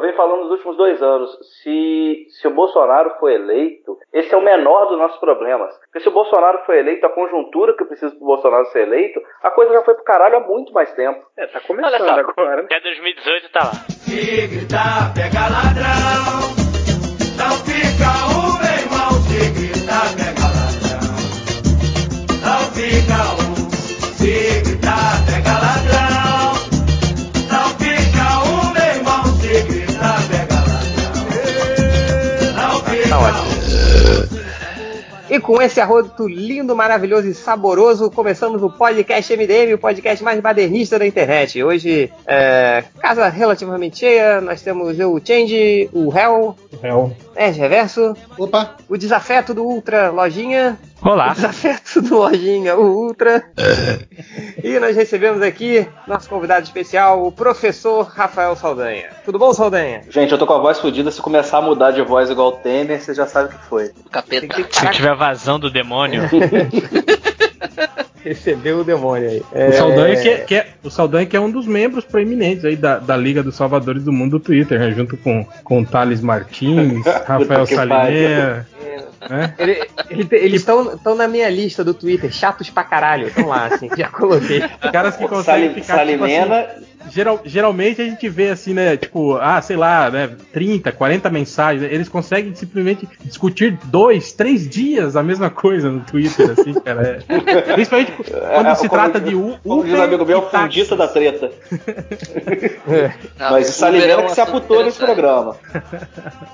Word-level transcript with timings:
eu 0.00 0.02
venho 0.02 0.16
falando 0.16 0.42
nos 0.42 0.50
últimos 0.52 0.76
dois 0.76 1.02
anos. 1.02 1.30
Se, 1.62 2.26
se 2.30 2.48
o 2.48 2.54
Bolsonaro 2.54 3.10
for 3.20 3.30
eleito, 3.30 3.98
esse 4.12 4.34
é 4.34 4.36
o 4.36 4.42
menor 4.42 4.86
dos 4.86 4.98
nossos 4.98 5.20
problemas. 5.20 5.76
Porque 5.80 6.00
se 6.00 6.08
o 6.08 6.12
Bolsonaro 6.12 6.64
for 6.64 6.74
eleito, 6.74 7.04
a 7.06 7.10
conjuntura 7.10 7.76
que 7.76 7.84
precisa 7.84 8.10
pro 8.16 8.26
Bolsonaro 8.26 8.64
ser 8.66 8.86
eleito, 8.86 9.20
a 9.42 9.50
coisa 9.50 9.72
já 9.74 9.82
foi 9.82 9.94
pro 9.94 10.04
caralho 10.04 10.36
há 10.36 10.40
muito 10.40 10.72
mais 10.72 10.90
tempo. 10.94 11.22
É, 11.36 11.46
tá 11.46 11.60
começando 11.60 11.92
Olha 11.92 12.24
só, 12.24 12.30
agora. 12.30 12.62
até 12.62 12.80
2018 12.80 13.52
tá 13.52 13.60
lá. 13.64 13.72
Se 13.72 14.46
gritar, 14.48 15.12
pega 15.14 15.40
ladrão. 15.48 16.59
E 35.30 35.38
com 35.38 35.62
esse 35.62 35.80
arroto 35.80 36.26
lindo, 36.26 36.74
maravilhoso 36.74 37.28
e 37.28 37.34
saboroso, 37.34 38.10
começamos 38.10 38.64
o 38.64 38.68
podcast 38.68 39.32
MDM, 39.36 39.74
o 39.74 39.78
podcast 39.78 40.24
mais 40.24 40.40
badernista 40.40 40.98
da 40.98 41.06
internet. 41.06 41.62
Hoje, 41.62 42.12
é, 42.26 42.82
casa 42.98 43.28
relativamente 43.28 44.00
cheia, 44.00 44.40
nós 44.40 44.60
temos 44.60 44.98
eu, 44.98 45.14
o 45.14 45.24
Change, 45.24 45.88
o 45.92 46.12
Hell, 46.12 46.56
Hell. 46.82 47.16
Nerd 47.36 47.58
Reverso, 47.58 48.14
Opa, 48.36 48.76
o 48.88 48.98
Desafeto 48.98 49.54
do 49.54 49.64
Ultra 49.64 50.10
Lojinha, 50.10 50.76
o 51.02 51.08
Olá. 51.08 51.32
Desafeto 51.32 52.02
do 52.02 52.16
Lojinha, 52.18 52.76
Ultra. 52.76 53.42
e 54.62 54.78
nós 54.78 54.94
recebemos 54.96 55.40
aqui 55.42 55.86
nosso 56.06 56.28
convidado 56.28 56.64
especial, 56.64 57.26
o 57.26 57.32
professor 57.32 58.02
Rafael 58.06 58.54
Saldanha. 58.56 59.06
Tudo 59.24 59.38
bom, 59.38 59.52
Saldanha? 59.52 60.02
Gente, 60.10 60.32
eu 60.32 60.38
tô 60.38 60.46
com 60.46 60.52
a 60.54 60.58
voz 60.58 60.78
fodida. 60.78 61.10
Se 61.10 61.20
começar 61.20 61.58
a 61.58 61.62
mudar 61.62 61.90
de 61.92 62.02
voz 62.02 62.28
igual 62.30 62.48
o 62.48 62.52
Temer, 62.52 63.00
você 63.00 63.14
já 63.14 63.26
sabe 63.26 63.54
o 63.54 63.58
que 63.58 63.64
foi. 63.66 63.90
Capeta. 64.10 64.46
Se 64.70 64.90
tiver 64.90 65.14
vazão 65.14 65.58
do 65.58 65.70
demônio, 65.70 66.22
Recebeu 68.22 68.80
o 68.80 68.84
demônio 68.84 69.30
aí. 69.30 69.42
O 69.70 69.72
Saldanha, 69.72 70.20
que 70.20 70.28
é, 70.28 70.36
que 70.40 70.54
é- 70.54 70.66
o 70.84 70.90
Saldanha 70.90 71.24
que 71.24 71.34
é 71.34 71.40
um 71.40 71.50
dos 71.50 71.66
membros 71.66 72.04
proemenentes 72.04 72.66
aí 72.66 72.76
da, 72.76 72.98
da 72.98 73.16
Liga 73.16 73.42
dos 73.42 73.56
Salvadores 73.56 74.04
do 74.04 74.12
Mundo 74.12 74.32
do 74.38 74.40
Twitter, 74.40 74.78
né? 74.78 74.90
Junto 74.90 75.16
com, 75.16 75.42
com 75.64 75.80
o 75.80 75.86
Thales 75.86 76.20
Martins, 76.20 77.02
Rafael 77.26 77.64
que 77.66 77.74
Salineira. 77.74 78.66
Né? 79.28 79.54
Ele- 79.58 79.90
ele- 80.08 80.28
eles 80.32 80.60
estão 80.60 81.14
na 81.14 81.28
minha 81.28 81.48
lista 81.50 81.84
do 81.84 81.92
Twitter, 81.92 82.32
chatos 82.32 82.70
pra 82.70 82.84
caralho. 82.84 83.28
Estão 83.28 83.46
lá, 83.48 83.66
assim, 83.66 83.88
já 83.96 84.08
coloquei. 84.08 84.60
Caras 84.92 85.16
que 85.16 85.26
conseguem 85.28 85.68
Sali- 85.70 85.80
ficar 85.82 86.06
tipo 86.06 86.24
assim, 86.24 86.34
Salimena, 86.36 86.66
geral- 87.08 87.40
geralmente 87.44 88.02
a 88.02 88.04
gente 88.04 88.28
vê 88.28 88.50
assim, 88.50 88.74
né? 88.74 88.96
Tipo, 88.96 89.36
ah, 89.36 89.60
sei 89.62 89.76
lá, 89.76 90.10
né? 90.10 90.30
30, 90.52 90.92
40 90.92 91.30
mensagens. 91.30 91.90
Eles 91.90 92.08
conseguem 92.08 92.54
simplesmente 92.54 93.08
discutir 93.24 93.78
dois, 93.84 94.32
três 94.32 94.68
dias 94.68 95.16
a 95.16 95.22
mesma 95.22 95.48
coisa 95.50 95.90
no 95.90 96.00
Twitter, 96.00 96.50
assim, 96.50 96.74
cara. 96.74 97.24
É- 97.28 97.60
principalmente 97.74 98.12
quando 98.12 98.66
É, 98.68 98.74
se 98.74 98.88
trata 98.88 99.20
de 99.20 99.34
U- 99.34 99.56
como 99.62 99.82
diz 99.84 99.92
Uber 99.92 100.00
um 100.00 100.04
amigo 100.04 100.24
meu, 100.26 100.42
fundista 100.50 100.96
da 100.96 101.08
treta. 101.08 101.50
Não, 103.38 103.50
Mas 103.52 103.52
o 103.52 103.56
Uber 103.56 103.64
Salimena 103.72 104.12
é 104.12 104.16
um 104.18 104.26
que 104.26 104.34
se 104.34 104.40
aputou 104.40 104.84
nesse 104.84 104.98
programa. 104.98 105.56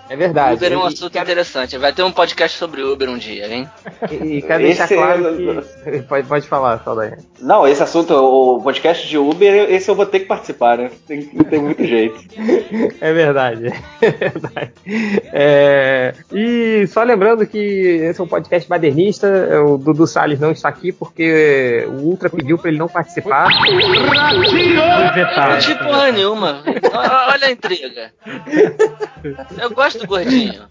É 0.09 0.17
verdade. 0.17 0.57
Uber 0.57 0.73
é 0.73 0.77
um 0.77 0.85
E- 0.85 0.87
assunto 0.93 1.17
e, 1.17 1.19
interessante. 1.21 1.79
Vai 1.79 1.93
ter 1.93 2.03
um 2.03 2.13
podcast 2.13 2.57
sobre 2.59 2.83
Uber 2.83 3.09
um 3.09 3.19
dia, 3.19 3.49
hein? 3.49 3.69
E, 4.11 4.15
e 4.39 4.43
quero 4.43 4.63
deixar 4.63 4.85
Esse- 4.85 4.95
claro 4.95 5.37
que. 5.37 6.03
Pode, 6.09 6.27
pode 6.29 6.47
falar, 6.47 6.79
Saldanha. 6.85 7.19
Não, 7.41 7.67
esse 7.67 7.83
assunto, 7.83 8.13
o 8.15 8.61
podcast 8.61 9.07
de 9.09 9.17
Uber, 9.19 9.71
esse 9.71 9.91
eu 9.91 9.95
vou 9.95 10.07
ter 10.07 10.21
que 10.21 10.27
participar, 10.27 10.36
né? 10.77 10.91
Tem, 11.07 11.31
não 11.33 11.45
tem 11.45 11.61
muito 11.61 11.85
jeito. 11.85 12.19
É 13.01 13.13
verdade. 13.13 13.67
É 14.07 14.11
verdade. 14.11 14.73
É, 15.33 16.15
e 16.33 16.87
só 16.87 17.03
lembrando 17.03 17.45
que 17.47 17.59
esse 17.59 18.21
é 18.21 18.25
um 18.25 18.29
podcast 18.29 18.69
badernista. 18.69 19.27
O 19.65 19.79
Dudu 19.79 20.07
Salles 20.07 20.39
não 20.39 20.53
está 20.53 20.69
aqui 20.69 20.93
porque 20.93 21.85
o 21.89 22.03
Ultra 22.03 22.31
pediu 22.31 22.59
para 22.59 22.71
ele 22.71 22.79
não 22.79 22.89
participar. 22.89 23.49
Não 23.49 23.63
tinha 25.59 25.77
porra 25.77 26.13
nenhuma. 26.13 26.63
Olha 27.33 27.47
a 27.47 27.51
intriga. 27.51 28.13
Eu 29.61 29.71
gosto 29.71 29.99
do 29.99 30.07
gordinho. 30.07 30.63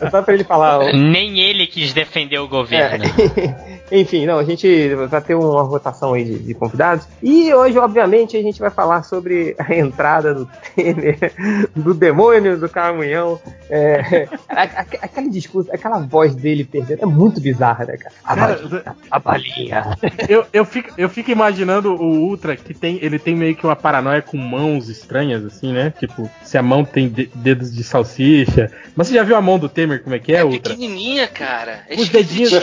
É 0.00 0.10
só 0.10 0.22
para 0.22 0.34
ele 0.34 0.44
falar. 0.44 0.92
Nem 0.92 1.40
ele 1.40 1.66
quis 1.66 1.92
defender 1.92 2.38
o 2.38 2.48
governo. 2.48 3.04
É. 3.04 3.75
Enfim, 3.90 4.26
não, 4.26 4.38
a 4.38 4.44
gente 4.44 4.94
vai 5.08 5.20
ter 5.20 5.34
uma 5.34 5.62
rotação 5.62 6.14
aí 6.14 6.24
de, 6.24 6.38
de 6.38 6.54
convidados. 6.54 7.06
E 7.22 7.52
hoje, 7.54 7.78
obviamente, 7.78 8.36
a 8.36 8.42
gente 8.42 8.58
vai 8.58 8.70
falar 8.70 9.02
sobre 9.04 9.54
a 9.58 9.74
entrada 9.74 10.34
do 10.34 10.48
Temer, 10.74 11.32
do 11.74 11.94
demônio 11.94 12.58
do 12.58 12.68
Camunhão. 12.68 13.38
É, 13.70 14.28
a- 14.48 14.62
a- 14.62 14.86
aquele 15.02 15.28
discurso, 15.30 15.70
aquela 15.72 15.98
voz 15.98 16.34
dele 16.34 16.64
perdendo, 16.64 17.02
é 17.02 17.06
muito 17.06 17.40
bizarra, 17.40 17.84
né, 17.84 17.96
cara? 17.96 18.14
A 18.24 18.34
Cara, 18.34 18.54
balinha, 18.56 18.96
a 19.10 19.18
balinha. 19.18 19.96
Eu, 20.28 20.44
eu, 20.52 20.64
fico, 20.64 20.90
eu 20.98 21.08
fico 21.08 21.30
imaginando 21.30 21.94
o 21.94 22.04
Ultra 22.28 22.56
que 22.56 22.74
tem. 22.74 22.98
Ele 23.00 23.18
tem 23.18 23.36
meio 23.36 23.54
que 23.54 23.64
uma 23.64 23.76
paranoia 23.76 24.20
com 24.22 24.36
mãos 24.36 24.88
estranhas, 24.88 25.44
assim, 25.44 25.72
né? 25.72 25.92
Tipo, 25.98 26.28
se 26.42 26.58
a 26.58 26.62
mão 26.62 26.84
tem 26.84 27.08
de- 27.08 27.30
dedos 27.34 27.72
de 27.72 27.84
salsicha. 27.84 28.70
Mas 28.96 29.06
você 29.08 29.14
já 29.14 29.22
viu 29.22 29.36
a 29.36 29.40
mão 29.40 29.58
do 29.58 29.68
Temer 29.68 30.02
como 30.02 30.14
é 30.16 30.18
que 30.18 30.32
é, 30.32 30.38
É 30.38 30.44
Ultra? 30.44 30.74
pequenininha, 30.74 31.28
cara. 31.28 31.80
É 31.88 31.94
Os 31.94 32.08
dedinhos, 32.08 32.52
os, 32.52 32.60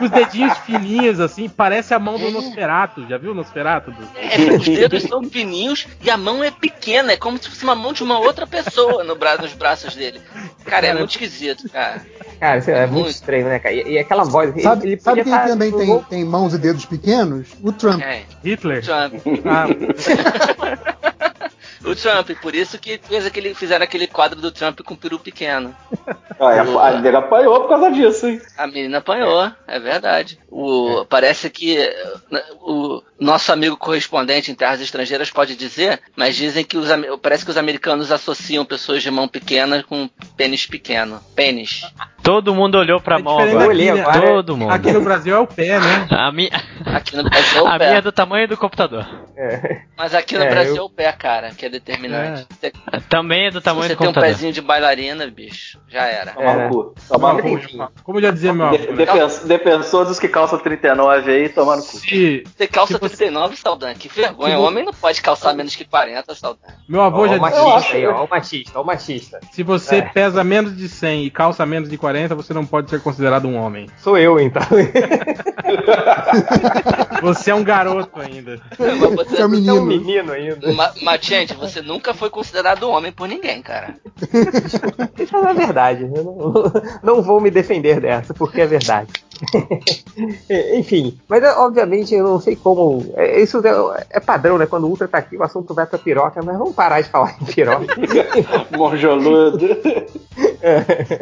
os 0.00 0.10
dedinhos 0.10 0.27
fininhos, 0.66 1.20
assim, 1.20 1.48
parece 1.48 1.92
a 1.94 1.98
mão 1.98 2.18
do 2.18 2.30
Nosferatu. 2.30 3.06
Já 3.08 3.16
viu 3.18 3.32
o 3.32 3.34
Nosferatu? 3.34 3.90
Do... 3.90 4.08
É, 4.16 4.56
os 4.56 4.64
dedos 4.64 5.02
são 5.04 5.22
fininhos 5.24 5.86
e 6.02 6.10
a 6.10 6.16
mão 6.16 6.42
é 6.44 6.50
pequena. 6.50 7.12
É 7.12 7.16
como 7.16 7.38
se 7.38 7.48
fosse 7.48 7.64
uma 7.64 7.74
mão 7.74 7.92
de 7.92 8.02
uma 8.02 8.18
outra 8.18 8.46
pessoa 8.46 9.02
no 9.04 9.14
bra 9.16 9.36
nos 9.38 9.52
braços 9.54 9.94
dele. 9.94 10.20
Cara, 10.64 10.86
é 10.88 10.94
muito 10.94 11.10
esquisito, 11.10 11.68
cara. 11.70 12.02
Cara, 12.38 12.58
é 12.70 12.80
muito 12.86 12.92
Muito. 12.94 13.10
estranho, 13.10 13.46
né, 13.48 13.58
cara? 13.58 13.74
E, 13.74 13.92
e 13.94 13.98
aquela 13.98 14.24
voz. 14.24 14.62
sabe, 14.62 14.86
ele 14.92 15.00
sabe 15.00 15.22
quem 15.24 15.32
tá 15.32 15.46
também 15.46 15.72
tem, 15.72 15.86
gol- 15.86 16.04
tem 16.08 16.24
mãos 16.24 16.54
e 16.54 16.58
dedos 16.58 16.84
pequenos? 16.84 17.48
O 17.62 17.72
Trump. 17.72 18.00
É. 18.02 18.22
Hitler? 18.44 18.84
Trump. 18.84 19.14
Ah, 19.44 19.66
O 21.84 21.94
Trump, 21.94 22.30
por 22.40 22.54
isso 22.54 22.78
que 22.78 22.98
fez 22.98 23.26
aquele, 23.26 23.54
fizeram 23.54 23.84
aquele 23.84 24.06
quadro 24.06 24.40
do 24.40 24.50
Trump 24.50 24.80
com 24.80 24.96
peru 24.96 25.18
pequeno. 25.18 25.74
Ah, 26.40 26.54
e 26.54 26.58
a, 26.60 26.62
a 26.62 27.00
nega 27.00 27.18
apanhou 27.18 27.62
por 27.62 27.68
causa 27.68 27.90
disso, 27.90 28.28
hein? 28.28 28.40
A 28.56 28.64
menina 28.68 28.98
apanhou, 28.98 29.50
é 29.66 29.80
verdade. 29.80 30.38
O, 30.48 31.04
Parece 31.06 31.50
que 31.50 31.76
né, 32.30 32.40
o 32.60 33.02
nosso 33.18 33.50
amigo 33.50 33.76
correspondente 33.76 34.48
em 34.48 34.54
terras 34.54 34.80
estrangeiras 34.80 35.30
pode 35.30 35.56
dizer, 35.56 36.00
mas 36.14 36.36
dizem 36.36 36.64
que 36.64 36.78
os, 36.78 36.86
parece 37.20 37.44
que 37.44 37.50
os 37.50 37.56
americanos 37.56 38.12
associam 38.12 38.64
pessoas 38.64 39.02
de 39.02 39.10
mão 39.10 39.26
pequena 39.26 39.82
com 39.82 40.08
pênis 40.36 40.64
pequeno. 40.64 41.20
Pênis. 41.34 41.82
Todo 42.28 42.54
mundo 42.54 42.76
olhou 42.76 43.00
pra 43.00 43.18
é 43.18 43.22
mão 43.22 43.38
agora. 43.38 43.72
aqui, 43.72 43.90
né? 43.92 44.00
agora. 44.02 44.20
Todo 44.20 44.56
mundo. 44.56 44.70
Aqui 44.70 44.92
no 44.92 45.00
Brasil 45.00 45.34
é 45.34 45.38
o 45.38 45.46
pé, 45.46 45.78
né? 45.80 46.06
A 46.10 46.30
minha, 46.30 46.50
Aqui 46.84 47.16
no 47.16 47.24
Brasil 47.24 47.58
é 47.58 47.62
o 47.62 47.66
a 47.66 47.78
pé. 47.78 47.86
minha 47.86 47.98
é 47.98 48.02
do 48.02 48.12
tamanho 48.12 48.46
do 48.46 48.56
computador. 48.56 49.06
É. 49.36 49.82
Mas 49.96 50.14
aqui 50.14 50.36
no 50.36 50.44
É, 50.44 50.50
Brasil 50.50 50.76
eu- 50.76 50.82
é 50.82 50.84
o 50.84 50.90
pé, 50.90 51.10
cara, 51.12 51.50
que 51.54 51.64
é 51.64 51.68
determinante. 51.70 52.46
Você, 52.50 52.72
Também 53.08 53.46
é 53.46 53.50
do 53.50 53.60
tamanho 53.60 53.84
você 53.88 53.94
do 53.94 53.98
tem 53.98 54.06
um 54.08 54.10
computador. 54.12 54.28
pezinho 54.34 54.52
de 54.52 54.60
bailarina, 54.60 55.26
bicho, 55.28 55.78
já 55.88 56.06
era. 56.06 56.32
Tomar 56.32 56.58
É. 56.58 56.64
no 56.64 56.68
cu. 56.74 56.94
Tomar 57.08 57.32
no 57.34 57.42
Como, 57.42 57.60
cu. 57.60 57.92
como 58.04 58.20
já 58.20 58.30
dizia 58.30 58.52
meu 58.52 58.66
avô, 58.66 58.76
De- 58.76 58.86
né? 58.88 58.92
defens- 58.96 59.38
defensor 59.44 60.04
dos 60.04 60.18
que 60.18 60.28
calçam 60.28 60.58
39 60.58 61.32
aí, 61.32 61.48
tomar 61.48 61.76
no 61.76 61.82
cu. 61.82 61.96
Se- 61.96 62.44
Você 62.56 62.66
calça 62.66 62.94
Se 62.94 63.00
você- 63.00 63.16
39, 63.16 63.56
Saldanha, 63.56 63.94
que 63.94 64.08
vergonha. 64.08 64.50
Se 64.54 64.56
vo- 64.56 64.66
Homem 64.68 64.84
não 64.84 64.92
pode 64.92 65.22
calçar 65.22 65.54
menos 65.54 65.74
que 65.74 65.84
40, 65.84 66.34
Saldanha. 66.34 66.74
meu 66.88 67.00
avô 67.00 67.22
Ó, 67.22 67.28
já 67.28 67.36
o 67.36 67.38
dizia. 67.38 67.64
machista 67.64 67.96
aí, 67.96 68.06
ó, 68.06 68.24
o 68.24 68.28
machista, 68.28 68.78
ó, 68.78 68.82
o 68.82 68.84
machista. 68.86 69.40
Se 69.52 69.62
você 69.62 69.96
É. 69.96 70.02
pesa 70.02 70.44
menos 70.44 70.76
de 70.76 70.88
100 70.88 71.24
e 71.24 71.30
calça 71.30 71.64
menos 71.64 71.88
de 71.88 71.96
40, 71.96 72.17
você 72.26 72.52
não 72.52 72.66
pode 72.66 72.90
ser 72.90 73.00
considerado 73.00 73.46
um 73.46 73.56
homem. 73.56 73.86
Sou 73.98 74.18
eu, 74.18 74.40
então. 74.40 74.62
Você 77.22 77.50
é 77.50 77.54
um 77.54 77.64
garoto 77.64 78.20
ainda. 78.20 78.60
Mas 78.78 78.78
Você 78.78 78.86
é 78.88 78.94
um 78.94 79.16
Você 79.16 79.42
é 79.42 79.46
um 79.46 79.48
menino. 79.48 79.84
menino 79.84 80.32
ainda. 80.32 80.72
Ma 80.72 80.92
Matiante, 81.02 81.54
você 81.54 81.82
nunca 81.82 82.14
foi 82.14 82.30
considerado 82.30 82.88
homem 82.88 83.12
por 83.12 83.28
ninguém, 83.28 83.60
cara. 83.62 83.94
Isso 85.18 85.36
é 85.36 85.54
verdade. 85.54 86.04
Eu 86.14 86.24
não, 86.24 86.72
não 87.02 87.22
vou 87.22 87.40
me 87.40 87.50
defender 87.50 88.00
dessa, 88.00 88.32
porque 88.32 88.60
é 88.60 88.66
verdade. 88.66 89.08
Enfim, 90.76 91.18
mas 91.28 91.42
é, 91.42 91.52
obviamente 91.54 92.14
eu 92.14 92.24
não 92.24 92.40
sei 92.40 92.56
como. 92.56 93.12
é, 93.16 93.40
Isso 93.40 93.58
é, 93.66 94.06
é 94.10 94.20
padrão, 94.20 94.58
né? 94.58 94.66
Quando 94.66 94.84
o 94.84 94.88
Ultra 94.88 95.08
tá 95.08 95.18
aqui, 95.18 95.36
o 95.36 95.42
assunto 95.42 95.74
vai 95.74 95.86
pra 95.86 95.98
piroca, 95.98 96.40
mas 96.42 96.58
vamos 96.58 96.74
parar 96.74 97.00
de 97.00 97.08
falar 97.08 97.36
em 97.40 97.44
piroca. 97.44 97.86
Morjoludo. 98.76 99.68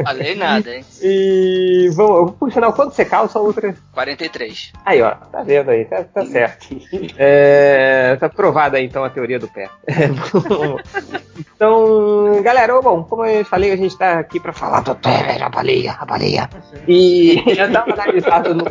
Falei 0.04 0.34
nada, 0.34 0.74
hein? 0.74 0.84
E 1.02 1.90
vamos, 1.94 2.32
por 2.32 2.52
sinal, 2.52 2.72
quando 2.72 2.92
você 2.92 3.04
calça, 3.04 3.40
Ultra. 3.40 3.74
43. 3.92 4.72
Aí, 4.84 5.02
ó, 5.02 5.10
tá 5.10 5.42
vendo 5.42 5.70
aí, 5.70 5.84
tá, 5.84 6.04
tá 6.04 6.24
certo. 6.24 6.68
É, 7.16 8.16
tá 8.18 8.28
provada 8.28 8.76
aí 8.76 8.84
então 8.84 9.04
a 9.04 9.10
teoria 9.10 9.38
do 9.38 9.48
pé. 9.48 9.68
É, 9.86 10.06
então, 11.54 12.42
galera, 12.42 12.80
bom, 12.80 13.02
como 13.04 13.24
eu 13.24 13.44
falei, 13.44 13.72
a 13.72 13.76
gente 13.76 13.96
tá 13.96 14.18
aqui 14.18 14.38
pra 14.40 14.52
falar 14.52 14.80
do 14.80 14.94
Temer, 14.94 15.42
a 15.42 15.48
baleia, 15.48 15.96
a 15.98 16.04
baleia. 16.04 16.48
E 16.86 17.42
já 17.54 17.66
dá 17.66 17.84
uma 17.84 17.96
analisada 18.06 18.54
no, 18.54 18.64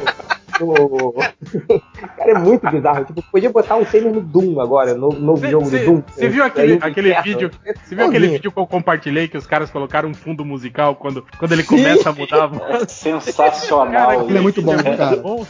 O... 0.61 1.13
cara 1.13 2.31
é 2.31 2.33
muito 2.37 2.69
bizarro. 2.69 3.03
Tipo, 3.05 3.21
podia 3.31 3.49
botar 3.49 3.75
um 3.75 3.83
Temer 3.83 4.13
no 4.13 4.21
Doom 4.21 4.59
agora, 4.61 4.93
no 4.93 5.09
novo 5.09 5.45
jogo 5.47 5.69
do 5.69 5.77
Doom. 5.77 6.03
Você 6.07 6.29
viu 6.29 6.43
É, 6.43 6.47
aquele, 6.47 6.73
é 6.73 6.79
aquele 6.81 7.09
inferno. 7.09 7.23
vídeo? 7.23 7.51
Você 7.83 7.95
viu 7.95 8.05
aquele 8.07 8.27
vídeo 8.29 8.51
que 8.51 8.57
eu 8.59 8.65
compartilhei 8.67 9.27
que 9.27 9.37
os 9.37 9.45
caras 9.45 9.69
colocaram 9.69 10.07
um 10.09 10.13
fundo 10.13 10.45
musical 10.45 10.95
quando, 10.95 11.25
quando 11.37 11.51
ele 11.51 11.63
começa 11.63 12.09
a 12.09 12.13
mudar 12.13 12.43
a 12.43 12.47
voz? 12.47 12.89
Sensacional. 12.91 14.29
Ele 14.29 14.37
é 14.37 14.41
muito 14.41 14.61
bom, 14.61 14.75
cara. 14.77 15.17
Bom, 15.17 15.45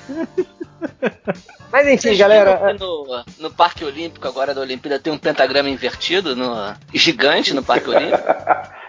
Mas 1.71 1.87
enfim, 1.87 1.97
Vocês 2.09 2.17
galera. 2.17 2.73
que 2.73 2.79
no, 2.83 3.23
no 3.39 3.51
Parque 3.51 3.83
Olímpico 3.85 4.27
agora 4.27 4.53
da 4.53 4.61
Olimpíada 4.61 4.99
tem 4.99 5.11
um 5.13 5.17
pentagrama 5.17 5.69
invertido 5.69 6.35
no 6.35 6.73
gigante 6.93 7.53
no 7.53 7.63
Parque 7.63 7.89
Olímpico? 7.89 8.23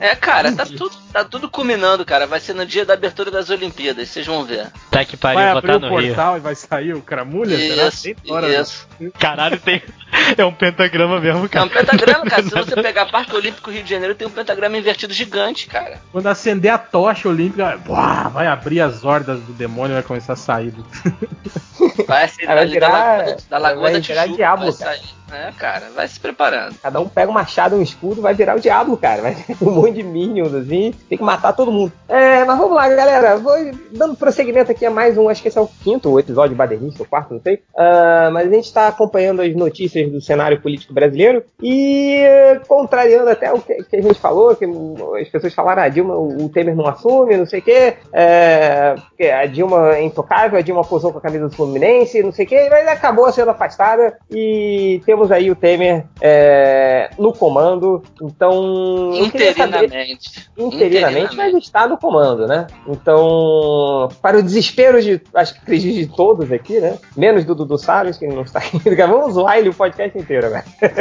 É, 0.00 0.14
cara, 0.14 0.52
tá 0.52 0.64
tudo, 0.66 0.90
tá 1.12 1.24
tudo 1.24 1.48
culminando, 1.50 2.04
cara. 2.04 2.26
Vai 2.26 2.40
ser 2.40 2.54
no 2.54 2.64
dia 2.66 2.84
da 2.84 2.94
abertura 2.94 3.30
das 3.30 3.50
Olimpíadas, 3.50 4.08
vocês 4.08 4.26
vão 4.26 4.44
ver. 4.44 4.68
Tá 4.90 5.04
que 5.04 5.16
vai 5.16 5.34
pariu, 5.34 5.58
abrir 5.58 5.72
botar 5.72 5.86
o 5.86 5.90
no 5.90 5.98
Rio. 5.98 6.06
portal 6.14 6.36
e 6.36 6.40
vai 6.40 6.54
sair 6.54 6.94
o 6.94 7.02
cramulha? 7.02 7.56
será? 7.56 7.88
Isso, 7.88 8.14
hora, 8.28 8.48
né? 8.48 8.60
isso. 8.60 8.86
Caralho, 9.18 9.58
tem. 9.60 9.82
É 10.36 10.44
um 10.44 10.52
pentagrama 10.52 11.20
mesmo, 11.20 11.44
É 11.44 11.48
cara. 11.48 11.66
um 11.66 11.68
pentagrama, 11.68 12.24
cara. 12.24 12.42
Se 12.42 12.50
você 12.50 12.74
pegar 12.82 13.06
Parque 13.06 13.34
Olímpico 13.36 13.70
Rio 13.70 13.82
de 13.82 13.90
Janeiro, 13.90 14.14
tem 14.14 14.26
um 14.26 14.30
pentagrama 14.30 14.76
invertido 14.76 15.12
gigante, 15.12 15.66
cara. 15.66 16.00
Quando 16.10 16.26
acender 16.28 16.72
a 16.72 16.78
tocha 16.78 17.28
olímpica, 17.28 17.76
vai 18.32 18.46
abrir 18.46 18.80
as 18.80 19.04
hordas 19.04 19.40
do 19.40 19.52
demônio 19.52 19.92
e 19.92 19.94
vai 19.94 20.02
começar 20.02 20.32
a 20.32 20.36
sair. 20.36 20.70
do- 20.70 20.84
Vai 22.06 22.26
ser 22.28 22.46
Vai 22.48 22.66
virar- 22.66 22.88
da 22.88 22.96
Lagoa, 23.18 23.36
da 23.50 23.58
Lagoa 23.58 23.82
vai 23.82 23.92
da 23.92 24.00
Tijuca. 24.00 24.28
diabo, 24.28 24.72
vai 24.72 24.72
cara. 24.72 25.00
É, 25.32 25.52
cara, 25.52 25.90
vai 25.94 26.08
se 26.08 26.18
preparando. 26.18 26.76
Cada 26.82 27.00
um 27.00 27.08
pega 27.08 27.30
um 27.30 27.34
machado, 27.34 27.76
um 27.76 27.82
escudo, 27.82 28.22
vai 28.22 28.34
virar 28.34 28.56
o 28.56 28.60
diabo, 28.60 28.96
cara. 28.96 29.22
Vai 29.22 29.34
ter 29.34 29.56
um 29.62 29.70
monte 29.70 29.94
de 29.94 30.02
minions 30.02 30.54
assim, 30.54 30.94
tem 31.08 31.18
que 31.18 31.24
matar 31.24 31.52
todo 31.52 31.72
mundo. 31.72 31.92
É, 32.08 32.44
mas 32.44 32.58
vamos 32.58 32.74
lá, 32.74 32.88
galera. 32.88 33.36
Vou 33.36 33.54
dando 33.92 34.16
prosseguimento 34.16 34.70
aqui 34.70 34.86
a 34.86 34.90
mais 34.90 35.16
um, 35.18 35.28
acho 35.28 35.42
que 35.42 35.48
esse 35.48 35.58
é 35.58 35.60
o 35.60 35.66
quinto 35.66 36.18
episódio 36.18 36.56
badernista, 36.56 37.02
o 37.02 37.06
quarto, 37.06 37.34
não 37.34 37.40
sei. 37.40 37.62
Ah, 37.76 38.30
mas 38.32 38.48
a 38.48 38.50
gente 38.50 38.64
está 38.64 38.88
acompanhando 38.88 39.42
as 39.42 39.54
notícias 39.54 40.10
do 40.10 40.20
cenário 40.20 40.60
político 40.60 40.92
brasileiro 40.92 41.44
e 41.62 42.16
eh, 42.18 42.60
contrariando 42.66 43.30
até 43.30 43.52
o 43.52 43.60
que, 43.60 43.74
que 43.84 43.96
a 43.96 44.02
gente 44.02 44.18
falou, 44.18 44.56
que 44.56 44.64
as 45.20 45.28
pessoas 45.28 45.54
falaram, 45.54 45.82
ah, 45.82 45.88
Dilma, 45.88 46.16
o 46.16 46.48
Temer 46.48 46.74
não 46.74 46.86
assume, 46.86 47.36
não 47.36 47.46
sei 47.46 47.60
o 47.60 47.62
quê. 47.62 47.94
É, 48.12 48.94
a 49.32 49.46
Dilma 49.46 49.96
é 49.96 50.02
intocável, 50.02 50.58
a 50.58 50.62
Dilma 50.62 50.82
posou 50.82 51.12
com 51.12 51.18
a 51.18 51.22
camisa 51.22 51.48
do 51.48 51.54
Fluminense, 51.54 52.22
não 52.22 52.32
sei 52.32 52.46
o 52.46 52.48
quê, 52.48 52.68
mas 52.70 52.88
acabou 52.88 53.30
sendo 53.32 53.50
afastada 53.50 54.16
e 54.30 55.00
temos 55.18 55.32
aí 55.32 55.50
o 55.50 55.56
Temer 55.56 56.04
é, 56.20 57.10
no 57.18 57.32
comando. 57.32 58.02
Então, 58.22 59.10
queria 59.32 59.52
saber 59.54 59.84
Interinamente. 59.84 60.48
interinamente, 60.56 61.36
mas 61.36 61.54
está 61.54 61.88
no 61.88 61.98
comando, 61.98 62.46
né? 62.46 62.66
Então, 62.86 64.08
para 64.22 64.38
o 64.38 64.42
desespero 64.42 65.02
de, 65.02 65.20
acho 65.34 65.54
que 65.54 65.60
acredito 65.60 65.94
de 65.96 66.06
todos 66.16 66.52
aqui, 66.52 66.78
né? 66.80 66.98
Menos 67.16 67.44
do 67.44 67.54
Dudu 67.54 67.76
Salles, 67.78 68.16
que 68.16 68.26
não 68.28 68.42
está 68.42 68.60
aqui. 68.60 68.78
Vamos 69.08 69.34
zoar 69.34 69.58
ele 69.58 69.70
o 69.70 69.74
podcast 69.74 70.16
inteiro 70.16 70.46
agora. 70.46 70.64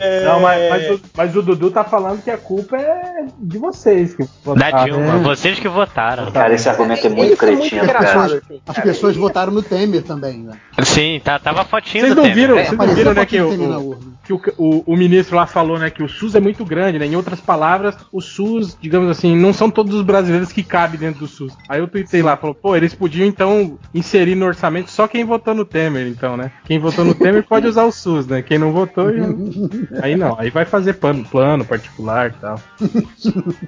É, 0.00 0.24
Não, 0.24 0.40
mas, 0.40 0.70
mas 0.70 0.90
o, 0.90 1.00
mas 1.16 1.36
o 1.36 1.42
Dudu 1.42 1.70
tá 1.70 1.84
falando 1.84 2.22
que 2.22 2.30
a 2.30 2.36
culpa 2.38 2.76
é 2.76 3.26
de 3.38 3.58
vocês. 3.58 4.14
Que 4.14 4.22
Da 4.22 4.28
votaram. 4.42 4.84
Dilma, 4.84 5.14
é. 5.16 5.18
vocês 5.22 5.58
que 5.58 5.68
votaram. 5.68 6.30
Cara, 6.30 6.54
esse 6.54 6.68
argumento 6.68 7.06
é 7.06 7.10
muito 7.10 7.32
é 7.32 7.36
cretino, 7.36 7.86
cara. 7.86 7.98
assim, 8.26 8.60
As 8.66 8.76
cara. 8.76 8.86
pessoas 8.88 9.16
votaram 9.16 9.52
no 9.52 9.62
Temer 9.62 10.02
também, 10.02 10.38
né? 10.38 10.52
Sim, 10.82 11.20
tá, 11.24 11.38
tava 11.38 11.62
a 11.62 11.64
fotinho 11.64 12.04
Vocês 12.04 12.14
do 12.14 12.22
não 12.22 12.28
Temer. 12.28 12.34
viram, 12.36 12.58
É, 12.58 12.64
vocês 12.64 12.78
não 12.78 12.94
viram, 12.94 13.14
né, 13.14 13.23
pouquinho 13.26 13.78
o. 13.78 14.13
que 14.24 14.32
o, 14.32 14.40
o, 14.56 14.82
o 14.92 14.96
ministro 14.96 15.36
lá 15.36 15.46
falou, 15.46 15.78
né, 15.78 15.90
que 15.90 16.02
o 16.02 16.08
SUS 16.08 16.34
é 16.34 16.40
muito 16.40 16.64
grande, 16.64 16.98
né? 16.98 17.06
Em 17.06 17.16
outras 17.16 17.40
palavras, 17.40 17.96
o 18.12 18.20
SUS, 18.20 18.76
digamos 18.80 19.10
assim, 19.10 19.36
não 19.36 19.52
são 19.52 19.70
todos 19.70 19.94
os 19.94 20.02
brasileiros 20.02 20.50
que 20.52 20.62
cabem 20.62 20.98
dentro 20.98 21.20
do 21.20 21.26
SUS. 21.26 21.52
Aí 21.68 21.80
eu 21.80 21.88
tuitei 21.88 22.22
lá, 22.22 22.36
falou, 22.36 22.54
pô, 22.54 22.74
eles 22.76 22.94
podiam 22.94 23.26
então 23.26 23.78
inserir 23.92 24.34
no 24.34 24.46
orçamento 24.46 24.90
só 24.90 25.06
quem 25.06 25.24
votou 25.24 25.54
no 25.54 25.64
Temer, 25.64 26.06
então, 26.06 26.36
né? 26.36 26.50
Quem 26.64 26.78
votou 26.78 27.04
no 27.04 27.14
Temer 27.14 27.44
pode 27.44 27.66
usar 27.66 27.84
o 27.84 27.92
SUS, 27.92 28.26
né? 28.26 28.42
Quem 28.42 28.58
não 28.58 28.72
votou, 28.72 29.08
aí 30.02 30.16
não, 30.16 30.38
aí 30.38 30.50
vai 30.50 30.64
fazer 30.64 30.94
plano, 30.94 31.24
plano 31.24 31.64
particular 31.64 32.30
e 32.30 32.40
tal. 32.40 32.60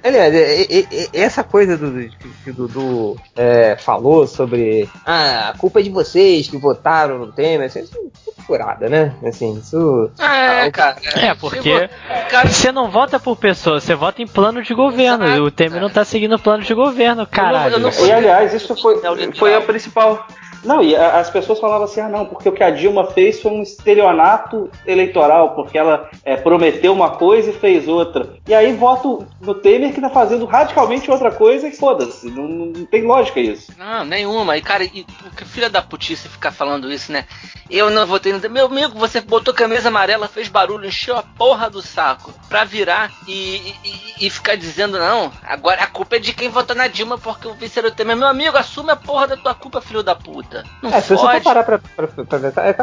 Aliás, 0.03 0.33
e- 0.33 0.67
e- 0.69 0.87
e- 0.91 1.09
essa 1.13 1.43
coisa 1.43 1.77
do, 1.77 1.91
que 2.43 2.49
o 2.49 2.53
Dudu 2.53 3.17
é, 3.35 3.75
falou 3.77 4.25
sobre 4.27 4.89
ah, 5.05 5.49
a 5.49 5.57
culpa 5.57 5.79
é 5.79 5.83
de 5.83 5.89
vocês 5.89 6.47
que 6.47 6.57
votaram 6.57 7.19
no 7.19 7.31
Temer, 7.31 7.67
assim, 7.67 7.81
isso 7.81 7.95
é 8.37 8.41
furada, 8.41 8.87
né? 8.89 9.13
Assim, 9.23 9.57
isso. 9.57 10.09
É, 10.47 10.71
cara. 10.71 10.95
É, 11.15 11.33
porque 11.33 11.89
Cara, 12.29 12.47
você 12.49 12.71
não 12.71 12.89
vota 12.89 13.19
por 13.19 13.35
pessoas, 13.37 13.83
você 13.83 13.95
vota 13.95 14.21
em 14.21 14.27
plano 14.27 14.61
de 14.61 14.73
governo. 14.73 15.25
Exato, 15.25 15.43
o 15.43 15.51
Temer 15.51 15.81
não 15.81 15.89
tá 15.89 16.03
seguindo 16.03 16.35
o 16.35 16.39
plano 16.39 16.63
de 16.63 16.73
governo, 16.73 17.25
caralho. 17.25 17.75
eu 17.75 17.79
não- 17.79 17.89
E 17.89 18.11
aliás, 18.11 18.53
isso 18.53 18.75
foi, 18.75 18.95
o 18.95 19.35
foi 19.35 19.55
a 19.55 19.61
principal. 19.61 20.25
Não, 20.67 20.83
e 20.83 20.93
as 20.95 21.29
pessoas 21.29 21.59
falavam 21.59 21.85
assim: 21.85 22.01
ah, 22.01 22.09
não, 22.09 22.25
porque 22.25 22.49
o 22.49 22.51
que 22.51 22.61
a 22.61 22.69
Dilma 22.69 23.05
fez 23.05 23.41
foi 23.41 23.51
um 23.51 23.63
estelionato 23.63 24.69
eleitoral, 24.85 25.55
porque 25.55 25.77
ela 25.77 26.09
é, 26.25 26.35
prometeu 26.35 26.91
uma 26.91 27.11
coisa 27.11 27.51
e 27.51 27.53
fez 27.53 27.87
outra. 27.87 28.35
E 28.45 28.53
aí 28.53 28.73
voto 28.73 29.25
no 29.39 29.55
Temer 29.55 29.93
que 29.93 30.01
tá 30.01 30.09
fazendo 30.09 30.45
radicalmente 30.45 31.09
outra 31.09 31.31
coisa 31.31 31.69
e 31.69 31.71
foda-se. 31.71 32.29
Não, 32.29 32.47
não 32.47 32.85
tem 32.85 33.03
lógica 33.03 33.39
isso. 33.39 33.71
Não, 33.77 34.03
nenhuma. 34.03 34.57
E, 34.57 34.61
cara, 34.61 34.83
e, 34.83 35.05
filha 35.45 35.69
da 35.69 35.81
putice 35.81 36.27
ficar 36.27 36.51
falando 36.51 36.91
isso, 36.91 37.11
né? 37.13 37.25
Eu 37.69 37.89
não 37.89 38.05
votei 38.05 38.33
no. 38.33 38.49
Meu 38.49 38.65
amigo, 38.65 38.99
você 38.99 39.21
botou 39.21 39.53
camisa 39.53 39.87
amarela, 39.87 40.27
fez 40.27 40.49
barulho, 40.49 40.87
encheu 40.87 41.15
a 41.15 41.23
porra 41.23 41.69
do 41.69 41.81
saco 41.81 42.33
pra 42.49 42.63
virar 42.63 43.11
e, 43.27 43.73
e, 43.83 44.27
e 44.27 44.29
ficar 44.29 44.55
dizendo, 44.55 44.99
não, 44.99 45.31
agora 45.43 45.83
a 45.83 45.87
culpa 45.87 46.17
é 46.17 46.19
de 46.19 46.33
quem 46.33 46.49
votou 46.49 46.75
na 46.75 46.87
Dilma 46.87 47.17
porque 47.17 47.47
o 47.47 47.53
vice 47.53 47.79
era 47.79 47.87
o 47.87 47.91
Temer. 47.91 48.17
Meu 48.17 48.27
amigo, 48.27 48.57
assume 48.57 48.91
a 48.91 48.95
porra 48.95 49.27
da 49.27 49.37
tua 49.37 49.53
culpa, 49.53 49.81
filho 49.81 50.03
da 50.03 50.15
puta. 50.15 50.56
Não 50.81 50.93
É, 50.93 51.01
se 51.01 51.09
você 51.09 51.17
for 51.17 51.41
parar 51.41 51.63
pra, 51.63 51.79
pra, 51.79 52.07
pra 52.07 52.39
pensar, 52.39 52.67
é 52.67 52.75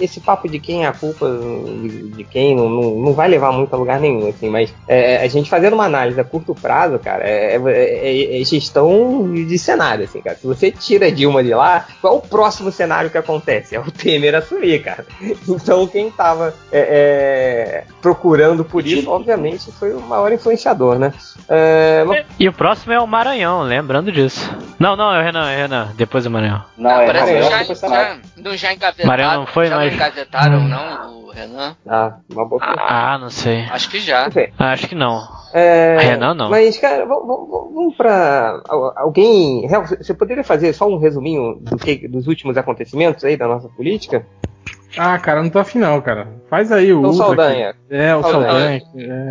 esse 0.00 0.20
papo 0.20 0.48
de 0.48 0.58
quem 0.58 0.84
é 0.84 0.88
a 0.88 0.92
culpa 0.92 1.26
de, 1.28 2.08
de 2.10 2.24
quem 2.24 2.54
não, 2.56 2.68
não, 2.68 2.90
não 2.96 3.12
vai 3.12 3.28
levar 3.28 3.52
muito 3.52 3.72
a 3.74 3.76
lugar 3.76 4.00
nenhum, 4.00 4.28
assim, 4.28 4.48
mas 4.48 4.74
é, 4.88 5.22
a 5.22 5.28
gente 5.28 5.48
fazendo 5.50 5.74
uma 5.74 5.84
análise 5.84 6.20
a 6.20 6.24
curto 6.24 6.54
prazo, 6.54 6.98
cara, 6.98 7.24
é, 7.24 7.56
é- 7.56 8.40
é 8.40 8.44
gestão 8.44 9.30
de 9.32 9.58
cenário, 9.58 10.04
assim, 10.04 10.20
cara. 10.20 10.36
Se 10.36 10.46
você 10.46 10.70
tira 10.70 11.06
a 11.06 11.10
Dilma 11.10 11.42
de 11.42 11.54
lá, 11.54 11.86
qual 12.00 12.14
é 12.14 12.16
o 12.18 12.20
próximo 12.20 12.70
cenário 12.72 13.10
que 13.10 13.18
acontece? 13.18 13.74
É 13.76 13.80
o 13.80 13.90
Temer 13.90 14.34
assumir, 14.34 14.82
cara. 14.82 15.04
Então 15.48 15.86
quem 15.86 16.10
tava 16.10 16.54
é, 16.70 16.80
é, 16.80 17.84
procurando 18.00 18.64
por 18.64 18.86
isso, 18.86 19.10
obviamente, 19.10 19.70
foi 19.72 19.92
o 19.92 20.00
maior 20.00 20.32
influenciador, 20.32 20.98
né? 20.98 21.12
É, 21.48 22.04
mas- 22.06 22.24
E 22.38 22.48
o 22.48 22.52
próximo 22.52 22.92
é 22.92 23.00
o 23.00 23.06
Maranhão, 23.06 23.62
lembrando 23.62 24.10
disso. 24.10 24.50
Não, 24.78 24.96
não, 24.96 25.12
é 25.14 25.20
o 25.20 25.22
Renan, 25.22 25.50
é 25.50 25.54
o 25.56 25.58
Renan, 25.62 25.88
depois 25.96 26.24
do 26.24 26.30
Maranhão. 26.30 26.62
Não, 26.76 26.90
Ah, 26.90 27.02
é 27.02 27.06
que 27.24 27.32
Maranhão 27.32 27.50
já, 27.50 27.58
não 27.88 27.94
já, 27.94 28.18
não 28.36 28.56
já 28.56 28.72
engavetaram. 28.72 29.08
Mariano 29.08 29.38
não 29.40 29.46
foi, 29.46 29.66
já 29.66 29.76
mas- 29.76 29.88
não 29.88 29.94
engavetaram, 29.96 30.60
não, 30.68 31.24
o 31.24 31.30
Renan? 31.30 31.76
ah, 31.88 32.14
uma 32.30 32.44
boa 32.46 32.60
pergunta. 32.60 32.82
Ah, 32.86 33.18
não 33.18 33.30
sei. 33.30 33.62
Acho 33.70 33.88
que 33.90 34.00
já. 34.00 34.24
Não 34.24 34.32
sei. 34.32 34.52
Acho 34.58 34.88
que 34.88 34.94
não. 34.94 35.20
É, 35.54 35.98
Renan, 36.00 36.34
não. 36.34 36.50
Mas, 36.50 36.78
cara, 36.78 37.04
vamos, 37.06 37.94
pra. 37.96 38.60
al- 38.68 38.92
Alguém. 38.96 39.66
Você 39.98 40.14
poderia 40.14 40.42
fazer 40.44 40.72
só 40.72 40.88
um 40.88 40.98
resuminho 40.98 41.56
do 41.60 41.76
que, 41.76 42.08
dos 42.08 42.26
últimos 42.26 42.56
acontecimentos 42.56 43.22
aí 43.24 43.36
da 43.36 43.46
nossa 43.46 43.68
política? 43.68 44.26
Ah, 44.96 45.18
cara, 45.18 45.42
não 45.42 45.48
tô 45.50 45.58
afim 45.58 45.78
não, 45.78 46.00
cara. 46.00 46.28
Faz 46.50 46.70
aí 46.70 46.92
o 46.92 47.00
Então, 47.00 47.12
Saldanha. 47.14 47.70
aqui. 47.70 47.78
É, 47.90 48.14
o 48.14 48.22
Saldanha. 48.22 48.80
Saldanha. 48.80 48.82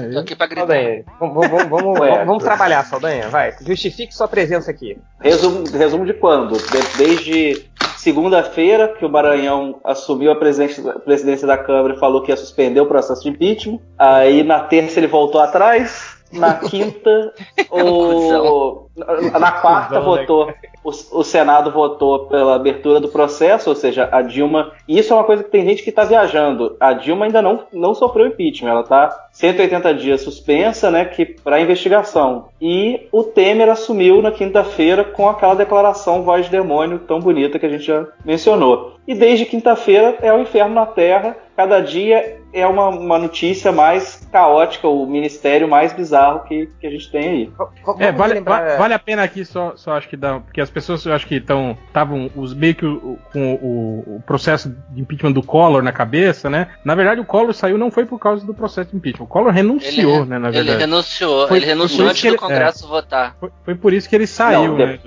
É, 0.01 0.09
Tô 0.13 0.19
aqui 0.19 0.35
pra 0.35 0.47
gritar. 0.47 0.61
Saldanha, 0.61 1.03
vamos, 1.19 1.47
vamos, 1.49 1.67
vamos, 1.69 1.99
Ué. 1.99 2.25
vamos, 2.25 2.43
trabalhar, 2.43 2.83
Saldanha, 2.85 3.29
vai. 3.29 3.53
Justifique 3.61 4.13
sua 4.15 4.27
presença 4.27 4.71
aqui. 4.71 4.97
Resumo, 5.21 5.63
resumo 5.71 6.05
de 6.05 6.13
quando? 6.13 6.53
De- 6.57 6.97
desde 6.97 7.65
segunda-feira, 7.97 8.87
que 8.97 9.05
o 9.05 9.09
Maranhão 9.09 9.79
assumiu 9.85 10.31
a 10.31 10.35
presidência, 10.35 10.89
a 10.89 10.99
presidência 10.99 11.45
da 11.47 11.57
Câmara 11.57 11.93
e 11.93 11.99
falou 11.99 12.23
que 12.23 12.31
ia 12.31 12.37
suspender 12.37 12.81
o 12.81 12.87
processo 12.87 13.21
de 13.21 13.29
impeachment. 13.29 13.79
Aí 13.97 14.41
na 14.43 14.59
terça 14.61 14.99
ele 14.99 15.07
voltou 15.07 15.39
atrás. 15.39 16.19
Na 16.31 16.53
quinta, 16.55 17.33
o, 17.69 18.87
na 18.95 19.39
na 19.39 19.51
quarta 19.51 19.99
né, 19.99 20.05
votou, 20.05 20.53
o, 20.83 20.89
o 20.89 21.23
Senado 21.23 21.71
votou 21.71 22.27
pela 22.27 22.55
abertura 22.55 22.99
do 22.99 23.09
processo, 23.09 23.69
ou 23.69 23.75
seja, 23.75 24.09
a 24.11 24.21
Dilma. 24.21 24.71
E 24.87 24.99
isso 24.99 25.13
é 25.13 25.15
uma 25.15 25.23
coisa 25.23 25.43
que 25.43 25.49
tem 25.49 25.65
gente 25.65 25.83
que 25.83 25.89
está 25.89 26.03
viajando. 26.03 26.75
A 26.79 26.93
Dilma 26.93 27.25
ainda 27.25 27.41
não, 27.41 27.63
não 27.71 27.93
sofreu 27.93 28.27
impeachment, 28.27 28.69
ela 28.69 28.81
está 28.81 29.27
180 29.31 29.93
dias 29.93 30.21
suspensa, 30.21 30.91
né, 30.91 31.05
que 31.05 31.25
para 31.25 31.61
investigação. 31.61 32.49
E 32.61 33.07
o 33.11 33.23
Temer 33.23 33.69
assumiu 33.69 34.21
na 34.21 34.31
quinta-feira 34.31 35.03
com 35.03 35.29
aquela 35.29 35.55
declaração 35.55 36.23
voz 36.23 36.45
de 36.45 36.51
demônio 36.51 36.99
tão 36.99 37.19
bonita 37.19 37.59
que 37.59 37.65
a 37.65 37.69
gente 37.69 37.83
já 37.83 38.05
mencionou. 38.25 38.95
E 39.07 39.15
desde 39.15 39.45
quinta-feira 39.45 40.17
é 40.21 40.31
o 40.31 40.39
inferno 40.39 40.75
na 40.75 40.85
Terra. 40.85 41.35
Cada 41.55 41.79
dia 41.79 42.40
é 42.53 42.65
uma, 42.67 42.87
uma 42.89 43.17
notícia 43.17 43.71
mais 43.71 44.27
caótica, 44.31 44.87
o 44.87 45.05
ministério 45.05 45.67
mais 45.67 45.93
bizarro 45.93 46.41
que, 46.45 46.67
que 46.79 46.87
a 46.87 46.89
gente 46.91 47.11
tem 47.11 47.29
aí. 47.29 47.51
É, 47.99 48.11
vale, 48.11 48.35
lembrar- 48.35 48.65
va- 48.71 48.75
vale 48.77 48.93
a 48.93 48.99
pena 48.99 49.23
aqui 49.23 49.43
só, 49.45 49.73
só 49.75 49.93
acho 49.97 50.07
que 50.09 50.17
dá, 50.17 50.39
porque 50.39 50.61
as 50.61 50.69
pessoas 50.69 51.05
eu 51.05 51.13
acho 51.13 51.27
que 51.27 51.35
estão 51.35 51.77
estavam 51.87 52.29
os 52.35 52.53
meio 52.53 52.75
que 52.75 52.85
o- 52.85 53.17
com 53.31 53.53
o, 53.55 54.15
o 54.17 54.23
processo 54.25 54.75
de 54.89 55.01
impeachment 55.01 55.31
do 55.31 55.43
Collor 55.43 55.81
na 55.81 55.91
cabeça, 55.91 56.49
né? 56.49 56.67
Na 56.83 56.95
verdade 56.95 57.21
o 57.21 57.25
Collor 57.25 57.53
saiu 57.53 57.77
não 57.77 57.91
foi 57.91 58.05
por 58.05 58.19
causa 58.19 58.45
do 58.45 58.53
processo 58.53 58.91
de 58.91 58.97
impeachment. 58.97 59.25
O 59.25 59.27
Collor 59.27 59.51
renunciou, 59.51 60.21
Ele, 60.21 60.25
né, 60.25 60.39
na 60.39 60.47
ele 60.49 60.57
verdade. 60.57 60.79
renunciou, 60.79 61.47
Foi- 61.47 61.57
ele 61.57 61.65
renunciou 61.65 61.99
foi 62.01 62.09
antes 62.09 62.21
que 62.21 62.27
do 62.27 62.31
ele- 62.33 62.37
Congresso 62.39 62.87
votar. 62.87 63.35
Foi, 63.39 63.49
foi 63.63 63.75
por 63.75 63.93
isso 63.93 64.07
que 64.09 64.15
ele 64.15 64.27
saiu, 64.27 64.69
Não, 64.69 64.77
né? 64.77 64.99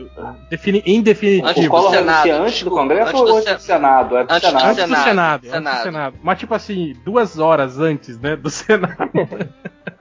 Defini, 0.50 0.82
em 0.86 1.00
definitivo. 1.02 1.48
Antes 1.48 1.66
o 1.66 1.68
Collor 1.70 1.90
Senado, 1.90 2.30
antes 2.30 2.62
do 2.62 2.70
Congresso 2.70 3.08
antes 3.08 3.20
ou 3.20 3.26
do 3.26 3.32
antes 3.34 3.44
Sen- 3.48 3.56
do 3.56 3.62
Senado? 3.62 4.16
É 4.16 4.24
do 4.24 4.32
antes 4.32 4.40
do 4.40 4.46
Senado. 4.46 4.64
Antes 4.64 4.76
do 4.76 4.88
Senado, 4.88 5.04
Senado, 5.04 5.34
antes 5.34 5.48
do 5.48 5.52
Senado. 5.54 5.82
Senado. 5.82 6.16
Mas 6.22 6.38
tipo 6.38 6.54
assim, 6.54 6.92
duas 7.04 7.33
horas 7.38 7.78
antes, 7.78 8.18
né, 8.18 8.36
do 8.36 8.50
Senado. 8.50 9.10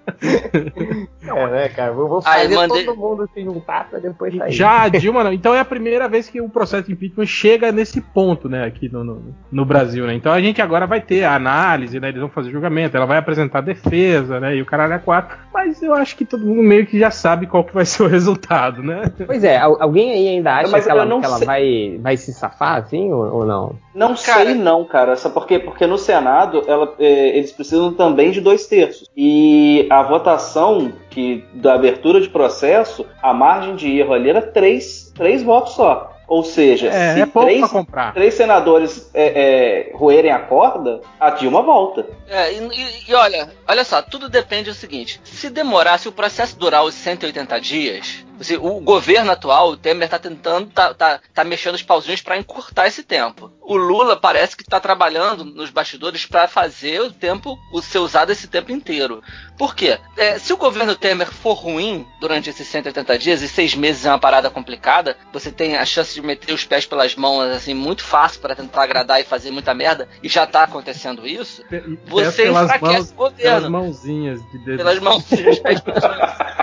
É, 1.26 1.48
né, 1.48 1.70
cara? 1.70 1.92
Vou, 1.94 2.08
vou 2.08 2.22
fazer 2.22 2.54
mandei- 2.56 2.84
todo 2.84 2.98
mundo 2.98 3.28
se 3.34 3.42
juntar 3.44 3.90
pra 3.90 3.98
depois 4.00 4.36
sair. 4.36 4.52
Já 4.52 4.88
Dilma 4.90 5.24
não. 5.24 5.32
Então 5.34 5.56
é 5.56 5.60
a 5.60 5.66
primeira 5.66 6.08
vez 6.08 6.30
que 6.30 6.42
o 6.42 6.50
processo 6.50 6.88
de 6.88 6.94
impeachment 6.94 7.26
chega 7.26 7.72
nesse 7.72 8.02
ponto, 8.02 8.50
né, 8.50 8.66
aqui 8.66 8.92
no, 8.92 9.04
no, 9.04 9.22
no 9.52 9.66
Brasil, 9.66 10.06
né? 10.06 10.14
Então 10.14 10.32
a 10.34 10.42
gente 10.42 10.62
agora 10.62 10.86
vai 10.86 11.00
ter 11.00 11.24
a 11.24 11.34
análise, 11.36 12.00
né? 12.00 12.10
Eles 12.10 12.20
vão 12.20 12.30
fazer 12.30 12.52
julgamento, 12.52 12.96
ela 12.98 13.06
vai 13.06 13.18
apresentar 13.18 13.60
a 13.60 13.62
defesa, 13.62 14.40
né? 14.40 14.56
E 14.56 14.62
o 14.62 14.66
caralho 14.66 14.94
é 14.94 15.00
quatro. 15.00 15.38
Mas 15.54 15.82
eu 15.82 15.94
acho 15.94 16.16
que 16.18 16.26
todo 16.26 16.46
mundo 16.46 16.62
meio 16.62 16.86
que 16.86 17.00
já 17.00 17.10
sabe 17.10 17.48
qual 17.48 17.64
que 17.64 17.74
vai 17.74 17.86
ser 17.86 18.04
o 18.04 18.08
resultado, 18.08 18.84
né? 18.84 19.04
Pois 19.26 19.44
é, 19.44 19.58
al- 19.58 19.82
alguém 19.82 20.12
aí 20.12 20.28
ainda 20.28 20.56
acha 20.58 20.72
Mas 20.72 20.84
que 20.86 20.92
ela, 20.92 21.06
que 21.08 21.26
ela 21.26 21.40
vai, 21.40 22.00
vai 22.02 22.18
se 22.18 22.34
safar, 22.34 22.78
assim, 22.80 23.12
ou, 23.14 23.34
ou 23.38 23.46
não? 23.46 23.76
Não 23.96 24.16
Cara- 24.16 24.44
sei 24.46 24.56
não, 24.56 24.84
cara. 24.86 25.16
Sabe 25.16 25.34
por 25.34 25.48
quê? 25.48 25.58
Porque 25.60 25.88
no 25.88 25.98
Senado 25.98 26.64
ela- 26.68 26.94
é, 27.00 27.38
eles 27.38 27.52
precisam 27.52 27.94
também 27.94 28.32
de 28.32 28.42
dois 28.42 28.68
terços. 28.68 29.08
E 29.16 29.88
a 30.00 30.04
votação 30.04 30.92
que 31.10 31.46
da 31.54 31.74
abertura 31.74 32.20
de 32.22 32.30
processo, 32.30 33.06
a 33.22 33.34
margem 33.34 33.76
de 33.76 33.98
erro 33.98 34.14
ali 34.14 34.30
era 34.30 34.42
três, 34.42 35.12
três 35.16 35.44
votos 35.44 35.74
só. 35.74 36.10
Ou 36.26 36.44
seja, 36.44 36.88
É, 36.88 37.14
se 37.16 37.22
é 37.22 37.26
três, 37.26 37.70
três 38.14 38.34
senadores 38.34 39.10
é, 39.14 39.90
é, 39.92 39.92
roerem 39.96 40.32
a 40.32 40.40
corda, 40.40 41.02
a 41.20 41.30
Dilma 41.32 41.62
volta. 41.62 42.08
É, 42.28 42.54
e, 42.54 42.60
e- 42.60 43.12
e 43.12 43.14
olha, 43.14 43.52
olha 43.68 43.84
só, 43.84 44.02
tudo 44.02 44.30
depende 44.30 44.70
do 44.70 44.74
seguinte: 44.74 45.20
se 45.26 45.50
demorar, 45.50 45.98
se 46.00 46.08
o 46.08 46.14
processo 46.14 46.58
durar 46.58 46.84
os 46.86 46.94
180 46.96 47.60
dias, 47.60 48.26
assim, 48.40 48.56
o 48.58 48.80
governo 48.82 49.32
atual, 49.32 49.70
o 49.70 49.78
Temer 49.78 50.10
tá 50.10 50.20
tentando, 50.20 50.70
tá, 50.72 50.94
tá, 50.94 51.20
tá 51.34 51.44
mexendo 51.44 51.76
os 51.76 51.84
pauzinhos 51.84 52.22
para 52.22 52.38
encurtar 52.38 52.88
esse 52.88 53.04
tempo. 53.04 53.52
O 53.62 53.76
Lula 53.78 54.16
parece 54.18 54.58
que 54.58 54.64
tá 54.64 54.80
trabalhando 54.80 55.46
nos 55.46 55.70
bastidores 55.70 56.26
para 56.26 56.48
fazer 56.48 57.02
o 57.02 57.12
tempo, 57.12 57.58
o 57.72 57.82
ser 57.82 58.00
usado 58.00 58.32
esse 58.32 58.48
tempo 58.48 58.72
inteiro. 58.72 59.22
Por 59.58 59.74
quê? 59.76 59.98
É, 60.18 60.38
se 60.38 60.52
o 60.52 60.58
governo 60.58 60.96
Temer 60.96 61.32
for 61.32 61.54
ruim 61.54 62.06
durante 62.20 62.50
esses 62.50 62.68
180 62.68 63.18
dias, 63.18 63.42
e 63.42 63.48
seis 63.48 63.74
meses 63.76 64.06
é 64.06 64.10
uma 64.10 64.20
parada 64.20 64.50
complicada, 64.50 65.16
você 65.32 65.52
tem 65.52 65.78
a 65.78 65.86
chance 65.86 66.14
de 66.14 66.22
meter 66.22 66.54
os 66.54 66.66
pés 66.66 66.86
pelas 66.86 67.16
mãos, 67.16 67.44
assim, 67.52 67.74
muito 67.74 68.04
fácil 68.04 68.42
para 68.42 68.56
tentar 68.56 68.84
agradar 68.84 69.22
e 69.22 69.24
fazer 69.24 69.52
muita 69.52 69.74
merda, 69.74 70.10
e 70.22 70.28
já 70.28 70.46
tá 70.46 70.64
acontecendo 70.64 71.26
isso. 71.26 71.64
Você 72.08 72.44
Pelas 72.44 72.64
enfraquece 72.66 72.94
mãos- 72.94 73.12
o 73.12 73.16
governo. 73.16 73.42
Pelas 73.44 73.70
mãozinhas 73.70 74.42
de 74.52 74.58
dedo. 74.60 74.78
Pelas 74.78 75.00
mãos. 75.00 75.24
O, 75.32 76.63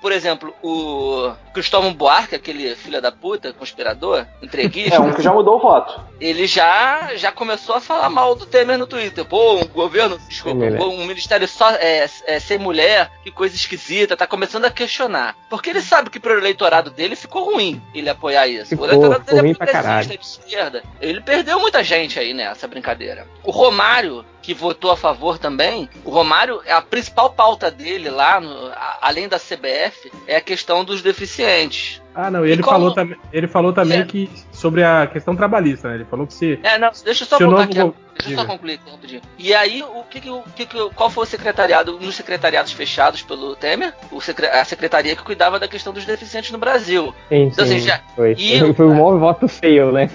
por 0.00 0.12
exemplo, 0.12 0.54
o 0.62 1.32
Cristóvão 1.52 1.92
Buarque, 1.92 2.34
aquele 2.34 2.74
filho 2.76 3.00
da 3.00 3.10
puta, 3.12 3.52
conspirador, 3.52 4.26
entreguista, 4.42 4.96
É 4.96 5.00
um 5.00 5.12
que 5.12 5.22
já 5.22 5.32
mudou 5.32 5.56
o 5.56 5.60
voto. 5.60 6.00
ele 6.20 6.46
já, 6.46 7.10
já 7.16 7.30
começou 7.32 7.74
a 7.76 7.80
falar 7.80 8.08
mal 8.08 8.34
do 8.34 8.46
Temer 8.46 8.78
no 8.78 8.86
Twitter. 8.86 9.24
Pô, 9.24 9.54
um 9.56 9.64
governo, 9.66 10.18
desculpa, 10.28 10.64
um 10.84 11.04
ministério 11.06 11.46
só 11.46 11.70
é, 11.72 12.08
é, 12.26 12.38
sem 12.40 12.58
mulher, 12.58 13.10
que 13.22 13.30
coisa 13.30 13.54
esquisita, 13.54 14.16
tá 14.16 14.26
começando 14.26 14.64
a 14.64 14.70
questionar. 14.70 15.36
Porque 15.48 15.70
ele 15.70 15.80
sabe 15.82 16.10
que 16.10 16.20
pro 16.20 16.38
eleitorado 16.38 16.90
dele 16.90 17.16
ficou 17.16 17.44
ruim 17.52 17.80
ele 17.94 18.08
apoiar 18.08 18.46
isso. 18.46 18.70
Ficou- 18.70 18.86
o 18.86 18.88
eleitorado 18.90 19.24
dele 19.24 19.50
é 19.50 19.54
progressista, 19.54 20.16
de 20.16 20.24
esquerda. 20.24 20.82
Ele 21.00 21.20
perdeu 21.20 21.58
muita 21.60 21.82
gente 21.84 22.18
aí 22.18 22.32
nessa 22.32 22.66
brincadeira. 22.68 23.26
O 23.42 23.50
Romário, 23.50 24.24
que 24.50 24.54
votou 24.54 24.90
a 24.90 24.96
favor 24.96 25.38
também, 25.38 25.88
o 26.04 26.10
Romário, 26.10 26.60
a 26.68 26.82
principal 26.82 27.30
pauta 27.30 27.70
dele 27.70 28.10
lá, 28.10 28.40
no- 28.40 28.66
a- 28.66 28.98
além 29.02 29.28
da 29.28 29.38
CBF, 29.38 30.10
é 30.26 30.34
a 30.36 30.40
questão 30.40 30.84
dos 30.84 31.02
deficientes. 31.02 32.02
Ah, 32.14 32.30
não, 32.30 32.44
e 32.44 32.50
ele, 32.50 32.62
como- 32.62 32.76
falou, 32.76 32.92
também, 32.94 33.16
ele 33.32 33.46
falou 33.46 33.72
também 33.72 34.00
É. 34.00 34.04
que 34.04 34.28
sobre 34.52 34.82
a 34.82 35.06
questão 35.06 35.34
trabalhista, 35.36 35.88
né? 35.88 35.94
Ele 35.96 36.04
falou 36.04 36.26
que 36.26 36.34
se. 36.34 36.58
É, 36.62 36.76
não, 36.78 36.90
deixa 37.04 37.24
eu 37.24 37.28
só 37.28 37.38
voltar 37.38 37.66
novo 37.68 37.88
aqui. 37.90 38.10
Deixa 38.20 38.32
eu 38.34 38.38
só 38.38 38.44
concluir 38.44 38.74
aqui 38.74 38.90
rapidinho. 38.90 39.22
E 39.38 39.54
aí, 39.54 39.82
o 39.82 40.02
que 40.10 40.20
que, 40.20 40.28
o 40.28 40.42
que 40.54 40.66
que- 40.66 40.90
qual 40.94 41.08
foi 41.08 41.24
o 41.24 41.26
secretariado, 41.26 41.98
nos 41.98 42.14
secretariados 42.16 42.70
fechados 42.72 43.22
pelo 43.22 43.56
Temer? 43.56 43.94
O 44.12 44.20
secre- 44.20 44.48
a 44.48 44.62
secretaria 44.64 45.16
que 45.16 45.22
cuidava 45.22 45.58
da 45.58 45.66
questão 45.66 45.90
dos 45.92 46.04
deficientes 46.04 46.50
no 46.50 46.58
Brasil. 46.58 47.14
Sim, 47.30 47.44
Então, 47.44 47.64
sim, 47.64 47.76
assim, 47.76 47.86
já- 47.86 48.00
foi. 48.14 48.34
e- 48.36 48.60
Foi, 48.74 48.86
um 48.86 48.92
maior 48.94 49.18
voto 49.18 49.48
feio, 49.48 49.90
né? 49.92 50.10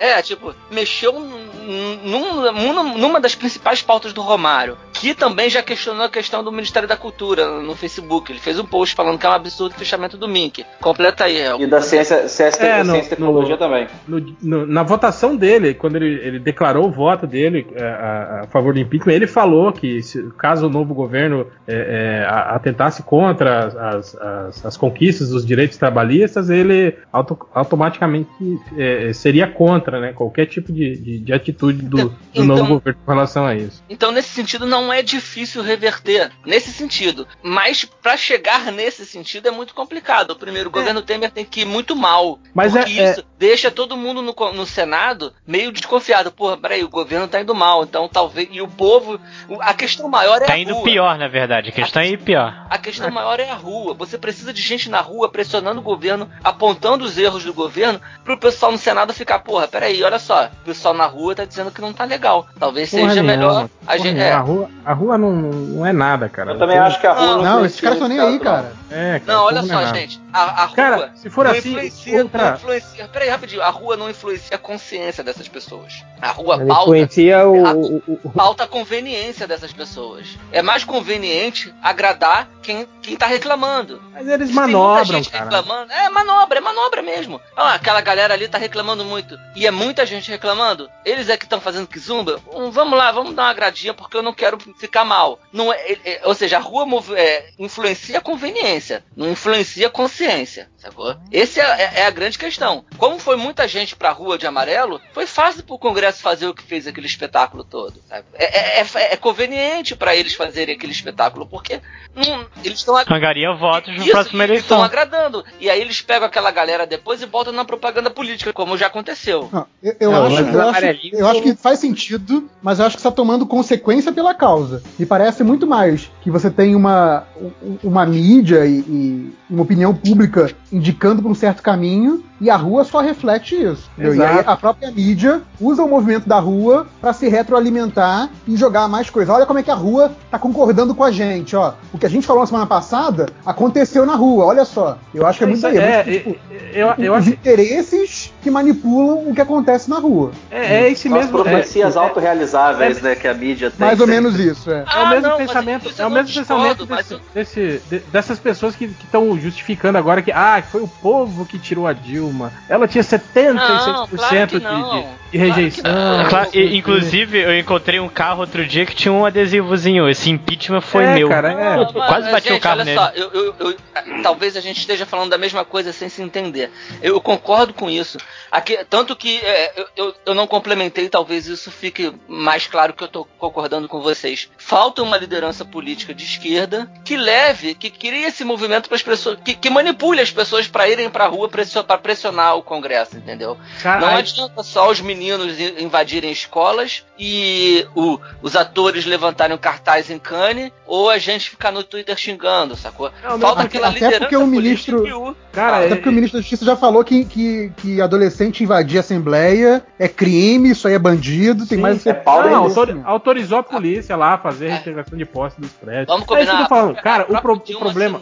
É, 0.00 0.20
tipo, 0.20 0.52
mexeu 0.70 1.12
num- 1.12 2.00
num- 2.02 2.52
numa, 2.52 2.82
numa 2.82 3.20
das 3.20 3.34
principais 3.36 3.80
pautas 3.82 4.12
do 4.12 4.20
Romário, 4.20 4.76
que 4.92 5.14
também 5.14 5.48
já 5.48 5.62
questionou 5.62 6.04
a 6.04 6.08
questão 6.10 6.42
do 6.42 6.50
Ministério 6.50 6.88
da 6.88 6.96
Cultura 6.96 7.60
no 7.60 7.76
Facebook. 7.76 8.32
Ele 8.32 8.40
fez 8.40 8.58
um 8.58 8.64
post 8.64 8.94
falando 8.96 9.18
que 9.18 9.26
é 9.26 9.28
um 9.28 9.32
absurdo 9.32 9.74
o 9.74 9.78
fechamento 9.78 10.16
do 10.16 10.26
Mink. 10.26 10.64
Completa 10.80 11.24
aí, 11.24 11.33
El. 11.36 11.60
E 11.60 11.66
da 11.66 11.80
ciência, 11.80 12.28
ciência, 12.28 12.62
É, 12.62 12.78
no- 12.84 12.92
ciência 12.92 13.06
e 13.06 13.10
tecnologia 13.10 13.54
no- 13.54 13.58
também. 13.58 13.86
no- 14.06 14.36
no- 14.42 14.66
na 14.66 14.82
votação 14.82 15.34
dele, 15.36 15.74
quando 15.74 15.96
ele, 15.96 16.20
ele 16.26 16.38
declarou 16.38 16.86
o 16.86 16.90
voto 16.90 17.26
dele 17.26 17.66
é, 17.74 17.82
a, 17.84 18.40
a 18.42 18.46
favor 18.48 18.74
do 18.74 18.80
impeachment, 18.80 19.12
ele 19.12 19.26
falou 19.26 19.72
que 19.72 20.02
se- 20.02 20.22
caso 20.38 20.66
o 20.66 20.70
novo 20.70 20.94
governo 20.94 21.46
é, 21.66 22.22
é, 22.22 22.26
atentasse 22.28 23.02
contra 23.02 23.66
as, 23.66 24.14
as- 24.16 24.64
as 24.66 24.76
conquistas 24.76 25.30
dos 25.30 25.44
direitos 25.44 25.76
trabalhistas, 25.76 26.50
ele 26.50 26.94
auto- 27.12 27.38
automaticamente 27.54 28.28
é, 28.76 29.12
seria 29.12 29.46
contra 29.46 30.00
né, 30.00 30.12
qualquer 30.12 30.46
tipo 30.46 30.72
de, 30.72 30.96
de- 30.96 31.18
de 31.18 31.32
atitude 31.32 31.82
do, 31.82 31.96
do 32.08 32.14
Então- 32.34 32.46
novo 32.46 32.74
governo 32.74 32.98
com 33.04 33.12
relação 33.12 33.44
a 33.46 33.54
isso. 33.54 33.82
Então, 33.88 34.10
nesse 34.12 34.28
sentido, 34.28 34.66
não 34.66 34.92
é 34.92 35.02
difícil 35.02 35.62
reverter. 35.62 36.30
Nesse 36.44 36.70
sentido. 36.70 37.26
Mas, 37.42 37.84
pra 37.84 38.16
chegar 38.16 38.70
nesse 38.72 39.04
sentido, 39.06 39.48
é 39.48 39.50
muito 39.50 39.74
complicado. 39.74 40.30
O 40.32 40.36
primeiro, 40.36 40.70
governo 40.70 41.02
Temer 41.02 41.23
tem 41.30 41.44
que 41.44 41.60
ir 41.62 41.64
muito 41.64 41.94
mal. 41.96 42.38
Mas 42.54 42.72
porque 42.72 42.98
é- 43.00 43.10
isso 43.12 43.24
deixa 43.38 43.70
todo 43.70 43.96
mundo 43.96 44.22
no, 44.22 44.34
no 44.52 44.66
Senado 44.66 45.32
meio 45.46 45.70
desconfiado. 45.72 46.30
Porra, 46.32 46.56
peraí, 46.56 46.82
o 46.84 46.88
governo 46.88 47.28
tá 47.28 47.40
indo 47.40 47.54
mal. 47.54 47.84
Então, 47.84 48.08
talvez. 48.08 48.48
E 48.50 48.60
o 48.62 48.68
povo. 48.68 49.20
A 49.60 49.74
questão 49.74 50.08
maior 50.08 50.40
é 50.42 50.46
Tá 50.46 50.54
a 50.54 50.58
indo 50.58 50.74
rua. 50.74 50.84
pior, 50.84 51.18
na 51.18 51.28
verdade. 51.28 51.68
A 51.68 51.72
questão 51.72 52.02
é 52.02 52.08
ir 52.08 52.18
pior. 52.18 52.66
A 52.70 52.78
questão 52.78 53.10
maior 53.10 53.38
é 53.40 53.50
a 53.50 53.54
rua. 53.54 53.94
Você 53.94 54.16
precisa 54.18 54.52
de 54.52 54.62
gente 54.62 54.88
na 54.88 55.00
rua 55.00 55.28
pressionando 55.28 55.80
o 55.80 55.82
governo, 55.82 56.28
apontando 56.42 57.04
os 57.04 57.18
erros 57.18 57.44
do 57.44 57.52
governo, 57.52 58.00
pro 58.24 58.38
pessoal 58.38 58.72
no 58.72 58.78
Senado 58.78 59.12
ficar, 59.12 59.38
porra, 59.40 59.66
peraí, 59.68 60.02
olha 60.02 60.18
só, 60.18 60.46
o 60.46 60.64
pessoal 60.64 60.94
na 60.94 61.06
rua 61.06 61.34
tá 61.34 61.44
dizendo 61.44 61.70
que 61.70 61.80
não 61.80 61.92
tá 61.92 62.04
legal. 62.04 62.46
Talvez 62.58 62.90
Porra 62.90 63.02
seja 63.10 63.22
nenhuma, 63.22 63.36
melhor 63.36 63.68
a 63.86 63.92
porra 63.96 63.98
gente. 63.98 64.20
É, 64.20 64.32
A 64.32 64.38
rua, 64.40 64.70
a 64.84 64.92
rua 64.92 65.18
não, 65.18 65.32
não 65.32 65.86
é 65.86 65.92
nada, 65.92 66.28
cara. 66.28 66.52
Eu 66.52 66.58
também 66.58 66.78
acho 66.78 67.00
que 67.00 67.06
a 67.06 67.12
rua 67.12 67.26
Não, 67.26 67.36
não, 67.42 67.42
Não, 67.56 67.64
esses 67.66 67.80
caras 67.80 67.96
estão 67.96 68.08
nem 68.08 68.18
aí, 68.20 68.38
cara. 68.38 68.72
É, 68.90 69.20
cara, 69.20 69.38
Não, 69.38 69.44
olha 69.44 69.62
só, 69.62 69.80
é 69.80 69.94
gente. 69.94 70.20
A, 70.32 70.40
a 70.62 70.64
rua 70.66 70.76
Cara, 70.76 71.13
se 71.14 71.30
for 71.30 71.44
não 71.44 71.52
assim, 71.52 71.70
influencia, 71.70 72.22
outra- 72.22 72.48
não 72.50 72.54
influencia. 72.56 73.08
Peraí, 73.08 73.28
rapidinho. 73.28 73.62
A 73.62 73.70
rua 73.70 73.96
não 73.96 74.10
influencia 74.10 74.56
a 74.56 74.58
consciência 74.58 75.22
dessas 75.24 75.48
pessoas. 75.48 76.04
A 76.20 76.30
rua 76.32 76.56
Ele 76.56 76.66
pauta, 76.66 76.82
influencia 76.82 77.46
o, 77.48 77.96
o- 78.08 78.30
pauta 78.30 78.64
a 78.64 78.66
conveniência 78.68 79.46
dessas 79.46 79.72
pessoas. 79.72 80.38
É 80.52 80.62
mais 80.62 80.84
conveniente 80.84 81.74
agradar 81.82 82.48
quem, 82.62 82.86
quem 83.02 83.16
tá 83.16 83.26
reclamando. 83.26 84.02
Mas 84.12 84.26
eles 84.28 84.48
Se 84.48 84.54
tem 84.54 84.62
muita 84.62 84.78
manobram, 84.78 85.04
gente 85.04 85.30
cara. 85.30 85.44
reclamando. 85.44 85.92
É 85.92 86.08
manobra, 86.10 86.58
é 86.58 86.60
manobra 86.60 87.02
mesmo. 87.02 87.40
Ah, 87.56 87.74
aquela 87.74 88.00
galera 88.00 88.34
ali 88.34 88.48
tá 88.48 88.58
reclamando 88.58 89.04
muito. 89.04 89.38
E 89.54 89.66
é 89.66 89.70
muita 89.70 90.06
gente 90.06 90.30
reclamando. 90.30 90.88
Eles 91.04 91.28
é 91.28 91.36
que 91.36 91.44
estão 91.44 91.60
fazendo 91.60 91.86
que 91.86 91.98
zumba. 91.98 92.40
Hum, 92.52 92.70
vamos 92.70 92.98
lá, 92.98 93.12
vamos 93.12 93.34
dar 93.34 93.42
uma 93.44 93.50
agradinha 93.50 93.92
porque 93.94 94.16
eu 94.16 94.22
não 94.22 94.32
quero 94.32 94.58
ficar 94.78 95.04
mal. 95.04 95.38
Não 95.52 95.72
é, 95.72 95.76
é- 95.76 95.98
é- 96.04 96.20
ou 96.24 96.34
seja, 96.34 96.56
a 96.56 96.60
rua 96.60 96.86
move- 96.86 97.14
é, 97.14 97.50
influencia 97.58 98.18
a 98.18 98.22
conveniência, 98.22 99.04
não 99.16 99.28
influencia 99.30 99.86
a 99.86 99.90
consciência. 99.90 100.68
Sacou? 100.78 101.03
Essa 101.32 101.60
é, 101.60 101.64
é- 101.64 101.92
é 102.00 102.06
a 102.06 102.10
grande 102.10 102.38
questão. 102.38 102.84
Como 102.98 103.18
foi 103.18 103.36
muita 103.36 103.66
gente 103.68 103.94
pra 103.96 104.10
rua 104.12 104.38
de 104.38 104.46
amarelo, 104.46 105.00
foi 105.12 105.26
fácil 105.26 105.62
pro 105.62 105.78
Congresso 105.78 106.22
fazer 106.22 106.46
o 106.46 106.54
que 106.54 106.62
fez 106.62 106.86
aquele 106.86 107.06
espetáculo 107.06 107.64
todo. 107.64 107.94
sabe? 108.08 108.24
É, 108.34 108.80
é- 108.80 108.82
é- 108.82 109.12
é 109.12 109.16
conveniente 109.16 109.94
pra 109.96 110.14
eles 110.16 110.34
fazerem 110.34 110.74
aquele 110.76 110.92
espetáculo, 110.92 111.46
porque 111.46 111.80
não- 112.14 112.46
eles 112.64 112.78
estão 112.78 112.96
Angaria 112.96 113.52
votos 113.54 113.88
na 113.96 114.02
isso, 114.02 114.10
próxima 114.10 114.44
eles 114.44 114.60
estão 114.60 114.78
eleição. 114.78 114.82
agradando. 115.00 115.44
E 115.60 115.68
aí 115.70 115.80
eles 115.80 116.00
pegam 116.00 116.26
aquela 116.26 116.50
galera 116.50 116.86
depois 116.86 117.20
e 117.22 117.26
botam 117.26 117.52
na 117.52 117.64
propaganda 117.64 118.10
política, 118.10 118.52
como 118.52 118.76
já 118.76 118.86
aconteceu. 118.86 119.48
Não, 119.52 119.66
eu, 119.82 119.96
eu 120.00 120.10
Não, 120.12 120.26
acho, 120.26 120.36
eu, 120.40 120.60
acho, 120.70 120.84
eu 121.14 121.26
acho 121.28 121.42
que 121.42 121.54
faz 121.56 121.78
sentido, 121.78 122.48
mas 122.62 122.78
eu 122.78 122.86
acho 122.86 122.96
que 122.96 123.00
está 123.00 123.10
tomando 123.10 123.46
consequência 123.46 124.12
pela 124.12 124.34
causa. 124.34 124.82
Me 124.98 125.06
parece 125.06 125.42
muito 125.42 125.66
mais 125.66 126.10
que 126.22 126.30
você 126.30 126.50
tem 126.50 126.74
uma, 126.74 127.24
um- 127.40 127.78
uma 127.84 128.06
mídia 128.06 128.64
e, 128.66 128.78
e 128.80 129.32
uma 129.50 129.62
opinião 129.62 129.94
pública 129.94 130.50
indicando 130.72 130.93
para 130.94 131.30
um 131.30 131.34
certo 131.34 131.62
caminho 131.62 132.22
e 132.40 132.50
a 132.50 132.56
rua 132.56 132.84
só 132.84 133.00
reflete 133.00 133.54
isso. 133.54 133.88
E 133.96 134.02
aí 134.02 134.08
Exato. 134.08 134.50
a 134.50 134.56
própria 134.56 134.90
mídia 134.90 135.42
usa 135.60 135.82
o 135.82 135.88
movimento 135.88 136.28
da 136.28 136.38
rua 136.38 136.86
para 137.00 137.12
se 137.12 137.28
retroalimentar 137.28 138.28
e 138.46 138.56
jogar 138.56 138.88
mais 138.88 139.08
coisa. 139.08 139.32
Olha 139.32 139.46
como 139.46 139.58
é 139.58 139.62
que 139.62 139.70
a 139.70 139.74
rua 139.74 140.12
tá 140.30 140.38
concordando 140.38 140.94
com 140.94 141.04
a 141.04 141.10
gente, 141.10 141.54
ó. 141.56 141.74
O 141.92 141.98
que 141.98 142.04
a 142.06 142.08
gente 142.08 142.26
falou 142.26 142.42
na 142.42 142.46
semana 142.46 142.66
passada 142.66 143.26
aconteceu 143.46 144.04
na 144.04 144.14
rua, 144.14 144.44
olha 144.46 144.64
só. 144.64 144.98
Eu 145.14 145.26
acho 145.26 145.38
que 145.38 145.44
é 145.44 145.46
muito 145.46 145.58
Isso 145.58 145.66
aí, 145.66 145.78
é, 145.78 146.02
tipo, 146.02 146.36
eu, 146.72 146.88
eu 146.98 147.12
os 147.12 147.18
acho 147.20 147.30
interesses 147.30 148.32
que 148.42 148.50
manipulam 148.50 149.28
o 149.28 149.34
que 149.34 149.40
acontece 149.40 149.88
na 149.88 149.98
rua. 149.98 150.32
é, 150.50 150.82
é 150.84 150.90
esse 150.90 151.08
São 151.08 151.16
as 151.18 151.24
mesmo. 151.26 151.38
profecias 151.42 151.96
é- 151.96 151.98
autorrealizáveis, 151.98 153.00
né, 153.00 153.14
que 153.14 153.26
a 153.28 153.34
mídia 153.34 153.70
tem. 153.70 153.86
Mais 153.86 154.00
ou 154.00 154.06
menos 154.06 154.38
isso, 154.38 154.70
é. 154.70 154.80
É 154.80 154.82
o 154.82 154.84
Ah, 154.86 155.10
mesmo 155.10 155.28
não, 155.28 155.36
pensamento, 155.36 155.88
é 155.96 156.02
eu 156.02 156.06
o 156.06 156.10
mesmo 156.10 156.28
discordo, 156.28 156.86
pensamento 156.86 156.86
desse- 156.96 157.14
eu- 157.14 157.20
desse- 157.34 157.82
de- 157.88 157.98
dessas 158.10 158.38
pessoas 158.38 158.74
que 158.76 158.84
estão 158.86 159.38
justificando 159.38 159.96
agora 159.96 160.20
que 160.20 160.32
ah, 160.32 160.62
foi 160.70 160.82
o 160.84 160.88
povo 160.88 161.44
que 161.46 161.58
tirou 161.58 161.86
a 161.86 161.92
Dilma. 161.92 162.52
Ela 162.68 162.86
tinha 162.88 163.02
76% 163.02 163.54
Não, 163.54 164.06
claro 164.08 164.46
de, 164.46 164.58
de, 164.60 165.30
de 165.32 165.38
rejeição. 165.38 165.82
não. 165.92 166.28
Claro, 166.28 166.50
e- 166.52 166.76
inclusive, 166.76 167.38
eu 167.40 167.58
encontrei 167.58 167.98
um 168.00 168.08
carro 168.08 168.40
outro 168.40 168.64
dia 168.66 168.86
que 168.86 168.94
tinha 168.94 169.12
um 169.12 169.24
adesivozinho. 169.24 170.08
Esse 170.08 170.30
impeachment 170.30 170.80
foi 170.80 171.04
É, 171.04 171.14
meu. 171.14 171.28
cara, 171.28 171.52
é. 171.52 171.76
Não, 171.76 171.86
Tipo, 171.86 171.98
mas, 171.98 172.08
quase 172.08 172.30
bati 172.30 172.52
o 172.52 172.60
carro 172.60 172.76
olha 172.80 172.84
nele. 172.84 172.98
só, 172.98 173.10
eu, 173.14 173.30
eu- 173.32 173.54
eu- 173.60 173.76
talvez 174.22 174.56
a 174.56 174.60
gente 174.60 174.78
esteja 174.78 175.04
falando 175.06 175.30
da 175.30 175.38
mesma 175.38 175.64
coisa 175.64 175.92
sem 175.92 176.08
se 176.08 176.22
entender. 176.22 176.70
Eu 177.02 177.20
concordo 177.20 177.72
com 177.74 177.90
isso. 177.90 178.18
Aqui, 178.50 178.78
tanto 178.88 179.16
que 179.16 179.36
é, 179.38 179.72
eu, 179.76 179.86
eu- 179.96 180.14
eu 180.26 180.34
não 180.34 180.46
complementei, 180.46 181.08
talvez 181.08 181.46
isso 181.46 181.70
fique 181.70 182.12
mais 182.28 182.66
claro 182.66 182.92
que 182.92 183.02
eu 183.02 183.06
estou 183.06 183.28
concordando 183.38 183.88
com 183.88 184.00
vocês. 184.00 184.48
Falta 184.58 185.02
uma 185.02 185.16
liderança 185.16 185.64
política 185.64 186.14
de 186.14 186.24
esquerda 186.24 186.90
que 187.04 187.16
leve, 187.16 187.74
que 187.74 187.90
crie 187.90 188.24
esse 188.24 188.44
movimento 188.44 188.88
para 188.88 188.96
as 188.96 189.02
pessoas, 189.02 189.38
que, 189.44 189.54
que 189.54 189.70
manipule 189.70 190.20
as 190.20 190.30
pessoas 190.30 190.66
para 190.74 190.88
irem 190.88 191.08
para 191.08 191.24
a 191.24 191.28
rua 191.28 191.48
para 191.86 191.98
pressionar 191.98 192.56
o 192.56 192.62
Congresso, 192.62 193.16
entendeu? 193.16 193.56
Cara, 193.80 194.00
Não 194.00 194.16
adianta 194.16 194.60
só 194.64 194.90
os 194.90 195.00
meninos 195.00 195.56
invadirem 195.78 196.32
escolas 196.32 197.04
e 197.16 197.86
o- 197.94 198.18
os 198.42 198.56
atores 198.56 199.06
levantarem 199.06 199.56
cartaz 199.56 200.10
em 200.10 200.18
Cannes 200.18 200.72
ou 200.84 201.08
a 201.08 201.16
gente 201.16 201.48
ficar 201.50 201.70
no 201.70 201.84
Twitter 201.84 202.16
xingando, 202.18 202.74
sacou? 202.74 203.12
Não, 203.22 203.38
Falta 203.38 203.60
até- 203.60 203.66
aquela 203.68 203.86
até 203.88 203.94
liderança 204.00 204.18
porque 204.18 204.36
o 204.36 204.46
ministro- 204.48 205.36
cara, 205.52 205.76
Até 205.76 205.86
é- 205.86 205.94
porque 205.94 206.08
o 206.08 206.12
ministro 206.12 206.38
da 206.38 206.42
Justiça 206.42 206.64
já 206.64 206.76
falou 206.76 207.04
que, 207.04 207.24
que, 207.24 207.72
que 207.76 208.00
adolescente 208.00 208.64
invadir 208.64 208.96
a 208.96 209.00
Assembleia 209.00 209.86
é 209.96 210.08
crime, 210.08 210.70
isso 210.72 210.88
aí 210.88 210.94
é 210.94 210.98
bandido, 210.98 211.66
tem 211.68 211.78
Sim, 211.78 211.82
mais. 211.82 212.04
é 212.04 212.12
pau 212.12 212.42
Não, 212.50 212.68
autorizou 213.04 213.58
a 213.58 213.62
polícia 213.62 214.16
lá 214.16 214.34
a 214.34 214.38
fazer 214.38 214.66
a 214.70 214.74
reintegração 214.74 215.16
de 215.16 215.24
posse 215.24 215.60
dos 215.60 215.70
prédios. 215.70 216.08
Vamos 216.08 216.22
É 216.22 216.24
isso 216.24 216.26
que 216.26 216.32
eu 216.34 216.46
combinar. 216.46 216.62
tô 216.68 216.74
falando. 216.74 216.96
Cara, 216.96 217.26
o, 217.28 217.40
pro- 217.40 217.54
o 217.54 217.78
problema. 217.78 218.20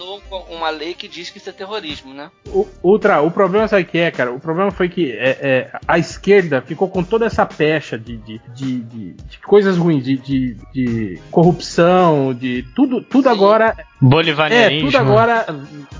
uma 0.50 0.68
lei 0.68 0.92
que 0.92 1.08
diz 1.08 1.30
que 1.30 1.38
isso 1.38 1.48
é 1.48 1.52
terrorismo, 1.52 2.12
né? 2.12 2.30
O, 2.46 2.66
Ultra, 2.82 3.22
o 3.22 3.30
problema 3.30 3.68
sabe 3.68 3.84
que 3.84 3.98
é, 3.98 4.10
cara? 4.10 4.32
O 4.32 4.40
problema 4.40 4.70
foi 4.70 4.88
que 4.88 5.12
é, 5.12 5.38
é, 5.40 5.70
a 5.86 5.98
esquerda 5.98 6.60
ficou 6.60 6.88
com 6.88 7.02
toda 7.04 7.24
essa 7.24 7.46
pecha 7.46 7.96
de, 7.96 8.16
de, 8.18 8.40
de, 8.54 8.80
de- 8.80 9.16
coisas 9.46 9.76
ruins, 9.76 10.04
de, 10.04 10.18
corrupção, 11.30 12.34
de 12.34 12.64
tudo, 12.74 13.00
tudo 13.02 13.24
Sim. 13.28 13.30
agora. 13.34 13.76
É, 14.02 14.08
Bolivarianismo. 14.08 14.90
tudo 14.90 14.98
agora 14.98 15.46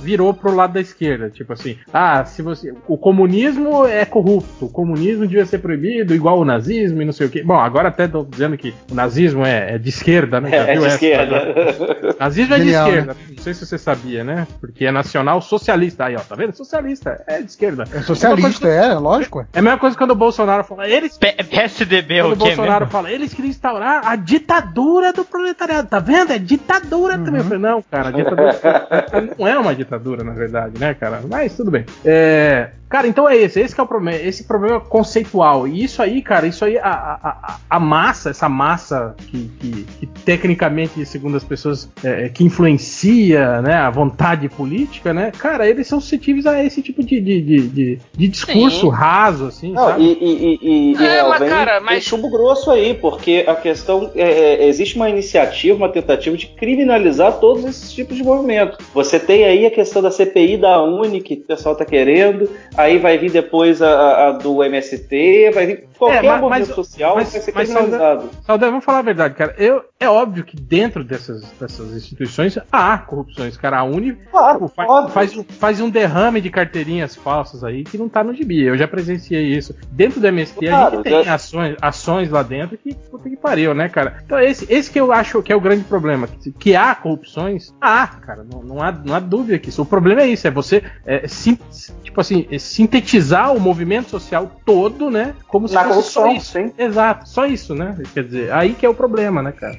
virou 0.01 0.35
pro 0.35 0.55
lado 0.55 0.73
da 0.75 0.81
esquerda. 0.81 1.31
Tipo 1.31 1.53
assim, 1.53 1.77
ah, 1.93 2.25
se 2.25 2.43
você. 2.43 2.75
O 2.89 2.99
comunismo 2.99 3.87
é 3.87 4.05
corrupto, 4.05 4.67
o 4.67 4.69
comunismo 4.69 5.27
devia 5.27 5.47
ser 5.47 5.59
proibido, 5.59 6.15
igual 6.15 6.39
o 6.41 6.45
nazismo 6.45 7.01
e 7.01 7.05
não 7.05 7.13
sei 7.13 7.29
o 7.29 7.31
quê. 7.31 7.43
Bom, 7.45 7.59
agora 7.59 7.89
até 7.89 8.09
tô 8.09 8.25
dizendo 8.25 8.57
que 8.59 8.75
o 8.91 8.95
nazismo 8.95 9.45
é, 9.47 9.75
é 9.75 9.79
de 9.79 9.89
esquerda, 9.89 10.41
né? 10.41 10.51
Já 10.51 10.57
É, 10.57 10.61
é 10.75 10.79
de 10.79 10.85
essa? 10.85 10.89
esquerda. 10.95 11.55
Nazismo 12.19 12.55
é 12.55 12.59
de 12.59 12.65
Genial, 12.65 12.89
esquerda. 12.89 13.17
Não 13.37 13.43
sei 13.43 13.55
se 13.55 13.67
você 13.67 13.79
sabia, 13.79 14.25
né? 14.25 14.47
Porque 14.61 14.85
é 14.85 14.91
nacional 14.91 15.41
socialista. 15.41 16.07
Aí, 16.07 16.17
ó, 16.17 16.21
tá 16.21 16.35
vendo? 16.35 16.55
Socialista. 16.57 17.23
É 17.27 17.41
de 17.41 17.51
esquerda. 17.51 17.85
É 17.93 18.01
socialista, 18.03 18.67
é, 18.69 18.95
lógico. 18.95 19.47
É 19.53 19.59
a 19.59 19.63
mesma 19.63 19.79
coisa 19.79 19.97
quando 19.97 20.11
o 20.11 20.17
Bolsonaro 20.17 20.65
fala. 20.65 20.89
Eles. 20.89 21.17
P- 21.19 21.33
PSDB 21.45 22.15
é 22.17 22.23
Quando 22.23 22.33
o 22.33 22.35
o 22.35 22.39
Bolsonaro 22.39 22.81
mesmo? 22.87 22.91
fala, 22.91 23.11
eles 23.11 23.33
queriam 23.33 23.51
instaurar 23.51 24.03
a 24.07 24.17
ditadura 24.17 25.13
do 25.13 25.25
proletariado. 25.25 25.89
Tá 25.89 25.99
vendo? 25.99 26.33
É 26.33 26.39
ditadura 26.39 27.19
também. 27.19 27.37
Eu 27.41 27.45
falei, 27.45 27.59
não, 27.59 27.83
cara, 27.93 28.09
a 28.09 28.11
ditadura 28.11 28.53
não 29.39 29.47
é 29.47 29.59
uma 29.59 29.75
ditadura, 29.75 30.25
na 30.25 30.33
verdade, 30.33 30.81
né, 30.81 30.95
cara? 30.95 31.21
Mas 31.29 31.55
tudo 31.55 31.71
bem. 31.71 31.85
É, 32.03 32.71
Cara, 32.93 33.09
então 33.09 33.27
é 33.29 33.37
esse. 33.37 33.59
Esse 33.59 33.75
que 33.75 33.81
é 33.81 33.85
o 33.85 33.87
problema. 33.87 34.19
Esse 34.19 34.45
problema 34.45 34.79
conceitual. 34.79 35.67
E 35.67 35.83
isso 35.83 36.03
aí, 36.03 36.21
cara, 36.21 36.47
isso 36.47 36.63
aí, 36.65 36.77
a, 36.77 36.91
a, 36.91 37.57
a- 37.71 37.81
massa, 37.81 38.29
essa 38.31 38.49
massa 38.51 39.15
que, 39.29 39.51
que- 39.59 39.87
que 40.01 40.07
tecnicamente, 40.07 41.05
segundo 41.07 41.37
as 41.37 41.43
pessoas, 41.45 41.89
é, 42.05 42.27
é, 42.27 42.29
que 42.29 42.45
influencia 42.45 43.63
né, 43.63 43.75
a 43.75 43.91
vontade 43.91 44.49
política, 44.49 45.13
né? 45.15 45.33
Cara, 45.39 45.67
eles 45.69 45.87
são 45.87 46.01
suscetíveis 46.01 46.47
a 46.47 46.63
esse 46.63 46.83
tipo 46.83 47.03
de, 47.03 47.21
de, 47.21 47.41
de, 47.41 47.69
de- 47.69 47.99
de 48.17 48.29
discurso 48.29 48.81
Sim. 48.81 48.89
raso, 48.91 49.47
assim, 49.47 49.73
Não, 49.73 49.87
sabe? 49.87 50.03
e, 50.03 50.13
e, 50.21 50.59
e, 50.63 50.93
e 51.01 51.07
É, 51.07 51.23
mas, 51.27 51.41
vem, 51.41 51.49
cara, 51.49 51.81
mas- 51.81 52.05
chumbo 52.05 52.31
grosso 52.31 52.71
aí, 52.71 52.95
porque 52.95 53.45
a 53.47 53.55
questão 53.55 54.11
é, 54.15 54.23
é, 54.65 54.69
existe 54.69 54.97
uma 54.97 55.09
iniciativa, 55.09 55.77
uma 55.77 55.89
tentativa 55.89 56.37
de 56.37 56.47
criminalizar 56.49 57.39
todos 57.41 57.65
esses 57.65 57.93
tipos 57.93 58.17
de 58.17 58.23
movimentos. 58.23 58.77
Você 58.93 59.19
tem 59.19 59.45
aí 59.45 59.65
a 59.67 59.71
questão 59.71 60.03
da 60.03 60.11
CPI 60.11 60.57
da 60.59 60.83
Uni, 60.83 61.21
que 61.23 61.35
o 61.35 61.41
pessoal 61.47 61.75
tá 61.75 61.85
querendo, 61.85 62.49
aí 62.83 62.99
vai 62.99 63.19
vir 63.19 63.31
depois 63.31 63.81
a, 63.83 63.89
a- 63.91 64.29
a 64.29 64.33
do 64.33 64.63
MST, 64.63 65.51
vai 65.55 65.67
vir 65.67 65.85
qualquer 65.99 66.25
É, 66.25 66.29
mas- 66.29 66.41
movimento 66.41 66.67
mas- 66.69 66.75
social 66.77 67.15
mas- 67.17 67.33
vai 67.33 67.41
ser 67.41 67.53
criminalizado. 67.53 68.31
Vamos 68.47 68.85
falar 68.85 68.99
a 68.99 69.03
verdade, 69.03 69.35
cara. 69.35 69.55
Eu, 69.59 69.85
é 70.01 70.09
óbvio 70.09 70.45
que 70.45 70.57
dentro 70.57 71.05
dessas, 71.05 71.43
dessas 71.61 71.93
instituições 71.95 72.59
há 72.71 72.99
corrupções, 72.99 73.57
cara. 73.57 73.79
A 73.79 73.85
Uni 73.85 74.13
Claro, 74.31 74.69
faz, 74.69 74.91
óbvio. 74.91 75.13
faz 75.13 75.37
um, 75.37 75.45
faz 75.45 75.81
um 75.81 75.89
derrame 75.91 76.41
de 76.41 76.51
carteirinhas 76.51 77.15
falsas 77.17 77.63
aí 77.65 77.85
que 77.85 77.97
não 77.99 78.09
tá 78.09 78.23
no 78.25 78.35
gibi. 78.35 78.63
Eu 78.63 78.77
já 78.77 78.87
presenciei 78.89 79.45
isso. 79.57 79.75
Dentro 79.91 80.21
do 80.21 80.27
MST 80.27 80.67
a 80.67 80.71
Claro, 80.71 80.95
gente 80.97 81.05
tem 81.05 81.25
já- 81.25 81.35
ações, 81.35 81.77
ações 81.81 82.31
lá 82.31 82.43
dentro 82.43 82.77
que 82.79 82.95
puta 82.95 83.29
que 83.31 83.37
pariu, 83.37 83.75
né, 83.75 83.89
cara? 83.89 84.19
Então 84.25 84.39
esse, 84.41 84.67
esse 84.73 84.91
que 84.91 84.99
eu 85.01 85.13
acho 85.13 85.43
que 85.43 85.53
é 85.53 85.57
o 85.57 85.61
grande 85.61 85.85
problema. 85.85 86.27
Que, 86.27 86.51
que 86.53 86.77
há 86.77 86.95
corrupções, 86.95 87.73
há, 87.81 88.07
cara. 88.07 88.45
Não, 88.51 88.63
não, 88.63 88.83
há, 88.83 88.91
não 88.93 89.15
há 89.15 89.21
dúvida 89.21 89.59
que 89.59 89.69
isso. 89.69 89.83
O 89.83 89.87
problema 89.87 90.23
é 90.23 90.27
isso, 90.29 90.47
é 90.47 90.51
você 90.51 90.83
é, 91.07 91.27
sim- 91.29 91.59
tipo 92.03 92.21
assim, 92.21 92.47
é 92.51 92.59
sintetizar 92.73 93.55
o 93.55 93.61
movimento 93.61 94.09
social 94.11 94.51
todo, 94.65 95.11
né? 95.11 95.35
Como 95.49 95.69
se 95.69 95.75
Na 95.75 95.85
fosse 95.85 96.11
só 96.11 96.27
isso. 96.33 96.53
sim. 96.53 96.73
Exato, 96.79 97.29
só 97.29 97.45
isso, 97.47 97.75
né? 97.75 97.97
Quer 98.15 98.25
dizer, 98.25 98.53
aí 98.53 98.73
que 98.75 98.87
é 98.87 98.89
o 98.89 98.95
problema, 98.95 99.43
né, 99.43 99.53
cara? 99.53 99.79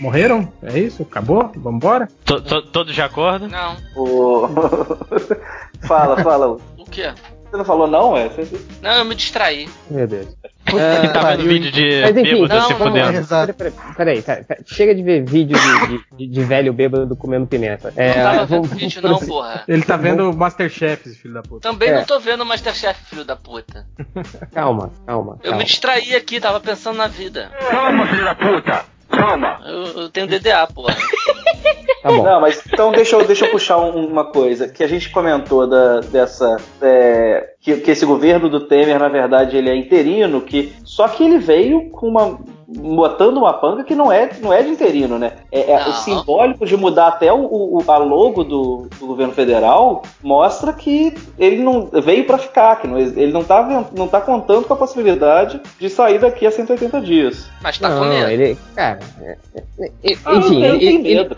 Morreram? 0.00 0.52
É 0.62 0.78
isso? 0.78 1.02
Acabou? 1.02 1.50
Vambora? 1.56 2.08
To- 2.24 2.40
to- 2.42 2.62
Todos 2.62 2.94
de 2.94 3.00
acordo? 3.00 3.48
Não. 3.48 3.76
O- 3.96 4.46
fala, 5.86 6.22
fala. 6.22 6.48
O 6.76 6.84
quê? 6.90 7.12
Você 7.50 7.56
não 7.56 7.64
falou 7.64 7.86
não, 7.86 8.16
é? 8.16 8.28
Você- 8.28 8.60
Não, 8.82 8.92
eu 8.92 9.04
me 9.04 9.14
distraí. 9.14 9.68
Meu 9.90 10.06
Deus. 10.06 10.26
Quem 10.66 10.78
tá 10.78 10.96
vendo 11.02 11.22
pariu, 11.22 11.46
vídeo 11.46 11.70
de 11.70 12.00
Mas 12.02 12.16
enfim, 12.16 12.22
bêbado 12.42 12.54
não, 12.54 12.62
se 12.66 12.72
não, 12.72 12.78
fudendo? 12.78 13.26
Peraí, 13.28 13.52
peraí, 13.96 14.22
peraí, 14.22 14.44
peraí, 14.44 14.64
chega 14.66 14.94
de 14.96 15.02
ver 15.02 15.24
vídeo 15.24 15.56
de, 15.56 16.16
de- 16.16 16.26
de- 16.26 16.44
velho 16.44 16.72
bêbado 16.72 17.14
comendo 17.16 17.46
pimenta. 17.46 17.92
É, 17.96 18.08
não 18.16 18.24
tava 18.24 18.46
vendo 18.46 18.62
vamos- 18.62 18.70
vídeo 18.76 19.00
não, 19.02 19.18
porra. 19.20 19.62
Ele 19.68 19.82
tá 19.82 19.96
vendo 19.96 20.28
o 20.28 20.36
Masterchef, 20.36 21.08
filho 21.14 21.34
da 21.34 21.42
puta. 21.42 21.68
Também 21.68 21.90
É. 21.90 21.94
não 21.98 22.04
tô 22.04 22.18
vendo 22.18 22.40
o 22.42 22.46
Masterchef, 22.46 22.98
filho 23.08 23.24
da 23.24 23.36
puta. 23.36 23.86
Calma, 24.52 24.90
calma. 25.06 25.34
Eu 25.38 25.50
calma. 25.50 25.58
me 25.58 25.64
distraí 25.64 26.16
aqui, 26.16 26.40
tava 26.40 26.58
pensando 26.58 26.96
na 26.96 27.06
vida. 27.06 27.52
Calma, 27.70 28.06
filho 28.08 28.24
da 28.24 28.34
puta! 28.34 28.84
Calma! 29.10 29.60
Eu, 29.66 30.02
eu 30.02 30.08
tenho 30.10 30.26
DDA, 30.26 30.66
porra. 30.74 30.94
Tá 32.02 32.12
bom. 32.12 32.22
Não, 32.22 32.40
mas 32.40 32.62
então 32.72 32.92
deixa 32.92 33.16
eu, 33.16 33.26
deixa 33.26 33.46
eu 33.46 33.50
puxar 33.50 33.78
um- 33.78 34.06
uma 34.06 34.24
coisa 34.26 34.68
que 34.68 34.84
a 34.84 34.86
gente 34.86 35.10
comentou 35.10 35.66
da, 35.66 35.98
dessa. 36.02 36.56
é, 36.80 37.54
que, 37.60 37.78
que 37.78 37.90
esse 37.90 38.06
governo 38.06 38.48
do 38.48 38.60
Temer, 38.60 38.96
na 38.96 39.08
verdade, 39.08 39.56
ele 39.56 39.68
é 39.68 39.74
interino, 39.74 40.40
que 40.40 40.72
só 40.84 41.08
que 41.08 41.24
ele 41.24 41.38
veio 41.38 41.90
com 41.90 42.06
uma. 42.06 42.38
Botando 42.68 43.36
uma 43.38 43.52
panca 43.52 43.84
que 43.84 43.94
não 43.94 44.10
é, 44.10 44.28
não 44.42 44.52
é 44.52 44.62
de 44.62 44.70
interino, 44.70 45.18
né? 45.18 45.32
É, 45.52 45.72
é 45.72 45.88
o 45.88 45.92
simbólico 45.92 46.66
de 46.66 46.76
mudar 46.76 47.08
até 47.08 47.32
o, 47.32 47.38
o- 47.44 47.84
a 47.86 47.96
logo 47.98 48.42
do, 48.42 48.88
do 48.98 49.06
governo 49.06 49.32
federal 49.32 50.02
mostra 50.22 50.72
que 50.72 51.14
ele 51.38 51.62
não 51.62 51.86
veio 51.86 52.24
para 52.24 52.38
ficar, 52.38 52.76
que 52.80 52.88
não- 52.88 52.98
ele 52.98 53.32
não 53.32 53.44
tá, 53.44 53.86
não 53.96 54.08
tá 54.08 54.20
contando 54.20 54.64
com 54.66 54.72
a 54.74 54.76
possibilidade 54.76 55.60
de 55.78 55.88
sair 55.88 56.18
daqui 56.18 56.46
a 56.46 56.50
180 56.50 57.00
dias. 57.00 57.48
Mas 57.62 57.78
tá 57.78 57.88
não, 57.88 58.00
com 58.00 58.04
medo. 58.08 58.30
ele. 58.30 58.58
Cara. 58.74 58.98
é- 59.22 59.36
é- 59.78 59.92
é- 60.12 60.16
Ah, 60.24 60.34
enfim, 60.36 60.64
eu 60.64 60.74
ele, 60.76 61.08
ele-. 61.08 61.28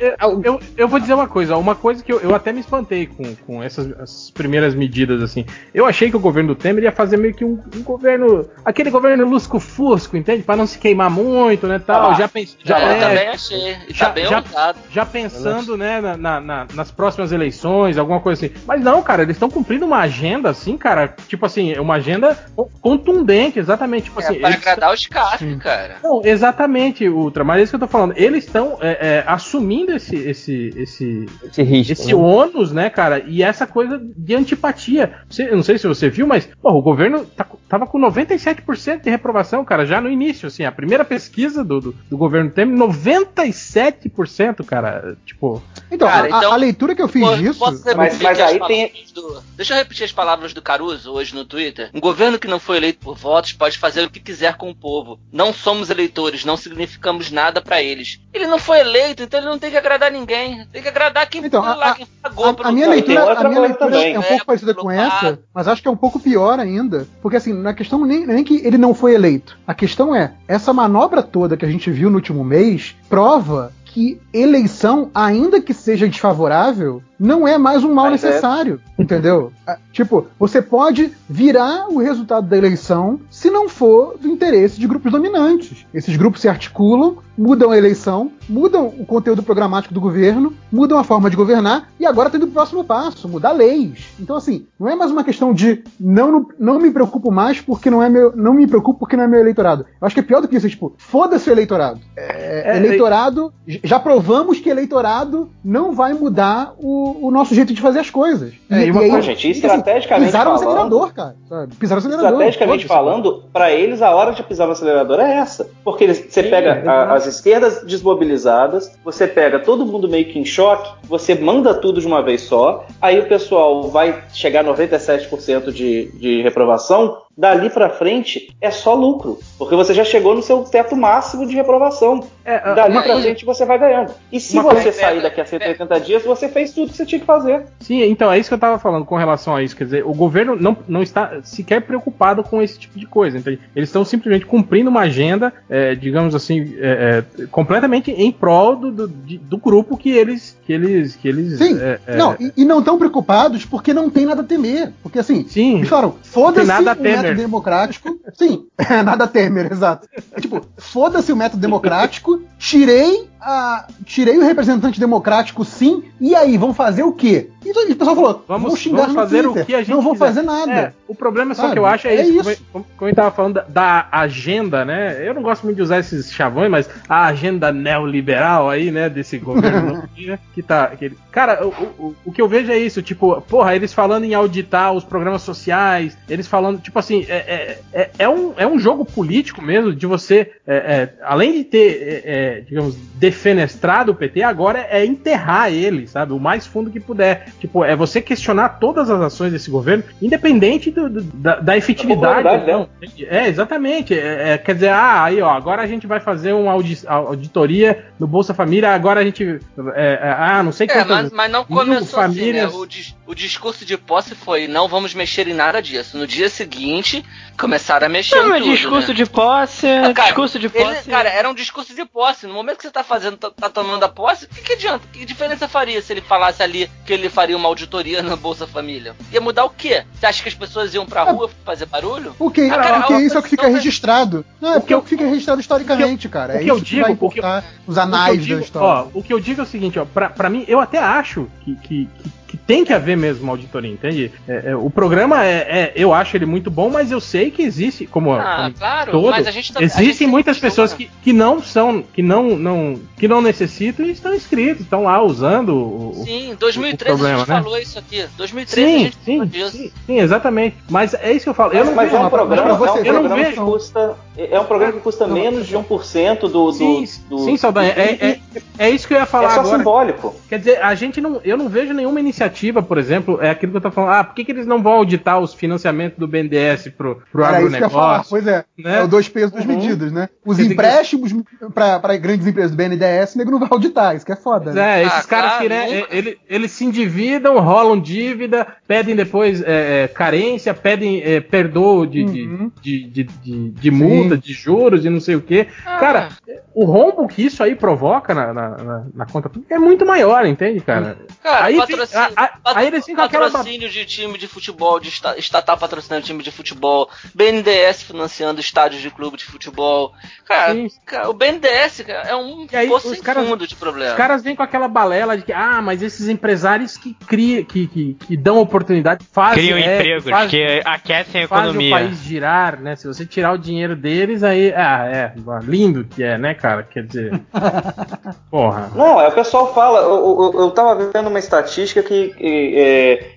Eu, 0.77 0.89
vou 0.89 0.99
dizer 0.99 1.15
uma 1.15 1.27
coisa, 1.29 1.57
uma 1.57 1.75
coisa 1.75 2.03
que 2.03 2.13
eu, 2.13 2.21
eu 2.21 2.35
até 2.35 2.53
me 2.53 2.61
espantei 2.61 3.07
com, 3.07 3.35
com 3.47 3.63
essas, 3.63 3.91
essas 4.01 4.31
primeiras 4.31 4.75
medidas, 4.75 5.23
assim. 5.23 5.45
Eu 5.75 5.85
achei 5.87 6.11
que 6.11 6.17
o 6.17 6.21
governo 6.21 6.55
do 6.55 6.59
Temer 6.61 6.85
ia 6.85 6.93
fazer 6.93 7.17
meio 7.17 7.35
que 7.35 7.45
um, 7.45 7.59
um 7.77 7.83
governo. 7.83 8.47
aquele 8.65 8.91
governo 8.91 9.29
lusco-fusco, 9.29 10.17
entende? 10.17 10.43
Pra 10.43 10.57
não 10.57 10.67
se 10.67 10.79
queimar 10.79 11.11
muito, 11.25 11.67
né, 11.67 11.79
tal. 11.79 12.11
Ah, 12.11 12.15
já 12.15 12.29
pens... 12.29 12.57
já, 12.65 12.81
eu 12.81 12.89
é, 12.89 13.01
também 13.01 13.29
achei. 13.29 13.77
E 13.89 13.95
já- 13.95 14.07
tá 14.07 14.13
bem 14.13 14.27
já- 14.27 14.41
usado. 14.41 14.79
já 14.91 15.07
pensando, 15.07 15.77
né, 15.77 16.01
na- 16.01 16.17
na- 16.17 16.41
na- 16.41 16.67
nas 16.75 16.91
próximas 16.91 17.33
eleições, 17.33 17.99
alguma 17.99 18.21
coisa 18.21 18.47
assim. 18.47 18.55
Mas 18.67 18.83
não, 18.83 19.03
cara, 19.03 19.23
eles 19.23 19.37
estão 19.37 19.51
cumprindo 19.51 19.85
uma 19.87 19.99
agenda, 19.99 20.51
assim, 20.51 20.77
cara, 20.77 21.15
tipo 21.29 21.45
assim, 21.47 21.75
uma 21.79 21.95
agenda 21.95 22.37
co- 22.55 22.71
contundente, 22.81 23.59
exatamente, 23.59 24.05
tipo 24.05 24.19
assim. 24.21 24.37
É 24.37 24.41
pra 24.41 24.49
eles- 24.51 24.61
agradar 24.63 24.93
os 24.93 25.07
CAF, 25.07 25.57
cara. 25.57 25.97
Não, 26.03 26.21
exatamente, 26.25 27.09
Ultra, 27.09 27.45
mas 27.45 27.61
é 27.61 27.63
isso 27.63 27.73
que 27.73 27.77
eu 27.77 27.81
tô 27.81 27.89
falando. 27.89 28.15
Eles 28.17 28.45
estão 28.45 28.79
é, 28.81 28.99
é, 29.19 29.25
assumindo 29.27 29.93
esse, 29.93 30.17
esse, 30.17 30.73
esse, 30.77 31.27
Esse 31.45 31.63
risco. 31.63 31.93
esse 31.93 32.09
né? 32.09 32.15
ônus, 32.15 32.73
né, 32.73 32.91
cara? 32.91 33.23
E 33.27 33.43
essa 33.43 33.67
coisa 33.67 34.01
de 34.17 34.35
antipatia. 34.35 35.13
Você- 35.29 35.49
eu 35.49 35.57
não 35.57 35.63
sei 35.63 35.79
se 35.79 35.87
você 35.87 36.09
viu, 36.09 36.27
mas 36.27 36.49
porra, 36.61 36.77
o 36.77 36.83
governo 36.83 37.25
tá, 37.25 37.47
tava 37.69 37.87
com 37.87 37.99
97% 37.99 39.03
de 39.03 39.11
reprovação, 39.11 39.65
cara, 39.65 39.85
já 39.87 40.01
no 40.01 40.11
início, 40.11 40.47
assim. 40.49 40.65
A 40.65 40.73
primeira 40.73 41.05
pesquisa 41.09 41.65
do, 41.65 41.81
do, 41.81 41.95
do 42.11 42.17
governo 42.17 42.51
Temer, 42.51 42.77
97%, 42.77 44.65
cara. 44.65 45.17
Tipo, 45.25 45.63
Então, 45.91 46.07
Cara, 46.09 46.27
a, 46.27 46.39
então, 46.39 46.53
a 46.53 46.57
leitura 46.57 46.95
que 46.95 47.03
eu 47.03 47.09
fiz 47.09 47.23
Posso- 47.23 47.39
disso. 47.39 47.59
posso 47.59 47.83
Mas- 47.97 48.13
repetir 48.13 48.23
mas 48.23 48.41
as 48.41 48.49
aí 48.51 48.59
palavras 48.59 48.91
tem- 48.93 49.05
do- 49.15 49.43
Deixa 49.57 49.73
eu 49.75 49.79
repetir 49.79 50.05
as 50.05 50.13
palavras 50.13 50.53
do 50.53 50.63
Caruso 50.63 51.13
hoje 51.13 51.35
no 51.35 51.45
Twitter. 51.45 51.91
Um 51.95 52.01
governo 52.01 52.39
que 52.39 52.47
não 52.47 52.61
foi 52.61 52.77
eleito 52.77 52.99
por 53.01 53.17
votos 53.17 53.53
pode 53.53 53.79
fazer 53.79 54.05
o 54.05 54.11
que 54.11 54.21
quiser 54.21 54.57
com 54.57 54.71
o 54.71 54.75
povo. 54.75 55.19
Não 55.33 55.53
somos 55.53 55.91
eleitores, 55.91 56.45
não 56.45 56.57
significamos 56.57 57.31
nada 57.31 57.61
pra 57.61 57.83
eles. 57.83 58.21
Ele 58.33 58.47
não 58.47 58.59
foi 58.59 58.81
eleito, 58.81 59.23
então 59.23 59.41
ele 59.41 59.49
não 59.49 59.59
tem 59.59 59.71
que 59.71 59.77
agradar 59.77 60.11
ninguém. 60.13 60.65
Tem 60.73 60.83
que 60.83 60.89
agradar 60.89 61.29
quem 61.29 61.45
Então, 61.45 61.63
foi 61.63 61.73
a- 61.73 61.75
lá, 61.75 61.95
quem 61.95 62.07
pagou 62.23 62.45
A, 62.47 62.69
a 62.69 62.73
minha 62.73 62.89
leitura, 62.89 63.33
a 63.33 63.49
minha 63.49 63.61
leitura 63.61 63.91
também. 63.91 64.15
é 64.15 64.19
um 64.19 64.23
É, 64.23 64.27
pouco 64.27 64.47
parecida 64.47 64.75
pelo 64.75 64.85
com 64.85 64.91
essa, 64.91 65.39
mas 65.55 65.67
acho 65.69 65.83
que 65.83 65.89
é 65.89 65.91
um 65.91 65.97
pouco 65.97 66.21
pior 66.21 66.61
ainda, 66.61 67.07
porque 67.23 67.37
assim, 67.37 67.53
na 67.53 67.75
questão 67.75 68.05
nem, 68.05 68.27
nem 68.27 68.45
que 68.45 68.57
ele 68.65 68.79
não 68.79 68.95
foi 68.95 69.15
eleito. 69.15 69.59
A 69.67 69.75
questão 69.75 70.15
é, 70.15 70.33
essa 70.47 70.73
manobra 70.73 71.23
toda 71.23 71.57
que 71.57 71.65
a 71.65 71.69
gente 71.71 71.91
viu 71.91 72.11
no 72.11 72.17
último 72.17 72.45
mês 72.45 72.95
prova 73.09 73.73
que 73.93 74.21
eleição, 74.33 75.11
ainda 75.15 75.61
que 75.61 75.73
seja 75.73 76.09
desfavorável, 76.09 77.03
não 77.19 77.47
é 77.47 77.59
mais 77.59 77.85
um 77.85 77.93
mal 77.93 78.11
Mas 78.11 78.23
é. 78.23 78.29
necessário, 78.29 78.81
entendeu? 78.99 79.53
Ah, 79.67 79.77
Tipo, 79.99 80.29
você 80.39 80.63
pode 80.63 81.11
virar 81.29 81.89
o 81.89 81.99
resultado 81.99 82.47
da 82.47 82.57
eleição 82.57 83.19
se 83.29 83.51
não 83.51 83.69
for 83.69 84.17
do 84.17 84.29
interesse 84.29 84.79
de 84.79 84.87
grupos 84.87 85.11
dominantes. 85.11 85.85
Esses 85.93 86.15
grupos 86.17 86.41
se 86.41 86.49
articulam, 86.49 87.17
mudam 87.37 87.73
a 87.73 87.77
eleição, 87.77 88.31
mudam 88.49 88.87
o 88.87 89.05
conteúdo 89.05 89.43
programático 89.43 89.93
do 89.93 90.01
governo, 90.01 90.55
mudam 90.71 90.99
a 90.99 91.03
forma 91.03 91.29
de 91.29 91.35
governar 91.35 91.89
e 91.99 92.07
agora 92.07 92.31
tem 92.31 92.41
o 92.41 92.47
próximo 92.47 92.85
passo, 92.85 93.29
mudar 93.29 93.51
leis. 93.51 94.07
Então, 94.21 94.37
assim, 94.37 94.67
não 94.79 94.89
é 94.89 94.95
mais 94.95 95.11
uma 95.11 95.25
questão 95.25 95.53
de 95.53 95.83
não, 95.99 96.47
não 96.57 96.79
me 96.79 96.93
preocupo 96.93 97.33
mais 97.33 97.61
porque 97.61 97.91
não 97.91 98.01
é 98.01 98.09
meu. 98.09 98.33
Não 98.37 98.55
me 98.55 98.69
preocupo 98.69 99.01
porque 99.01 99.17
não 99.17 99.25
é 99.25 99.29
meu 99.29 99.41
eleitorado. 99.41 99.85
Eu 100.01 100.07
acho 100.07 100.15
que 100.15 100.21
é 100.21 100.25
pior 100.25 100.41
do 100.41 100.47
que 100.47 100.57
isso, 100.57 100.67
é 100.67 100.71
tipo, 100.71 100.95
foda-se 100.97 101.51
o 101.51 101.53
eleitorado. 101.53 101.99
É, 102.17 102.71
É, 102.71 102.77
eleitorado, 102.77 103.53
já 103.67 103.99
provamos 103.99 104.61
que 104.61 104.69
eleitorado 104.69 105.51
não 105.65 105.93
vai 105.93 106.15
mudar 106.15 106.75
o, 106.79 107.08
o 107.11 107.31
nosso 107.31 107.55
jeito 107.55 107.73
de 107.75 107.81
fazer 107.81 108.01
as 108.01 108.11
coisas. 108.11 108.53
É, 108.71 108.85
e 108.87 108.91
uma 108.91 109.01
coisa, 109.01 109.23
gente, 109.23 109.51
estrategicamente 109.51 110.27
pisaram 110.27 110.53
no 110.53 110.59
falando- 110.59 110.77
acelerador, 110.79 111.15
cara. 111.15 111.37
Sabe? 111.49 111.75
Pisaram 111.77 112.01
no 112.03 112.07
acelerador. 112.09 112.41
Estrategicamente 112.41 112.87
falando, 112.87 113.43
pra 113.53 113.73
eles 113.73 114.03
a 114.03 114.11
hora 114.15 114.33
de 114.33 114.43
pisar 114.43 114.67
no 114.67 114.73
acelerador 114.73 115.21
é 115.21 115.35
essa. 115.39 115.69
Porque 115.85 116.05
eles- 116.05 116.27
você 116.29 116.43
Sim, 116.43 116.51
pega 116.51 116.71
é 116.71 116.89
a- 116.89 117.13
as 117.15 117.27
esquerdas 117.27 117.83
desmobilizadas, 117.85 118.93
você 119.05 119.27
pega 119.27 119.59
todo 119.59 119.87
mundo 119.87 120.09
meio 120.09 120.27
que 120.27 120.39
em 120.39 120.45
choque, 120.45 120.91
você 121.09 121.35
manda 121.35 121.75
tudo 121.75 122.01
de 122.01 122.07
uma 122.07 122.23
vez 122.23 122.43
só, 122.43 122.87
aí 123.01 123.19
o 123.19 123.27
pessoal 123.29 123.89
vai 123.91 124.23
chegar 124.33 124.61
a 124.61 124.65
97% 124.65 125.73
de, 125.73 126.11
de 126.19 126.43
reprovação, 126.43 127.19
dali 127.39 127.71
pra 127.71 127.89
frente 127.89 128.51
é 128.61 128.69
só 128.71 128.95
lucro. 128.95 129.39
Porque 129.57 129.77
você 129.77 129.95
já 129.95 130.05
chegou 130.05 130.35
no 130.35 130.43
seu 130.43 130.65
teto 130.65 130.97
máximo 130.97 131.47
de 131.47 131.55
reprovação. 131.55 132.25
é, 132.45 132.59
Dali 132.75 132.93
uma 132.93 133.03
pra 133.03 133.13
coisa- 133.13 133.23
frente 133.29 133.45
você 133.45 133.65
vai 133.65 133.79
ganhando. 133.79 134.13
E 134.33 134.41
se 134.41 134.57
você 134.57 134.83
coisa- 134.83 134.93
sair 134.93 135.23
daqui 135.23 135.41
a 135.41 135.45
180 135.45 136.01
dias, 136.01 136.25
você 136.25 136.49
fez 136.49 136.73
tudo 136.73 136.91
que 136.91 136.97
você 136.97 137.07
tinha 137.07 137.21
que 137.21 137.27
fazer. 137.27 137.65
Sim, 137.81 138.03
então 138.05 138.33
é 138.33 138.39
isso 138.39 138.49
que 138.49 138.55
eu 138.55 138.59
tava 138.59 138.79
falando 138.79 139.05
com 139.05 139.17
relação 139.17 139.55
a 139.55 139.63
isso. 139.63 139.77
Quer 139.77 139.85
dizer, 139.85 140.05
o 140.07 140.13
governo 140.15 140.57
não, 140.57 140.77
não 140.89 141.03
está 141.03 141.41
sequer 141.43 141.83
preocupado 141.83 142.43
com 142.43 142.61
esse 142.63 142.79
tipo 142.79 142.99
de 142.99 143.07
coisa. 143.07 143.39
Então, 143.39 143.53
eles 143.77 143.89
estão 143.89 144.05
simplesmente 144.05 144.47
cumprindo 144.47 144.89
uma 144.91 145.03
agenda, 145.03 145.53
é, 145.71 145.95
digamos 145.95 146.35
assim, 146.35 146.75
é, 146.81 147.25
é, 147.39 147.47
completamente 147.47 148.11
em 148.11 148.33
prol 148.33 148.75
do, 148.77 148.91
do, 148.91 149.09
de- 149.09 149.39
do 149.39 149.59
grupo 149.59 149.97
que 149.97 150.11
eles. 150.11 150.59
Que 150.65 150.73
eles, 150.73 151.15
que 151.17 151.29
eles 151.29 151.59
Sim, 151.59 151.79
é, 151.79 151.99
é, 152.07 152.17
não, 152.17 152.35
e, 152.41 152.53
e 152.59 152.65
não 152.65 152.79
estão 152.81 152.99
preocupados 152.99 153.65
porque 153.65 153.93
não 153.95 154.09
tem 154.11 154.25
nada 154.27 154.41
a 154.43 154.45
temer. 154.45 154.93
Porque 155.03 155.19
assim, 155.19 155.47
Sim. 155.47 155.77
eles 155.77 155.89
falaram, 155.89 156.15
foda-se 156.23 156.67
Tem 156.67 156.67
nada 156.67 156.91
a 156.93 156.95
o 156.95 156.97
temer. 157.29 157.37
método 157.37 157.47
democrático. 157.49 158.19
Sim, 158.35 158.67
nada 159.05 159.25
a 159.25 159.29
temer, 159.29 159.73
exato. 159.73 160.09
É 160.33 160.41
tipo, 160.41 160.61
foda-se 160.77 161.33
o 161.33 161.37
método 161.37 161.61
democrático, 161.61 162.43
tirei 162.59 163.29
a. 163.41 163.87
Tirei 164.05 164.37
o 164.39 164.43
representante 164.45 164.99
democrático, 164.99 165.65
sim, 165.65 166.03
e 166.21 166.35
aí, 166.35 166.57
vão 166.59 166.75
fazer 166.75 167.03
o 167.05 167.13
quê? 167.13 167.51
E 167.65 167.71
o 167.71 167.97
pessoal 167.97 168.17
falou, 168.17 168.45
Vamos, 168.49 168.69
vão 168.69 168.77
xingar 168.77 169.01
vamos 169.03 169.15
no 169.15 169.21
fazer 169.21 169.43
Twitter, 169.43 169.63
o 169.63 169.67
que 169.67 169.75
a 169.75 169.79
gente 169.79 169.91
Não 169.91 170.01
vão 170.03 170.13
quiser. 170.13 170.27
fazer 170.27 170.43
nada. 170.43 170.73
É, 170.73 170.93
o 171.07 171.15
problema 171.15 171.55
só 171.55 171.63
Sabe? 171.63 171.75
que 171.75 171.79
eu 171.79 171.87
acho 171.87 172.09
é, 172.09 172.17
É 172.17 172.27
isso. 172.27 172.51
isso. 172.51 172.63
Como, 172.73 172.85
como 172.97 173.11
eu 173.11 173.15
tava 173.15 173.31
falando 173.31 173.55
da, 173.55 173.63
da 173.69 174.09
agenda, 174.11 174.85
né? 174.85 175.19
Eu 175.27 175.35
não 175.35 175.43
gosto 175.43 175.65
muito 175.65 175.77
de 175.77 175.83
usar 175.83 175.99
esses 175.99 176.33
chavões, 176.33 176.71
mas 176.71 176.89
a 177.09 177.27
agenda 177.27 177.71
neoliberal 177.73 178.69
aí, 178.71 178.91
né? 178.91 179.09
Desse 179.09 179.39
governo 179.39 180.09
que 180.55 180.63
tá. 180.63 180.87
que 180.89 181.05
ele- 181.07 181.19
cara, 181.39 181.65
o, 181.65 181.69
o, 181.71 182.17
o 182.25 182.33
que 182.33 182.43
eu 182.43 182.49
vejo 182.49 182.73
é 182.73 182.77
isso, 182.79 183.01
tipo, 183.01 183.41
porra, 183.43 183.77
eles 183.77 183.93
falando 183.95 184.25
em 184.25 184.35
auditar 184.35 184.93
os 184.93 185.05
programas 185.05 185.43
sociais, 185.43 186.19
eles 186.29 186.49
falando, 186.49 186.81
tipo 186.81 186.99
assim, 186.99 187.25
é, 187.29 187.37
é, 187.37 187.79
é, 187.93 188.11
é 188.19 188.29
um, 188.29 188.53
é 188.57 188.67
um 188.67 188.77
jogo 188.77 189.05
político 189.05 189.63
mesmo 189.63 189.95
de 189.95 190.05
você, 190.05 190.51
é, 190.67 190.75
é, 190.77 191.15
além 191.23 191.53
de 191.53 191.65
ter, 191.65 191.89
é, 192.03 192.23
é, 192.25 192.61
digamos, 192.63 192.97
defenestrado 193.15 194.11
o 194.11 194.15
PT, 194.17 194.43
agora 194.43 194.85
é 194.91 195.05
enterrar 195.05 195.73
ele, 195.73 196.09
sabe? 196.09 196.33
O 196.33 196.41
mais 196.41 196.67
fundo 196.67 196.91
que 196.91 196.99
puder. 196.99 197.47
Tipo, 197.61 197.85
é 197.85 197.95
você 197.95 198.21
questionar 198.21 198.71
todas 198.81 199.09
as 199.09 199.21
ações 199.21 199.53
desse 199.53 199.71
governo, 199.71 200.03
independente 200.21 200.91
do- 200.91 201.09
do- 201.09 201.23
da, 201.23 201.61
da 201.61 201.77
efetividade. 201.77 202.67
não. 202.67 202.89
É, 203.29 203.47
exatamente. 203.49 204.19
É, 204.19 204.55
é, 204.55 204.59
quer 204.59 204.75
dizer, 204.75 204.89
ah, 204.89 205.23
aí, 205.25 205.41
ó, 205.41 205.51
agora 205.51 205.83
a 205.83 205.87
gente 205.87 206.07
vai 206.07 206.19
fazer 206.21 206.53
uma 206.53 206.73
audi- 206.73 207.07
auditoria 207.07 208.05
no 208.19 208.27
Bolsa 208.27 208.53
Família, 208.55 208.91
agora 208.95 209.21
a 209.21 209.25
gente. 209.25 209.61
é, 209.95 210.19
é, 210.23 210.35
ah, 210.37 210.63
não 210.63 210.73
sei 210.73 210.87
É, 210.87 210.93
quantas. 210.93 211.28
Mas, 211.33 211.51
não 211.51 211.65
começou 211.65 212.21
assim, 212.21 212.53
né? 212.53 212.67
O, 212.69 212.87
dis- 212.87 213.15
o 213.29 213.35
discurso 213.35 213.85
de 213.85 213.97
posse 213.99 214.35
foi 214.35 214.67
não 214.67 214.89
vamos 214.89 215.13
mexer 215.13 215.47
em 215.47 215.53
nada 215.53 215.83
disso. 215.83 216.17
No 216.17 216.27
dia 216.27 216.49
seguinte, 216.49 217.23
começaram 217.61 218.07
a 218.07 218.09
mexer 218.09 218.37
Não, 218.37 218.57
em 218.57 218.63
tudo, 218.63 218.73
discurso 218.75 219.09
né? 219.09 219.15
de 219.15 219.27
posse, 219.27 219.87
Ah, 219.87 220.15
cara, 220.15 220.29
discurso 220.29 220.59
de 220.59 220.67
Ele- 220.67 220.85
posse. 220.85 221.11
cara, 221.11 221.29
era 221.29 221.49
um 221.51 221.55
discurso 221.55 221.95
de 221.95 222.05
posse. 222.07 222.47
No 222.47 222.55
momento 222.55 222.79
que 222.79 222.85
você 222.85 222.91
tá 222.91 223.05
fazendo, 223.05 223.37
tá, 223.37 223.51
tá 223.51 223.69
tomando 223.69 224.03
a 224.03 224.09
posse, 224.09 224.47
o 224.47 224.49
que, 224.49 224.63
que 224.63 224.73
adianta? 224.73 225.07
Que 225.13 225.27
diferença 225.27 225.69
faria 225.69 226.01
se 226.01 226.11
ele 226.11 226.23
falasse 226.23 226.63
ali 226.63 226.91
que 227.05 227.13
ele 227.13 227.29
faria 227.29 227.55
uma 227.57 227.69
auditoria 227.69 228.23
na 228.23 228.35
Bolsa 228.35 228.67
Família? 228.67 229.15
Ia 229.31 229.41
mudar 229.43 229.67
o 229.67 229.71
quê? 229.71 230.05
Você 230.15 230.25
acha 230.25 230.43
que 230.43 230.49
as 230.49 230.55
pessoas 230.55 230.95
iam 230.95 231.05
pra 231.05 231.25
rua 231.25 231.51
fazer 231.67 231.85
barulho? 231.85 232.35
Porque, 232.39 232.63
Ah, 232.63 232.77
cara, 232.77 233.01
porque 233.01 233.13
a 233.13 233.21
isso 233.21 233.37
é 233.37 233.41
o 233.41 233.43
que 233.43 233.51
fica 233.51 233.63
vai- 233.65 233.73
registrado. 233.73 234.43
Não, 234.59 234.71
é 234.71 234.77
O 234.79 234.81
porque 234.81 234.87
que 234.87 234.93
é 234.93 234.97
eu- 234.97 235.01
o 235.01 235.03
que 235.03 235.09
fica 235.11 235.27
registrado 235.27 235.61
historicamente, 235.61 236.29
cara. 236.31 236.55
o 236.55 236.57
É 236.57 236.61
que 236.65 236.71
eu 236.71 236.77
isso 236.77 236.85
que 236.85 236.91
digo, 236.93 237.03
vai 237.03 237.15
porque- 237.15 237.41
importar 237.41 237.65
os 237.87 237.89
O 237.89 237.93
que 237.93 237.99
eu 237.99 238.03
anais 238.03 238.43
digo- 238.43 238.59
da 238.59 238.65
história. 238.65 238.89
ó, 239.13 239.19
o 239.19 239.23
que 239.23 239.33
eu 239.35 239.39
digo 239.39 239.61
é 239.61 239.65
o 239.65 239.67
seguinte, 239.67 239.99
ó, 239.99 240.07
pra, 240.07 240.31
pra 240.31 240.49
mim, 240.49 240.65
eu 240.67 240.81
até 240.81 240.99
acho 240.99 241.47
que, 241.65 241.77
que, 241.77 242.09
que, 242.23 242.38
que 242.49 242.57
tem 242.57 242.85
que 242.85 242.93
haver 242.95 243.17
mesmo 243.17 243.43
uma 243.45 243.53
auditoria, 243.53 243.91
entende? 243.93 244.33
É, 244.49 244.71
é, 244.71 244.77
o 244.77 244.89
programa 244.91 245.45
é, 245.45 245.57
é- 245.69 245.93
eu 245.95 246.13
acho 246.15 246.37
ele 246.37 246.47
muito 246.47 246.71
bom, 246.71 246.89
mas 246.91 247.13
eu 247.13 247.21
sei 247.21 247.51
que 247.51 247.63
existe, 247.63 248.07
como, 248.07 248.33
Ah, 248.33 248.63
como 248.65 248.75
claro, 248.79 249.13
todo, 249.13 249.31
mas 249.31 249.47
a 249.47 249.51
gente 249.51 249.73
tá- 249.73 249.81
a 249.81 249.83
existem 249.83 250.05
gente 250.13 250.27
muitas 250.27 250.59
pessoas 250.59 250.93
que, 250.95 251.11
que 251.23 251.33
não 251.33 251.63
são, 251.63 252.03
que 252.03 252.23
não, 252.23 252.57
não, 252.57 252.99
que 253.19 253.29
não 253.29 253.41
necessitam 253.43 254.07
e 254.07 254.11
estão 254.13 254.35
inscritos, 254.35 254.81
estão 254.83 255.05
lá 255.05 255.23
usando 255.23 255.75
o, 255.77 256.23
Sim, 256.25 256.53
em 256.53 256.55
2013 256.55 257.15
o 257.15 257.17
problema, 257.19 257.37
a 257.37 257.39
gente 257.45 257.49
né? 257.55 257.63
falou 257.63 257.79
isso 257.79 257.99
aqui. 257.99 258.25
2013 258.37 258.83
a 258.83 258.91
Sim, 258.99 259.05
gente 259.05 259.17
falou 259.19 259.43
sim, 259.43 259.47
disso. 259.47 259.71
sim, 259.77 259.93
sim, 260.07 260.19
exatamente. 260.19 260.77
Mas 260.91 261.13
é 261.15 261.31
isso 261.33 261.45
que 261.45 261.51
eu 261.51 261.55
falo. 261.55 261.73
Eu 261.75 261.85
não 261.85 261.95
mas 261.95 262.11
vejo 262.11 262.23
é 262.23 262.27
um 262.27 262.31
programa, 262.31 262.71
é 262.71 263.09
eu 263.09 263.13
não 263.13 263.23
que 263.23 263.43
vejo- 263.43 263.65
custa. 263.65 264.17
É 264.39 264.61
um 264.61 264.65
programa 264.65 264.93
que 264.93 265.01
custa 265.01 265.27
menos 265.27 265.67
de 265.67 265.77
1% 265.77 266.41
do. 266.43 266.49
do, 266.49 266.73
Sim, 266.73 267.05
do 267.29 267.39
sim, 267.41 267.57
Saldanha. 267.57 267.93
do 267.93 268.01
É, 268.01 268.05
é, 268.21 268.41
é 268.79 268.91
isso 268.91 269.07
que 269.09 269.13
eu 269.15 269.19
ia 269.19 269.25
É 269.25 269.27
falar 269.27 269.51
só 269.51 269.61
agora. 269.61 269.79
simbólico. 269.79 270.35
Quer 270.49 270.59
dizer, 270.61 270.81
a 270.81 270.95
gente 270.95 271.21
não. 271.21 271.41
Eu 271.45 271.57
não 271.57 271.69
vejo 271.69 271.93
nenhuma 271.93 272.21
iniciativa, 272.21 272.81
por 272.81 272.99
exemplo, 272.99 273.39
é 273.43 273.51
aquilo 273.51 273.73
que 273.73 273.79
eu 273.79 273.83
tô 273.83 273.91
falando. 273.91 274.11
Ah, 274.13 274.23
por 274.23 274.35
que, 274.35 274.45
que 274.45 274.53
eles 274.53 274.65
não 274.67 274.81
vão 274.81 274.93
auditar 274.93 275.41
os 275.41 275.53
financiamentos 275.55 276.19
do 276.19 276.29
BNDES 276.29 276.89
pro, 276.97 277.21
pro 277.33 277.43
Era 277.45 277.61
isso 277.63 277.71
que 277.71 277.77
eu 277.77 277.81
ia 277.81 277.91
falar. 277.91 278.05
agronegócio? 278.21 278.31
Pois 278.31 278.47
é. 278.47 278.65
né? 278.79 278.99
É 279.01 279.03
o 279.03 279.09
dois 279.09 279.29
pesos, 279.29 279.51
duas 279.51 279.65
Uhum. 279.65 279.75
medidas, 279.77 280.13
né? 280.13 280.29
Os 280.47 280.57
dizer 280.57 280.69
que- 280.69 280.75
empréstimos 280.75 281.35
para 281.75 282.17
grandes 282.17 282.47
empresas 282.47 282.71
do 282.71 282.77
BNDES, 282.77 283.35
o 283.35 283.39
nego 283.39 283.51
não 283.51 283.59
vai 283.59 283.69
auditar. 283.73 284.15
Isso 284.15 284.25
que 284.25 284.33
é 284.33 284.37
foda. 284.37 284.73
Né? 284.73 285.01
é, 285.01 285.07
esses 285.07 285.19
Ah, 285.19 285.25
caras 285.25 285.51
claro, 285.51 285.63
que, 285.65 285.69
né, 285.69 286.01
nunca. 286.01 286.17
ele- 286.17 286.39
eles 286.49 286.71
se 286.71 286.85
endividam, 286.85 287.59
rolam 287.59 287.99
dívida, 288.01 288.67
pedem 288.87 289.17
depois 289.17 289.61
é, 289.63 290.05
é, 290.05 290.09
carência, 290.09 290.73
pedem 290.73 291.21
é, 291.25 291.41
perdoo 291.41 292.07
de, 292.07 292.23
de- 292.25 292.43
Uhum. 292.47 292.71
de, 292.81 293.03
de, 293.09 293.25
de, 293.25 293.71
de 293.71 293.91
multa, 293.91 294.28
alta 294.35 294.39
de 294.47 294.53
juros 294.53 295.05
e 295.05 295.11
não 295.11 295.21
sei 295.21 295.35
o 295.37 295.41
quê. 295.41 295.69
Ah. 295.85 295.99
Cara, 295.99 296.29
o 296.75 296.85
rombo 296.85 297.27
que 297.29 297.43
isso 297.45 297.63
aí 297.63 297.75
provoca 297.75 298.35
na, 298.35 298.53
na, 298.53 298.69
na- 298.77 299.07
na 299.15 299.27
conta 299.27 299.49
pública 299.49 299.75
é 299.75 299.79
muito 299.79 300.05
maior, 300.07 300.45
entende, 300.47 300.81
cara? 300.81 301.17
Cara, 301.43 301.65
Aí 301.65 301.77
patrocínio, 301.77 302.25
vem- 302.27 302.35
a- 302.37 302.45
a- 302.45 302.49
patro- 302.63 302.81
aí 302.81 302.87
eles 302.87 303.05
ficam 303.05 303.17
com 303.23 303.27
aquela 303.27 303.51
patrocínio 303.51 303.89
de 303.89 304.05
time 304.05 304.39
de 304.39 304.47
futebol, 304.47 305.01
de 305.01 305.09
esta- 305.09 305.39
estatal 305.39 305.77
patrocinando 305.79 306.25
time 306.25 306.43
de 306.43 306.51
futebol, 306.51 307.09
BNDES 307.35 308.03
financiando 308.03 308.61
estádios 308.61 309.01
de 309.03 309.11
clube 309.11 309.37
de 309.37 309.45
futebol. 309.45 310.13
Cara, 310.45 310.75
cara, 311.05 311.31
o 311.31 311.33
BNDES 311.33 312.03
cara, 312.07 312.29
é 312.29 312.37
um 312.37 312.67
aí, 312.73 312.89
poço 312.89 313.11
sem 313.11 313.23
caras- 313.23 313.47
fundo 313.49 313.67
de 313.67 313.75
problema. 313.77 314.11
Os 314.13 314.17
caras 314.17 314.43
vêm 314.43 314.55
com 314.57 314.63
aquela 314.63 314.89
balela 314.89 315.37
de 315.37 315.43
que, 315.45 315.53
ah, 315.53 315.81
mas 315.83 316.03
esses 316.03 316.29
empresários 316.29 316.97
que 316.97 317.15
criam, 317.27 317.65
que, 317.65 317.87
que, 317.87 318.15
que 318.15 318.37
dão 318.37 318.59
oportunidade, 318.59 319.25
fazem, 319.33 319.65
Criam 319.65 319.79
é, 319.79 319.97
empregos 319.97 320.31
fazem- 320.31 320.49
que 320.51 320.83
aquecem 320.85 321.45
a 321.45 321.49
fazem 321.49 321.67
o 321.67 321.71
economia. 321.71 321.91
país 321.91 322.19
girar, 322.23 322.81
né? 322.81 322.97
Se 322.97 323.07
você 323.07 323.25
tirar 323.27 323.53
o 323.53 323.59
dinheiro 323.59 323.97
deles, 324.19 324.43
aí, 324.43 324.73
ah, 324.75 325.07
é, 325.07 325.33
lindo 325.63 326.05
que 326.05 326.23
é, 326.23 326.37
né, 326.37 326.55
cara? 326.55 326.83
Quer 326.83 327.05
dizer, 327.05 327.41
porra. 328.51 328.91
Não, 328.95 329.21
é, 329.21 329.29
o 329.29 329.33
pessoal 329.33 329.73
fala. 329.73 330.01
Eu, 330.01 330.53
eu, 330.55 330.61
eu 330.61 330.71
tava 330.73 330.95
vendo 331.13 331.29
uma 331.29 331.39
estatística 331.39 332.03
que 332.03 332.35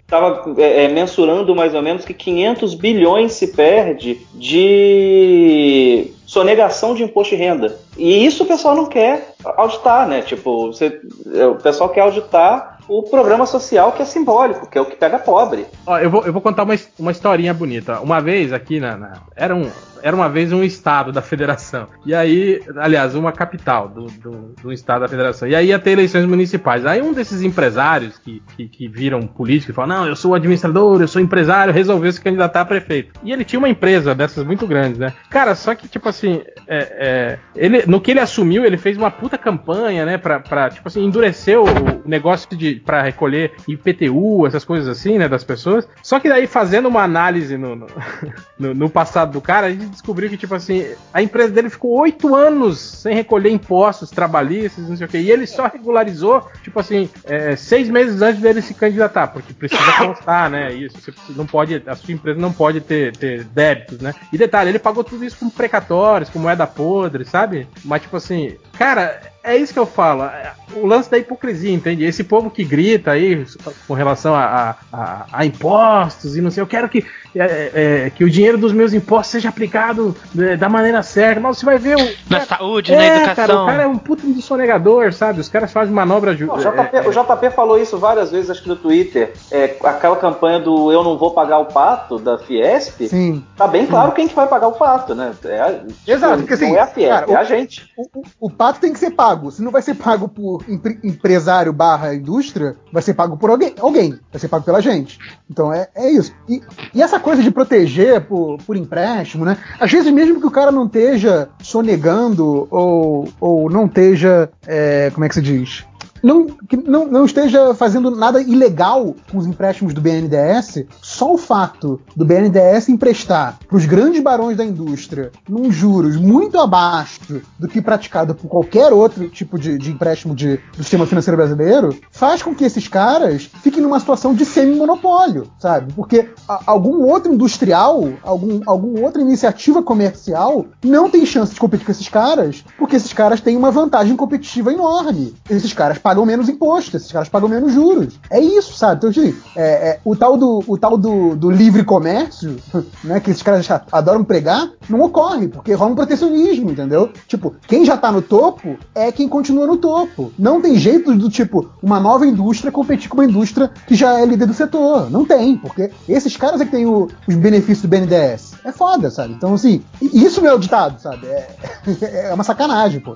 estava 0.03 0.43
mensurando 0.91 1.55
mais 1.55 1.75
ou 1.75 1.81
menos 1.81 2.03
que 2.03 2.13
500 2.13 2.73
bilhões 2.75 3.33
se 3.33 3.47
perde 3.47 4.19
de 4.33 6.11
sonegação 6.25 6.95
de 6.95 7.03
imposto 7.03 7.35
de 7.35 7.41
renda. 7.41 7.77
E 7.97 8.25
isso 8.25 8.43
o 8.43 8.47
pessoal 8.47 8.75
não 8.75 8.85
quer 8.85 9.35
auditar, 9.43 10.07
né? 10.07 10.21
Tipo, 10.21 10.67
você, 10.67 10.99
é, 11.33 11.45
o 11.45 11.55
pessoal 11.55 11.89
quer 11.89 12.01
auditar 12.01 12.79
o 12.87 13.03
programa 13.03 13.45
social 13.45 13.91
que 13.91 14.01
é 14.01 14.05
simbólico, 14.05 14.69
que 14.69 14.77
é 14.77 14.81
o 14.81 14.85
que 14.85 14.95
pega 14.95 15.19
pobre. 15.19 15.65
Ó, 15.85 15.97
eu 15.97 16.09
vou, 16.09 16.25
eu 16.25 16.33
vou 16.33 16.41
contar 16.41 16.63
uma, 16.63 16.75
uma 16.97 17.11
historinha 17.11 17.53
bonita. 17.53 17.99
Uma 17.99 18.19
vez 18.19 18.51
aqui 18.51 18.79
na. 18.79 18.97
na- 18.97 19.21
era, 19.35 19.55
um, 19.55 19.69
era 20.01 20.15
uma 20.15 20.29
vez 20.29 20.51
um 20.51 20.63
estado 20.63 21.11
da 21.11 21.21
federação. 21.21 21.87
E 22.05 22.13
aí, 22.13 22.61
aliás, 22.77 23.15
uma 23.15 23.31
capital 23.31 23.87
do, 23.87 24.05
do, 24.05 24.53
do 24.61 24.71
estado 24.73 25.01
da 25.01 25.07
federação. 25.07 25.47
E 25.47 25.55
aí 25.55 25.67
ia 25.67 25.79
ter 25.79 25.91
eleições 25.91 26.25
municipais. 26.25 26.85
Aí 26.85 27.01
um 27.01 27.13
desses 27.13 27.41
empresários 27.41 28.17
que, 28.17 28.41
que, 28.55 28.67
que 28.67 28.87
viram 28.87 29.21
político 29.21 29.71
e 29.71 29.75
falam: 29.75 29.97
Não, 29.99 30.07
eu 30.07 30.15
sou 30.15 30.33
administrador, 30.35 31.01
eu 31.01 31.07
sou 31.07 31.21
empresário, 31.21 31.73
resolveu 31.73 32.11
se 32.11 32.21
candidatar 32.21 32.61
a 32.61 32.65
prefeito. 32.65 33.13
E 33.23 33.31
ele 33.31 33.43
tinha 33.45 33.59
uma 33.59 33.69
empresa 33.69 34.13
dessas 34.15 34.45
muito 34.45 34.65
grandes, 34.67 34.97
né? 34.99 35.13
Cara, 35.29 35.55
só 35.55 35.73
que, 35.75 35.87
tipo 35.87 36.07
assim, 36.09 36.41
é, 36.67 36.77
é, 36.77 37.39
ele, 37.55 37.83
no 37.87 37.99
que 38.01 38.11
ele 38.11 38.19
assumiu, 38.19 38.65
ele 38.65 38.77
fez 38.77 38.97
uma 38.97 39.11
puta 39.11 39.37
campanha, 39.37 40.05
né? 40.05 40.17
Pra, 40.17 40.39
pra 40.39 40.69
tipo 40.69 40.87
assim, 40.87 41.03
endureceu 41.05 41.63
o 41.63 42.07
negócio 42.07 42.55
de 42.55 42.75
para 42.75 43.01
recolher 43.01 43.51
IPTU, 43.67 44.45
essas 44.47 44.63
coisas 44.63 44.87
assim, 44.87 45.17
né? 45.17 45.27
Das 45.27 45.43
pessoas. 45.43 45.87
Só 46.01 46.19
que 46.19 46.29
daí, 46.29 46.47
fazendo 46.47 46.87
uma 46.87 47.03
análise 47.03 47.57
no, 47.57 47.75
no, 47.75 47.87
no- 48.59 48.73
no 48.73 48.89
passado 48.89 49.31
do 49.33 49.41
cara, 49.41 49.67
a 49.67 49.71
gente 49.71 49.90
descobriu 49.91 50.29
que, 50.29 50.37
tipo 50.37 50.55
assim, 50.55 50.85
a 51.13 51.21
empresa 51.21 51.51
dele 51.53 51.69
ficou 51.69 51.91
oito 51.99 52.33
anos 52.33 52.79
sem 52.79 53.13
recolher 53.13 53.51
impostos 53.51 54.09
trabalhistas, 54.09 54.87
não 54.87 54.95
sei 54.95 55.05
o 55.05 55.09
quê. 55.09 55.19
E 55.19 55.31
ele 55.31 55.45
só 55.45 55.67
regularizou, 55.67 56.47
tipo 56.63 56.79
assim, 56.79 57.09
é, 57.25 57.55
seis 57.55 57.89
meses 57.89 58.21
antes 58.21 58.41
dele 58.41 58.61
se 58.61 58.73
candidatar, 58.73 59.27
porque 59.27 59.53
precisa 59.53 59.93
constar, 59.99 60.49
né? 60.49 60.73
Isso, 60.73 60.99
você 60.99 61.13
não 61.35 61.45
pode, 61.45 61.83
a 61.85 61.95
sua 61.95 62.13
empresa 62.13 62.39
não 62.39 62.51
pode 62.51 62.81
ter, 62.81 63.15
ter 63.15 63.43
débitos, 63.43 63.99
né? 63.99 64.15
E 64.31 64.37
detalhe, 64.37 64.69
ele 64.69 64.79
pagou 64.79 65.03
tudo 65.03 65.23
isso 65.23 65.37
com 65.37 65.49
precatórios, 65.49 66.29
com 66.29 66.39
moeda 66.39 66.65
podre, 66.65 67.25
sabe? 67.25 67.67
Mas, 67.83 68.01
tipo 68.01 68.17
assim, 68.17 68.55
cara, 68.77 69.30
é 69.43 69.55
isso 69.57 69.73
que 69.73 69.79
eu 69.79 69.85
falo. 69.85 70.23
é, 70.23 70.53
O 70.75 70.85
lance 70.85 71.09
da 71.11 71.17
hipocrisia, 71.17 71.71
entende? 71.73 72.05
Esse 72.05 72.23
povo 72.23 72.49
que 72.49 72.63
grita 72.63 73.11
aí 73.11 73.45
com 73.87 73.93
relação 73.93 74.33
a, 74.33 74.75
a- 74.93 75.25
a- 75.33 75.45
impostos 75.45 76.37
e 76.37 76.41
não 76.41 76.49
sei, 76.49 76.63
eu 76.63 76.67
quero 76.67 76.87
que, 76.87 77.05
é, 77.35 77.71
é, 78.05 78.09
que 78.09 78.23
o 78.23 78.29
dinheiro 78.29 78.57
dos 78.57 78.71
meus 78.71 78.93
impostos 78.93 79.31
seja 79.31 79.49
aplicado 79.49 80.15
é, 80.37 80.55
da 80.55 80.69
maneira 80.69 81.03
certa. 81.03 81.41
Mas 81.41 81.57
você 81.57 81.65
vai 81.65 81.77
ver 81.77 81.95
o. 81.97 81.99
Na 82.29 82.39
cara- 82.39 82.45
saúde, 82.45 82.93
é, 82.93 82.95
na 82.95 83.03
Cara, 83.03 83.23
educação. 83.53 83.63
o 83.63 83.65
cara 83.67 83.83
é 83.83 83.87
um 83.87 83.97
puto 83.97 84.31
de 84.31 84.41
sonegador, 84.41 85.11
sabe? 85.11 85.41
Os 85.41 85.49
caras 85.49 85.71
fazem 85.73 85.93
manobra. 85.93 86.35
Ju- 86.35 86.49
O 86.51 86.55
é, 86.55 86.59
JP, 86.59 86.95
é, 86.97 87.01
o 87.01 87.11
JP 87.11 87.49
falou 87.53 87.77
isso 87.77 87.97
várias 87.97 88.31
vezes, 88.31 88.49
acho 88.49 88.63
que 88.63 88.69
no 88.69 88.75
Twitter. 88.77 89.33
É, 89.51 89.75
aquela 89.83 90.15
campanha 90.15 90.59
do 90.59 90.91
Eu 90.91 91.03
Não 91.03 91.17
Vou 91.17 91.31
Pagar 91.33 91.59
o 91.59 91.65
Pato, 91.65 92.17
da 92.17 92.37
Fiesp, 92.37 93.07
Sim. 93.09 93.43
tá 93.57 93.67
bem 93.67 93.85
claro 93.85 94.11
quem 94.13 94.27
que 94.27 94.35
vai 94.35 94.47
pagar 94.47 94.67
o 94.69 94.73
pato, 94.73 95.13
né? 95.15 95.33
É 95.43 95.59
a- 95.61 95.71
tipo, 95.73 95.93
Exato, 96.07 96.37
porque 96.37 96.53
assim, 96.53 96.69
não 96.69 96.77
é 96.77 96.81
a 96.81 96.87
Fiesp, 96.87 97.09
cara, 97.27 97.31
é 97.31 97.35
a 97.35 97.43
gente. 97.43 97.91
O, 97.97 98.03
o- 98.19 98.23
o 98.41 98.49
pato 98.49 98.79
tem 98.79 98.93
que 98.93 98.99
ser 98.99 99.11
pago. 99.11 99.30
Se 99.51 99.61
não 99.61 99.71
vai 99.71 99.81
ser 99.81 99.95
pago 99.95 100.27
por 100.27 100.63
empre- 100.67 100.99
empresário 101.03 101.71
barra 101.71 102.13
indústria, 102.15 102.75
vai 102.91 103.01
ser 103.01 103.13
pago 103.13 103.37
por 103.37 103.49
alguém. 103.49 103.73
Alguém. 103.79 104.19
Vai 104.31 104.39
ser 104.39 104.47
pago 104.47 104.65
pela 104.65 104.81
gente. 104.81 105.17
Então 105.49 105.71
é, 105.73 105.87
é 105.95 106.09
isso. 106.11 106.33
E, 106.49 106.61
e 106.93 107.01
essa 107.01 107.19
coisa 107.19 107.41
de 107.43 107.51
proteger 107.51 108.21
por, 108.21 108.57
por 108.59 108.75
empréstimo, 108.75 109.45
né? 109.45 109.57
Às 109.79 109.91
vezes, 109.91 110.11
mesmo 110.11 110.39
que 110.39 110.47
o 110.47 110.51
cara 110.51 110.71
não 110.71 110.85
esteja 110.85 111.49
sonegando 111.61 112.67
ou, 112.69 113.27
ou 113.39 113.69
não 113.69 113.85
esteja. 113.85 114.49
é, 114.65 115.09
como 115.13 115.25
é 115.25 115.29
que 115.29 115.35
se 115.35 115.41
diz? 115.41 115.85
Não, 116.23 116.45
que 116.47 116.77
não, 116.77 117.07
não 117.07 117.25
esteja 117.25 117.73
fazendo 117.73 118.11
nada 118.11 118.41
ilegal 118.41 119.15
com 119.31 119.37
os 119.37 119.45
empréstimos 119.47 119.93
do 119.93 120.01
BNDES, 120.01 120.85
só 121.01 121.33
o 121.33 121.37
fato 121.37 121.99
do 122.15 122.23
BNDES 122.25 122.89
emprestar 122.89 123.57
para 123.67 123.77
os 123.77 123.85
grandes 123.85 124.21
barões 124.21 124.55
da 124.57 124.63
indústria 124.65 125.31
num 125.49 125.71
juros 125.71 126.15
muito 126.17 126.59
abaixo 126.59 127.41
do 127.57 127.67
que 127.67 127.81
praticado 127.81 128.35
por 128.35 128.47
qualquer 128.47 128.93
outro 128.93 129.27
tipo 129.29 129.57
de, 129.57 129.77
de 129.77 129.91
empréstimo 129.91 130.35
de, 130.35 130.57
do 130.77 130.83
sistema 130.83 131.05
financeiro 131.07 131.37
brasileiro, 131.37 131.97
faz 132.11 132.43
com 132.43 132.53
que 132.53 132.63
esses 132.63 132.87
caras 132.87 133.49
fiquem 133.63 133.81
numa 133.81 133.99
situação 133.99 134.33
de 134.33 134.45
semi-monopólio, 134.45 135.47
sabe? 135.59 135.93
Porque 135.93 136.29
a- 136.47 136.61
algum 136.67 137.03
outro 137.09 137.33
industrial, 137.33 138.09
algum, 138.23 138.61
alguma 138.65 138.99
outra 138.99 139.21
iniciativa 139.21 139.81
comercial 139.81 140.65
não 140.83 141.09
tem 141.09 141.25
chance 141.25 141.53
de 141.53 141.59
competir 141.59 141.85
com 141.85 141.91
esses 141.91 142.09
caras, 142.09 142.63
porque 142.77 142.95
esses 142.95 143.13
caras 143.13 143.41
têm 143.41 143.57
uma 143.57 143.71
vantagem 143.71 144.15
competitiva 144.15 144.71
enorme. 144.73 145.33
Esses 145.49 145.73
caras 145.73 145.97
pagam 146.11 146.25
menos 146.25 146.49
imposto, 146.49 146.97
esses 146.97 147.09
caras 147.09 147.29
pagam 147.29 147.47
menos 147.47 147.71
juros. 147.73 148.19
É 148.29 148.37
isso, 148.37 148.73
sabe? 148.77 148.97
Então, 148.97 149.09
assim, 149.09 149.33
é, 149.55 149.63
é, 149.91 149.99
o 150.03 150.13
tal, 150.13 150.35
do, 150.37 150.61
o 150.67 150.77
tal 150.77 150.97
do, 150.97 151.35
do 151.37 151.49
livre 151.49 151.85
comércio, 151.85 152.57
né, 153.01 153.21
que 153.21 153.31
esses 153.31 153.41
caras 153.41 153.65
adoram 153.89 154.21
pregar, 154.25 154.69
não 154.89 155.01
ocorre, 155.01 155.47
porque 155.47 155.71
rola 155.73 155.91
um 155.91 155.95
protecionismo, 155.95 156.69
entendeu? 156.69 157.09
Tipo, 157.29 157.55
quem 157.65 157.85
já 157.85 157.95
tá 157.95 158.11
no 158.11 158.21
topo 158.21 158.77
é 158.93 159.09
quem 159.09 159.29
continua 159.29 159.65
no 159.65 159.77
topo. 159.77 160.33
Não 160.37 160.59
tem 160.61 160.75
jeito 160.75 161.15
do 161.15 161.29
tipo, 161.29 161.69
uma 161.81 161.97
nova 161.99 162.27
indústria 162.27 162.71
competir 162.73 163.07
com 163.09 163.15
uma 163.17 163.25
indústria 163.25 163.71
que 163.87 163.95
já 163.95 164.19
é 164.19 164.25
líder 164.25 164.47
do 164.47 164.53
setor. 164.53 165.09
Não 165.09 165.23
tem, 165.23 165.55
porque 165.55 165.91
esses 166.09 166.35
caras 166.35 166.59
é 166.59 166.65
que 166.65 166.71
têm 166.71 166.85
o- 166.85 167.07
os 167.25 167.35
benefícios 167.35 167.83
do 167.83 167.87
BNDES. 167.87 168.55
É 168.65 168.71
foda, 168.73 169.09
sabe? 169.09 169.33
Então, 169.33 169.53
assim, 169.53 169.81
isso 170.01 170.41
não 170.41 170.51
é 170.51 170.57
ditado, 170.57 170.99
sabe? 170.99 171.25
É, 171.27 171.47
é 172.29 172.33
uma 172.33 172.43
sacanagem, 172.43 172.99
pô. 172.99 173.15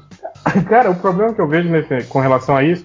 Cara, 0.70 0.92
o 0.92 0.96
problema 0.96 1.34
que 1.34 1.42
eu 1.42 1.48
vejo 1.48 1.70
nesse- 1.70 2.06
com 2.08 2.20
relação 2.20 2.56
a 2.56 2.64
isso, 2.64 2.85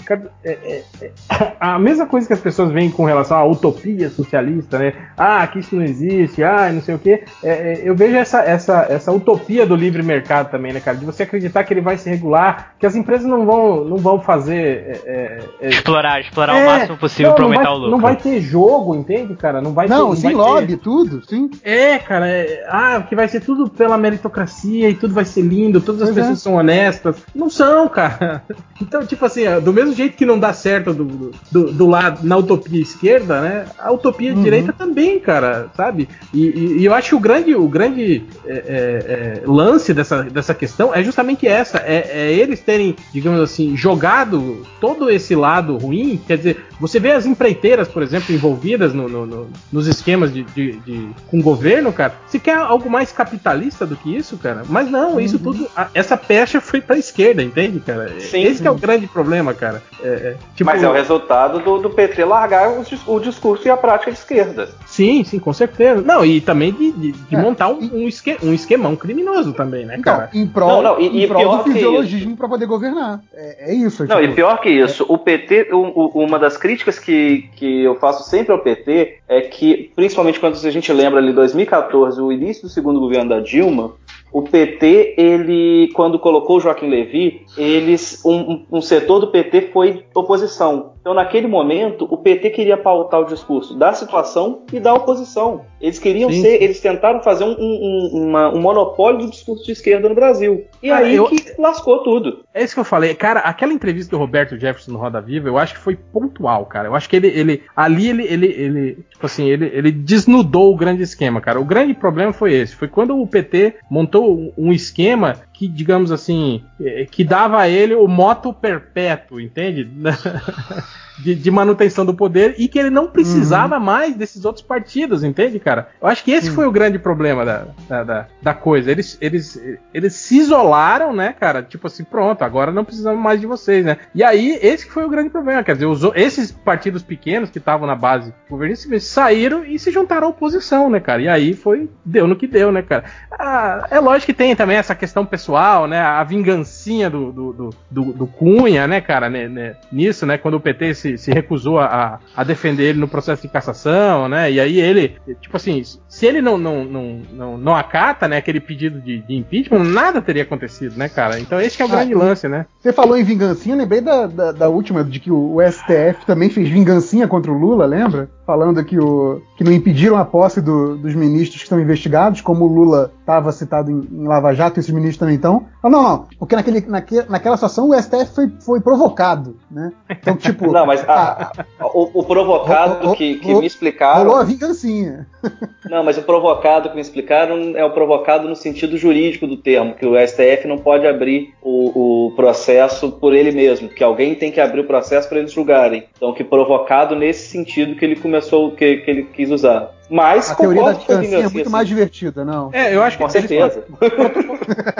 é, 0.13 0.49
é- 0.51 0.83
é- 1.01 1.11
a 1.59 1.77
mesma 1.79 2.05
coisa 2.05 2.27
que 2.27 2.33
as 2.33 2.39
pessoas 2.39 2.71
veem 2.71 2.89
com 2.91 3.05
relação 3.05 3.37
à 3.37 3.45
utopia 3.45 4.09
socialista, 4.09 4.77
né? 4.79 4.93
Ah, 5.17 5.45
que 5.47 5.59
isso 5.59 5.75
não 5.75 5.83
existe, 5.83 6.43
ah, 6.43 6.69
não 6.71 6.81
sei 6.81 6.95
o 6.95 6.99
quê. 6.99 7.23
É, 7.43 7.49
é, 7.49 7.81
eu 7.83 7.95
vejo 7.95 8.15
essa, 8.15 8.41
essa, 8.41 8.85
essa 8.89 9.11
utopia 9.11 9.65
do 9.65 9.75
livre 9.75 10.01
mercado 10.03 10.49
também, 10.51 10.73
né, 10.73 10.79
cara? 10.79 10.97
De 10.97 11.05
você 11.05 11.23
acreditar 11.23 11.63
que 11.63 11.73
ele 11.73 11.81
vai 11.81 11.97
se 11.97 12.09
regular, 12.09 12.73
que 12.79 12.85
as 12.85 12.95
empresas 12.95 13.25
não 13.27 13.45
vão, 13.45 13.85
não 13.85 13.97
vão 13.97 14.19
fazer. 14.19 15.01
é, 15.05 15.39
Explorar, 15.61 16.19
explorar 16.21 16.57
é, 16.57 16.63
o 16.63 16.65
máximo 16.67 16.97
possível 16.97 17.29
não, 17.29 17.35
pra 17.35 17.43
não 17.43 17.51
aumentar 17.51 17.69
vai, 17.69 17.73
o 17.73 17.75
lucro. 17.77 17.91
Não 17.91 17.99
vai 17.99 18.15
ter 18.15 18.41
jogo, 18.41 18.95
entende, 18.95 19.35
cara? 19.35 19.61
Não 19.61 19.73
vai 19.73 19.87
ter. 19.87 19.93
Não, 19.93 20.15
sim, 20.15 20.21
vai 20.23 20.31
ter- 20.31 20.37
lobby, 20.37 20.77
tudo, 20.77 21.25
sim. 21.25 21.49
é, 21.63 21.97
cara, 21.99 22.27
é, 22.27 22.65
ah, 22.69 23.03
que 23.07 23.15
vai 23.15 23.27
ser 23.27 23.41
tudo 23.41 23.69
pela 23.69 23.97
meritocracia 23.97 24.89
e 24.89 24.93
tudo 24.95 25.13
vai 25.13 25.25
ser 25.25 25.41
lindo, 25.41 25.79
todas 25.81 26.01
as 26.01 26.07
Pois 26.09 26.17
é. 26.17 26.21
pessoas 26.21 26.41
são 26.41 26.55
honestas. 26.55 27.23
Não 27.35 27.49
são, 27.49 27.87
cara. 27.87 28.43
Então, 28.81 29.05
tipo 29.05 29.23
assim, 29.23 29.43
do 29.63 29.71
mesmo 29.71 29.93
jeito 29.93 30.00
que 30.09 30.25
não 30.25 30.37
dá 30.39 30.53
certo 30.53 30.93
do, 30.93 31.31
do, 31.51 31.71
do 31.71 31.87
lado, 31.87 32.25
na 32.27 32.37
utopia 32.37 32.81
esquerda, 32.81 33.41
né? 33.41 33.65
A 33.79 33.91
utopia 33.91 34.33
Uhum. 34.33 34.43
direita 34.43 34.73
também, 34.73 35.19
cara, 35.19 35.69
sabe? 35.75 36.07
E, 36.33 36.45
e- 36.47 36.77
e 36.79 36.85
eu 36.85 36.93
acho 36.93 37.09
que 37.09 37.15
o 37.15 37.19
grande, 37.19 37.55
o 37.55 37.67
grande 37.67 38.23
é, 38.45 38.53
é, 38.53 38.61
é, 38.67 39.41
lance 39.45 39.93
dessa, 39.93 40.23
dessa 40.23 40.53
questão 40.53 40.93
é 40.93 41.03
justamente 41.03 41.47
essa: 41.47 41.77
é, 41.79 42.09
é 42.13 42.31
eles 42.33 42.59
terem, 42.59 42.95
digamos 43.13 43.39
assim, 43.39 43.75
jogado 43.77 44.65
todo 44.79 45.09
esse 45.09 45.35
lado 45.35 45.77
ruim. 45.77 46.19
Quer 46.27 46.37
dizer, 46.37 46.65
você 46.79 46.99
vê 46.99 47.11
as 47.11 47.25
empreiteiras, 47.25 47.87
por 47.87 48.01
exemplo, 48.03 48.33
envolvidas 48.33 48.93
no- 48.93 49.07
no- 49.07 49.25
no- 49.25 49.49
nos 49.71 49.87
esquemas 49.87 50.33
de, 50.33 50.43
de- 50.43 50.73
de- 50.79 51.09
com 51.27 51.39
o 51.39 51.43
governo, 51.43 51.91
cara. 51.93 52.13
Se 52.27 52.39
quer 52.39 52.55
algo 52.57 52.89
mais 52.89 53.11
capitalista 53.11 53.85
do 53.85 53.95
que 53.95 54.15
isso, 54.15 54.37
cara. 54.37 54.63
Mas 54.67 54.89
não, 54.89 55.19
isso 55.19 55.37
tudo. 55.39 55.67
a- 55.75 55.87
essa 55.93 56.15
pecha 56.17 56.59
foi 56.61 56.81
pra 56.81 56.97
esquerda, 56.97 57.41
entende, 57.43 57.79
cara? 57.79 58.11
Sim. 58.19 58.43
Esse 58.43 58.61
que 58.61 58.67
é 58.67 58.71
o 58.71 58.75
grande 58.75 59.07
problema, 59.07 59.53
cara. 59.53 59.81
É, 60.03 60.07
é, 60.07 60.35
tipo, 60.55 60.65
Mas 60.69 60.81
é 60.83 60.89
o 60.89 60.93
resultado 60.93 61.59
do, 61.59 61.77
do 61.79 61.89
PT 61.89 62.23
largar 62.25 62.69
o, 62.69 62.83
o 63.07 63.19
discurso 63.19 63.67
e 63.67 63.69
a 63.71 63.77
prática 63.77 64.11
de 64.11 64.17
esquerda. 64.17 64.69
Sim, 64.85 65.23
sim, 65.23 65.39
com 65.39 65.53
certeza. 65.53 66.01
Não, 66.01 66.25
e 66.25 66.41
também 66.41 66.71
de, 66.71 66.91
de- 66.91 67.11
de 67.11 67.35
É, 67.35 67.39
montar 67.41 67.69
um, 67.69 67.79
um, 67.93 68.07
esque- 68.07 68.37
um 68.43 68.53
esquemão 68.53 68.95
criminoso 68.95 69.53
também, 69.53 69.85
né, 69.85 69.95
Então, 69.99 70.15
cara? 70.17 70.29
em 70.33 70.47
prol, 70.47 70.67
Não, 70.67 70.81
não, 70.81 70.99
e- 70.99 71.07
em 71.07 71.23
e 71.23 71.27
prol 71.27 71.41
pior 71.41 71.57
do 71.63 71.71
fisiologismo 71.71 72.35
pra 72.37 72.47
poder 72.49 72.65
governar. 72.65 73.21
É, 73.33 73.71
é 73.71 73.73
isso. 73.75 74.05
Não, 74.07 74.17
tipo, 74.19 74.31
e 74.31 74.35
pior 74.35 74.59
que 74.59 74.69
isso, 74.69 75.05
o 75.07 75.17
PT, 75.17 75.69
o- 75.71 75.77
o- 76.19 76.23
uma 76.23 76.39
das 76.39 76.57
críticas 76.57 76.97
que, 76.99 77.49
que 77.55 77.83
eu 77.83 77.95
faço 77.95 78.27
sempre 78.29 78.51
ao 78.51 78.59
PT 78.59 79.17
é 79.27 79.41
que, 79.41 79.91
principalmente 79.95 80.39
quando 80.39 80.55
a 80.55 80.71
gente 80.71 80.91
lembra 80.91 81.19
ali 81.19 81.31
2014, 81.33 82.21
o 82.21 82.31
início 82.31 82.63
do 82.63 82.69
segundo 82.69 82.99
governo 82.99 83.29
da 83.29 83.39
Dilma, 83.39 83.91
o 84.31 84.41
PT, 84.43 85.15
ele, 85.17 85.89
quando 85.93 86.17
colocou 86.17 86.57
o 86.57 86.59
Joaquim 86.59 86.87
Levy, 86.89 87.45
eles, 87.57 88.23
um, 88.25 88.35
um- 88.53 88.65
um 88.73 88.81
setor 88.81 89.19
do 89.19 89.27
PT 89.27 89.69
foi 89.73 90.05
oposição. 90.15 90.93
Então, 91.01 91.15
naquele 91.15 91.47
momento, 91.47 92.07
o 92.09 92.15
PT 92.15 92.51
queria 92.51 92.77
pautar 92.77 93.19
o 93.21 93.25
discurso 93.25 93.75
da 93.75 93.91
situação 93.91 94.61
e 94.71 94.79
da 94.79 94.93
oposição. 94.93 95.61
Eles 95.81 95.97
queriam 95.97 96.29
Sim. 96.29 96.41
ser, 96.43 96.61
eles 96.61 96.79
tentaram 96.79 97.23
fazer 97.23 97.43
um, 97.43 97.55
um- 97.59 98.11
um- 98.13 98.27
uma- 98.29 98.53
um 98.53 98.61
monopólio 98.61 99.21
do 99.25 99.31
discurso 99.31 99.65
de 99.65 99.71
esquerda 99.71 100.07
no 100.07 100.13
Brasil. 100.13 100.65
E 100.81 100.89
Cara, 100.89 101.05
aí 101.07 101.15
eu- 101.15 101.25
que 101.25 101.59
lascou 101.59 102.03
tudo. 102.03 102.43
É 102.53 102.63
isso 102.63 102.75
que 102.75 102.79
eu 102.79 102.85
falei. 102.85 103.15
Cara, 103.15 103.39
aquela 103.39 103.73
entrevista 103.73 104.11
do 104.11 104.19
Roberto 104.19 104.59
Jefferson 104.59 104.91
no 104.91 104.99
Roda 104.99 105.19
Viva, 105.19 105.47
eu 105.47 105.57
acho 105.57 105.73
que 105.73 105.79
foi 105.79 105.95
pontual, 105.95 106.67
cara. 106.67 106.87
Eu 106.87 106.95
acho 106.95 107.09
que 107.09 107.15
ele, 107.15 107.27
ele 107.29 107.63
ali 107.75 108.07
ele, 108.07 108.23
ele, 108.27 108.45
ele, 108.47 109.05
tipo 109.11 109.25
assim, 109.25 109.49
ele, 109.49 109.71
ele 109.73 109.91
desnudou 109.91 110.71
o 110.71 110.77
grande 110.77 111.01
esquema, 111.01 111.41
cara. 111.41 111.59
O 111.59 111.65
grande 111.65 111.95
problema 111.95 112.31
foi 112.31 112.53
esse. 112.53 112.75
Foi 112.75 112.87
quando 112.87 113.19
o 113.19 113.25
PT 113.25 113.73
montou 113.89 114.53
um 114.55 114.71
esquema 114.71 115.33
que, 115.61 115.67
digamos 115.67 116.11
assim, 116.11 116.63
eh, 116.79 117.05
que 117.05 117.23
dava 117.23 117.61
a 117.61 117.69
ele 117.69 117.93
o 117.93 118.07
moto 118.07 118.51
perpétuo, 118.51 119.39
entende? 119.39 119.87
De, 121.23 121.35
de 121.35 121.51
manutenção 121.51 122.05
do 122.05 122.13
poder 122.13 122.55
e 122.57 122.67
que 122.67 122.79
ele 122.79 122.89
não 122.89 123.07
precisava 123.07 123.79
mais 123.79 124.15
desses 124.15 124.43
outros 124.45 124.65
partidos, 124.65 125.23
entende, 125.23 125.59
cara? 125.59 125.89
Eu 126.01 126.07
acho 126.07 126.23
que 126.23 126.31
esse 126.31 126.49
foi 126.55 126.65
o 126.65 126.71
grande 126.71 126.97
problema 126.97 127.45
da, 127.45 127.65
da, 127.87 128.03
da, 128.03 128.27
da 128.41 128.53
coisa. 128.53 128.89
Eles, 128.91 129.17
eles, 129.21 129.61
eles 129.93 130.13
se 130.13 130.37
isolaram, 130.39 131.13
né, 131.13 131.33
cara? 131.37 131.61
Tipo 131.63 131.87
assim, 131.87 132.03
pronto, 132.03 132.41
agora 132.43 132.71
não 132.71 132.83
precisamos 132.85 133.21
mais 133.21 133.39
de 133.39 133.45
vocês, 133.47 133.85
né? 133.85 133.97
E 134.15 134.23
aí, 134.23 134.57
esse 134.61 134.85
que 134.85 134.91
foi 134.93 135.05
o 135.05 135.09
grande 135.09 135.29
problema. 135.29 135.63
Quer 135.63 135.73
dizer, 135.73 135.85
os, 135.85 136.01
esses 136.15 136.51
partidos 136.51 137.03
pequenos 137.03 137.49
que 137.49 137.57
estavam 137.59 137.85
na 137.87 137.95
base 137.95 138.33
governista 138.49 138.99
saíram 138.99 139.63
e 139.65 139.77
se 139.77 139.91
juntaram 139.91 140.27
à 140.27 140.29
oposição, 140.29 140.89
né, 140.89 140.99
cara? 140.99 141.21
E 141.21 141.27
aí 141.27 141.53
foi, 141.53 141.89
deu 142.05 142.27
no 142.27 142.35
que 142.35 142.47
deu, 142.47 142.71
né, 142.71 142.81
cara? 142.81 143.03
Ah, 143.31 143.87
é 143.91 143.99
lógico 143.99 144.27
que 144.27 144.33
tem 144.33 144.55
também 144.55 144.77
essa 144.77 144.95
questão 144.95 145.25
pessoal, 145.25 145.87
né? 145.87 145.99
A 146.01 146.23
vingancinha 146.23 147.09
do, 147.09 147.31
do, 147.31 147.53
do, 147.53 147.69
do- 147.89 148.13
do 148.13 148.27
Cunha, 148.27 148.87
né, 148.87 149.01
cara, 149.01 149.29
né, 149.29 149.47
né, 149.47 149.75
nisso, 149.91 150.25
né? 150.25 150.37
Quando 150.37 150.55
o 150.55 150.59
PT 150.59 150.93
se, 150.95 151.10
se 151.17 151.31
recusou 151.31 151.79
a, 151.79 152.19
a 152.35 152.43
defender 152.43 152.83
ele 152.83 152.99
no 152.99 153.07
processo 153.07 153.41
de 153.41 153.47
cassação, 153.47 154.27
né? 154.29 154.51
E 154.51 154.59
aí 154.59 154.79
ele, 154.79 155.15
tipo 155.41 155.55
assim, 155.57 155.81
se 156.07 156.25
ele 156.25 156.41
não, 156.41 156.57
não, 156.57 156.83
não, 156.83 157.21
não, 157.33 157.57
não 157.57 157.75
acata, 157.75 158.27
né, 158.27 158.37
aquele 158.37 158.59
pedido 158.59 158.99
de, 159.01 159.19
de 159.21 159.35
impeachment, 159.35 159.83
nada 159.83 160.21
teria 160.21 160.43
acontecido, 160.43 160.97
né, 160.97 161.09
cara? 161.09 161.39
Então 161.39 161.59
esse 161.59 161.75
que 161.77 161.83
é 161.83 161.85
o 161.85 161.89
Ah, 161.89 161.91
grande 161.91 162.13
lance, 162.13 162.47
né? 162.47 162.65
Você 162.79 162.91
falou 162.93 163.17
em 163.17 163.23
vingancinha, 163.23 163.75
eu 163.75 163.79
lembrei 163.79 164.01
da, 164.01 164.27
da, 164.27 164.51
da 164.51 164.69
última, 164.69 165.03
de 165.03 165.19
que 165.19 165.31
o, 165.31 165.55
o 165.55 165.61
STF 165.71 166.25
também 166.25 166.49
fez 166.49 166.67
vingancinha 166.69 167.27
contra 167.27 167.51
o 167.51 167.57
Lula, 167.57 167.85
lembra? 167.85 168.29
Falando 168.45 168.83
que, 168.83 168.99
o, 168.99 169.41
que 169.57 169.63
não 169.63 169.71
impediram 169.71 170.17
a 170.17 170.25
posse 170.25 170.59
do- 170.61 170.97
dos 170.97 171.15
ministros 171.15 171.57
que 171.59 171.63
estão 171.63 171.79
investigados, 171.79 172.41
como 172.41 172.65
o 172.65 172.67
Lula 172.67 173.11
estava 173.21 173.51
citado 173.51 173.89
em, 173.89 174.07
em 174.11 174.27
Lava 174.27 174.53
Jato, 174.53 174.79
esses 174.79 174.91
ministros 174.91 175.17
também 175.17 175.35
estão. 175.35 175.67
Ah, 175.81 175.89
não, 175.89 176.03
não, 176.03 176.27
porque 176.37 176.55
naquele, 176.55 176.81
naque, 176.81 177.23
naquela 177.29 177.55
situação 177.55 177.89
o 177.89 177.93
STF 178.01 178.33
foi, 178.35 178.51
foi 178.59 178.81
provocado, 178.81 179.55
né? 179.69 179.91
Então, 180.09 180.35
tipo, 180.35 180.69
Não, 180.71 180.85
mas 180.85 181.00
a- 181.07 181.51
a- 181.79 181.87
o, 181.87 182.09
o 182.13 182.23
provocado 182.23 183.07
Ro- 183.09 183.15
que, 183.15 183.35
que 183.35 183.53
me 183.53 183.65
explicaram. 183.65 184.23
rolou 184.25 184.37
a 184.37 184.43
vingancinha. 184.43 185.27
Não, 185.89 186.03
mas 186.03 186.17
o 186.17 186.21
provocado 186.23 186.89
que 186.89 186.95
me 186.95 187.01
explicaram 187.01 187.75
é 187.75 187.83
o 187.83 187.89
provocado 187.91 188.47
no 188.47 188.55
sentido 188.55 188.97
jurídico 188.97 189.45
do 189.47 189.57
termo, 189.57 189.93
que 189.95 190.05
o 190.05 190.15
STF 190.15 190.67
não 190.67 190.77
pode 190.77 191.05
abrir 191.07 191.53
o, 191.61 192.27
o 192.27 192.31
processo 192.35 193.11
por 193.11 193.33
ele 193.33 193.51
mesmo, 193.51 193.89
que 193.89 194.03
alguém 194.03 194.35
tem 194.35 194.51
que 194.51 194.61
abrir 194.61 194.81
o 194.81 194.87
processo 194.87 195.27
para 195.27 195.39
eles 195.39 195.51
julgarem. 195.51 196.05
Então, 196.15 196.33
que 196.33 196.43
provocado 196.43 197.15
nesse 197.15 197.49
sentido 197.49 197.95
que 197.95 198.05
ele 198.05 198.15
começou, 198.15 198.71
que, 198.71 198.97
que 198.97 199.11
ele 199.11 199.23
quis 199.23 199.49
usar. 199.49 199.91
Mas 200.13 200.51
A 200.51 200.55
teoria 200.55 200.83
da 200.83 200.91
vingancinha 200.91 201.37
é 201.39 201.43
muito 201.49 201.63
sim. 201.67 201.71
mais 201.71 201.87
divertida, 201.87 202.43
não. 202.43 202.69
É, 202.73 202.93
eu 202.93 203.01
acho 203.01 203.17
que 203.17 203.23
Com 203.23 203.29
eles- 203.29 203.47
certeza. 203.47 203.83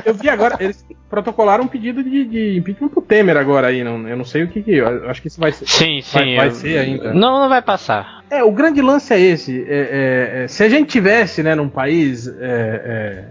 Eu 0.06 0.13
vi 0.13 0.30
agora, 0.30 0.56
eles 0.62 0.86
protocolaram 1.10 1.65
um 1.65 1.67
pedido 1.67 2.02
de, 2.02 2.24
de 2.24 2.58
impeachment 2.58 2.88
pro 2.88 3.02
Temer 3.02 3.36
agora 3.36 3.67
aí, 3.67 3.84
não, 3.84 4.08
eu 4.08 4.15
não 4.15 4.24
sei 4.24 4.43
o 4.43 4.47
que 4.47 4.62
que, 4.63 4.71
eu 4.71 5.10
acho 5.10 5.21
que 5.21 5.28
isso 5.28 5.39
vai 5.39 5.52
ser. 5.52 5.67
Sim, 5.67 6.00
sim. 6.02 6.17
Vai- 6.17 6.36
vai 6.38 6.47
eu- 6.47 6.52
ser 6.54 6.78
ainda. 6.78 7.13
Não, 7.13 7.41
não 7.41 7.50
vai 7.50 7.62
passar. 7.62 8.24
É, 8.30 8.41
o 8.41 8.52
grande 8.54 8.82
lance 8.82 9.13
é 9.13 9.19
esse. 9.19 9.65
é, 9.67 9.74
é, 10.39 10.43
é, 10.43 10.47
se 10.47 10.63
a 10.63 10.69
gente 10.69 10.88
tivesse, 10.89 11.43
né, 11.43 11.56
num 11.56 11.67
país 11.67 12.28
é, 12.39 13.26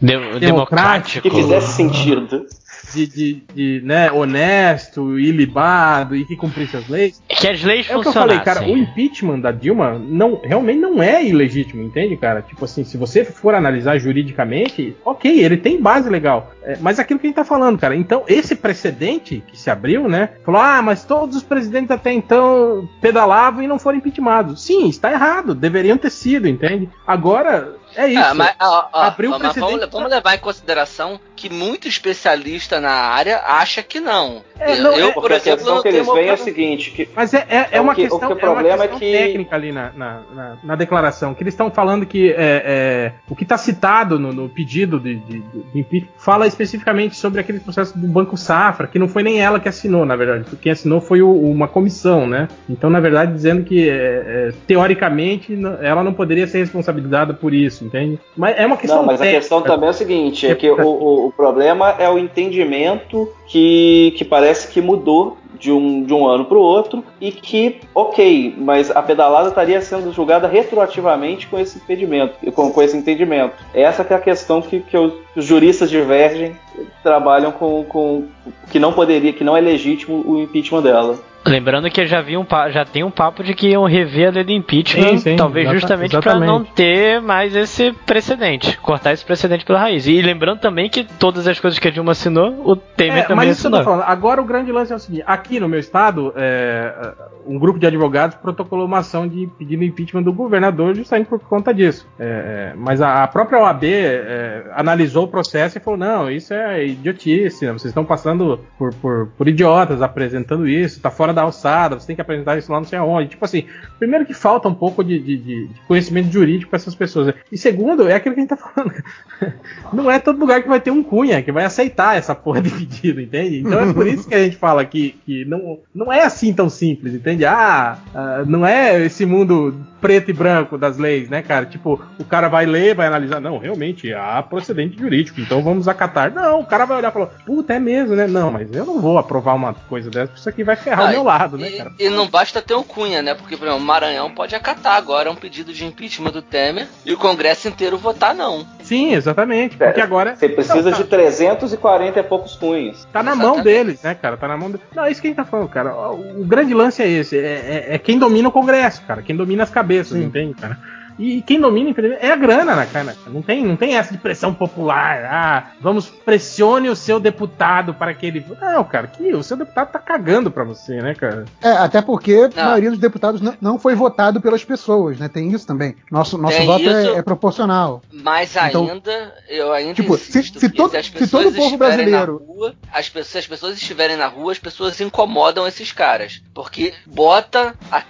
Democrático. 0.00 0.40
democrático. 0.40 1.28
Que 1.28 1.30
fizesse 1.34 1.72
sentido. 1.74 2.46
É, 2.90 2.94
de, 2.94 3.06
de, 3.06 3.42
de, 3.54 3.80
né, 3.84 4.10
honesto, 4.10 5.18
ilibado 5.18 6.16
e 6.16 6.24
que 6.24 6.36
cumprisse 6.36 6.76
as 6.76 6.88
leis, 6.88 7.22
Que 7.28 7.48
as 7.48 7.62
leis 7.62 7.88
é 7.88 7.96
o 7.96 8.02
que 8.02 8.08
eu 8.08 8.12
falei, 8.12 8.38
cara. 8.40 8.60
O 8.60 8.64
funcionassem. 8.64 8.90
impeachment 8.90 9.40
da 9.40 9.52
Dilma 9.52 9.98
não, 9.98 10.40
realmente 10.42 10.80
não 10.80 11.02
é 11.02 11.24
ilegítimo, 11.24 11.82
entende, 11.82 12.16
cara? 12.16 12.42
Tipo 12.42 12.64
assim, 12.64 12.84
se 12.84 12.96
você 12.96 13.24
for 13.24 13.54
analisar 13.54 13.98
juridicamente, 13.98 14.96
ok, 15.04 15.42
ele 15.42 15.56
tem 15.56 15.80
base 15.80 16.08
legal. 16.08 16.52
É, 16.62 16.76
mas 16.80 16.98
aquilo 16.98 17.18
que 17.18 17.26
a 17.26 17.28
gente 17.28 17.36
tá 17.36 17.44
falando, 17.44 17.78
cara. 17.78 17.96
Então, 17.96 18.24
esse 18.26 18.54
precedente 18.54 19.42
que 19.46 19.58
se 19.58 19.70
abriu, 19.70 20.08
né? 20.08 20.30
Falou, 20.44 20.60
ah, 20.60 20.82
mas 20.82 21.04
todos 21.04 21.36
os 21.36 21.42
presidentes 21.42 21.90
até 21.90 22.12
então 22.12 22.88
pedalavam 23.00 23.62
e 23.62 23.66
não 23.66 23.78
foram 23.78 23.98
impeachmentados. 23.98 24.62
Sim, 24.64 24.88
está 24.88 25.10
errado. 25.10 25.54
Deveriam 25.54 25.96
ter 25.96 26.10
sido, 26.10 26.48
entende? 26.48 26.88
Agora, 27.06 27.76
é 27.96 28.08
isso. 28.08 28.22
Ah, 28.22 28.34
mas, 28.34 28.54
ó, 28.60 28.88
ó, 28.92 29.02
Abriu 29.02 29.30
mas 29.30 29.40
precedente 29.40 29.72
vamos, 29.72 29.90
vamos 29.90 30.10
levar 30.10 30.34
em 30.34 30.38
consideração 30.38 31.20
que 31.40 31.48
muito 31.52 31.88
especialista 31.88 32.80
na 32.80 32.90
área 32.90 33.40
acha 33.46 33.82
que 33.82 33.98
não. 33.98 34.42
É, 34.58 34.72
eu, 34.78 34.82
não, 34.82 34.92
eu, 34.94 35.08
é- 35.08 35.12
por 35.12 35.20
Porque 35.22 35.32
a 35.32 35.36
exemplo, 35.38 35.56
questão 35.64 35.82
que 35.82 35.88
eles 35.88 36.06
uma 36.06 36.14
veem 36.14 36.28
é 36.28 36.32
o 36.34 36.36
seguinte, 36.36 36.90
que 36.90 37.08
Mas 37.16 37.32
é, 37.32 37.46
é, 37.48 37.68
é 37.72 37.80
o 37.80 37.84
uma 37.84 37.94
que- 37.94 38.02
o 38.02 38.10
questão, 38.10 38.18
que 38.18 38.24
o 38.26 38.28
é 38.28 38.34
uma 38.34 38.36
problema 38.40 38.84
é 38.84 38.88
questão 38.88 38.98
que- 38.98 39.12
técnica 39.12 39.56
ali 39.56 39.72
na, 39.72 39.90
na, 39.96 40.20
na- 40.34 40.56
na 40.62 40.76
declaração, 40.76 41.32
que 41.32 41.42
eles 41.42 41.54
estão 41.54 41.70
falando 41.70 42.04
que 42.04 42.30
é, 42.30 42.34
é, 42.38 43.12
o 43.28 43.34
que 43.34 43.44
está 43.44 43.56
citado 43.56 44.18
no, 44.18 44.32
no 44.34 44.48
pedido 44.50 45.00
de, 45.00 45.16
de, 45.16 45.38
de 45.40 45.80
impeachment 45.80 46.10
fala 46.18 46.46
especificamente 46.46 47.16
sobre 47.16 47.40
aquele 47.40 47.58
processo 47.60 47.98
do 47.98 48.06
Banco 48.06 48.36
Safra, 48.36 48.86
que 48.86 48.98
não 48.98 49.08
foi 49.08 49.22
nem 49.22 49.40
ela 49.40 49.58
que 49.58 49.68
assinou, 49.68 50.04
na 50.04 50.16
verdade. 50.16 50.44
Quem 50.60 50.72
assinou 50.72 51.00
foi 51.00 51.22
o- 51.22 51.32
uma 51.50 51.66
comissão, 51.66 52.26
né? 52.26 52.46
Então, 52.68 52.90
na 52.90 53.00
verdade, 53.00 53.32
dizendo 53.32 53.64
que 53.64 53.88
é, 53.88 53.94
é, 53.94 54.52
teoricamente 54.66 55.58
ela 55.80 56.02
não 56.02 56.12
poderia 56.12 56.46
ser 56.46 56.58
responsabilizada 56.58 57.32
por 57.32 57.54
isso, 57.54 57.84
entende? 57.84 58.18
Mas 58.36 58.58
é 58.58 58.66
uma 58.66 58.76
questão 58.76 58.98
Não, 58.98 59.06
mas 59.06 59.20
a 59.22 59.24
questão 59.26 59.62
também 59.62 59.86
é 59.86 59.90
o 59.90 59.94
seguinte, 59.94 60.46
é 60.46 60.54
que 60.54 60.68
o, 60.70 60.80
o- 60.86 61.29
o 61.30 61.32
problema 61.32 61.94
é 61.96 62.10
o 62.10 62.18
entendimento 62.18 63.32
que, 63.46 64.12
que 64.16 64.24
parece 64.24 64.66
que 64.66 64.80
mudou 64.80 65.38
de 65.56 65.70
um, 65.70 66.02
de 66.02 66.12
um 66.12 66.26
ano 66.26 66.44
para 66.44 66.58
o 66.58 66.60
outro 66.60 67.04
e 67.20 67.30
que, 67.30 67.80
ok, 67.94 68.54
mas 68.58 68.90
a 68.90 69.00
pedalada 69.00 69.48
estaria 69.48 69.80
sendo 69.80 70.12
julgada 70.12 70.48
retroativamente 70.48 71.46
com 71.46 71.58
esse 71.58 71.78
impedimento, 71.78 72.34
com, 72.52 72.72
com 72.72 72.82
esse 72.82 72.96
entendimento. 72.96 73.54
Essa 73.72 74.04
é 74.10 74.14
a 74.14 74.18
questão 74.18 74.60
que, 74.60 74.80
que 74.80 74.96
os 74.96 75.14
juristas 75.36 75.88
divergem, 75.88 76.56
trabalham 77.02 77.52
com, 77.52 77.84
com 77.84 78.24
que 78.70 78.80
não 78.80 78.92
poderia, 78.92 79.32
que 79.32 79.44
não 79.44 79.56
é 79.56 79.60
legítimo 79.60 80.24
o 80.26 80.40
impeachment 80.40 80.82
dela. 80.82 81.29
Lembrando 81.44 81.90
que 81.90 82.06
já, 82.06 82.20
vi 82.20 82.36
um 82.36 82.46
já 82.70 82.84
tem 82.84 83.02
um 83.02 83.10
papo 83.10 83.42
de 83.42 83.54
que 83.54 83.68
iam 83.68 83.84
rever 83.84 84.28
a 84.28 84.30
lei 84.32 84.44
do 84.44 84.52
impeachment, 84.52 85.08
Sim, 85.10 85.18
sim, 85.18 85.36
talvez 85.36 85.64
exata- 85.66 85.80
justamente 85.80 86.18
para 86.20 86.38
não 86.38 86.62
ter 86.64 87.20
mais 87.20 87.54
esse 87.56 87.92
precedente, 88.06 88.76
cortar 88.78 89.12
esse 89.12 89.24
precedente 89.24 89.64
pela 89.64 89.78
raiz. 89.78 90.06
E 90.06 90.20
lembrando 90.20 90.60
também 90.60 90.88
que 90.90 91.04
todas 91.04 91.46
as 91.48 91.58
coisas 91.58 91.78
que 91.78 91.88
a 91.88 91.90
Dilma 91.90 92.12
assinou, 92.12 92.60
o 92.64 92.76
Temer 92.76 93.18
É, 93.18 93.22
também 93.22 93.46
mas 93.48 93.56
isso 93.58 93.62
que 93.62 93.66
eu 93.68 93.70
tô 93.70 93.76
assinou. 93.78 93.96
falando. 93.98 94.10
Agora 94.12 94.40
o 94.40 94.44
grande 94.44 94.70
lance 94.70 94.92
é 94.92 94.96
o 94.96 94.98
seguinte: 94.98 95.24
aqui 95.26 95.58
no 95.58 95.68
meu 95.68 95.80
estado, 95.80 96.32
é, 96.36 97.12
um 97.46 97.58
grupo 97.58 97.78
de 97.78 97.86
advogados 97.86 98.36
protocolou 98.36 98.84
uma 98.86 98.98
ação 98.98 99.26
de 99.26 99.48
pedindo 99.58 99.82
impeachment 99.82 100.22
do 100.22 100.32
governador 100.32 100.94
justamente 100.94 101.26
por 101.28 101.38
conta 101.40 101.72
disso. 101.72 102.06
É, 102.18 102.24
é, 102.24 102.72
mas 102.76 103.00
a, 103.00 103.22
a 103.22 103.26
própria 103.26 103.60
OAB 103.60 103.84
é, 103.84 104.64
analisou 104.74 105.24
o 105.24 105.28
processo 105.28 105.78
e 105.78 105.80
falou: 105.80 105.98
não, 105.98 106.30
isso 106.30 106.52
é 106.52 106.86
idiotice, 106.86 107.64
né? 107.64 107.72
vocês 107.72 107.86
estão 107.90 108.04
passando 108.04 108.60
por, 108.78 108.94
por, 108.94 109.28
por 109.38 109.48
idiotas 109.48 110.02
apresentando 110.02 110.68
isso, 110.68 111.00
tá 111.00 111.10
fora 111.10 111.29
da 111.32 111.42
alçada, 111.42 111.98
você 111.98 112.06
tem 112.06 112.16
que 112.16 112.22
apresentar 112.22 112.56
isso 112.58 112.70
lá 112.72 112.78
não 112.80 112.86
sei 112.86 112.98
aonde. 112.98 113.30
Tipo 113.30 113.44
assim, 113.44 113.64
primeiro 113.98 114.24
que 114.26 114.34
falta 114.34 114.68
um 114.68 114.74
pouco 114.74 115.02
de, 115.04 115.18
de- 115.18 115.36
de- 115.36 115.66
de 115.68 115.80
conhecimento 115.86 116.30
jurídico 116.32 116.70
para 116.70 116.76
essas 116.78 116.94
pessoas. 116.94 117.28
né? 117.28 117.34
E 117.50 117.58
segundo, 117.58 118.08
é 118.08 118.14
aquilo 118.14 118.34
que 118.34 118.40
a 118.40 118.44
gente 118.44 118.50
tá 118.50 118.56
falando. 118.56 118.92
Não 119.92 120.10
é 120.10 120.18
todo 120.18 120.38
lugar 120.38 120.62
que 120.62 120.68
vai 120.68 120.80
ter 120.80 120.90
um 120.90 121.02
cunha 121.02 121.42
que 121.42 121.50
vai 121.52 121.64
aceitar 121.64 122.16
essa 122.16 122.34
porra 122.34 122.60
de 122.62 122.70
pedido, 122.70 123.20
entende? 123.20 123.60
Então 123.60 123.80
é 123.80 123.92
por 123.92 124.06
isso 124.06 124.28
que 124.28 124.34
a 124.34 124.42
gente 124.44 124.56
fala 124.56 124.84
que, 124.84 125.16
que 125.24 125.44
não, 125.44 125.78
não 125.94 126.12
é 126.12 126.22
assim 126.22 126.52
tão 126.52 126.68
simples, 126.70 127.14
entende? 127.14 127.44
Ah, 127.44 127.98
ah, 128.14 128.44
não 128.46 128.64
é 128.66 129.04
esse 129.04 129.24
mundo 129.26 129.74
preto 130.00 130.30
e 130.30 130.32
branco 130.34 130.78
das 130.78 130.96
leis, 130.96 131.28
né, 131.28 131.42
cara? 131.42 131.66
Tipo, 131.66 132.02
o 132.18 132.24
cara 132.24 132.48
vai 132.48 132.66
ler, 132.66 132.94
vai 132.94 133.06
analisar, 133.06 133.40
não, 133.40 133.58
realmente 133.58 134.12
há 134.12 134.42
procedente 134.42 134.98
jurídico, 134.98 135.40
então 135.40 135.62
vamos 135.62 135.88
acatar. 135.88 136.32
Não, 136.32 136.60
o 136.60 136.66
cara 136.66 136.84
vai 136.84 136.98
olhar 136.98 137.10
e 137.10 137.12
falar, 137.12 137.26
puta, 137.44 137.74
é 137.74 137.78
mesmo, 137.78 138.14
né? 138.16 138.26
Não, 138.26 138.50
mas 138.50 138.72
eu 138.72 138.84
não 138.84 139.00
vou 139.00 139.18
aprovar 139.18 139.54
uma 139.54 139.74
coisa 139.74 140.10
dessa, 140.10 140.26
porque 140.28 140.40
isso 140.40 140.48
aqui 140.48 140.64
vai 140.64 140.76
ferrar 140.76 141.06
Ah, 141.06 141.08
o 141.08 141.12
meu 141.12 141.22
lado, 141.22 141.58
né, 141.58 141.68
E, 141.68 141.76
cara? 141.78 141.92
e 141.98 142.08
não 142.08 142.26
basta 142.28 142.62
ter 142.62 142.74
um 142.74 142.82
Cunha, 142.82 143.22
né? 143.22 143.34
Porque, 143.34 143.56
por 143.56 143.66
exemplo, 143.66 143.82
o 143.82 143.86
Maranhão 143.86 144.30
pode 144.30 144.54
acatar 144.54 144.96
agora 144.96 145.30
um 145.30 145.34
pedido 145.36 145.72
de 145.72 145.84
impeachment 145.84 146.30
do 146.32 146.42
Temer 146.42 146.88
e 147.04 147.12
o 147.12 147.18
Congresso 147.18 147.68
inteiro 147.68 147.96
votar 147.98 148.34
não. 148.34 148.66
Sim, 148.90 149.14
exatamente, 149.14 149.76
porque 149.76 150.00
É, 150.00 150.02
agora... 150.02 150.34
Você 150.34 150.48
precisa 150.48 150.90
Não, 150.90 150.98
de 150.98 151.04
340 151.04 152.18
e 152.18 152.22
poucos 152.24 152.56
cunhos. 152.56 153.06
Tá 153.12 153.22
na 153.22 153.36
mão 153.36 153.62
deles, 153.62 154.02
né, 154.02 154.16
cara? 154.16 154.36
Tá 154.36 154.48
na 154.48 154.56
mão 154.56 154.68
deles. 154.68 154.84
Não, 154.92 155.04
é 155.04 155.12
isso 155.12 155.20
que 155.20 155.28
a 155.28 155.30
gente 155.30 155.36
tá 155.36 155.44
falando, 155.44 155.68
cara. 155.68 155.94
O, 155.94 156.40
o 156.40 156.44
grande 156.44 156.74
lance 156.74 157.00
é 157.00 157.08
esse: 157.08 157.38
é, 157.38 157.86
é- 157.88 157.94
é 157.94 157.98
quem 157.98 158.18
domina 158.18 158.48
o 158.48 158.52
Congresso, 158.52 159.00
cara. 159.06 159.22
Quem 159.22 159.36
domina 159.36 159.62
as 159.62 159.70
cabeças, 159.70 160.18
Sim. 160.18 160.24
entende, 160.24 160.54
cara? 160.54 160.76
E 161.20 161.42
quem 161.42 161.60
domina, 161.60 161.90
infelizmente, 161.90 162.24
é 162.24 162.32
a 162.32 162.36
grana, 162.36 162.74
né, 162.74 162.88
cara? 162.90 163.14
Não 163.26 163.42
tem, 163.42 163.64
não 163.64 163.76
tem 163.76 163.94
essa 163.96 164.10
de 164.12 164.18
pressão 164.18 164.54
popular. 164.54 165.24
Ah, 165.30 165.66
vamos 165.80 166.06
pressione 166.08 166.88
o 166.88 166.96
seu 166.96 167.20
deputado 167.20 167.92
para 167.92 168.14
que 168.14 168.24
ele. 168.26 168.44
Não, 168.60 168.82
cara, 168.84 169.06
que 169.06 169.34
o 169.34 169.42
seu 169.42 169.56
deputado 169.56 169.90
tá 169.92 169.98
cagando 169.98 170.50
pra 170.50 170.64
você, 170.64 171.00
né, 171.02 171.14
cara? 171.14 171.44
É, 171.62 171.72
até 171.72 172.00
porque 172.00 172.48
a 172.54 172.56
Não. 172.62 172.64
maioria 172.70 172.90
dos 172.90 172.98
deputados 172.98 173.40
não, 173.40 173.54
não 173.60 173.78
foi 173.78 173.94
votado 173.94 174.40
pelas 174.40 174.64
pessoas, 174.64 175.18
né? 175.18 175.28
Tem 175.28 175.50
isso 175.52 175.66
também. 175.66 175.94
Nosso, 176.10 176.38
nosso 176.38 176.56
Tem 176.56 176.66
voto 176.66 176.88
é- 176.88 177.02
isso. 177.04 177.18
é, 177.18 177.22
proporcional. 177.22 178.02
Mas 178.12 178.56
Então, 178.56 178.88
ainda, 178.90 179.34
eu 179.48 179.72
ainda 179.72 179.94
tipo, 179.94 180.16
se- 180.16 180.42
se 180.42 180.50
que 180.52 180.68
todo- 180.70 180.90
se 181.02 181.10
pessoas 181.10 181.44
todo 181.44 181.52
o 181.52 181.56
povo 181.56 181.76
brasileiro- 181.76 182.40
na 182.40 182.46
rua, 182.54 182.74
as 182.92 183.08
pessoas, 183.08 183.26
se 183.28 183.38
as 183.38 183.46
pessoas 183.46 183.74
estiverem 183.76 184.16
na 184.16 184.26
rua, 184.26 184.52
as 184.52 184.58
pessoas 184.58 185.00
incomodam 185.00 185.66
esses 185.66 185.92
caras, 185.92 186.42
porque 186.54 186.94
bota 187.06 187.74
a 187.92 188.00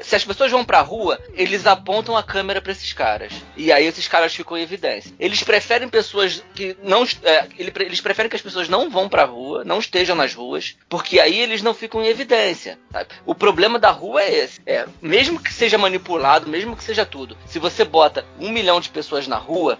se 0.00 0.14
as 0.16 0.24
pessoas 0.24 0.50
vão 0.50 0.64
pra 0.64 0.80
rua, 0.80 1.18
eles 1.34 1.66
apontam 1.66 2.16
a 2.16 2.22
câmera 2.22 2.59
pra 2.60 2.72
esses 2.72 2.92
caras. 2.92 3.32
E 3.56 3.72
aí 3.72 3.86
esses 3.86 4.06
caras 4.08 4.34
ficam 4.34 4.56
em 4.56 4.62
evidência. 4.62 5.12
Eles 5.18 5.42
preferem 5.42 5.88
pessoas 5.88 6.42
que 6.54 6.76
não 6.82 7.04
é, 7.24 7.46
ele- 7.58 7.72
eles 7.80 8.00
preferem 8.00 8.28
que 8.28 8.36
as 8.36 8.42
pessoas 8.42 8.68
não 8.68 8.90
vão 8.90 9.08
pra 9.08 9.24
rua, 9.24 9.64
não 9.64 9.78
estejam 9.78 10.14
nas 10.16 10.34
ruas, 10.34 10.76
porque 10.88 11.18
aí 11.20 11.38
eles 11.38 11.62
não 11.62 11.74
ficam 11.74 12.02
em 12.02 12.08
evidência. 12.08 12.78
sabe? 12.92 13.06
O 13.24 13.34
problema 13.34 13.78
da 13.78 13.90
rua 13.90 14.22
é 14.22 14.34
esse. 14.44 14.60
É, 14.66 14.84
mesmo 15.00 15.38
que 15.40 15.52
seja 15.52 15.78
manipulado, 15.78 16.48
mesmo 16.48 16.76
que 16.76 16.82
seja 16.82 17.06
tudo, 17.06 17.36
se 17.46 17.58
você 17.58 17.84
bota 17.84 18.24
um 18.38 18.50
milhão 18.50 18.80
de 18.80 18.88
pessoas 18.88 19.26
na 19.28 19.36
rua 19.36 19.78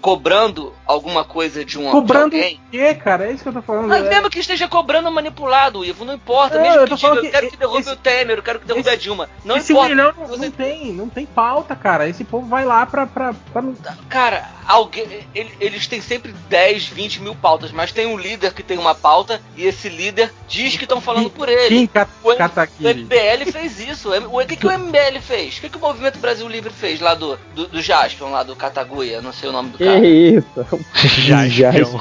cobrando 0.00 0.74
alguma 0.86 1.24
coisa 1.24 1.64
de 1.64 1.78
um 1.78 1.90
Cobrando 1.90 2.30
de 2.30 2.36
alguém, 2.36 2.60
o 2.66 2.70
quê, 2.70 2.94
cara? 2.94 3.26
É 3.28 3.32
isso 3.32 3.42
que 3.42 3.48
eu 3.48 3.52
tô 3.52 3.62
falando. 3.62 3.88
mas 3.88 4.04
É- 4.04 4.08
mesmo 4.08 4.30
que 4.30 4.38
esteja 4.38 4.68
cobrando 4.68 5.10
manipulado, 5.10 5.84
Ivo, 5.84 6.04
não 6.04 6.14
importa. 6.14 6.56
Não, 6.56 6.62
mesmo 6.62 6.78
eu 6.80 6.86
que 6.86 6.94
diga, 6.94 7.08
eu 7.08 7.20
que 7.22 7.30
quero 7.30 7.50
que 7.50 7.56
derrube 7.56 7.80
esse- 7.80 7.90
o 7.90 7.96
Temer, 7.96 8.38
eu 8.38 8.42
quero 8.42 8.60
que 8.60 8.66
derrube 8.66 8.80
esse- 8.86 8.90
a 8.90 8.96
Dilma. 8.96 9.28
Não 9.44 9.56
Esse 9.56 9.72
importa. 9.72 9.88
milhão 9.90 10.14
não, 10.16 10.26
Você- 10.26 10.44
não 10.46 10.50
tem, 10.50 10.92
não 10.92 11.08
tem 11.08 11.26
pauta, 11.26 11.74
cara. 11.76 12.07
Esse 12.08 12.24
povo 12.24 12.46
vai 12.46 12.64
lá 12.64 12.84
pra. 12.86 13.06
pra, 13.06 13.34
pra 13.52 13.62
Cara, 14.08 14.48
alguém, 14.68 15.26
ele- 15.34 15.54
eles 15.58 15.86
têm 15.86 16.00
sempre 16.00 16.32
10, 16.48 16.86
20 16.88 17.20
mil 17.22 17.34
pautas, 17.34 17.72
mas 17.72 17.90
tem 17.90 18.06
um 18.06 18.16
líder 18.18 18.52
que 18.52 18.62
tem 18.62 18.76
uma 18.78 18.94
pauta 18.94 19.40
e 19.56 19.64
esse 19.64 19.88
líder 19.88 20.32
diz 20.46 20.76
que 20.76 20.84
estão 20.84 21.00
falando 21.00 21.30
por 21.30 21.48
ele. 21.48 21.68
Kim 21.70 21.86
Kat- 21.86 22.10
O, 22.22 22.28
o. 22.30 22.88
MBL 22.88 23.50
fez 23.50 23.80
isso. 23.80 24.10
O 24.12 24.46
que, 24.46 24.56
que 24.56 24.66
o 24.66 24.70
MBL 24.70 25.20
fez? 25.20 25.56
O 25.56 25.60
que, 25.62 25.68
que 25.70 25.76
o 25.78 25.80
Movimento 25.80 26.18
Brasil 26.18 26.46
Livre 26.46 26.72
fez 26.72 27.00
lá 27.00 27.14
do, 27.14 27.38
do, 27.54 27.66
do 27.68 27.80
Jaspion, 27.82 28.30
lá 28.30 28.42
do 28.42 28.54
Cataguia? 28.54 29.20
Não 29.22 29.32
sei 29.32 29.48
o 29.48 29.52
nome 29.52 29.70
do 29.70 29.78
Que 29.78 29.84
cara. 29.84 30.06
isso? 30.06 30.46
Jaspion. 31.48 31.98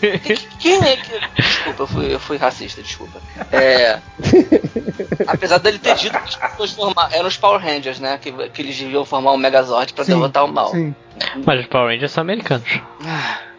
Que- 0.00 0.18
que- 0.36 0.48
Quem 0.58 0.82
é 0.82 0.96
que. 0.96 1.20
Desculpa, 1.42 1.82
eu 1.82 1.86
fui, 1.86 2.14
eu 2.14 2.20
fui 2.20 2.36
racista, 2.38 2.82
desculpa. 2.82 3.20
É. 3.52 3.98
Apesar 5.26 5.58
dele 5.58 5.78
ter 5.78 5.94
dito 5.96 6.12
que 6.18 6.28
as 6.28 6.36
pessoas 6.36 6.70
formar, 6.72 7.08
eram 7.12 7.28
os 7.28 7.36
Power 7.36 7.60
Rangers, 7.60 8.00
né? 8.00 8.18
Que, 8.20 8.32
que 8.50 8.62
eles 8.62 8.76
deviam 8.78 9.04
formar 9.04 9.32
um 9.32 9.36
Megazord 9.36 9.92
pra 9.92 10.04
Sim, 10.04 10.12
derrotar 10.12 10.44
o 10.44 10.48
mal. 10.52 10.70
Sim. 10.70 10.94
Mas 11.44 11.60
os 11.60 11.66
Power 11.66 11.92
Rangers 11.92 12.12
são 12.12 12.22
americanos. 12.22 12.68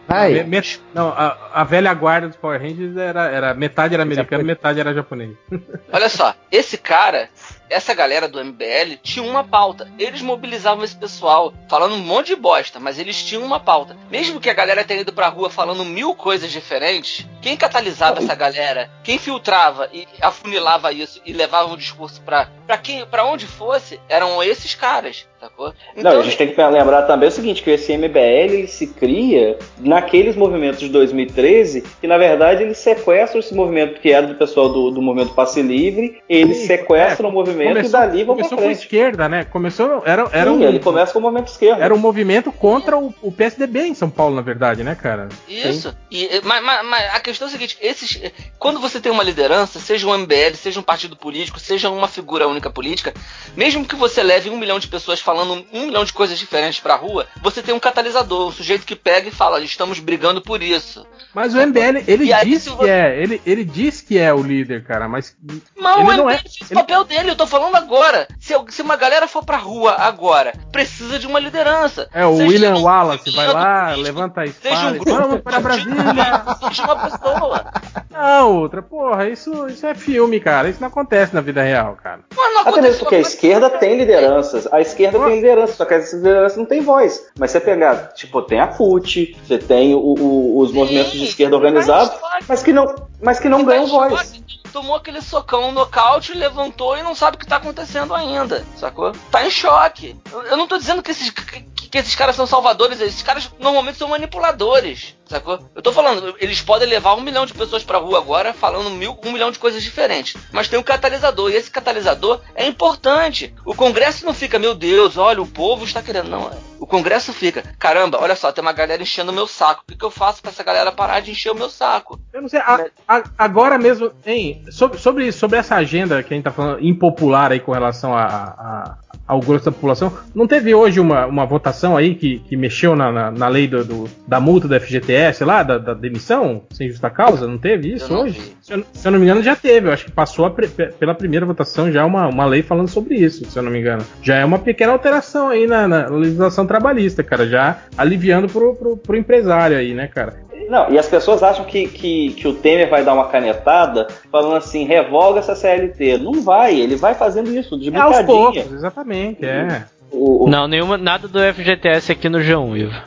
Vai. 0.08 0.32
Me- 0.32 0.60
me- 0.60 0.80
não, 0.92 1.08
a, 1.08 1.38
a 1.54 1.64
velha 1.64 1.94
guarda 1.94 2.28
dos 2.28 2.36
Power 2.36 2.60
Rangers 2.60 2.96
era, 2.96 3.26
era 3.30 3.54
metade 3.54 3.94
era 3.94 4.02
americano, 4.02 4.44
metade 4.44 4.78
era 4.80 4.92
japonês. 4.92 5.30
Olha 5.92 6.08
só, 6.08 6.34
esse 6.50 6.76
cara, 6.76 7.30
essa 7.70 7.94
galera 7.94 8.28
do 8.28 8.44
MBL 8.44 8.96
tinha 9.02 9.24
uma 9.24 9.42
pauta. 9.44 9.88
Eles 9.98 10.20
mobilizavam 10.20 10.84
esse 10.84 10.96
pessoal, 10.96 11.54
falando 11.70 11.94
um 11.94 11.98
monte 12.00 12.26
de 12.26 12.36
bosta, 12.36 12.78
mas 12.78 12.98
eles 12.98 13.22
tinham 13.24 13.42
uma 13.44 13.58
pauta. 13.60 13.96
Mesmo 14.10 14.38
que 14.40 14.50
a 14.50 14.54
galera 14.54 14.84
tenha 14.84 15.00
ido 15.00 15.12
pra 15.14 15.28
rua 15.28 15.48
falando 15.48 15.82
mil 15.84 16.14
coisas 16.14 16.50
diferentes, 16.50 17.26
quem 17.40 17.56
catalisava 17.56 18.18
essa 18.18 18.34
galera, 18.34 18.90
quem 19.02 19.18
filtrava 19.18 19.88
e 19.94 20.06
afunilava 20.20 20.92
isso 20.92 21.22
e 21.24 21.32
levava 21.32 21.72
o 21.72 21.76
discurso 21.76 22.20
pra, 22.20 22.48
pra 22.66 22.76
quem, 22.76 23.06
para 23.06 23.24
onde 23.24 23.46
fosse, 23.46 23.98
eram 24.10 24.42
esses 24.42 24.74
caras, 24.74 25.26
sacou? 25.42 25.74
Não, 25.96 26.20
a 26.20 26.22
gente 26.22 26.36
tem 26.36 26.48
que 26.48 26.62
lembrar 26.62 27.02
também 27.02 27.28
o 27.28 27.32
seguinte, 27.32 27.62
que 27.62 27.70
esse 27.70 27.96
MBL 27.96 28.18
ele 28.18 28.66
se 28.68 28.86
cria 28.86 29.58
naqueles 29.78 30.36
movimentos 30.36 30.78
de 30.80 30.88
2013, 30.88 31.82
que 32.00 32.06
na 32.06 32.16
verdade 32.16 32.62
eles 32.62 32.78
sequestram 32.78 33.40
esse 33.40 33.52
movimento 33.54 34.00
que 34.00 34.10
era 34.12 34.26
do 34.26 34.34
pessoal 34.36 34.68
do, 34.72 34.90
do 34.90 35.02
movimento 35.02 35.34
Passe 35.34 35.60
Livre, 35.60 36.22
eles 36.28 36.58
Sim, 36.58 36.66
sequestram 36.68 37.28
é, 37.28 37.32
o 37.32 37.34
movimento 37.34 37.84
e 37.84 37.88
dali 37.88 38.22
vão 38.24 38.36
pra 38.36 38.44
começou 38.44 38.58
com 38.58 38.64
frente. 38.64 38.78
esquerda, 38.82 39.28
né? 39.28 39.44
Começou. 39.44 40.02
Era, 40.06 40.28
era, 40.32 40.50
Sim, 40.50 40.56
um, 40.58 40.62
ele 40.62 40.78
começa 40.78 41.12
com 41.12 41.18
o 41.18 41.22
movimento 41.22 41.48
esquerdo. 41.48 41.82
era 41.82 41.92
um 41.92 41.98
movimento 41.98 42.52
contra 42.52 42.96
o, 42.96 43.12
o 43.20 43.32
PSDB 43.32 43.80
em 43.88 43.94
São 43.94 44.08
Paulo, 44.08 44.36
na 44.36 44.42
verdade, 44.42 44.84
né, 44.84 44.94
cara? 44.94 45.28
Isso. 45.48 45.92
E- 46.10 46.40
mas, 46.44 46.62
mas- 46.62 46.86
mas 46.86 47.14
a 47.14 47.20
questão 47.20 47.48
é 47.48 47.50
a 47.50 47.52
seguinte: 47.52 47.76
esses, 47.80 48.20
quando 48.58 48.78
você 48.78 49.00
tem 49.00 49.10
uma 49.10 49.24
liderança, 49.24 49.80
seja 49.80 50.06
um 50.06 50.14
MBL, 50.16 50.54
seja 50.54 50.78
um 50.78 50.82
partido 50.84 51.16
político, 51.16 51.58
seja 51.58 51.90
uma 51.90 52.06
figura 52.06 52.46
única 52.46 52.70
política, 52.70 53.12
mesmo 53.56 53.84
que 53.84 53.96
você 53.96 54.22
leve 54.22 54.48
um 54.48 54.56
milhão 54.56 54.78
de 54.78 54.86
pessoas 54.88 55.20
falando 55.20 55.31
um 55.40 55.64
milhão 55.86 56.04
de 56.04 56.12
coisas 56.12 56.38
diferentes 56.38 56.80
pra 56.80 56.94
rua, 56.96 57.26
você 57.42 57.62
tem 57.62 57.74
um 57.74 57.80
catalisador, 57.80 58.48
um 58.48 58.52
sujeito 58.52 58.84
que 58.86 58.94
pega 58.96 59.28
e 59.28 59.32
fala: 59.32 59.60
estamos 59.60 59.98
brigando 59.98 60.40
por 60.40 60.62
isso. 60.62 61.06
Mas 61.34 61.54
o 61.54 61.58
MBL, 61.58 62.04
ele 62.06 62.24
E 62.26 62.32
aí, 62.32 62.44
diz 62.50 62.64
que 62.64 62.70
você- 62.70 62.90
é. 62.90 63.22
Ele, 63.22 63.40
ele 63.46 63.64
diz 63.64 64.00
que 64.00 64.18
é 64.18 64.32
o 64.34 64.42
líder, 64.42 64.84
cara, 64.84 65.08
mas. 65.08 65.34
Mas 65.76 65.96
Ele 65.98 66.04
o 66.04 66.12
não 66.16 66.24
MBL 66.28 66.30
é- 66.34 66.38
fez 66.38 66.54
o 66.60 66.64
ele- 66.64 66.74
papel 66.80 67.04
dele, 67.04 67.30
eu 67.30 67.36
tô 67.36 67.46
falando 67.46 67.74
agora. 67.76 68.28
Se, 68.38 68.52
eu- 68.52 68.66
se 68.68 68.82
uma 68.82 68.96
galera 68.96 69.26
for 69.26 69.44
pra 69.44 69.56
rua 69.56 69.94
agora, 69.98 70.52
precisa 70.70 71.18
de 71.18 71.26
uma 71.26 71.38
liderança. 71.40 72.08
É, 72.12 72.26
o 72.26 72.36
Seja 72.36 72.48
William 72.48 72.74
um 72.74 72.82
Wallace 72.82 73.30
vai 73.34 73.46
lá, 73.52 73.84
político, 73.92 74.02
levanta 74.04 74.42
a 74.42 74.46
Seja 74.46 74.58
espada 74.74 74.90
um 74.90 74.94
e 74.94 74.98
grupo. 74.98 75.20
vamos 75.20 75.40
para 75.40 75.60
Brasília. 75.60 76.44
Seja 76.68 76.82
uma 76.84 76.96
pessoa. 76.96 77.64
Não, 78.10 78.56
outra, 78.58 78.82
porra, 78.82 79.28
isso, 79.28 79.66
isso 79.68 79.86
é 79.86 79.94
filme, 79.94 80.38
cara. 80.38 80.68
Isso 80.68 80.80
não 80.80 80.88
acontece 80.88 81.34
na 81.34 81.40
vida 81.40 81.62
real, 81.62 81.96
cara. 82.02 82.20
Mano, 82.36 82.54
não 82.54 82.60
Até 82.72 82.80
mesmo 82.82 83.00
porque 83.00 83.14
a 83.16 83.20
esquerda 83.20 83.70
tem 83.70 83.96
lideranças. 83.96 84.68
A 84.72 84.80
esquerda 84.80 85.18
tem 85.26 85.36
liderança, 85.36 85.72
só 85.74 85.84
que 85.84 85.94
essa 85.94 86.16
liderança 86.16 86.56
não 86.58 86.64
tem 86.66 86.80
voz. 86.80 87.26
Mas 87.38 87.50
você 87.50 87.60
pegar, 87.60 88.12
tipo, 88.14 88.40
tem 88.42 88.60
a 88.60 88.66
CUT, 88.68 89.36
você 89.46 89.58
tem 89.58 89.94
o- 89.94 89.98
o- 89.98 90.58
os 90.58 90.72
movimentos 90.72 91.12
de 91.12 91.24
esquerda 91.24 91.56
organizados, 91.56 92.12
mas 92.48 92.62
que 92.62 92.72
não, 92.72 92.94
mas 93.22 93.38
que 93.38 93.48
não 93.48 93.64
ganham 93.64 93.86
voz. 93.86 94.42
Tomou 94.72 94.96
aquele 94.96 95.20
socão 95.20 95.66
no 95.66 95.72
nocaute, 95.72 96.32
levantou 96.32 96.96
e 96.96 97.02
não 97.02 97.14
sabe 97.14 97.36
o 97.36 97.38
que 97.38 97.46
tá 97.46 97.56
acontecendo 97.56 98.14
ainda, 98.14 98.64
sacou? 98.76 99.12
Tá 99.30 99.46
em 99.46 99.50
choque. 99.50 100.16
Eu, 100.32 100.56
não 100.56 100.66
tô 100.66 100.78
dizendo 100.78 101.02
que 101.02 101.10
esses, 101.10 101.30
que, 101.30 101.98
esses 101.98 102.14
caras 102.14 102.34
são 102.34 102.46
salvadores, 102.46 103.00
esses 103.00 103.22
caras 103.22 103.50
normalmente 103.60 103.98
são 103.98 104.08
manipuladores, 104.08 105.14
sacou? 105.26 105.58
Eu 105.74 105.82
tô 105.82 105.92
falando, 105.92 106.34
eles 106.38 106.62
podem 106.62 106.88
levar 106.88 107.14
um 107.14 107.20
milhão 107.20 107.44
de 107.44 107.52
pessoas 107.52 107.84
pra 107.84 107.98
rua 107.98 108.18
agora 108.18 108.54
falando 108.54 108.88
mil, 108.88 109.18
um 109.24 109.32
milhão 109.32 109.50
de 109.50 109.58
coisas 109.58 109.82
diferentes. 109.82 110.40
Mas 110.50 110.68
tem 110.68 110.78
um 110.78 110.82
catalisador, 110.82 111.50
e 111.50 111.56
esse 111.56 111.70
catalisador 111.70 112.40
é 112.54 112.66
importante. 112.66 113.54
O 113.66 113.74
Congresso 113.74 114.24
não 114.24 114.32
fica, 114.32 114.58
meu 114.58 114.74
Deus, 114.74 115.18
olha, 115.18 115.42
o 115.42 115.46
povo 115.46 115.84
está 115.84 116.00
querendo. 116.00 116.30
Não, 116.30 116.46
o 116.46 116.71
Congresso 116.92 117.32
fica, 117.32 117.62
caramba, 117.78 118.18
olha 118.20 118.36
só, 118.36 118.52
tem 118.52 118.60
uma 118.60 118.72
galera 118.74 119.00
enchendo 119.02 119.32
o 119.32 119.34
meu 119.34 119.46
saco. 119.46 119.82
O 119.82 119.86
que, 119.90 119.96
que 119.96 120.04
eu 120.04 120.10
faço 120.10 120.42
pra 120.42 120.50
essa 120.50 120.62
galera 120.62 120.92
parar 120.92 121.20
de 121.20 121.30
encher 121.30 121.50
o 121.50 121.54
meu 121.54 121.70
saco? 121.70 122.20
Eu 122.30 122.42
não 122.42 122.48
sei, 122.50 122.60
a- 122.60 122.84
a- 123.08 123.22
agora 123.38 123.78
mesmo, 123.78 124.12
hein, 124.26 124.62
sobre, 124.70 124.98
sobre, 124.98 125.32
sobre 125.32 125.58
essa 125.58 125.74
agenda 125.76 126.22
que 126.22 126.34
a 126.34 126.36
gente 126.36 126.44
tá 126.44 126.50
falando 126.52 126.84
impopular 126.84 127.50
aí 127.50 127.60
com 127.60 127.72
relação 127.72 128.14
a, 128.14 128.24
a- 128.26 128.98
ao 129.26 129.40
grosso 129.40 129.64
da 129.66 129.72
população, 129.72 130.12
não 130.34 130.46
teve 130.46 130.74
hoje 130.74 131.00
uma, 131.00 131.26
uma 131.26 131.46
votação 131.46 131.96
aí 131.96 132.14
que, 132.14 132.40
que 132.40 132.56
mexeu 132.56 132.94
na, 132.96 133.10
na, 133.12 133.30
na 133.30 133.48
lei 133.48 133.66
do, 133.66 133.84
do- 133.84 134.08
da 134.26 134.38
multa 134.40 134.66
do 134.68 134.78
FGTS 134.80 135.44
lá, 135.44 135.62
da, 135.62 135.78
da 135.78 135.94
demissão, 135.94 136.62
sem 136.70 136.88
justa 136.90 137.08
causa? 137.08 137.46
Não 137.46 137.56
teve 137.58 137.92
isso 137.94 138.12
não 138.12 138.22
hoje? 138.22 138.40
Se 138.60 138.72
eu, 138.74 138.84
se 138.92 139.06
eu 139.08 139.12
não 139.12 139.18
me 139.18 139.24
engano, 139.24 139.42
já 139.42 139.54
teve. 139.56 139.88
Eu 139.88 139.92
acho 139.92 140.04
que 140.06 140.10
passou 140.12 140.50
pre- 140.50 140.68
pe- 140.68 140.92
pela 140.98 141.14
primeira 141.14 141.46
votação 141.46 141.90
já 141.90 142.04
uma, 142.04 142.26
uma 142.28 142.44
lei 142.44 142.62
falando 142.62 142.88
sobre 142.88 143.14
isso, 143.14 143.44
se 143.48 143.56
eu 143.58 143.62
não 143.62 143.70
me 143.70 143.78
engano. 143.78 144.04
Já 144.22 144.36
é 144.36 144.44
uma 144.44 144.58
pequena 144.58 144.92
alteração 144.92 145.48
aí 145.48 145.66
na, 145.66 145.86
na 145.88 146.06
legislação 146.08 146.66
trabalhista, 146.66 147.22
cara, 147.22 147.46
já 147.46 147.78
aliviando 147.96 148.48
pro, 148.48 148.74
pro, 148.74 148.96
pro 148.96 149.16
empresário 149.16 149.76
aí, 149.76 149.94
né, 149.94 150.06
cara? 150.08 150.34
Não, 150.68 150.90
e 150.90 150.98
as 150.98 151.06
pessoas 151.08 151.42
acham 151.42 151.64
que, 151.64 151.86
que, 151.88 152.32
que 152.32 152.48
o 152.48 152.54
Temer 152.54 152.88
vai 152.90 153.04
dar 153.04 153.14
uma 153.14 153.28
canetada 153.28 154.06
falando 154.30 154.56
assim, 154.56 154.84
revoga 154.84 155.38
essa 155.40 155.54
CLT. 155.54 156.18
Não 156.18 156.42
vai, 156.42 156.74
ele 156.78 156.96
vai 156.96 157.14
fazendo 157.14 157.50
isso 157.50 157.78
de 157.78 157.94
É 157.94 157.98
aos 157.98 158.20
poucos, 158.22 158.72
exatamente, 158.72 159.44
é. 159.44 159.84
O- 160.10 160.44
o- 160.44 160.50
Não, 160.50 160.68
nenhuma, 160.68 160.98
nada 160.98 161.26
do 161.26 161.38
FGTS 161.40 162.12
aqui 162.12 162.28
no 162.28 162.38
G1, 162.38 162.76
Ivo. 162.76 163.02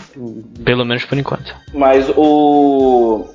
Pelo 0.64 0.84
menos 0.84 1.06
por 1.06 1.16
enquanto. 1.18 1.56
Mas 1.72 2.10
o. 2.18 3.26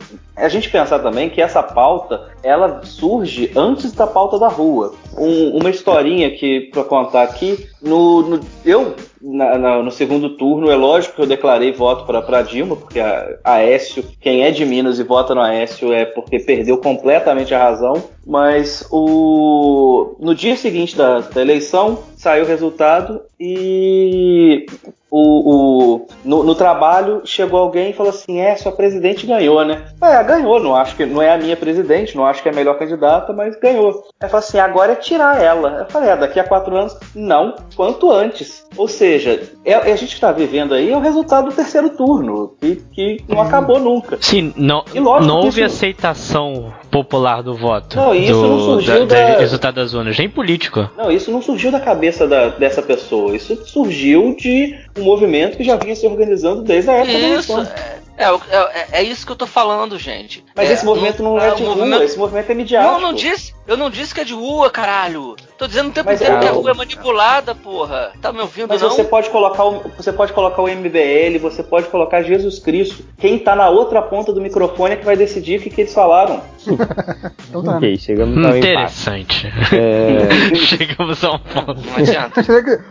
A 0.45 0.49
gente 0.49 0.71
pensar 0.71 0.99
também 1.01 1.29
que 1.29 1.41
essa 1.41 1.63
pauta 1.63 2.29
ela 2.43 2.81
surge 2.85 3.51
antes 3.55 3.93
da 3.93 4.07
pauta 4.07 4.39
da 4.39 4.49
rua. 4.49 4.95
Um- 5.17 5.59
uma 5.59 5.71
historinha 5.71 6.31
que 6.31 6.63
para 6.73 6.85
contar 6.85 7.23
aqui, 7.23 7.67
no, 7.83 8.23
no- 8.23 8.41
eu 8.65 8.95
na- 9.21 9.59
na- 9.59 9.83
no 9.83 9.91
segundo 9.91 10.31
turno 10.31 10.71
é 10.71 10.75
lógico 10.75 11.17
que 11.17 11.23
eu 11.23 11.27
declarei 11.27 11.73
voto 11.73 12.07
para 12.07 12.41
Dilma, 12.43 12.75
porque 12.75 12.99
a, 12.99 13.37
a 13.45 13.53
Aécio, 13.55 14.03
quem 14.21 14.43
é 14.45 14.51
de 14.51 14.65
Minas 14.65 14.99
e 14.99 15.03
vota 15.03 15.35
no 15.35 15.43
Aécio 15.43 15.93
é 15.93 16.07
porque 16.07 16.39
perdeu 16.39 16.79
completamente 16.79 17.55
a 17.55 17.59
razão. 17.59 18.03
Mas 18.27 18.87
o 18.91 20.17
no 20.21 20.35
dia 20.35 20.57
seguinte 20.57 20.97
da, 20.97 21.21
da 21.21 21.41
eleição 21.43 21.99
saiu 22.17 22.45
o 22.45 22.49
resultado 22.49 23.21
e 23.39 24.65
o, 25.11 25.51
o- 25.97 26.07
no, 26.25 26.45
no 26.45 26.55
trabalho 26.55 27.23
chegou 27.25 27.59
alguém 27.61 27.91
e 27.91 27.93
falou 27.93 28.11
assim: 28.11 28.39
é, 28.41 28.55
sua 28.57 28.73
presidente 28.73 29.27
ganhou, 29.27 29.65
né? 29.65 29.83
É, 30.03 30.23
ganhou, 30.23 30.61
não 30.61 30.75
acho 30.77 30.95
que 30.97 31.05
não 31.07 31.21
é 31.21 31.33
a 31.33 31.39
minha 31.39 31.57
presidente, 31.57 32.17
não 32.17 32.25
acho 32.27 32.43
que 32.43 32.49
é 32.49 32.53
a 32.53 32.55
melhor 32.55 32.79
candidata, 32.79 33.33
mas 33.33 33.59
ganhou. 33.59 34.05
Aí 34.21 34.29
falou 34.29 34.45
assim: 34.45 34.59
agora 34.59 34.93
é 34.93 34.97
tirar 34.97 35.41
ela. 35.43 35.81
Eu 35.81 35.87
falei: 35.91 36.11
é, 36.11 36.17
daqui 36.17 36.39
a 36.39 36.45
quatro 36.45 36.77
anos, 36.77 36.97
não, 37.15 37.55
quanto 37.77 38.11
antes. 38.11 38.65
Ou 38.77 38.87
seja, 38.87 39.43
é, 39.65 39.73
é 39.73 39.93
a 39.93 39.97
gente 39.97 40.15
está 40.15 40.31
vivendo 40.33 40.75
aí 40.75 40.91
é 40.93 40.97
o 40.97 41.01
resultado 41.01 41.49
do 41.51 41.55
terceiro 41.57 41.91
turno, 41.91 42.55
que, 42.61 42.77
que 42.93 43.25
não 43.29 43.41
acabou 43.41 43.79
nunca. 43.81 44.19
Sim, 44.21 44.53
não, 44.57 44.85
E 44.95 45.01
não 45.01 45.37
houve 45.39 45.63
isso- 45.63 45.65
aceitação 45.65 46.73
popular 46.91 47.43
do 47.43 47.55
voto. 47.55 47.97
Não, 47.97 48.15
isso 48.15 48.33
do, 48.33 48.47
não 48.49 48.61
surgiu 48.61 49.07
da, 49.07 49.15
da- 49.29 49.35
do 49.35 49.41
resultado 49.41 49.75
das 49.77 49.95
urnas, 49.95 50.19
nem 50.19 50.29
político. 50.29 50.91
Não, 50.97 51.11
isso 51.11 51.31
não 51.31 51.41
surgiu 51.41 51.71
da 51.71 51.81
cabeça 51.81 52.27
da- 52.27 52.49
dessa 52.49 52.83
pessoa. 52.83 53.35
Isso 53.37 53.59
surgiu 53.67 54.35
de 54.39 54.75
um 54.99 55.03
movimento 55.03 55.57
que 55.57 55.65
já 55.65 55.77
vinha 55.77 55.95
se 55.95 56.07
organizando 56.07 56.63
desde 56.63 56.91
a 56.91 56.95
época 56.95 57.13
da 57.13 57.19
Isso, 57.19 57.53
eleição. 57.53 57.61
é, 57.63 58.00
é, 58.21 58.33
o- 58.33 58.41
é- 58.51 58.87
é 58.93 59.03
isso 59.03 59.25
que 59.27 59.33
eu 59.33 59.37
tô 59.37 59.47
falando, 59.47 59.99
gente. 59.99 60.45
Mas 60.55 60.69
É, 60.71 60.73
esse 60.75 60.85
movimento 60.85 61.23
não 61.23 61.39
é 61.39 61.53
o 61.53 61.55
de 61.57 61.63
rua, 61.65 61.75
movimento- 61.77 62.03
esse 62.03 62.19
movimento 62.19 62.51
é 62.51 62.55
midiático. 62.55 62.93
Não, 62.93 63.01
não 63.01 63.13
disse. 63.15 63.55
Eu 63.67 63.77
não 63.77 63.89
disse 63.89 64.13
que 64.15 64.21
é 64.21 64.25
de 64.25 64.35
rua, 64.35 64.69
caralho. 64.71 65.37
Tô 65.57 65.67
dizendo 65.67 65.91
o 65.91 65.93
tempo 65.93 66.07
Mas 66.11 66.21
inteiro 66.21 66.37
é- 66.37 66.41
que 66.41 66.47
a 66.49 66.53
rua 66.53 66.71
é 66.71 66.75
manipulada, 66.75 67.55
porra. 67.55 68.13
Tá 68.21 68.33
me 68.33 68.41
ouvindo, 68.41 68.69
Mas 68.69 68.83
não? 68.83 68.91
você 68.91 69.05
pode 69.05 69.31
colocar 69.31 69.65
o, 69.65 69.83
você 69.97 70.13
pode 70.13 70.33
colocar 70.33 70.61
o 70.63 70.69
MBL, 70.69 71.39
você 71.39 71.63
pode 71.63 71.87
colocar 71.89 72.23
Jesus 72.23 72.59
Cristo. 72.59 73.05
Quem 73.19 73.39
tá 73.39 73.55
na 73.55 73.69
outra 73.69 74.03
ponta 74.03 74.33
do 74.33 74.41
microfone 74.41 74.95
é 74.95 74.97
que 74.97 75.05
vai 75.05 75.17
decidir 75.17 75.59
o 75.61 75.63
que, 75.63 75.71
que 75.71 75.81
eles 75.83 75.95
falaram. 75.95 76.43
Então 77.51 77.65
tá. 77.65 77.77
Ok, 77.79 77.99
chegamos 77.99 78.45
ao. 78.47 78.57
Interessante. 78.57 79.47
É, 79.73 80.55
Chegamos 80.55 81.25
a 81.25 81.33
um 81.33 81.39
ponto. 81.39 81.81
Não 81.81 81.97
adianta. 81.97 82.41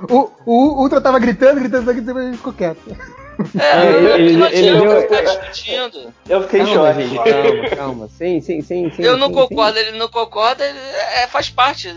O, 0.10 0.30
o 0.46 0.82
Ultra 0.82 1.00
tava 1.00 1.18
gritando, 1.20 1.60
gritando, 1.62 1.86
gritando, 1.86 2.06
depois 2.08 2.26
ele 2.28 2.36
ficou 2.38 2.52
quieto. 2.54 2.80
É, 3.60 4.16
ele- 4.16 4.34
não 4.38 4.48
ele 4.48 4.70
adianta 4.70 4.88
deu- 4.90 5.02
ficar 5.02 5.22
discutindo. 5.24 6.14
Eu 6.28 6.42
fiquei 6.44 6.62
em 6.62 6.66
calma, 6.66 6.94
choque. 6.94 7.08
gente, 7.08 7.16
calma, 7.24 7.70
calma. 7.76 8.08
Sim, 8.18 8.42
sim, 8.42 8.62
sim, 8.62 8.92
sim. 8.92 9.02
Eu 9.02 9.18
não 9.18 9.28
sim, 9.28 9.34
concordo, 9.34 9.80
ele 9.80 9.98
não 9.98 10.08
concorda, 10.10 10.66
ele 10.66 10.78
é, 11.24 11.28
faz 11.28 11.50
parte 11.50 11.90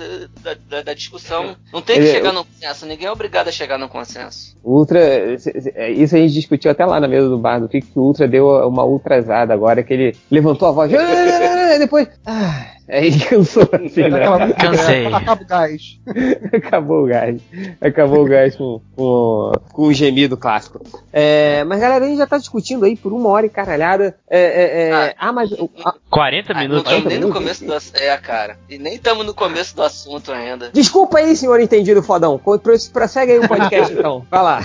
da, 0.42 0.54
da- 0.68 0.82
da 0.82 0.94
discussão. 0.94 1.56
Não 1.72 1.82
tem 1.82 1.96
que 1.96 2.02
Ele- 2.02 2.12
chegar 2.12 2.32
num 2.32 2.44
consenso, 2.44 2.86
ninguém 2.86 3.06
é 3.06 3.10
obrigado 3.12 3.48
a 3.48 3.52
chegar 3.52 3.78
num 3.78 3.88
consenso. 3.88 4.56
O 4.62 4.78
Ultra, 4.78 5.00
é, 5.00 5.90
isso 5.90 6.14
a 6.14 6.18
gente 6.18 6.32
discutiu 6.34 6.70
até 6.70 6.84
lá 6.86 7.00
na 7.00 7.08
mesa 7.08 7.28
do 7.28 7.38
bar 7.38 7.58
do 7.58 7.68
Fico, 7.68 7.86
que 7.92 7.98
o 7.98 8.02
Ultra 8.02 8.28
deu 8.28 8.46
uma 8.68 8.84
ultrasada 8.84 9.52
agora, 9.52 9.82
que 9.82 9.92
ele 9.92 10.16
levantou 10.30 10.68
a 10.68 10.72
voz, 10.72 10.90
depois, 11.78 12.06
ah, 12.24 12.66
aí 12.88 13.18
cansou 13.20 13.68
assim, 13.72 14.08
né? 14.08 14.18
Aquela- 14.18 14.52
Cansei. 14.52 15.04
é, 15.04 15.14
acaba 15.14 15.42
o 15.42 15.46
gás. 15.46 15.82
Acabou 16.52 17.04
o 17.04 17.06
gás. 17.06 17.40
Acabou 17.80 18.24
o 18.24 18.28
gás 18.28 18.56
com, 18.56 18.80
com, 18.96 19.52
com 19.72 19.86
um 19.88 19.92
gemido 19.92 20.36
clássico. 20.36 20.80
É, 21.12 21.64
mas 21.64 21.80
galera, 21.80 22.04
a 22.04 22.08
gente 22.08 22.18
já 22.18 22.26
tá 22.26 22.38
discutindo 22.38 22.84
aí 22.84 22.96
por 22.96 23.12
uma 23.12 23.28
hora 23.28 23.46
e 23.46 23.50
caralhada. 23.50 24.16
É, 24.28 24.40
é, 24.40 24.88
é, 24.90 25.14
ah, 25.18 25.32
mas. 25.32 25.50
ah, 25.84 25.94
40 26.10 26.52
Ah, 26.52 26.54
não 26.54 26.60
minutos. 26.62 26.84
estamos 26.92 27.04
nem 27.12 27.20
no 27.20 27.32
começo 27.32 27.64
do 27.64 27.72
assunto. 27.72 27.96
É, 27.96 28.16
cara. 28.18 28.58
E 28.68 28.78
nem 28.78 28.94
estamos 28.94 29.24
no 29.26 29.34
começo 29.34 29.74
do 29.76 29.82
assunto 29.82 30.32
ainda. 30.32 30.70
desculpa 30.72 31.18
aí, 31.18 31.34
senhor 31.36 31.60
entendido 31.60 32.02
fodão. 32.02 32.40
Prossegue 32.92 33.32
aí 33.32 33.38
o 33.38 33.48
podcast 33.48 33.92
então. 33.94 34.24
Vai 34.30 34.42
lá. 34.42 34.60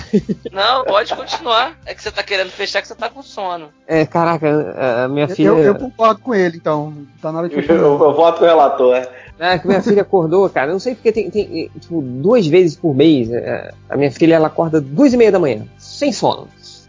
Não, 0.52 0.84
pode 0.84 1.14
continuar. 1.14 1.78
É 1.86 1.94
que 1.94 2.02
você 2.02 2.10
tá 2.10 2.22
querendo 2.22 2.50
fechar 2.50 2.82
que 2.82 2.88
você 2.88 2.94
tá 2.94 3.08
com 3.08 3.22
sono. 3.22 3.68
É, 3.86 4.04
caraca, 4.06 4.74
a- 4.76 5.04
a 5.04 5.08
minha 5.08 5.28
filha. 5.28 5.48
Eu, 5.48 5.58
eu 5.58 5.74
concordo 5.74 6.20
com 6.20 6.34
ele, 6.34 6.56
então. 6.56 6.92
Tá 7.20 7.32
na 7.32 7.38
hora 7.40 7.48
de 7.48 7.56
Eu, 7.68 8.07
eu 8.08 8.14
voto 8.14 8.38
com 8.38 8.44
o 8.44 8.48
relator. 8.48 9.06
Ah, 9.40 9.56
que 9.58 9.68
minha 9.68 9.82
filha 9.82 10.02
acordou, 10.02 10.48
cara. 10.50 10.72
Não 10.72 10.80
sei 10.80 10.94
porque 10.94 11.12
tem, 11.12 11.30
tem, 11.30 11.70
tipo, 11.78 12.02
duas 12.02 12.46
vezes 12.46 12.76
por 12.76 12.94
mês. 12.94 13.30
é, 13.30 13.72
A 13.88 13.96
minha 13.96 14.10
filha 14.10 14.34
ela 14.34 14.48
acorda 14.48 14.80
duas 14.80 15.12
e 15.12 15.16
meia 15.16 15.30
da 15.30 15.38
manhã, 15.38 15.62
sem 15.78 16.12
sono. 16.12 16.48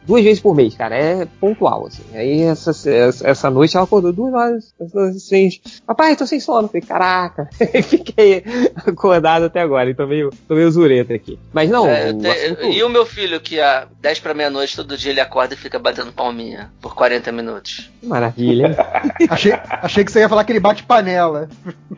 Duas 0.09 0.23
vezes 0.23 0.39
por 0.41 0.55
mês, 0.55 0.73
cara. 0.75 0.95
É 0.97 1.27
pontual, 1.39 1.85
assim. 1.85 2.01
Aí 2.15 2.41
essa, 2.41 2.71
essa, 3.23 3.49
noite 3.51 3.77
ela 3.77 3.85
acordou 3.85 4.11
duas 4.11 4.33
horas 4.33 4.73
assim. 5.15 5.49
Papai, 5.85 6.15
tô 6.15 6.25
sem 6.25 6.39
sono. 6.39 6.67
Falei, 6.67 6.81
caraca. 6.81 7.47
Fiquei 7.83 8.43
acordado 8.87 9.45
até 9.45 9.61
agora. 9.61 9.89
Então 9.91 10.07
meio, 10.07 10.31
tô 10.47 10.55
meio 10.55 10.71
zureta 10.71 11.13
aqui. 11.13 11.37
Mas 11.53 11.69
não, 11.69 11.87
É, 11.87 12.09
o 12.09 12.17
te- 12.17 12.27
assunto- 12.27 12.63
E 12.65 12.83
o 12.83 12.89
meu 12.89 13.05
filho, 13.05 13.39
que 13.39 13.59
a 13.61 13.87
10 14.01 14.19
pra 14.19 14.33
meia-noite 14.33 14.75
todo 14.75 14.97
dia 14.97 15.11
ele 15.11 15.21
acorda 15.21 15.53
e 15.53 15.57
fica 15.57 15.77
batendo 15.77 16.11
palminha 16.11 16.71
por 16.81 16.95
40 16.95 17.31
minutos. 17.31 17.91
maravilha. 18.01 18.75
Achei, 19.29 19.53
achei 19.53 20.03
que 20.03 20.11
você 20.11 20.21
ia 20.21 20.29
falar 20.29 20.43
que 20.43 20.51
ele 20.51 20.59
bate 20.59 20.81
panela. 20.81 21.47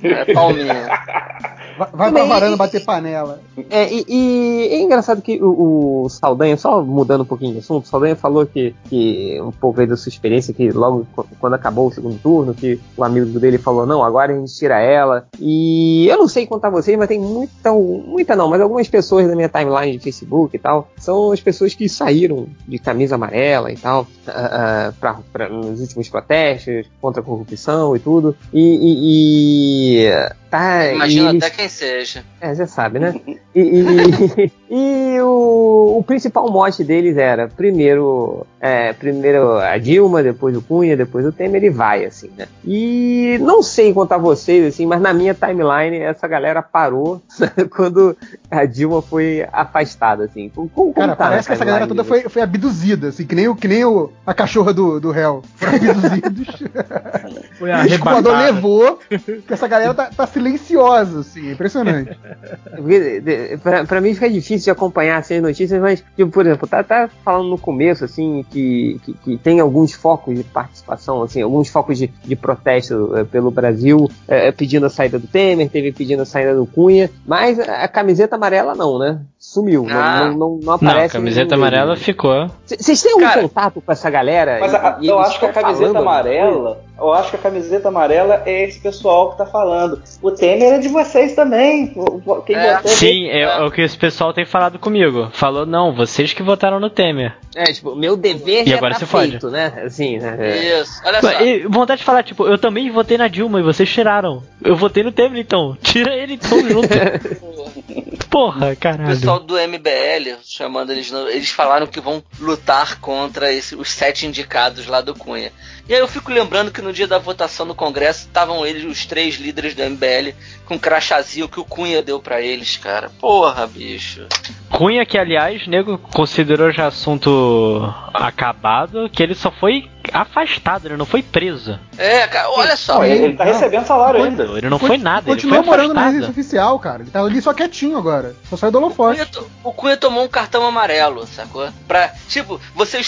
É 0.04 0.34
palminha. 0.34 0.90
Vai, 1.82 1.90
vai 1.92 2.12
pra 2.12 2.22
Também- 2.22 2.28
varanda 2.30 2.58
bater 2.58 2.86
panela. 2.86 3.40
É, 3.70 3.92
e, 3.92 4.06
e 4.08 4.68
é 4.74 4.82
engraçado 4.82 5.22
que 5.22 5.42
o, 5.42 6.04
o 6.04 6.10
Saldanha, 6.10 6.56
só 6.58 6.84
mudando 6.84 7.22
um 7.22 7.26
pouquinho 7.26 7.54
de 7.54 7.60
assunto, 7.60 7.86
o 7.86 7.88
Saldanha 7.88 8.16
falou 8.16 8.46
que, 8.46 8.76
que 8.90 9.40
um 9.42 9.52
pouco 9.52 9.80
aí 9.82 9.88
da 9.88 9.98
sua 9.98 10.10
experiência, 10.10 10.54
que 10.54 10.72
logo 10.72 11.08
qu- 11.16 11.26
quando 11.40 11.54
acabou 11.54 11.88
o 11.88 11.92
segundo 11.92 12.20
turno, 12.20 12.54
que 12.54 12.80
o 12.96 13.04
amigo 13.04 13.40
dele 13.40 13.58
falou, 13.58 13.86
não, 13.86 14.04
agora 14.04 14.32
a 14.32 14.36
gente 14.38 14.54
tira 14.56 14.80
ela. 14.80 15.26
E 15.40 16.08
eu 16.08 16.18
não 16.18 16.28
sei 16.28 16.46
contar 16.46 16.70
vocês, 16.70 16.98
mas 16.98 17.08
tem 17.08 17.20
muita, 17.20 17.72
muita 17.74 18.36
não, 18.36 18.48
mas 18.50 18.62
algumas 18.62 18.88
pessoas 18.88 19.28
da 19.28 19.36
minha 19.36 19.50
timeline 19.50 19.98
de 19.98 20.04
Facebook 20.04 20.56
e 20.56 20.60
tal, 20.60 20.88
são 20.98 21.32
as 21.32 21.40
pessoas 21.42 21.74
que 21.74 21.90
saíram 21.90 22.48
de 22.68 22.78
camisa 22.78 23.16
amarela 23.16 23.72
e 23.72 23.78
tal, 23.78 24.06
ah, 24.28 24.94
pra, 25.00 25.20
pra- 25.34 25.50
nos 25.50 25.80
últimos 25.82 26.10
protestos 26.10 26.86
contra 27.02 27.22
a 27.22 27.26
corrupção 27.26 27.96
e 27.96 28.00
tudo. 28.00 28.36
E, 28.54 28.62
e- 28.62 30.06
e, 30.08 30.32
tá, 30.52 30.92
Imagina 30.92 31.34
e 31.34 31.38
até 31.38 31.50
quem 31.50 31.70
seja. 31.70 32.24
é, 32.40 32.54
você 32.54 32.68
sabe, 32.68 33.00
né? 33.00 33.16
E, 33.54 33.60
e- 33.60 34.52
e 34.70 35.20
o, 35.20 35.98
o 36.00 36.04
principal 36.08 36.50
mote 36.50 36.86
deles 36.86 37.18
era 37.18 37.50
primeiro, 37.50 38.48
é, 38.62 38.94
primeiro 38.94 39.58
a 39.58 39.78
Dilma, 39.78 40.24
depois 40.24 40.56
o 40.56 40.62
Cunha, 40.62 40.96
depois 40.96 41.26
o 41.26 41.34
Temer 41.34 41.62
e 41.66 41.70
vai, 41.70 42.06
assim, 42.06 42.32
né? 42.38 42.48
E 42.64 43.38
não 43.42 43.62
sei 43.62 43.94
contar 43.94 44.18
vocês, 44.18 44.66
assim, 44.66 44.86
mas 44.86 45.02
na 45.02 45.14
minha 45.14 45.34
timeline 45.34 45.98
essa 45.98 46.30
galera 46.30 46.62
parou 46.62 47.22
quando 47.76 48.16
a 48.50 48.64
Dilma 48.64 49.02
foi 49.02 49.46
afastada, 49.52 50.24
assim. 50.24 50.48
Como, 50.48 50.70
como 50.70 50.94
Cara, 50.94 51.10
tá 51.10 51.26
parece 51.26 51.50
que 51.50 51.54
essa 51.54 51.66
galera 51.66 51.86
timeline 51.86 52.06
toda 52.06 52.22
foi, 52.22 52.30
foi 52.30 52.42
abduzida, 52.42 53.10
assim, 53.10 53.26
que 53.26 53.36
nem, 53.36 53.50
o, 53.50 53.56
que 53.56 53.68
nem 53.68 53.84
o, 53.84 54.10
a 54.26 54.34
cachorra 54.34 54.74
do, 54.74 54.98
do 54.98 55.12
réu. 55.12 55.44
Foram 55.58 55.76
abduzidos. 55.76 56.48
Foi 57.60 57.70
o 57.70 58.38
levou, 58.38 59.00
que 59.10 59.54
essa 59.54 59.68
galera 59.68 59.94
tá, 59.94 60.10
tá 60.16 60.26
silenciosa, 60.42 61.20
assim, 61.22 61.50
é 61.50 61.52
impressionante. 61.54 62.18
Porque, 62.76 63.58
pra, 63.62 63.84
pra 63.86 64.02
mim 64.02 64.14
fica 64.14 64.30
difícil 64.30 64.66
de 64.66 64.72
acompanhar 64.72 65.18
assim, 65.18 65.36
as 65.36 65.42
notícias, 65.42 65.82
mas, 65.82 66.04
tipo, 66.16 66.32
por 66.32 66.46
exemplo, 66.46 66.68
tá, 66.68 66.84
tá 66.84 67.10
falando 67.24 67.50
no 67.50 67.58
começo, 67.58 68.04
assim, 68.06 68.46
que, 68.50 69.00
que, 69.04 69.14
que 69.14 69.38
tem 69.38 69.60
alguns 69.60 69.94
focos 69.94 70.36
de 70.36 70.44
participação, 70.44 71.22
assim, 71.24 71.42
alguns 71.42 71.70
focos 71.70 71.98
de, 71.98 72.08
de 72.24 72.36
protesto 72.36 73.12
eh, 73.16 73.24
pelo 73.24 73.52
Brasil, 73.52 74.10
eh, 74.28 74.52
pedindo 74.52 74.86
a 74.86 74.90
saída 74.90 75.20
do 75.20 75.28
Temer, 75.28 75.70
teve 75.70 75.92
pedindo 75.92 76.22
a 76.22 76.26
saída 76.26 76.56
do 76.56 76.66
Cunha, 76.66 77.10
mas 77.26 77.60
a, 77.60 77.88
camiseta 77.88 78.36
amarela 78.36 78.74
não, 78.76 78.98
né? 78.98 79.20
Sumiu, 79.38 79.84
não- 79.84 79.98
Ah. 79.98 80.26
não, 80.26 80.32
não, 80.32 80.50
não 80.50 80.60
Não, 80.64 80.74
aparece. 80.74 81.18
a 81.18 81.20
camiseta 81.20 81.56
nenhum 81.56 81.68
amarela 81.68 81.96
ficou. 81.96 82.50
Vocês 82.66 83.02
têm 83.02 83.12
algum 83.14 83.24
Cara, 83.26 83.42
contato 83.42 83.82
com 83.82 83.92
essa 83.92 84.10
galera? 84.10 84.58
Mas 84.60 84.74
a- 84.74 84.98
e 85.02 85.08
eu 85.08 85.20
acho 85.20 85.40
que 85.40 85.46
a 85.46 85.54
camiseta 85.54 86.00
amarela, 86.00 86.80
eu 86.98 87.12
acho 87.14 87.32
que 87.32 87.36
a 87.36 87.40
camiseta 87.40 87.88
amarela 87.88 88.44
é 88.46 88.64
esse 88.66 88.80
pessoal 88.80 89.32
que 89.32 89.38
tá 89.40 89.46
falando. 89.46 90.02
O 90.22 90.32
Temer 90.32 90.74
é 90.74 90.78
de 90.80 90.88
vocês 90.88 91.34
também. 91.36 91.92
O- 91.96 92.22
o- 92.26 92.42
Quem 92.44 92.56
É. 92.56 92.76
votou 92.76 92.92
Sim, 92.92 93.28
é, 93.28 93.42
é 93.42 93.62
o 93.64 93.72
que 93.72 93.82
esse 93.82 93.98
pessoal 93.98 94.34
tem 94.34 94.46
falado 94.46 94.78
comigo. 94.78 95.30
Falou, 95.34 95.66
não, 95.66 95.94
vocês 95.96 96.32
que 96.34 96.44
votaram 96.44 96.80
no 96.80 96.90
Temer. 96.90 97.36
É, 97.56 97.64
tipo, 97.66 97.96
meu 97.96 98.16
dever 98.16 98.66
E 98.68 98.70
já 98.70 98.78
agora 98.78 98.94
tá 99.00 99.06
fode. 99.06 99.32
feito, 99.32 99.50
né? 99.50 99.74
Assim, 99.86 100.18
né? 100.20 100.36
É. 100.40 100.80
Isso. 100.82 101.02
Olha 101.06 101.22
só. 101.22 101.42
E 101.42 101.66
vontade 101.68 102.00
de 102.00 102.06
falar, 102.06 102.24
tipo, 102.24 102.48
eu 102.48 102.58
também 102.58 102.90
votei 102.92 103.18
na 103.18 103.28
Dilma 103.28 103.60
e 103.60 103.64
vocês 103.64 103.90
tiraram. 103.90 104.44
Eu 104.64 104.76
votei 104.76 105.04
no 105.04 105.12
Temer 105.12 105.40
então. 105.42 105.76
Tira 105.82 106.16
ele 106.16 106.34
então 106.36 106.60
junto. 106.70 106.88
Porra, 108.30 108.72
O 108.72 108.76
caralho. 108.78 109.10
pessoal 109.10 109.40
do 109.40 109.56
MBL, 109.58 110.38
chamando 110.46 110.92
eles, 110.92 111.12
eles 111.12 111.50
falaram 111.52 111.86
que 111.86 112.00
vão 112.00 112.24
lutar 112.40 113.00
contra 113.00 113.52
esse- 113.52 113.76
os 113.76 113.92
sete 113.92 114.26
indicados 114.26 114.88
lá 114.88 115.02
do 115.02 115.14
Cunha. 115.14 115.52
E 115.90 115.94
aí 115.94 116.00
eu 116.00 116.08
fico 116.08 116.32
lembrando 116.32 116.72
que 116.72 116.82
no 116.82 116.91
dia 116.94 117.08
da 117.08 117.18
votação 117.18 117.66
no 117.66 117.76
Congresso 117.76 118.28
estavam 118.28 118.66
eles, 118.66 118.84
os 118.84 119.06
três 119.06 119.36
líderes 119.36 119.74
do 119.76 119.84
MBL, 119.84 120.34
com 120.66 120.80
crachazinho 120.80 121.50
que 121.50 121.60
o 121.60 121.66
Cunha 121.66 122.02
deu 122.02 122.20
pra 122.20 122.42
eles, 122.42 122.78
cara. 122.78 123.10
Porra, 123.20 123.68
bicho. 123.68 124.26
Cunha, 124.70 125.06
que 125.06 125.18
aliás, 125.18 125.68
nego 125.68 125.98
considerou 125.98 126.72
já 126.72 126.88
assunto 126.88 127.94
acabado, 128.14 129.10
que 129.10 129.22
ele 129.22 129.36
só 129.36 129.52
foi 129.52 129.90
afastado, 130.12 130.88
ele 130.88 130.98
não 130.98 131.06
foi 131.06 131.22
preso. 131.22 131.80
É, 131.98 132.28
cara, 132.28 132.50
olha 132.52 132.76
só. 132.76 132.96
Não, 132.96 133.06
ele, 133.06 133.26
ele 133.26 133.36
tá 133.36 133.46
Não. 133.46 133.54
recebendo 133.54 133.86
salário 133.86 134.24
ainda. 134.24 134.44
Ele 134.44 134.70
não 134.70 134.80
foi 134.80 134.98
nada, 134.98 135.30
ele 135.30 135.36
Continua 135.36 135.58
foi 135.58 135.66
morando 135.66 135.94
na 135.94 136.06
residência 136.06 136.32
oficial, 136.32 136.80
cara. 136.80 137.04
Ele 137.04 137.12
tá 137.12 137.22
ali 137.22 137.42
só 137.42 137.54
quietinho 137.54 137.98
agora. 137.98 138.36
Só 138.50 138.58
saiu 138.58 138.72
do 138.72 138.78
holofote. 138.78 139.22
O 139.64 139.72
Cunha 139.72 139.98
tomou 139.98 140.24
um 140.24 140.28
cartão 140.28 140.66
amarelo, 140.66 141.26
sacou? 141.28 141.70
Pra, 141.88 142.10
tipo, 142.28 142.60
você 142.76 142.98
um. 142.98 143.02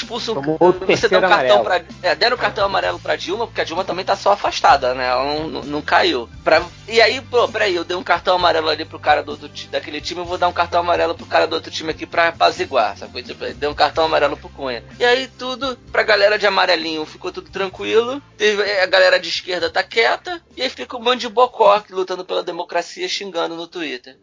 O 0.59 0.71
Você 0.87 1.07
deu 1.07 1.19
um 1.19 1.21
cartão 1.29 1.63
pra. 1.63 1.81
É, 2.01 2.15
deram 2.15 2.35
o 2.35 2.39
cartão 2.39 2.65
amarelo 2.65 2.99
pra 2.99 3.15
Dilma, 3.15 3.47
porque 3.47 3.61
a 3.61 3.63
Dilma 3.63 3.83
também 3.83 4.05
tá 4.05 4.15
só 4.15 4.33
afastada, 4.33 4.93
né? 4.93 5.07
Ela 5.07 5.23
não, 5.23 5.47
não, 5.47 5.61
não 5.63 5.81
caiu. 5.81 6.29
Pra, 6.43 6.61
e 6.87 7.01
aí, 7.01 7.21
pô, 7.21 7.47
peraí, 7.47 7.75
eu 7.75 7.83
dei 7.83 7.95
um 7.95 8.03
cartão 8.03 8.35
amarelo 8.35 8.69
ali 8.69 8.85
pro 8.85 8.99
cara 8.99 9.23
do 9.23 9.31
outro 9.31 9.49
daquele 9.71 10.01
time, 10.01 10.21
eu 10.21 10.25
vou 10.25 10.37
dar 10.37 10.47
um 10.47 10.53
cartão 10.53 10.79
amarelo 10.79 11.15
pro 11.15 11.25
cara 11.25 11.47
do 11.47 11.53
outro 11.53 11.71
time 11.71 11.91
aqui 11.91 12.05
pra 12.05 12.29
apaziguar, 12.29 12.97
sacou? 12.97 13.21
Tipo, 13.21 13.45
ele 13.45 13.53
deu 13.53 13.69
um 13.71 13.73
cartão 13.73 14.05
amarelo 14.05 14.37
pro 14.37 14.49
Cunha. 14.49 14.83
E 14.99 15.05
aí 15.05 15.27
tudo, 15.27 15.77
pra 15.91 16.03
galera 16.03 16.37
de 16.37 16.45
amarelinho, 16.45 16.92
ficou 17.05 17.31
tudo 17.31 17.49
tranquilo. 17.49 18.21
Teve, 18.37 18.61
a 18.79 18.85
galera 18.85 19.19
de 19.19 19.29
esquerda 19.29 19.69
tá 19.69 19.81
quieta. 19.83 20.41
E 20.55 20.61
aí 20.61 20.69
fica 20.69 20.95
um 20.97 21.03
bando 21.03 21.17
de 21.17 21.29
bocó 21.29 21.81
lutando 21.89 22.23
pela 22.25 22.43
democracia 22.43 23.07
xingando 23.07 23.55
no 23.55 23.67
Twitter. 23.67 24.15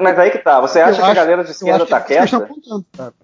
Mas 0.00 0.18
aí 0.18 0.30
que 0.30 0.38
tá. 0.38 0.60
Você 0.60 0.80
acha 0.80 0.92
Eu 0.92 0.96
que 0.96 1.02
a 1.02 1.06
acho- 1.06 1.14
galera 1.14 1.44
de 1.44 1.50
esquerda 1.50 1.86
tá 1.86 2.00
quieta? 2.00 2.48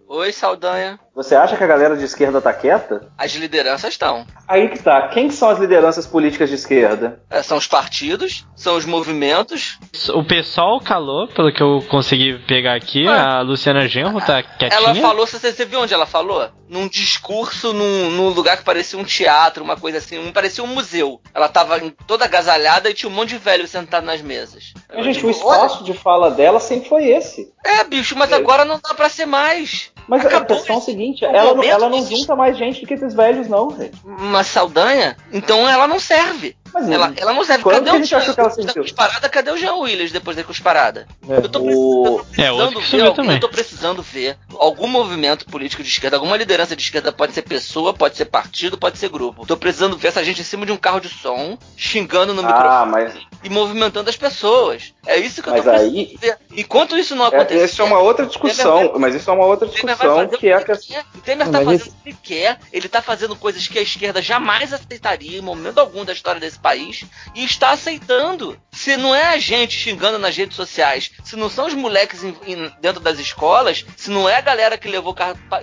Oi, 0.08 0.32
Saldanha. 0.32 0.98
Você 1.14 1.34
acha 1.34 1.56
que 1.56 1.64
a 1.64 1.66
galera 1.66 1.96
de 1.96 2.04
esquerda 2.04 2.40
tá 2.40 2.52
quieta? 2.52 3.08
As 3.18 3.32
lideranças 3.34 3.90
estão. 3.92 4.26
Aí 4.48 4.68
que 4.68 4.78
tá. 4.82 5.08
Quem 5.08 5.30
são 5.30 5.50
as 5.50 5.58
lideranças 5.58 6.06
políticas 6.06 6.48
de 6.48 6.54
esquerda? 6.54 7.20
É, 7.30 7.42
São 7.42 7.58
os 7.58 7.66
partidos, 7.66 8.46
são 8.56 8.76
os 8.76 8.84
movimentos. 8.86 9.78
O 10.14 10.24
pessoal 10.24 10.80
calou, 10.80 11.28
pelo 11.28 11.52
que 11.52 11.62
eu 11.62 11.82
consegui 11.90 12.38
pegar 12.46 12.74
aqui. 12.74 13.06
Ah. 13.06 13.38
A 13.38 13.40
Luciana 13.42 13.86
Genro 13.88 14.20
tá 14.20 14.42
quietinha. 14.42 14.78
Ela 14.80 14.94
falou, 14.94 15.26
você, 15.26 15.38
você 15.52 15.64
viu 15.64 15.80
onde 15.80 15.92
ela 15.92 16.06
falou? 16.06 16.48
Num 16.68 16.88
discurso, 16.88 17.72
num, 17.74 18.10
num 18.10 18.28
lugar 18.30 18.51
que 18.56 18.64
parecia 18.64 18.98
um 18.98 19.04
teatro, 19.04 19.62
uma 19.64 19.76
coisa 19.76 19.98
assim, 19.98 20.18
um, 20.18 20.32
parecia 20.32 20.62
um 20.62 20.66
museu. 20.68 21.20
Ela 21.34 21.48
tava 21.48 21.80
toda 22.06 22.24
agasalhada 22.24 22.88
e 22.90 22.94
tinha 22.94 23.10
um 23.10 23.14
monte 23.14 23.30
de 23.30 23.38
velho 23.38 23.66
sentado 23.66 24.04
nas 24.04 24.20
mesas. 24.22 24.72
Mas, 24.92 25.04
gente, 25.04 25.14
Tipo, 25.16 25.28
o 25.28 25.30
espaço 25.30 25.84
de 25.84 25.94
fala 25.94 26.30
dela 26.30 26.58
sempre 26.60 26.88
foi 26.88 27.06
esse. 27.08 27.52
olha, 27.66 27.80
É, 27.80 27.84
bicho, 27.84 28.16
mas 28.16 28.32
agora 28.32 28.64
não 28.64 28.80
dá 28.82 28.94
pra 28.94 29.08
ser 29.08 29.26
mais. 29.26 29.90
Mas 30.08 30.24
a 30.24 30.28
Acabou 30.28 30.56
questão 30.56 30.76
é 30.76 30.78
o 30.78 30.82
seguinte, 30.82 31.24
ela, 31.24 31.64
ela 31.64 31.88
não 31.88 32.04
junta 32.04 32.34
mais 32.34 32.56
gente 32.58 32.80
do 32.80 32.86
que 32.86 32.94
esses 32.94 33.14
velhos, 33.14 33.48
não, 33.48 33.70
gente. 33.76 33.92
Uma 34.04 34.42
Saldanha, 34.42 35.16
então 35.32 35.68
ela 35.68 35.86
não 35.86 36.00
serve. 36.00 36.56
Mas 36.72 36.88
Ela, 36.88 37.12
ela 37.16 37.32
não 37.32 37.44
serve. 37.44 37.62
Quando 37.62 37.84
Cadê 37.84 37.90
o 37.98 38.04
Jean? 38.04 38.18
ela 38.18 38.26
Depois 38.34 38.56
da 38.56 38.62
sentiu? 38.62 38.82
cusparada, 38.82 39.28
cadê 39.28 39.50
o 39.50 39.56
Jean 39.56 39.74
Willis 39.74 40.10
depois 40.12 40.36
da 40.36 40.42
cusparada? 40.44 41.06
É. 41.28 41.36
Eu 41.36 41.48
tô, 41.48 41.60
O- 41.60 42.24
precisando, 42.24 42.72
eu 42.72 42.82
tô 42.82 42.96
É, 42.96 43.02
ver, 43.02 43.12
também. 43.14 43.34
eu 43.36 43.40
tô 43.40 43.48
precisando 43.48 44.02
ver 44.02 44.36
algum 44.58 44.86
movimento 44.86 45.44
político 45.46 45.82
de 45.82 45.88
esquerda, 45.88 46.16
alguma 46.16 46.36
liderança 46.36 46.74
de 46.74 46.82
esquerda, 46.82 47.12
pode 47.12 47.32
ser 47.34 47.42
pessoa, 47.42 47.92
pode 47.92 48.16
ser 48.16 48.24
partido, 48.26 48.78
pode 48.78 48.98
ser 48.98 49.08
grupo. 49.10 49.46
Tô 49.46 49.56
precisando 49.56 49.96
ver 49.98 50.08
essa 50.08 50.24
gente 50.24 50.40
em 50.40 50.44
cima 50.44 50.64
de 50.64 50.72
um 50.72 50.76
carro 50.76 51.00
de 51.00 51.08
som, 51.08 51.58
xingando 51.76 52.32
no 52.34 52.42
Ah, 52.42 52.46
microfone 52.86 52.90
mas 52.90 53.14
e 53.44 53.50
movimentando 53.50 54.08
as 54.08 54.16
pessoas. 54.16 54.94
É 55.06 55.18
isso 55.18 55.42
que 55.42 55.48
eu 55.48 55.52
Mas 55.54 55.64
tô 55.64 55.70
precisando 55.70 55.96
aí- 55.96 56.16
ver. 56.20 56.38
Enquanto 56.56 56.96
isso 56.96 57.14
não 57.16 57.24
é, 57.24 57.28
acontecer, 57.28 57.64
isso 57.64 57.82
é 57.82 57.84
uma 57.84 57.98
outra 57.98 58.24
discussão. 58.26 58.78
Temer 58.86 58.98
Mas 59.00 59.14
isso 59.14 59.28
é 59.30 59.32
uma 59.32 59.46
outra 59.46 59.66
discussão 59.68 60.28
que 60.28 60.48
é 60.48 60.54
a 60.54 60.62
questão. 60.64 61.02
O 61.14 61.20
Temer 61.20 61.46
Não, 61.46 61.52
tá 61.52 61.60
mas 61.64 61.80
fazendo 61.80 61.92
o 61.92 62.02
que 62.02 62.08
ele 62.08 62.18
quer, 62.22 62.58
ele 62.72 62.88
tá 62.88 63.02
fazendo 63.02 63.34
coisas 63.36 63.66
que 63.66 63.78
a 63.78 63.82
esquerda 63.82 64.22
jamais 64.22 64.72
aceitaria 64.72 65.38
em 65.38 65.42
momento 65.42 65.78
algum 65.78 66.04
da 66.04 66.12
história 66.12 66.40
desse 66.40 66.58
país 66.58 67.04
e 67.34 67.44
está 67.44 67.70
aceitando. 67.70 68.56
Se 68.70 68.96
não 68.96 69.14
é 69.14 69.24
a 69.24 69.38
gente 69.38 69.74
xingando 69.76 70.18
nas 70.18 70.36
redes 70.36 70.56
sociais, 70.56 71.10
se 71.24 71.36
não 71.36 71.50
são 71.50 71.66
os 71.66 71.74
moleques 71.74 72.22
em- 72.22 72.36
em- 72.46 72.72
dentro 72.80 73.00
das 73.00 73.18
escolas, 73.18 73.84
se 73.96 74.10
não 74.10 74.28
é 74.28 74.36
a 74.36 74.40
galera 74.40 74.78
que 74.78 74.88
levou 74.88 75.14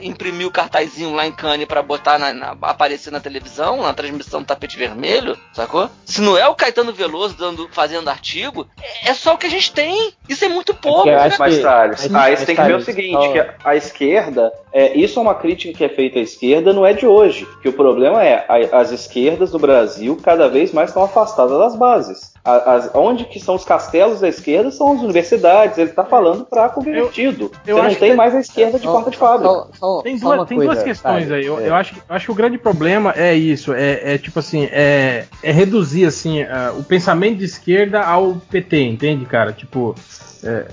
imprimiu 0.02 0.50
o 0.50 0.52
cartazinho 0.52 1.14
lá 1.14 1.26
em 1.26 1.32
Cannes 1.32 1.68
pra 1.68 1.82
botar 1.82 2.20
na, 2.20 2.34
na- 2.34 2.58
aparecer 2.62 3.10
na 3.12 3.20
televisão, 3.20 3.82
na 3.84 3.94
transmissão 3.94 4.42
do 4.42 4.46
tapete 4.48 4.78
vermelho, 4.78 5.38
sacou? 5.54 5.90
Se 6.06 6.20
não 6.22 6.38
é 6.38 6.48
o 6.48 6.56
Caetano 6.56 6.92
Veloso 6.94 7.36
dando, 7.36 7.70
fazendo 7.72 8.10
artigo, 8.10 8.68
é, 8.82 9.10
é 9.10 9.14
só 9.14 9.28
o 9.34 9.38
que 9.38 9.47
a 9.47 9.49
gente 9.49 9.71
tem. 9.73 10.11
Isso 10.27 10.45
é 10.45 10.49
muito 10.49 10.73
pouco. 10.73 11.07
eu 11.09 11.15
né? 11.15 11.23
acho 11.23 11.39
Mas, 11.39 11.55
que- 11.55 11.61
Thales, 11.61 12.15
aí 12.15 12.36
você 12.38 12.45
tem 12.45 12.55
que 12.55 12.61
ver 12.63 12.75
o 12.75 12.82
seguinte, 12.82 13.15
ó. 13.15 13.32
que 13.32 13.39
a, 13.39 13.53
a 13.63 13.75
esquerda, 13.75 14.51
é, 14.71 14.97
isso 14.97 15.19
é 15.19 15.21
uma 15.21 15.36
crítica 15.36 15.77
que 15.77 15.84
é 15.84 15.89
feita 15.89 16.19
à 16.19 16.21
esquerda, 16.21 16.71
não 16.73 16.86
é 16.86 16.93
de 16.93 17.05
hoje. 17.07 17.47
Que 17.61 17.69
o 17.69 17.73
problema 17.73 18.23
é, 18.23 18.45
a- 18.47 18.80
as 18.80 18.91
esquerdas 18.91 19.51
do 19.51 19.59
Brasil 19.59 20.17
cada 20.23 20.47
vez 20.47 20.71
mais 20.71 20.89
estão 20.89 21.03
afastadas 21.03 21.57
das 21.57 21.75
bases. 21.75 22.28
As- 22.44 22.90
onde 22.96 23.26
que 23.26 23.40
são 23.40 23.56
os 23.56 23.66
castelos 23.66 24.22
da 24.22 24.30
esquerda 24.30 24.72
são 24.72 24.94
as 24.94 25.02
universidades, 25.02 25.78
ele 25.78 25.90
está 25.90 26.04
falando 26.06 26.46
para 26.46 26.70
convertido. 26.70 27.52
eu 27.68 27.76
Você 27.78 27.82
não 27.84 27.96
tem 27.96 28.12
que- 28.12 28.16
mais 28.16 28.34
a 28.34 28.40
esquerda 28.40 28.80
de 28.80 28.86
Só- 28.86 28.92
porta 28.94 29.12
de 29.12 29.18
fábrica. 29.18 29.50
só- 29.54 29.68
só- 29.78 30.02
Tem 30.02 30.18
duas, 30.18 30.48
tem 30.48 30.58
coisa, 30.58 30.74
duas 30.74 30.84
questões 30.84 31.32
aí. 31.32 31.46
Eu, 31.46 31.60
É. 31.60 31.68
eu 31.70 31.76
acho, 31.76 31.94
que- 31.94 32.00
eu 32.00 32.16
acho 32.16 32.26
que 32.26 32.32
o 32.32 32.36
grande 32.36 32.58
problema 32.58 33.14
é 33.16 33.34
isso. 33.36 33.74
É, 33.74 34.14
é 34.14 34.18
tipo 34.18 34.40
assim, 34.40 34.68
é, 34.72 35.26
é 35.44 35.52
reduzir 35.52 36.06
assim 36.06 36.42
ah, 36.44 36.74
o 36.78 36.84
pensamento 36.84 37.38
de 37.38 37.46
esquerda 37.46 38.02
ao 38.02 38.36
PT, 38.50 38.82
entende, 38.84 39.26
cara? 39.26 39.52
Tipo, 39.52 39.94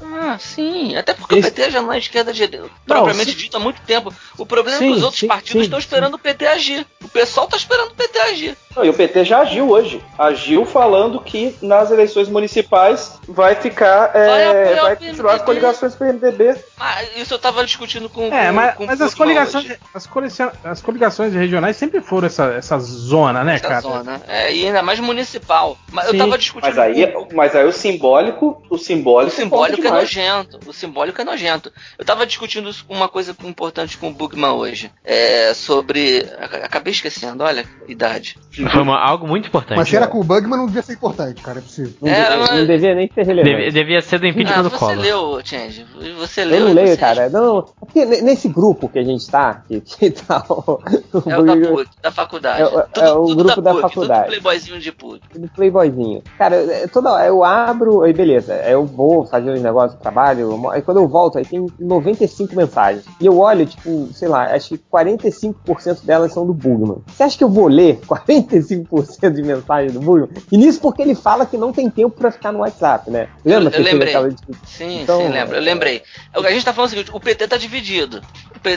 Ah, 0.03 0.39
sim. 0.39 0.97
Até 0.97 1.14
porque 1.14 1.37
Esse- 1.37 1.49
o 1.49 1.53
PT 1.53 1.71
já 1.71 1.83
não 1.83 1.93
é 1.93 1.99
esquerda 1.99 2.33
de, 2.33 2.49
propriamente 2.87 3.33
sim. 3.33 3.37
dito 3.37 3.57
há 3.57 3.61
muito 3.61 3.81
tempo. 3.83 4.12
O 4.39 4.47
problema 4.47 4.77
é 4.77 4.81
Sim, 4.81 4.93
que 4.93 4.97
os 4.99 5.03
outros 5.03 5.21
sim, 5.21 5.27
partidos 5.27 5.53
sim, 5.53 5.61
estão 5.62 5.79
esperando 5.79 6.14
o 6.14 6.19
PT 6.19 6.47
agir. 6.47 6.87
O 7.03 7.09
pessoal 7.09 7.47
tá 7.47 7.57
esperando 7.57 7.91
o 7.91 7.95
PT 7.95 8.19
agir. 8.19 8.57
Não, 8.75 8.85
e 8.85 8.91
o 8.91 8.95
PT 8.95 9.25
já 9.25 9.39
agiu 9.41 9.71
hoje. 9.71 10.03
Agiu 10.19 10.67
falando 10.67 11.21
que 11.21 11.57
nas 11.62 11.91
eleições 11.91 12.29
municipais 12.29 13.19
vai 13.27 13.55
ficar. 13.55 14.11
é, 14.14 14.27
Vai 14.75 14.81
Vai, 14.81 14.97
continuar 14.97 15.35
as 15.35 15.43
coligações 15.43 15.95
do 15.95 15.99
PMDB. 15.99 16.57
Ah, 16.79 17.03
isso 17.17 17.33
eu 17.35 17.39
tava 17.39 17.64
discutindo 17.64 18.09
com 18.09 18.27
É, 18.33 18.49
com, 18.49 18.53
mas, 18.53 18.75
com 18.75 18.85
o 18.85 18.87
mas 18.87 19.01
as 19.01 19.14
coligações, 19.14 19.73
as, 19.95 20.07
coligações, 20.07 20.53
as 20.62 20.83
coligações 20.83 21.33
regionais 21.33 21.77
sempre 21.77 22.01
foram 22.03 22.27
essa, 22.27 22.45
essa 22.53 22.79
zona, 22.79 23.43
né, 23.43 23.55
Essa 23.55 23.69
cara? 23.69 23.81
zona. 23.81 24.21
É, 24.29 24.53
e 24.55 24.67
ainda 24.67 24.83
mais 24.83 25.01
municipal. 25.01 25.79
Mas 25.91 26.07
Sim, 26.09 26.12
eu 26.12 26.19
tava 26.19 26.37
discutindo 26.39 26.69
Mas 26.69 26.79
aí, 26.79 27.07
com 27.12 27.29
mas 27.35 27.57
aí 27.57 27.67
o 27.67 27.73
simbólico, 27.73 28.62
o 28.69 28.75
O 28.75 28.79
simbólico, 28.79 29.35
simbólico 29.64 29.86
é 29.86 29.90
nojento. 29.90 30.61
O 30.66 30.72
simbólico 30.72 31.20
é 31.20 31.24
nojento. 31.24 31.72
Eu 31.98 32.04
tava 32.04 32.26
discutindo 32.26 32.68
isso 32.68 32.84
com 32.84 32.94
uma 32.94 33.09
coisa 33.09 33.34
importante 33.44 33.96
com 33.98 34.09
o 34.09 34.12
Bugman 34.12 34.50
hoje. 34.52 34.90
É 35.04 35.52
sobre. 35.54 36.18
ac- 36.38 36.57
Acabei 36.64 36.92
esquecendo, 36.92 37.42
olha, 37.44 37.64
idade. 37.88 38.36
Foi 38.70 38.82
uma- 38.82 38.98
algo 38.98 39.26
muito 39.26 39.48
importante. 39.48 39.76
Mas 39.78 39.88
se 39.88 39.96
era 39.96 40.07
com 40.07 40.18
o 40.20 40.24
Bugman, 40.24 40.59
não 40.59 40.66
devia 40.66 40.82
ser 40.82 40.94
importante, 40.94 41.40
cara. 41.42 41.59
É 41.59 41.62
possível. 41.62 41.92
Não, 42.00 42.09
Era, 42.11 42.28
devia, 42.30 42.38
mas- 42.46 42.59
não 42.61 42.66
devia 42.66 42.94
nem 42.94 43.09
ser 43.09 43.24
Deve- 43.26 43.42
relevante. 43.42 43.72
devia 43.72 44.00
ser 44.02 44.18
do 44.18 44.26
impeachment 44.26 44.59
Ah, 44.59 44.62
do 44.62 44.70
você 44.70 44.76
Collor. 44.78 44.96
leu, 44.98 45.40
Change. 45.44 45.86
Você 46.18 46.44
leu. 46.44 46.59
Eu 46.61 46.64
não 46.66 46.72
leio, 46.74 46.88
você- 46.88 46.96
cara. 46.96 47.28
Não, 47.28 47.59
é 47.59 47.62
porque 47.80 48.04
ne- 48.04 48.20
nesse 48.22 48.48
grupo 48.48 48.88
que 48.88 48.98
a 48.98 49.04
gente 49.04 49.28
tá, 49.30 49.62
que, 49.68 49.80
que 49.96 50.11
tá 50.11 50.44
o, 50.48 50.72
o 50.72 51.30
É 51.30 51.38
o 51.38 51.42
da 51.44 51.57
PUC, 51.57 51.90
da 52.02 52.11
faculdade. 52.11 52.62
É 52.62 52.66
o- 52.66 53.04
é 53.04 53.12
o 53.12 53.34
grupo 53.34 53.61
da 53.61 53.74
faculdade. 53.74 54.20
Tudo 54.24 54.28
playboyzinho 54.42 54.78
de 54.80 54.92
PUC. 54.92 55.20
do 55.38 55.48
Playboyzinho. 55.48 56.22
Cara, 56.38 56.57
é, 56.57 56.86
toda 56.86 57.12
hora 57.12 57.26
eu 57.26 57.44
abro, 57.44 58.02
aí 58.02 58.12
beleza, 58.12 58.54
eu 58.66 58.84
vou 58.84 59.26
fazer 59.26 59.45
uns 59.51 59.61
negócios 59.62 59.99
do 59.99 60.03
trabalho, 60.03 60.68
aí 60.70 60.82
quando 60.82 60.99
eu 60.99 61.09
volto, 61.09 61.38
aí 61.38 61.44
tem 61.44 61.66
95 61.78 62.55
mensagens. 62.57 63.05
E 63.20 63.26
eu 63.26 63.38
olho, 63.38 63.66
tipo, 63.66 64.09
sei 64.12 64.28
lá, 64.28 64.44
acho 64.55 64.70
que 64.70 64.78
45% 64.92 66.05
delas 66.05 66.32
são 66.32 66.47
do 66.47 66.53
Bugman. 66.55 66.99
Você 67.07 67.22
acha 67.22 67.38
que 67.38 67.44
eu 67.44 67.49
vou 67.49 67.68
ler 67.68 67.99
45% 68.07 69.30
de 69.32 69.42
mensagens 69.42 69.92
do 69.92 70.01
Bugman? 70.01 70.28
E 70.51 70.57
nisso 70.57 70.80
porque 70.80 71.03
ele 71.03 71.14
fala 71.14 71.47
que 71.47 71.57
não 71.57 71.72
tem 71.72 71.88
tempo 71.90 72.16
pra 72.16 72.30
ficar 72.30 72.53
no 72.53 72.61
WhatsApp, 72.61 73.11
né? 73.11 73.28
Lembra 73.44 73.66
Eu- 73.68 73.70
que 73.70 73.78
eu 73.78 73.84
lembrei. 73.84 74.09
aquela 74.09 74.30
discussão? 74.30 74.62
Sim, 74.66 75.03
Então, 75.03 75.20
sim, 75.20 75.28
lembro. 75.28 75.57
Eu 75.57 75.62
lembrei. 75.62 76.03
A 76.32 76.51
gente 76.51 76.64
tá 76.64 76.72
falando 76.72 76.88
o 76.88 76.90
seguinte: 76.90 77.11
o 77.12 77.20
PT 77.20 77.49
tá 77.49 77.57
dividido. 77.57 78.20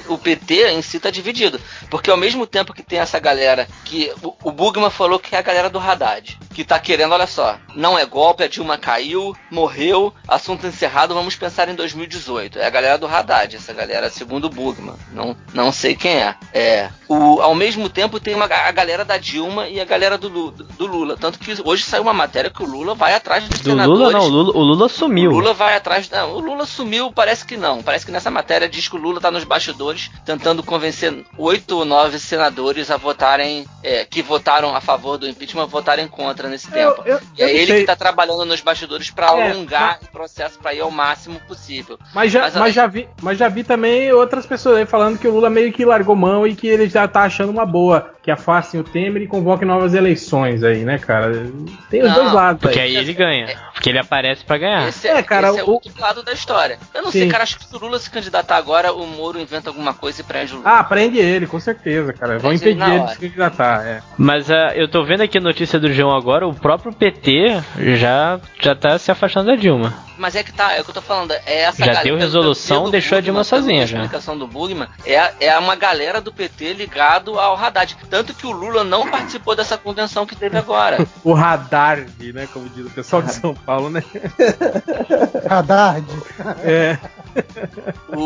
O 0.08 0.18
PT 0.18 0.68
em 0.70 0.82
si 0.84 1.00
tá 1.00 1.10
dividido. 1.10 1.60
Porque 1.90 2.12
ao 2.12 2.18
mesmo 2.18 2.46
tempo 2.46 2.74
que 2.74 2.84
tem 2.84 3.00
essa 3.00 3.20
galera 3.20 3.68
que. 3.86 4.12
O, 4.24 4.50
o 4.50 4.52
Bugman 4.52 4.90
falou 4.90 5.20
que 5.20 5.36
é 5.36 5.40
a 5.40 5.42
galera 5.42 5.70
do 5.70 5.80
Haddad. 5.80 6.38
Que 6.60 6.66
tá 6.66 6.78
querendo, 6.78 7.14
olha 7.14 7.26
só, 7.26 7.58
não 7.74 7.98
é 7.98 8.06
golpe, 8.06 8.44
a 8.44 8.48
Dilma 8.50 8.78
caiu, 8.78 9.34
morreu, 9.50 10.14
assunto 10.28 10.68
encerrado, 10.68 11.14
vamos 11.14 11.34
pensar 11.34 11.70
em 11.70 11.74
2018. 11.74 12.60
É 12.60 12.66
a 12.66 12.70
galera 12.70 12.98
do 12.98 13.08
Haddad, 13.08 13.56
essa 13.56 13.72
galera, 13.72 14.10
segundo 14.10 14.48
o 14.48 14.50
Bugman. 14.50 14.96
Não, 15.14 15.38
não 15.54 15.72
sei 15.72 15.96
quem 15.96 16.18
é. 16.18 16.36
É. 16.54 16.90
O, 17.08 17.40
ao 17.42 17.56
mesmo 17.56 17.88
tempo 17.88 18.20
tem 18.20 18.36
uma, 18.36 18.44
a 18.44 18.72
galera 18.74 19.06
da 19.06 19.18
Dilma 19.18 19.70
e 19.70 19.80
a 19.80 19.86
galera 19.86 20.18
do, 20.18 20.52
do 20.52 20.86
Lula. 20.86 21.16
Tanto 21.16 21.40
que 21.40 21.56
hoje 21.64 21.86
saiu 21.86 22.04
uma 22.04 22.14
matéria 22.14 22.52
que 22.52 22.62
o 22.62 22.68
Lula 22.68 22.94
vai 22.94 23.14
atrás 23.14 23.48
dos 23.48 23.62
Do 23.62 23.70
senadores. 23.70 24.00
Lula 24.00 24.12
não, 24.12 24.26
o 24.26 24.28
Lula, 24.28 24.58
o 24.58 24.62
Lula 24.62 24.90
sumiu. 24.90 25.32
O 25.32 25.36
Lula 25.36 25.54
vai 25.54 25.78
atrás. 25.78 26.10
Não, 26.10 26.34
o 26.34 26.40
Lula 26.40 26.66
sumiu, 26.66 27.10
parece 27.10 27.46
que 27.46 27.56
não. 27.56 27.82
Parece 27.82 28.06
que 28.06 28.12
nessa 28.12 28.30
matéria 28.30 28.68
diz 28.68 28.90
que 28.90 28.98
o 28.98 29.00
Lula 29.00 29.22
tá 29.22 29.32
nos 29.32 29.46
bastidores 29.46 30.12
tentando 30.26 30.62
convencer 30.62 31.26
oito 31.38 31.78
ou 31.78 31.86
nove 31.86 32.20
senadores 32.20 32.92
a 32.92 32.98
votarem. 32.98 33.66
é, 33.82 34.04
que 34.04 34.22
votaram 34.22 34.76
a 34.76 34.82
favor 34.82 35.18
do 35.18 35.26
impeachment, 35.28 35.64
a 35.64 35.66
votarem 35.66 36.06
contra 36.06 36.49
nesse 36.50 36.70
tempo. 36.70 37.02
Eu, 37.06 37.16
eu, 37.16 37.22
E 37.38 37.44
é 37.44 37.54
ele 37.56 37.68
sei. 37.68 37.80
que 37.82 37.86
tá 37.86 37.96
trabalhando 37.96 38.44
nos 38.46 38.62
bastidores 38.62 39.10
pra 39.12 39.28
É, 39.28 39.52
alongar 39.52 40.00
o 40.04 40.08
processo 40.12 40.60
pra 40.60 40.74
ir 40.74 40.82
ao 40.82 40.92
máximo 40.92 41.40
possível. 41.48 41.98
Mas 42.14 42.32
já, 42.32 42.42
Mas, 42.42 42.56
mas, 42.56 42.74
já 42.76 42.88
vi, 42.88 43.08
mas 43.22 43.38
já 43.38 43.48
vi 43.48 43.64
também 43.64 44.12
outras 44.12 44.46
pessoas 44.46 44.78
aí 44.78 44.86
falando 44.86 45.18
que 45.18 45.28
o 45.28 45.32
Lula 45.32 45.50
meio 45.50 45.72
que 45.72 45.86
largou 45.86 46.16
mão 46.16 46.46
e 46.46 46.56
que 46.56 46.68
ele 46.68 46.90
já 46.90 47.08
tá 47.08 47.22
achando 47.24 47.50
uma 47.52 47.66
boa. 47.66 48.14
Que 48.30 48.34
afastem 48.34 48.80
o 48.80 48.84
Temer 48.84 49.24
e 49.24 49.28
convoquem 49.28 49.68
novas 49.68 49.96
eleições 49.96 50.64
aí, 50.64 50.84
né, 50.86 51.00
cara? 51.00 51.32
Tem 51.90 52.04
os 52.04 52.10
Não, 52.10 52.14
dois 52.14 52.32
lados 52.34 52.62
Porque 52.62 52.80
aí. 52.80 52.96
aí 52.96 53.04
ele 53.04 53.12
ganha. 53.14 53.48
Porque 53.74 53.90
ele 53.90 53.98
aparece 53.98 54.46
pra 54.46 54.56
ganhar. 54.60 54.88
Esse 54.88 55.08
É, 55.08 55.24
cara, 55.24 55.50
esse 55.50 55.60
é 55.62 55.64
o- 55.64 55.70
outro 55.72 55.92
lado 56.00 56.22
da 56.22 56.32
história. 56.32 56.78
Eu 56.94 57.02
não 57.02 57.12
Sim. 57.12 57.22
sei, 57.22 57.28
cara, 57.28 57.42
acho 57.42 57.58
que 57.58 57.66
se 57.66 57.76
o 57.76 57.80
Lula 57.80 57.98
se 57.98 58.08
candidatar 58.12 58.56
agora, 58.58 58.94
o 58.94 59.08
Moro 59.08 59.40
inventa 59.40 59.72
alguma 59.72 59.96
coisa 59.96 60.22
e 60.22 60.24
prende 60.24 60.54
o 60.54 60.58
Lula. 60.58 60.70
Ah, 60.70 60.84
prende 60.84 61.18
ele, 61.18 61.48
com 61.48 61.60
certeza, 61.60 62.14
cara. 62.14 62.38
Vão 62.38 62.50
Prende 62.52 62.66
ele 62.66 62.74
impedir 62.76 62.88
na 62.88 62.96
ele 62.98 63.06
de 63.06 63.14
se 63.14 63.20
candidatar, 63.20 63.88
é. 63.88 64.02
Mas 64.16 64.52
ah, 64.52 64.74
eu 64.76 64.88
tô 64.88 65.04
vendo 65.04 65.22
aqui 65.22 65.40
a 65.40 65.42
notícia 65.42 65.80
do 65.80 65.92
João 65.92 66.16
agora, 66.16 66.48
o 66.48 66.54
próprio 66.54 66.94
PT 66.94 67.60
já, 67.96 68.40
já 68.62 68.76
tá 68.76 69.00
se 69.00 69.10
afastando 69.10 69.48
da 69.48 69.56
Dilma. 69.56 69.92
Mas 70.20 70.36
é 70.36 70.44
que 70.44 70.52
tá, 70.52 70.74
é 70.74 70.82
o 70.82 70.84
que 70.84 70.90
eu 70.90 70.94
tô 70.94 71.02
falando. 71.02 71.32
É 71.32 71.62
essa 71.62 71.78
Já 71.80 71.86
galera- 71.86 72.04
deu 72.04 72.18
resolução, 72.18 72.80
pelo 72.82 72.92
deixou 72.92 73.18
a 73.18 73.22
Dilma 73.22 73.44
sozinha 73.44 73.88
já. 73.88 73.98
explicação 74.00 74.38
do 74.38 74.46
Bugman, 74.46 74.88
é, 75.06 75.32
é 75.40 75.58
uma 75.58 75.76
galera 75.76 76.20
do 76.20 76.32
PT 76.34 76.74
ligado 76.74 77.40
ao 77.40 77.56
Haddad. 77.56 77.96
Tanto 78.10 78.34
que 78.34 78.46
o 78.46 78.52
Lula 78.52 78.84
não 78.84 79.10
participou 79.10 79.56
dessa 79.56 79.78
convenção 79.78 80.26
que 80.26 80.36
teve 80.36 80.58
agora. 80.58 80.98
O 81.24 81.34
radar, 81.34 82.06
né, 82.34 82.48
como 82.54 82.68
diz 82.70 82.86
o 82.86 82.90
pessoal 82.90 83.22
de 83.22 83.32
São 83.34 83.54
Paulo, 83.54 83.90
né? 83.90 84.04
Haddad. 85.50 86.06
É. 86.64 86.98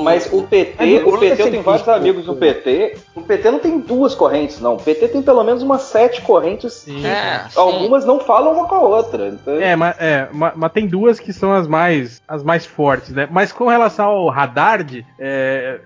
Mas 0.03 0.29
o 0.31 0.43
PT, 0.43 0.75
Mas 0.79 1.03
o 1.03 1.09
o 1.09 1.17
PT, 1.19 1.41
eu 1.41 1.51
tenho 1.51 1.63
vários 1.63 1.87
amigos 1.89 2.25
do 2.25 2.35
PT. 2.35 2.97
O 3.15 3.21
PT 3.21 3.51
não 3.51 3.59
tem 3.59 3.79
duas 3.79 4.15
correntes, 4.15 4.59
não. 4.59 4.75
O 4.75 4.81
PT 4.81 5.09
tem 5.09 5.21
pelo 5.21 5.43
menos 5.43 5.61
umas 5.61 5.83
sete 5.83 6.21
correntes. 6.21 6.73
Sim. 6.73 7.05
É, 7.05 7.45
sim. 7.49 7.59
Algumas 7.59 8.05
não 8.05 8.19
falam 8.19 8.53
uma 8.53 8.67
com 8.67 8.75
a 8.75 8.79
outra. 8.81 9.27
Então, 9.29 9.55
É, 9.59 9.75
mas, 9.75 9.95
é, 9.99 10.27
ma- 10.31 10.53
mas 10.55 10.71
tem 10.71 10.87
duas 10.87 11.19
que 11.19 11.33
são 11.33 11.51
as 11.53 11.67
mais, 11.67 11.82
as 12.27 12.43
mais 12.43 12.65
fortes, 12.65 13.11
né? 13.11 13.27
Mas 13.29 13.51
com 13.51 13.67
relação 13.67 14.05
ao 14.05 14.31
Haddad, 14.31 15.05
é, 15.19 15.79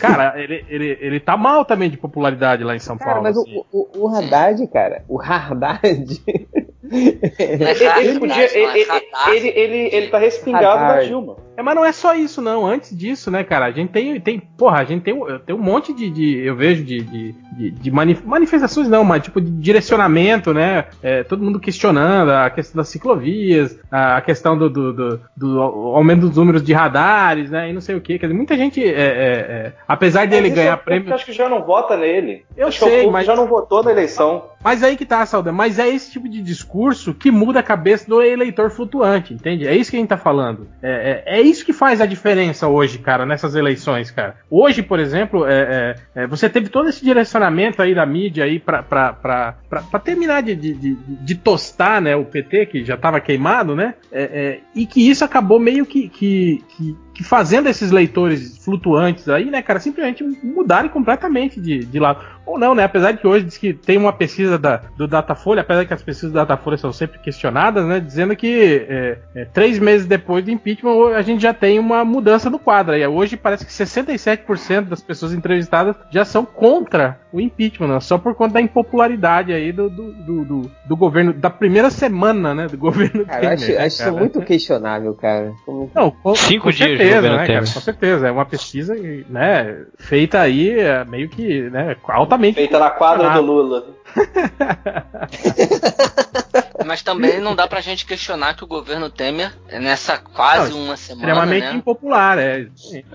cara, 0.00 0.34
ele, 0.40 0.64
ele, 0.68 0.98
ele 1.00 1.20
tá 1.20 1.36
mal 1.36 1.64
também 1.64 1.90
de 1.90 1.96
popularidade 1.96 2.64
lá 2.64 2.74
em 2.74 2.78
São 2.78 2.96
Cara, 2.96 3.12
Paulo. 3.14 3.22
mas 3.22 3.36
assim. 3.36 3.62
o, 3.72 3.88
o, 3.98 4.04
o 4.04 4.08
Haddad, 4.08 4.66
cara, 4.68 5.04
o 5.08 5.20
Haddad. 5.20 6.22
É 6.86 7.70
ele, 8.02 8.08
ele 8.10 8.20
podia. 8.20 8.58
Ele, 8.58 8.82
Haddad. 8.84 9.30
ele, 9.30 9.48
ele, 9.48 9.88
ele 9.90 10.08
tá 10.08 10.18
respingado 10.18 10.80
da 10.80 10.88
Haddad. 10.90 11.06
Dilma. 11.06 11.36
É, 11.56 11.62
mas 11.62 11.74
não 11.74 11.84
é 11.84 11.92
só 11.92 12.14
isso, 12.14 12.42
não. 12.42 12.66
Antes 12.66 12.96
disso, 12.96 13.30
né, 13.30 13.44
cara? 13.44 13.66
A 13.66 13.70
gente 13.70 13.90
tem. 13.90 14.20
tem 14.20 14.40
porra, 14.40 14.78
a 14.80 14.84
gente 14.84 15.02
tem, 15.02 15.14
um- 15.14 15.38
tem 15.38 15.54
um 15.54 15.58
monte 15.62 15.92
de. 15.92 16.10
de- 16.10 16.38
eu 16.44 16.56
vejo 16.56 16.82
de, 16.84 17.00
de, 17.02 17.32
de- 17.56 17.70
de 17.70 17.90
mani- 17.90 18.18
manifestações, 18.24 18.88
não, 18.88 19.04
mas 19.04 19.22
tipo 19.22 19.40
de 19.40 19.50
direcionamento, 19.50 20.52
né? 20.52 20.86
É, 21.02 21.22
todo 21.22 21.44
mundo 21.44 21.60
questionando 21.60 22.30
a 22.30 22.50
questão 22.50 22.78
das 22.78 22.88
ciclovias, 22.88 23.78
a, 23.90 24.20
questão 24.20 24.56
do, 24.58 24.68
do, 24.68 24.92
do- 24.92 25.20
do 25.36 25.60
aumento 25.60 26.22
dos 26.28 26.36
números 26.36 26.62
de 26.62 26.72
radares, 26.72 27.50
né? 27.50 27.70
E 27.70 27.72
não 27.72 27.80
sei 27.80 27.94
o 27.94 28.00
que. 28.00 28.18
Quer 28.18 28.26
dizer, 28.26 28.36
muita 28.36 28.56
gente. 28.56 28.82
é, 28.82 28.88
é, 28.88 28.92
é, 28.96 29.72
apesar 29.86 30.26
dele 30.26 30.48
Mas 30.48 30.56
ganhar 30.56 30.72
é 30.72 30.76
prêmio. 30.76 31.14
Acho 31.14 31.24
que 31.26 31.32
já 31.32 31.48
não 31.48 31.62
vota 31.62 31.96
nele. 31.96 32.44
Eu 32.56 32.68
acho 32.68 32.78
que 32.80 32.84
sei, 32.90 33.10
mas- 33.10 33.26
já 33.26 33.36
não 33.36 33.46
votou 33.46 33.82
na 33.82 33.90
eleição. 33.92 34.46
Mas 34.62 34.82
aí 34.82 34.96
que 34.96 35.04
tá, 35.04 35.24
Salda. 35.26 35.52
Mas 35.52 35.78
é 35.78 35.86
esse 35.88 36.10
tipo 36.10 36.26
de 36.28 36.40
discurso 36.42 37.12
que 37.12 37.30
muda 37.30 37.60
a 37.60 37.62
cabeça 37.62 38.08
do 38.08 38.22
eleitor 38.22 38.70
flutuante, 38.70 39.34
entende? 39.34 39.68
É 39.68 39.76
isso 39.76 39.90
que 39.90 39.96
a 39.96 40.00
gente 40.00 40.08
tá 40.08 40.16
falando. 40.16 40.66
É 40.82 41.43
isso 41.44 41.64
que 41.64 41.72
faz 41.72 42.00
a 42.00 42.06
diferença 42.06 42.68
hoje, 42.68 42.98
cara, 42.98 43.26
nessas 43.26 43.54
eleições, 43.54 44.10
cara. 44.10 44.36
Hoje, 44.50 44.82
por 44.82 44.98
exemplo, 44.98 45.46
é, 45.46 45.96
é, 46.14 46.22
é, 46.22 46.26
você 46.26 46.48
teve 46.48 46.68
todo 46.68 46.88
esse 46.88 47.04
direcionamento 47.04 47.82
aí 47.82 47.94
da 47.94 48.06
mídia 48.06 48.44
aí 48.44 48.58
pra, 48.58 48.82
pra, 48.82 49.12
pra, 49.12 49.56
pra, 49.68 49.82
pra 49.82 50.00
terminar 50.00 50.42
de, 50.42 50.54
de, 50.54 50.74
de, 50.74 50.96
de 50.96 51.34
tostar, 51.34 52.00
né, 52.00 52.16
o 52.16 52.24
PT, 52.24 52.66
que 52.66 52.84
já 52.84 52.96
tava 52.96 53.20
queimado, 53.20 53.74
né? 53.74 53.94
É, 54.10 54.22
é, 54.22 54.60
e 54.74 54.86
que 54.86 55.08
isso 55.08 55.24
acabou 55.24 55.58
meio 55.58 55.86
que, 55.86 56.08
que, 56.08 56.62
que, 56.76 56.96
que 57.14 57.22
fazendo 57.24 57.68
esses 57.68 57.90
leitores 57.90 58.58
flutuantes 58.58 59.28
aí, 59.28 59.46
né, 59.50 59.62
cara, 59.62 59.78
simplesmente 59.80 60.24
mudarem 60.42 60.90
completamente 60.90 61.60
de, 61.60 61.84
de 61.84 61.98
lado. 61.98 62.20
Ou 62.46 62.58
não, 62.58 62.74
né? 62.74 62.84
Apesar 62.84 63.12
de 63.12 63.18
que 63.18 63.26
hoje 63.26 63.44
diz 63.46 63.56
que 63.56 63.72
tem 63.72 63.96
uma 63.96 64.12
pesquisa 64.12 64.58
da, 64.58 64.82
do 64.98 65.06
Datafolha, 65.08 65.62
apesar 65.62 65.86
que 65.86 65.94
as 65.94 66.02
pesquisas 66.02 66.30
do 66.30 66.34
Datafolha 66.34 66.76
são 66.76 66.92
sempre 66.92 67.18
questionadas, 67.20 67.86
né? 67.86 68.00
Dizendo 68.00 68.36
que 68.36 68.84
é, 68.88 69.18
é, 69.34 69.44
três 69.46 69.78
meses 69.78 70.06
depois 70.06 70.44
do 70.44 70.50
impeachment 70.50 71.14
a 71.16 71.22
gente 71.22 71.40
já 71.40 71.54
tem 71.54 71.78
uma 71.78 72.04
mudança 72.04 72.50
no 72.50 72.58
quadro. 72.58 72.94
E 72.94 73.06
hoje 73.06 73.36
parece 73.38 73.64
que 73.64 73.72
67% 73.72 74.82
das 74.82 75.00
pessoas 75.02 75.32
entrevistadas 75.32 75.96
já 76.10 76.24
são 76.24 76.44
contra 76.44 77.18
o 77.32 77.40
impeachment, 77.40 77.88
né? 77.88 78.00
só 78.00 78.18
por 78.18 78.34
conta 78.34 78.54
da 78.54 78.60
impopularidade 78.60 79.52
aí 79.52 79.72
do, 79.72 79.88
do, 79.90 80.12
do, 80.12 80.44
do- 80.44 80.70
do 80.86 80.96
governo, 80.96 81.32
da 81.32 81.48
primeira 81.50 81.90
semana, 81.90 82.54
né? 82.54 82.66
Do 82.68 82.76
governo 82.78 83.24
Cara, 83.24 83.44
eu 83.46 83.50
acho, 83.52 83.62
Temer, 83.66 83.78
né, 83.80 83.86
acho 83.86 83.94
isso 83.96 84.04
cara? 84.04 84.16
muito 84.16 84.40
questionável, 84.42 85.14
cara. 85.14 85.52
Como- 85.64 85.90
Não, 85.94 86.10
com, 86.10 86.34
Cinco 86.34 86.64
com 86.64 86.70
dias 86.70 86.98
certeza, 87.04 87.36
né, 87.36 87.46
cara? 87.46 87.60
Com 87.60 87.80
certeza. 87.80 88.28
É 88.28 88.30
uma 88.30 88.44
pesquisa, 88.44 88.94
né, 89.28 89.84
feita 89.98 90.40
aí 90.40 90.78
é, 90.78 91.04
meio 91.04 91.28
que, 91.28 91.62
né, 91.70 91.96
altamente. 92.08 92.56
Feita 92.56 92.78
na 92.78 92.90
quadra 92.90 93.30
do 93.30 93.42
Lula. 93.42 93.86
Mas 96.84 97.02
também 97.02 97.38
não 97.40 97.54
dá 97.54 97.68
pra 97.68 97.80
gente 97.80 98.04
questionar 98.04 98.54
que 98.54 98.64
o 98.64 98.66
governo 98.66 99.08
Temer, 99.08 99.52
nessa 99.70 100.18
quase 100.18 100.72
Não, 100.72 100.84
uma 100.84 100.96
semana, 100.96 101.28
Extremamente 101.28 101.64
né? 101.66 101.72
impopular, 101.74 102.38
é. 102.38 102.66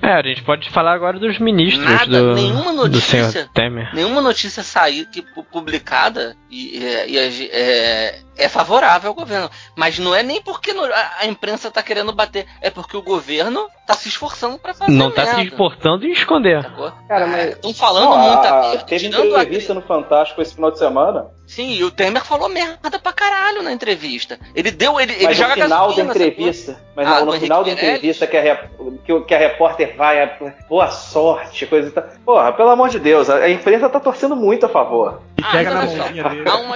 É, 0.02 0.14
a 0.14 0.22
gente 0.22 0.44
pode 0.44 0.70
falar 0.70 0.94
agora 0.94 1.20
dos 1.20 1.38
ministros 1.40 1.84
Nada, 1.86 2.06
do, 2.22 2.36
nenhuma 2.36 2.72
do 2.72 2.84
notícia. 2.88 3.30
senhor 3.30 3.50
Temer. 3.54 3.94
Nenhuma 3.94 4.22
notícia 4.22 4.64
sair 4.64 5.06
que 5.08 5.22
pu- 5.22 5.44
publicada 5.44 6.38
e, 6.50 6.78
e- 6.78 7.12
e 7.12 7.20
a 7.20 7.30
ge- 7.30 7.50
é, 7.52 8.20
é 8.38 8.48
favorável 8.48 9.10
ao 9.10 9.14
governo. 9.16 9.50
Mas 9.76 10.00
não 10.00 10.16
é 10.16 10.24
nem 10.24 10.42
porque 10.42 10.72
no- 10.72 10.86
a, 10.86 11.12
a 11.20 11.26
imprensa 11.28 11.70
tá 11.70 11.84
querendo 11.84 12.14
bater, 12.14 12.46
é 12.62 12.70
porque 12.70 12.96
o 12.96 13.02
governo 13.02 13.68
tá 13.86 13.94
se 13.94 14.08
esforçando 14.08 14.58
pra 14.58 14.74
fazer 14.74 14.92
Não 14.92 15.12
tá 15.12 15.26
se 15.26 15.36
merda, 15.36 15.54
importando 15.54 16.06
em 16.06 16.12
esconder. 16.12 16.64
Cara, 17.10 17.28
mas. 17.28 17.50
Estão 17.56 17.74
falando 17.74 18.10
Não, 18.10 18.18
muito 18.20 18.46
a- 18.48 18.60
aberto, 18.68 18.86
teve 18.86 19.08
a 19.08 19.10
entrevista 19.26 19.74
no 19.74 19.82
Fantástico 19.82 20.42
esse 20.42 20.56
final 20.56 20.72
de 20.72 20.80
semana. 20.80 21.28
Sim, 21.50 21.72
e 21.74 21.84
o 21.84 21.90
Temer 21.90 22.24
falou 22.24 22.48
merda 22.48 23.00
pra 23.00 23.12
caralho 23.12 23.64
na 23.64 23.72
entrevista. 23.74 24.40
Ele 24.54 24.70
deu, 24.70 25.00
ele, 25.00 25.14
ele 25.14 25.26
Mas 25.26 25.38
no 25.40 25.44
joga 25.44 25.54
final 25.56 25.70
da 25.70 26.04
gasolina, 26.04 26.12
entrevista, 26.12 26.80
mas 26.96 27.08
Ah, 27.08 27.22
no 27.26 27.32
Henrique 27.32 27.40
final 27.46 27.64
da 27.64 27.72
entrevista 27.72 28.28
que 28.28 28.38
a, 28.38 28.68
que, 29.04 29.20
que 29.22 29.34
a 29.34 29.38
repórter 29.40 29.96
vai, 29.98 30.20
é, 30.20 30.56
boa 30.70 30.92
sorte, 30.92 31.66
coisa 31.66 31.88
e 31.88 31.92
tal. 31.92 32.04
Porra, 32.24 32.54
pelo 32.54 32.70
amor 32.70 32.90
de 32.90 33.00
Deus, 33.00 33.32
a, 33.32 33.38
a 33.38 33.50
imprensa 33.50 33.90
tá 33.90 34.00
torcendo 34.00 34.36
muito 34.36 34.68
a 34.68 34.70
favor. 34.70 35.24
E 35.40 35.44
Ah, 35.44 35.52
pega 35.52 35.72
na 35.74 35.86
mãozinha 35.86 36.24
dele. 36.30 36.44
há 36.48 36.56
uma 36.58 36.76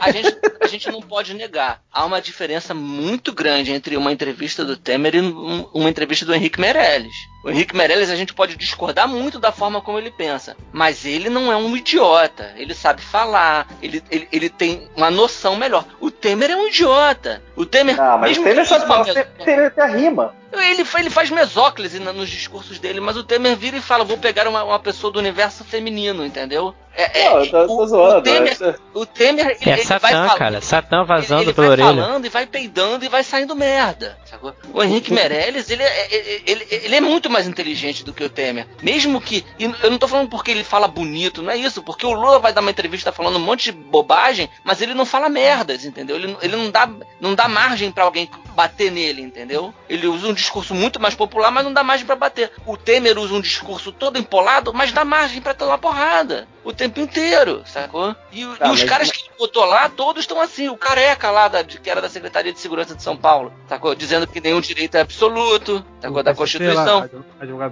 a, 0.00 0.10
gente, 0.10 0.36
a 0.60 0.66
gente 0.66 0.90
não 0.90 1.02
pode 1.02 1.34
negar. 1.34 1.82
Há 1.92 2.06
uma 2.06 2.22
diferença 2.22 2.72
muito 2.72 3.30
grande 3.30 3.72
entre 3.72 3.94
uma 3.94 4.10
entrevista 4.10 4.64
do 4.64 4.74
Temer 4.76 5.16
e 5.16 5.20
um- 5.20 5.68
uma 5.74 5.90
entrevista 5.90 6.24
do 6.24 6.34
Henrique 6.34 6.58
Meirelles. 6.58 7.14
O 7.44 7.50
Henrique 7.50 7.76
Meirelles 7.76 8.08
a 8.08 8.16
gente 8.16 8.32
pode 8.32 8.56
discordar 8.56 9.06
muito 9.06 9.38
da 9.38 9.52
forma 9.52 9.82
como 9.82 9.98
ele 9.98 10.10
pensa, 10.10 10.56
mas 10.72 11.04
ele 11.04 11.28
não 11.28 11.52
é 11.52 11.56
um 11.56 11.76
idiota. 11.76 12.54
Ele 12.56 12.72
sabe 12.72 13.02
falar, 13.02 13.66
ele, 13.82 14.02
ele, 14.14 14.28
ele 14.30 14.48
tem 14.48 14.88
uma 14.96 15.10
noção 15.10 15.56
melhor. 15.56 15.84
O 16.00 16.10
Temer 16.10 16.50
é 16.50 16.56
um 16.56 16.68
idiota. 16.68 17.42
O 17.56 17.66
Temer. 17.66 18.00
Ah, 18.00 18.16
mas 18.16 18.38
o 18.38 18.42
Temer 18.42 18.66
sabe 18.66 18.86
falar, 18.86 19.02
o 19.02 19.44
Temer 19.44 19.66
até 19.66 19.86
rima. 19.86 20.34
Ele, 20.60 20.84
ele 20.98 21.10
faz 21.10 21.30
mesóclise 21.30 21.98
nos 21.98 22.28
discursos 22.30 22.78
dele, 22.78 23.00
mas 23.00 23.16
o 23.16 23.24
Temer 23.24 23.56
vira 23.56 23.76
e 23.76 23.80
fala: 23.80 24.04
vou 24.04 24.18
pegar 24.18 24.46
uma, 24.48 24.62
uma 24.64 24.78
pessoa 24.78 25.12
do 25.12 25.18
universo 25.18 25.64
feminino, 25.64 26.24
entendeu? 26.24 26.74
É, 26.96 27.22
é, 27.22 27.30
Não, 27.30 27.40
eu 27.44 27.50
tô, 27.50 27.66
tô 27.66 27.82
o, 27.82 27.86
zoando. 27.88 28.18
o 28.18 28.22
Temer, 28.22 28.80
o 28.94 29.04
Temer 29.06 29.46
ele, 29.46 29.56
É 29.68 29.72
ele 29.72 29.82
vai 29.82 29.84
Satã, 29.84 30.08
falando, 30.08 30.38
cara. 30.38 30.60
Satã 30.60 31.04
vazando 31.04 31.40
ele, 31.42 31.50
ele 31.50 31.54
pela 31.54 31.66
vai 31.66 31.72
orelha. 31.86 32.02
falando 32.04 32.24
e 32.24 32.28
vai 32.28 32.46
peidando 32.46 33.04
e 33.04 33.08
vai 33.08 33.24
saindo 33.24 33.56
merda. 33.56 34.16
sacou? 34.24 34.54
O 34.72 34.80
Henrique 34.80 35.12
Meirelles, 35.12 35.68
ele 35.70 35.82
é, 35.82 36.08
ele, 36.14 36.42
ele- 36.46 36.66
ele 36.70 36.94
é 36.94 37.00
muito 37.00 37.28
mais 37.28 37.48
inteligente 37.48 38.04
do 38.04 38.12
que 38.12 38.22
o 38.22 38.30
Temer. 38.30 38.68
Mesmo 38.80 39.20
que. 39.20 39.44
e 39.58 39.64
eu 39.64 39.90
não 39.90 39.98
tô 39.98 40.06
falando 40.06 40.28
porque 40.28 40.52
ele 40.52 40.62
fala 40.62 40.86
bonito, 40.86 41.42
não 41.42 41.50
é 41.50 41.56
isso. 41.56 41.82
Porque 41.82 42.06
o 42.06 42.12
Lula 42.12 42.38
vai 42.38 42.52
dar 42.52 42.60
uma 42.60 42.70
entrevista 42.70 43.10
falando 43.10 43.38
um 43.38 43.44
monte 43.44 43.64
de 43.64 43.72
bobagem, 43.72 44.48
mas 44.62 44.80
ele 44.80 44.94
não 44.94 45.04
fala 45.04 45.28
merdas, 45.28 45.84
entendeu? 45.84 46.14
Ele, 46.14 46.36
ele 46.42 46.54
não, 46.54 46.70
dá, 46.70 46.88
não 47.20 47.34
dá 47.34 47.48
margem 47.48 47.90
pra 47.90 48.04
alguém 48.04 48.30
bater 48.54 48.92
nele, 48.92 49.20
entendeu? 49.20 49.74
Ele 49.88 50.06
usa 50.06 50.28
um 50.28 50.32
discurso 50.44 50.74
muito 50.74 51.00
mais 51.00 51.14
popular, 51.14 51.50
mas 51.50 51.64
não 51.64 51.72
dá 51.72 51.82
margem 51.82 52.06
pra 52.06 52.14
bater. 52.16 52.52
O 52.66 52.76
Temer 52.76 53.18
usa 53.18 53.34
um 53.34 53.40
discurso 53.40 53.90
todo 53.90 54.18
empolado, 54.18 54.72
mas 54.72 54.92
dá 54.92 55.04
margem 55.04 55.40
pra 55.40 55.54
ter 55.54 55.64
uma 55.64 55.78
porrada. 55.78 56.46
O 56.64 56.72
tempo 56.72 56.98
inteiro, 56.98 57.62
sacou? 57.66 58.16
E, 58.32 58.44
Tá, 58.56 58.68
e 58.68 58.70
os 58.70 58.80
mas- 58.80 58.84
caras 58.84 59.10
que 59.10 59.20
ele 59.20 59.30
botou 59.38 59.64
lá, 59.66 59.88
todos 59.88 60.22
estão 60.22 60.40
assim. 60.40 60.68
O 60.68 60.76
careca 60.76 61.30
lá, 61.30 61.46
da, 61.48 61.62
de- 61.62 61.78
que 61.78 61.90
era 61.90 62.00
da 62.00 62.08
Secretaria 62.08 62.52
de 62.52 62.58
Segurança 62.58 62.94
de 62.94 63.02
São 63.02 63.16
Paulo, 63.16 63.52
sacou? 63.68 63.94
Dizendo 63.94 64.26
que 64.26 64.40
nenhum 64.40 64.60
direito 64.60 64.96
é 64.96 65.00
absoluto, 65.02 65.84
sacou? 66.00 66.22
Da 66.22 66.34
Constituição. 66.34 67.08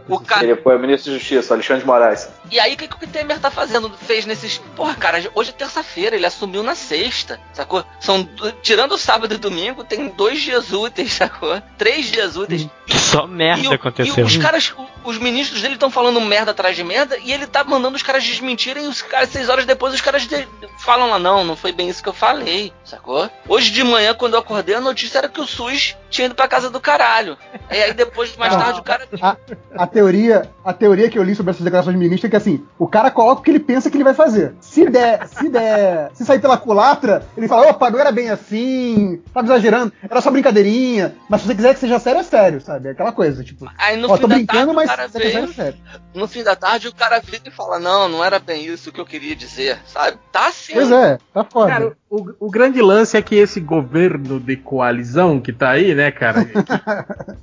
O 0.08 0.20
ca- 0.20 0.42
Ele 0.44 0.56
foi 0.56 0.76
o 0.76 0.78
ministro 0.78 1.12
da 1.12 1.18
Justiça, 1.18 1.54
Alexandre 1.54 1.80
de 1.82 1.86
Moraes. 1.86 2.28
E 2.50 2.60
aí, 2.60 2.74
o 2.74 2.76
que, 2.76 2.86
que 2.88 3.04
o 3.04 3.08
Temer 3.08 3.38
tá 3.40 3.50
fazendo? 3.50 3.90
Fez 3.90 4.26
nesses. 4.26 4.58
Porra, 4.76 4.94
cara, 4.94 5.22
hoje 5.34 5.50
é 5.50 5.52
terça-feira, 5.52 6.14
ele 6.16 6.26
assumiu 6.26 6.62
na 6.62 6.74
sexta, 6.74 7.40
sacou? 7.52 7.84
São. 8.00 8.28
Tirando 8.62 8.92
o 8.92 8.98
sábado 8.98 9.34
e 9.34 9.38
domingo, 9.38 9.84
tem 9.84 10.08
dois 10.08 10.40
dias 10.40 10.72
úteis, 10.72 11.12
sacou? 11.14 11.60
Três 11.78 12.06
dias 12.06 12.36
úteis. 12.36 12.68
Só 12.88 13.26
merda 13.26 13.62
E, 13.64 13.68
o- 13.68 13.72
aconteceu. 13.72 14.18
e 14.18 14.22
os 14.26 14.36
caras, 14.36 14.74
os 15.04 15.18
ministros 15.18 15.62
dele 15.62 15.74
estão 15.74 15.90
falando 15.90 16.20
merda 16.20 16.50
atrás 16.50 16.76
de 16.76 16.84
merda 16.84 17.16
e 17.18 17.32
ele 17.32 17.46
tá 17.46 17.64
mandando 17.64 17.96
os 17.96 18.02
caras 18.02 18.22
desmentirem. 18.24 18.81
Os 18.88 19.02
caras, 19.02 19.28
seis 19.30 19.48
horas 19.48 19.64
depois, 19.66 19.94
os 19.94 20.00
caras 20.00 20.26
de- 20.26 20.48
falam 20.78 21.10
lá: 21.10 21.18
não, 21.18 21.44
não 21.44 21.56
foi 21.56 21.72
bem 21.72 21.88
isso 21.88 22.02
que 22.02 22.08
eu 22.08 22.12
falei, 22.12 22.72
sacou? 22.84 23.30
Hoje 23.48 23.70
de 23.70 23.82
manhã, 23.84 24.14
quando 24.14 24.34
eu 24.34 24.40
acordei, 24.40 24.74
a 24.74 24.80
notícia 24.80 25.18
era 25.18 25.28
que 25.28 25.40
o 25.40 25.46
SUS 25.46 25.96
tinha 26.12 26.26
ido 26.26 26.34
pra 26.34 26.46
casa 26.46 26.70
do 26.70 26.80
caralho. 26.80 27.36
E 27.70 27.76
aí 27.76 27.92
depois, 27.92 28.36
mais 28.36 28.54
tarde, 28.54 28.78
o 28.78 28.82
cara. 28.84 29.08
A, 29.20 29.36
a 29.74 29.86
teoria, 29.86 30.48
a 30.64 30.72
teoria 30.72 31.10
que 31.10 31.18
eu 31.18 31.22
li 31.22 31.34
sobre 31.34 31.50
essas 31.50 31.64
declarações 31.64 31.96
de 31.96 31.98
ministro 32.00 32.28
é 32.28 32.30
que 32.30 32.36
assim, 32.36 32.64
o 32.78 32.86
cara 32.86 33.10
coloca 33.10 33.40
o 33.40 33.44
que 33.44 33.50
ele 33.50 33.58
pensa 33.58 33.90
que 33.90 33.96
ele 33.96 34.04
vai 34.04 34.14
fazer. 34.14 34.54
Se 34.60 34.88
der, 34.88 35.26
se 35.26 35.48
der, 35.48 36.10
se 36.12 36.24
sair 36.24 36.38
pela 36.38 36.56
culatra, 36.56 37.26
ele 37.36 37.48
fala, 37.48 37.70
opa, 37.70 37.90
não 37.90 37.98
era 37.98 38.12
bem 38.12 38.30
assim, 38.30 39.20
tava 39.32 39.46
exagerando, 39.46 39.92
era 40.08 40.20
só 40.20 40.30
brincadeirinha, 40.30 41.16
mas 41.28 41.40
se 41.40 41.46
você 41.46 41.54
quiser 41.54 41.74
que 41.74 41.80
seja 41.80 41.98
sério, 41.98 42.20
é 42.20 42.24
sério, 42.24 42.60
sabe? 42.60 42.88
É 42.88 42.92
aquela 42.92 43.12
coisa, 43.12 43.42
tipo, 43.42 43.66
Aí 43.78 43.96
no 43.96 44.10
ó, 44.10 44.16
fim 44.16 44.20
tô 44.20 44.28
da 44.28 44.34
brincando, 44.36 44.74
tarde, 44.74 44.74
mas 44.74 44.84
o 44.84 44.88
cara 44.88 45.04
é 45.04 45.46
sério. 45.46 45.78
No 46.14 46.28
fim 46.28 46.42
da 46.42 46.54
tarde, 46.54 46.88
o 46.88 46.94
cara 46.94 47.20
vira 47.20 47.42
e 47.46 47.50
fala: 47.50 47.78
Não, 47.78 48.08
não 48.08 48.24
era 48.24 48.38
bem 48.38 48.66
isso 48.66 48.92
que 48.92 49.00
eu 49.00 49.06
queria 49.06 49.34
dizer, 49.34 49.78
sabe? 49.86 50.18
Tá 50.30 50.48
assim. 50.48 50.74
Pois 50.74 50.90
é, 50.90 51.18
tá 51.32 51.44
foda. 51.44 51.68
Cara, 51.70 51.96
o, 52.10 52.46
o 52.46 52.50
grande 52.50 52.80
lance 52.82 53.16
é 53.16 53.22
que 53.22 53.34
esse 53.34 53.60
governo 53.60 54.38
de 54.38 54.56
coalizão 54.56 55.40
que 55.40 55.52
tá 55.52 55.70
aí, 55.70 55.94
né, 55.94 56.01
cara, 56.10 56.44
que, 56.44 56.62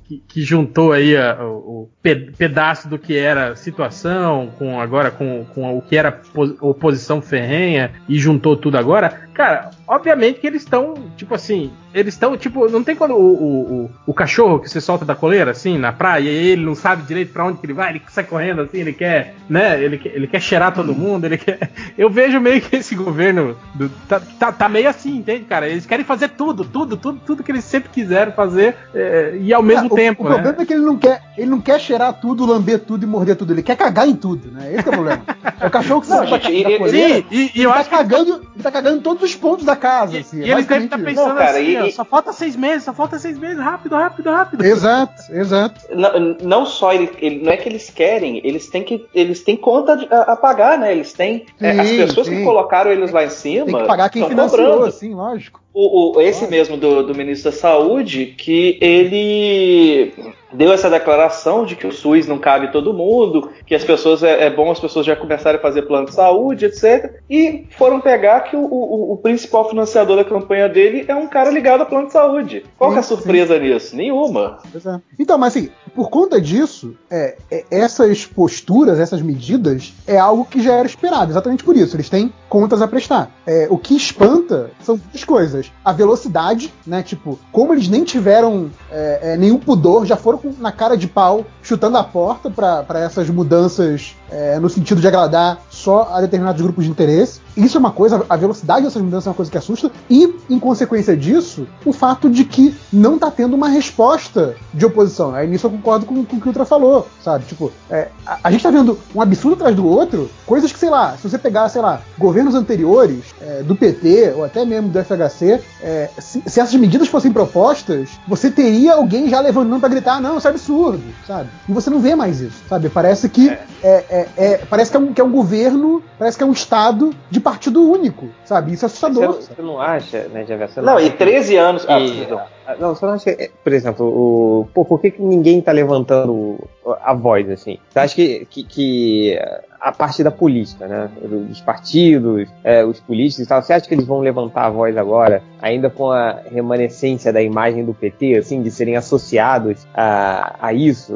que- 0.04 0.22
que 0.28 0.42
juntou 0.42 0.92
aí 0.92 1.16
a- 1.16 1.38
o, 1.44 1.82
o 1.84 1.90
pe- 2.02 2.32
pedaço 2.36 2.88
do 2.88 2.98
que 2.98 3.16
era 3.16 3.56
situação, 3.56 4.52
com 4.58 4.80
agora 4.80 5.10
com, 5.10 5.44
com 5.46 5.76
o 5.76 5.82
que 5.82 5.96
era 5.96 6.10
pos- 6.12 6.54
oposição 6.60 7.22
ferrenha 7.22 7.92
e 8.08 8.18
juntou 8.18 8.56
tudo 8.56 8.76
agora, 8.76 9.29
cara, 9.40 9.70
obviamente 9.88 10.40
que 10.40 10.46
eles 10.46 10.62
estão, 10.62 10.94
tipo 11.16 11.34
assim, 11.34 11.70
eles 11.94 12.14
estão, 12.14 12.36
tipo, 12.36 12.68
não 12.68 12.84
tem 12.84 12.94
quando 12.94 13.14
o, 13.14 13.16
o, 13.18 13.84
o, 13.84 13.90
o 14.08 14.14
cachorro 14.14 14.58
que 14.60 14.68
você 14.68 14.80
solta 14.80 15.04
da 15.04 15.14
coleira, 15.14 15.50
assim, 15.50 15.78
na 15.78 15.92
praia, 15.92 16.28
e 16.30 16.48
ele 16.50 16.64
não 16.64 16.74
sabe 16.74 17.02
direito 17.04 17.32
pra 17.32 17.44
onde 17.46 17.58
que 17.58 17.66
ele 17.66 17.72
vai, 17.72 17.90
ele 17.90 18.02
sai 18.08 18.24
correndo 18.24 18.60
assim, 18.62 18.78
ele 18.78 18.92
quer, 18.92 19.34
né, 19.48 19.82
ele 19.82 19.98
quer, 19.98 20.14
ele 20.14 20.26
quer 20.26 20.40
cheirar 20.40 20.72
todo 20.74 20.94
mundo, 20.94 21.24
ele 21.24 21.38
quer... 21.38 21.70
Eu 21.96 22.10
vejo 22.10 22.38
meio 22.40 22.60
que 22.60 22.76
esse 22.76 22.94
governo 22.94 23.56
do- 23.74 23.88
tá, 24.08 24.20
tá, 24.38 24.52
tá 24.52 24.68
meio 24.68 24.88
assim, 24.88 25.16
entende, 25.16 25.44
cara? 25.44 25.68
Eles 25.68 25.86
querem 25.86 26.04
fazer 26.04 26.28
tudo, 26.28 26.64
tudo, 26.64 26.96
tudo, 26.96 27.20
tudo 27.26 27.42
que 27.42 27.50
eles 27.50 27.64
sempre 27.64 27.88
quiseram 27.88 28.32
fazer 28.32 28.76
é, 28.94 29.36
e 29.40 29.52
ao 29.52 29.62
mesmo 29.62 29.86
o- 29.90 29.94
tempo, 29.96 30.22
o, 30.22 30.28
né? 30.28 30.34
problema 30.34 30.62
é 30.62 30.66
que 30.66 30.72
ele 30.74 30.84
não 30.84 30.96
quer, 30.96 31.22
ele 31.36 31.50
não 31.50 31.60
quer 31.60 31.80
cheirar 31.80 32.12
tudo, 32.20 32.44
lamber 32.46 32.78
tudo 32.80 33.04
e 33.04 33.06
morder 33.06 33.36
tudo. 33.36 33.52
Ele 33.52 33.62
quer 33.62 33.76
cagar 33.76 34.06
em 34.06 34.14
tudo, 34.14 34.50
né? 34.52 34.72
Esse 34.74 34.82
que 34.82 34.88
é 34.88 34.92
o 34.92 34.94
problema. 34.94 35.22
É 35.60 35.66
o 35.66 35.70
cachorro 35.70 36.00
que 36.02 36.08
Não, 36.08 36.18
sai 36.18 36.30
da, 36.30 36.38
gente, 36.38 36.62
da 36.70 36.78
coleira. 36.78 37.14
Sim, 37.16 37.24
e, 37.30 37.36
e 37.36 37.50
ele 37.56 37.62
eu 37.64 37.70
tá 37.70 37.76
acho 37.80 37.90
que 37.90 37.96
cagando, 37.96 38.30
ele 38.54 38.62
tá 38.62 38.70
cagando 38.70 38.98
em 38.98 39.00
todos 39.02 39.22
os 39.22 39.29
pontos 39.34 39.64
da 39.64 39.76
casa. 39.76 40.16
E, 40.16 40.20
assim, 40.20 40.40
e 40.40 40.50
é 40.50 40.52
eles 40.54 40.66
devem 40.66 40.84
estar 40.84 40.96
isso. 40.96 41.04
pensando 41.06 41.28
Não, 41.28 41.36
cara, 41.36 41.50
assim, 41.58 41.64
e- 41.70 41.76
ó, 41.78 41.84
e- 41.86 41.92
só 41.92 42.04
falta 42.04 42.32
seis 42.32 42.56
meses, 42.56 42.84
só 42.84 42.92
falta 42.92 43.18
seis 43.18 43.38
meses, 43.38 43.58
rápido, 43.58 43.94
rápido, 43.96 44.30
rápido. 44.30 44.64
Exato, 44.64 45.14
exato. 45.32 45.80
Não, 45.94 46.36
não 46.42 46.66
só 46.66 46.92
ele, 46.92 47.10
ele- 47.18 47.42
não 47.44 47.52
é 47.52 47.56
que 47.56 47.68
eles 47.68 47.90
querem, 47.90 48.40
eles 48.44 48.68
têm 48.68 48.82
que 48.82 49.06
eles 49.14 49.42
têm 49.42 49.56
conta 49.56 49.96
de- 49.96 50.06
a, 50.12 50.22
a 50.32 50.36
pagar, 50.36 50.78
né? 50.78 50.92
Eles 50.92 51.12
têm 51.12 51.46
é, 51.60 51.70
as 51.70 51.88
Sim, 51.88 51.96
pessoas 51.98 52.26
sim. 52.26 52.36
que 52.36 52.44
colocaram 52.44 52.90
eles 52.90 53.10
lá 53.12 53.24
em 53.24 53.30
cima 53.30 53.66
Tem 53.66 53.76
que 53.76 53.86
pagar 53.86 54.08
quem 54.10 54.26
financiou, 54.28 54.64
cobrando. 54.66 54.86
assim, 54.86 55.14
lógico. 55.14 55.60
O, 55.72 56.16
o- 56.16 56.20
esse 56.20 56.46
mesmo 56.48 56.76
do, 56.76 57.02
do 57.04 57.14
ministro 57.14 57.50
da 57.50 57.56
Saúde, 57.56 58.26
que 58.26 58.76
ele 58.80 60.12
deu 60.52 60.72
essa 60.72 60.90
declaração 60.90 61.64
de 61.64 61.76
que 61.76 61.86
o 61.86 61.92
SUS 61.92 62.26
não 62.26 62.38
cabe 62.38 62.72
todo 62.72 62.92
mundo, 62.92 63.50
que 63.64 63.74
as 63.74 63.84
pessoas 63.84 64.24
é, 64.24 64.46
é 64.46 64.50
bom 64.50 64.68
as 64.70 64.80
pessoas 64.80 65.06
já 65.06 65.14
começarem 65.14 65.58
a 65.60 65.62
fazer 65.62 65.82
plano 65.82 66.06
de 66.06 66.14
saúde, 66.14 66.64
etc. 66.64 67.20
E 67.30 67.66
foram 67.78 68.00
pegar 68.00 68.40
que 68.40 68.56
o, 68.56 68.64
o- 68.64 69.12
o 69.12 69.16
principal 69.18 69.68
financiador 69.68 70.16
da 70.16 70.24
campanha 70.24 70.68
dele 70.68 71.04
é 71.06 71.14
um 71.14 71.28
cara 71.28 71.50
ligado 71.50 71.82
a 71.82 71.86
plano 71.86 72.08
de 72.08 72.12
saúde. 72.12 72.64
Qual 72.76 72.90
que 72.90 72.96
é 72.96 73.00
a 73.00 73.02
Sim, 73.02 73.14
surpresa 73.14 73.56
nisso? 73.58 73.94
Nenhuma. 73.94 74.58
É. 74.74 75.00
Então, 75.18 75.38
mas 75.38 75.56
assim, 75.56 75.70
por 75.94 76.10
conta 76.10 76.40
disso, 76.40 76.94
é, 77.10 77.36
é, 77.50 77.64
essas 77.70 78.24
posturas, 78.26 78.98
essas 78.98 79.20
medidas, 79.22 79.92
é 80.06 80.18
algo 80.18 80.44
que 80.44 80.62
já 80.62 80.74
era 80.74 80.86
esperado, 80.86 81.30
exatamente 81.32 81.64
por 81.64 81.76
isso. 81.76 81.96
Eles 81.96 82.08
têm 82.08 82.32
contas 82.48 82.80
a 82.82 82.88
prestar. 82.88 83.30
É, 83.46 83.66
o 83.70 83.78
que 83.78 83.94
espanta 83.96 84.70
são 84.82 84.96
duas 84.96 85.24
coisas. 85.24 85.70
A 85.84 85.92
velocidade, 85.92 86.72
né? 86.86 87.02
Tipo, 87.02 87.38
como 87.52 87.72
eles 87.72 87.88
nem 87.88 88.04
tiveram 88.04 88.70
é, 88.90 89.20
é, 89.22 89.36
nenhum 89.36 89.58
pudor, 89.58 90.04
já 90.06 90.16
foram 90.16 90.38
com- 90.38 90.54
na 90.58 90.72
cara 90.72 90.96
de 90.96 91.06
pau, 91.06 91.44
chutando 91.62 91.96
a 91.96 92.04
porta 92.04 92.50
para 92.50 93.00
essas 93.00 93.28
mudanças 93.30 94.14
é, 94.30 94.58
no 94.58 94.68
sentido 94.70 95.00
de 95.00 95.08
agradar 95.08 95.60
só 95.70 96.08
a 96.12 96.20
determinados 96.20 96.60
grupos 96.62 96.84
de 96.84 96.90
interesse. 96.90 97.39
Isso 97.60 97.76
é 97.76 97.80
uma 97.80 97.92
coisa, 97.92 98.24
a 98.28 98.36
velocidade 98.36 98.84
dessas 98.84 99.02
mudanças 99.02 99.26
é 99.26 99.30
uma 99.30 99.34
coisa 99.36 99.50
que 99.50 99.58
assusta, 99.58 99.90
e, 100.08 100.34
em 100.48 100.58
consequência 100.58 101.16
disso, 101.16 101.66
o 101.84 101.92
fato 101.92 102.30
de 102.30 102.44
que 102.44 102.74
não 102.92 103.18
tá 103.18 103.30
tendo 103.30 103.54
uma 103.54 103.68
resposta 103.68 104.54
de 104.72 104.86
oposição. 104.86 105.34
Aí 105.34 105.46
nisso 105.46 105.66
eu 105.66 105.70
concordo 105.70 106.06
com, 106.06 106.24
com 106.24 106.36
o 106.36 106.40
que 106.40 106.46
o 106.46 106.48
Ultra 106.48 106.64
falou, 106.64 107.06
sabe? 107.22 107.44
Tipo, 107.44 107.70
é, 107.90 108.08
a, 108.26 108.38
a 108.44 108.50
gente 108.50 108.62
tá 108.62 108.70
vendo 108.70 108.98
um 109.14 109.20
absurdo 109.20 109.54
atrás 109.56 109.76
do 109.76 109.86
outro, 109.86 110.30
coisas 110.46 110.72
que, 110.72 110.78
sei 110.78 110.88
lá, 110.90 111.16
se 111.16 111.28
você 111.28 111.38
pegar, 111.38 111.68
sei 111.68 111.82
lá, 111.82 112.00
governos 112.18 112.54
anteriores, 112.54 113.24
é, 113.40 113.62
do 113.62 113.76
PT, 113.76 114.34
ou 114.36 114.44
até 114.44 114.64
mesmo 114.64 114.88
do 114.88 114.98
FHC, 114.98 115.60
é, 115.82 116.10
se, 116.18 116.42
se 116.46 116.60
essas 116.60 116.74
medidas 116.74 117.08
fossem 117.08 117.32
propostas, 117.32 118.08
você 118.26 118.50
teria 118.50 118.94
alguém 118.94 119.28
já 119.28 119.40
levantando 119.40 119.80
pra 119.80 119.88
gritar, 119.88 120.20
não, 120.20 120.38
isso 120.38 120.46
é 120.46 120.50
absurdo, 120.50 121.02
sabe? 121.26 121.48
E 121.68 121.72
você 121.72 121.90
não 121.90 122.00
vê 122.00 122.14
mais 122.14 122.40
isso, 122.40 122.56
sabe? 122.68 122.88
Parece 122.88 123.28
que 123.28 123.50
é, 123.50 123.58
é- 123.82 124.28
é- 124.36 124.56
parece 124.68 124.90
que 124.90 124.96
é, 124.96 125.00
um, 125.00 125.12
que 125.12 125.20
é 125.20 125.24
um 125.24 125.30
governo, 125.30 126.02
parece 126.18 126.36
que 126.36 126.42
é 126.42 126.46
um 126.46 126.52
estado 126.52 127.14
de 127.30 127.40
partido 127.50 127.82
único, 127.90 128.28
sabe? 128.44 128.72
Isso 128.72 128.84
é 128.84 128.88
Você, 128.88 129.06
assustador. 129.06 129.22
não- 129.34 129.42
você 129.42 129.62
não 129.62 129.80
acha, 129.80 130.28
né, 130.28 130.44
Javier? 130.46 130.68
Você 130.68 130.80
Não, 130.80 130.96
acha 130.96 131.06
e 131.06 131.10
que- 131.10 131.16
13 131.18 131.56
anos. 131.56 131.84
Ah, 131.88 131.98
que- 131.98 132.28
ah, 132.66 132.76
não, 132.78 132.94
você 132.94 133.06
não 133.06 133.12
acha 133.14 133.34
que, 133.34 133.42
é, 133.42 133.50
por 133.64 133.72
exemplo, 133.72 134.06
o, 134.06 134.68
pô, 134.72 134.84
por 134.84 135.00
que, 135.00 135.10
que 135.10 135.20
ninguém 135.22 135.60
tá 135.60 135.72
levantando 135.72 136.58
a 137.02 137.12
voz, 137.14 137.50
assim? 137.50 137.78
Você 137.90 137.98
acha 137.98 138.14
que, 138.14 138.46
que, 138.46 138.62
que 138.64 139.38
a 139.80 139.92
parte 139.92 140.22
da 140.22 140.30
política, 140.30 140.86
né? 140.86 141.10
Dos 141.22 141.60
partidos, 141.60 142.48
é, 142.62 142.84
os 142.84 143.00
políticos 143.00 143.44
e 143.44 143.48
tal, 143.48 143.62
você 143.62 143.72
acha 143.72 143.88
que 143.88 143.94
eles 143.94 144.06
vão 144.06 144.20
levantar 144.20 144.66
a 144.66 144.70
voz 144.70 144.96
agora, 144.96 145.42
ainda 145.60 145.88
com 145.88 146.10
a 146.10 146.38
remanescência 146.52 147.32
da 147.32 147.40
imagem 147.42 147.84
do 147.84 147.94
PT, 147.94 148.36
assim, 148.36 148.60
de 148.62 148.70
serem 148.70 148.96
associados 148.96 149.86
a, 149.94 150.56
a 150.60 150.72
isso? 150.72 151.14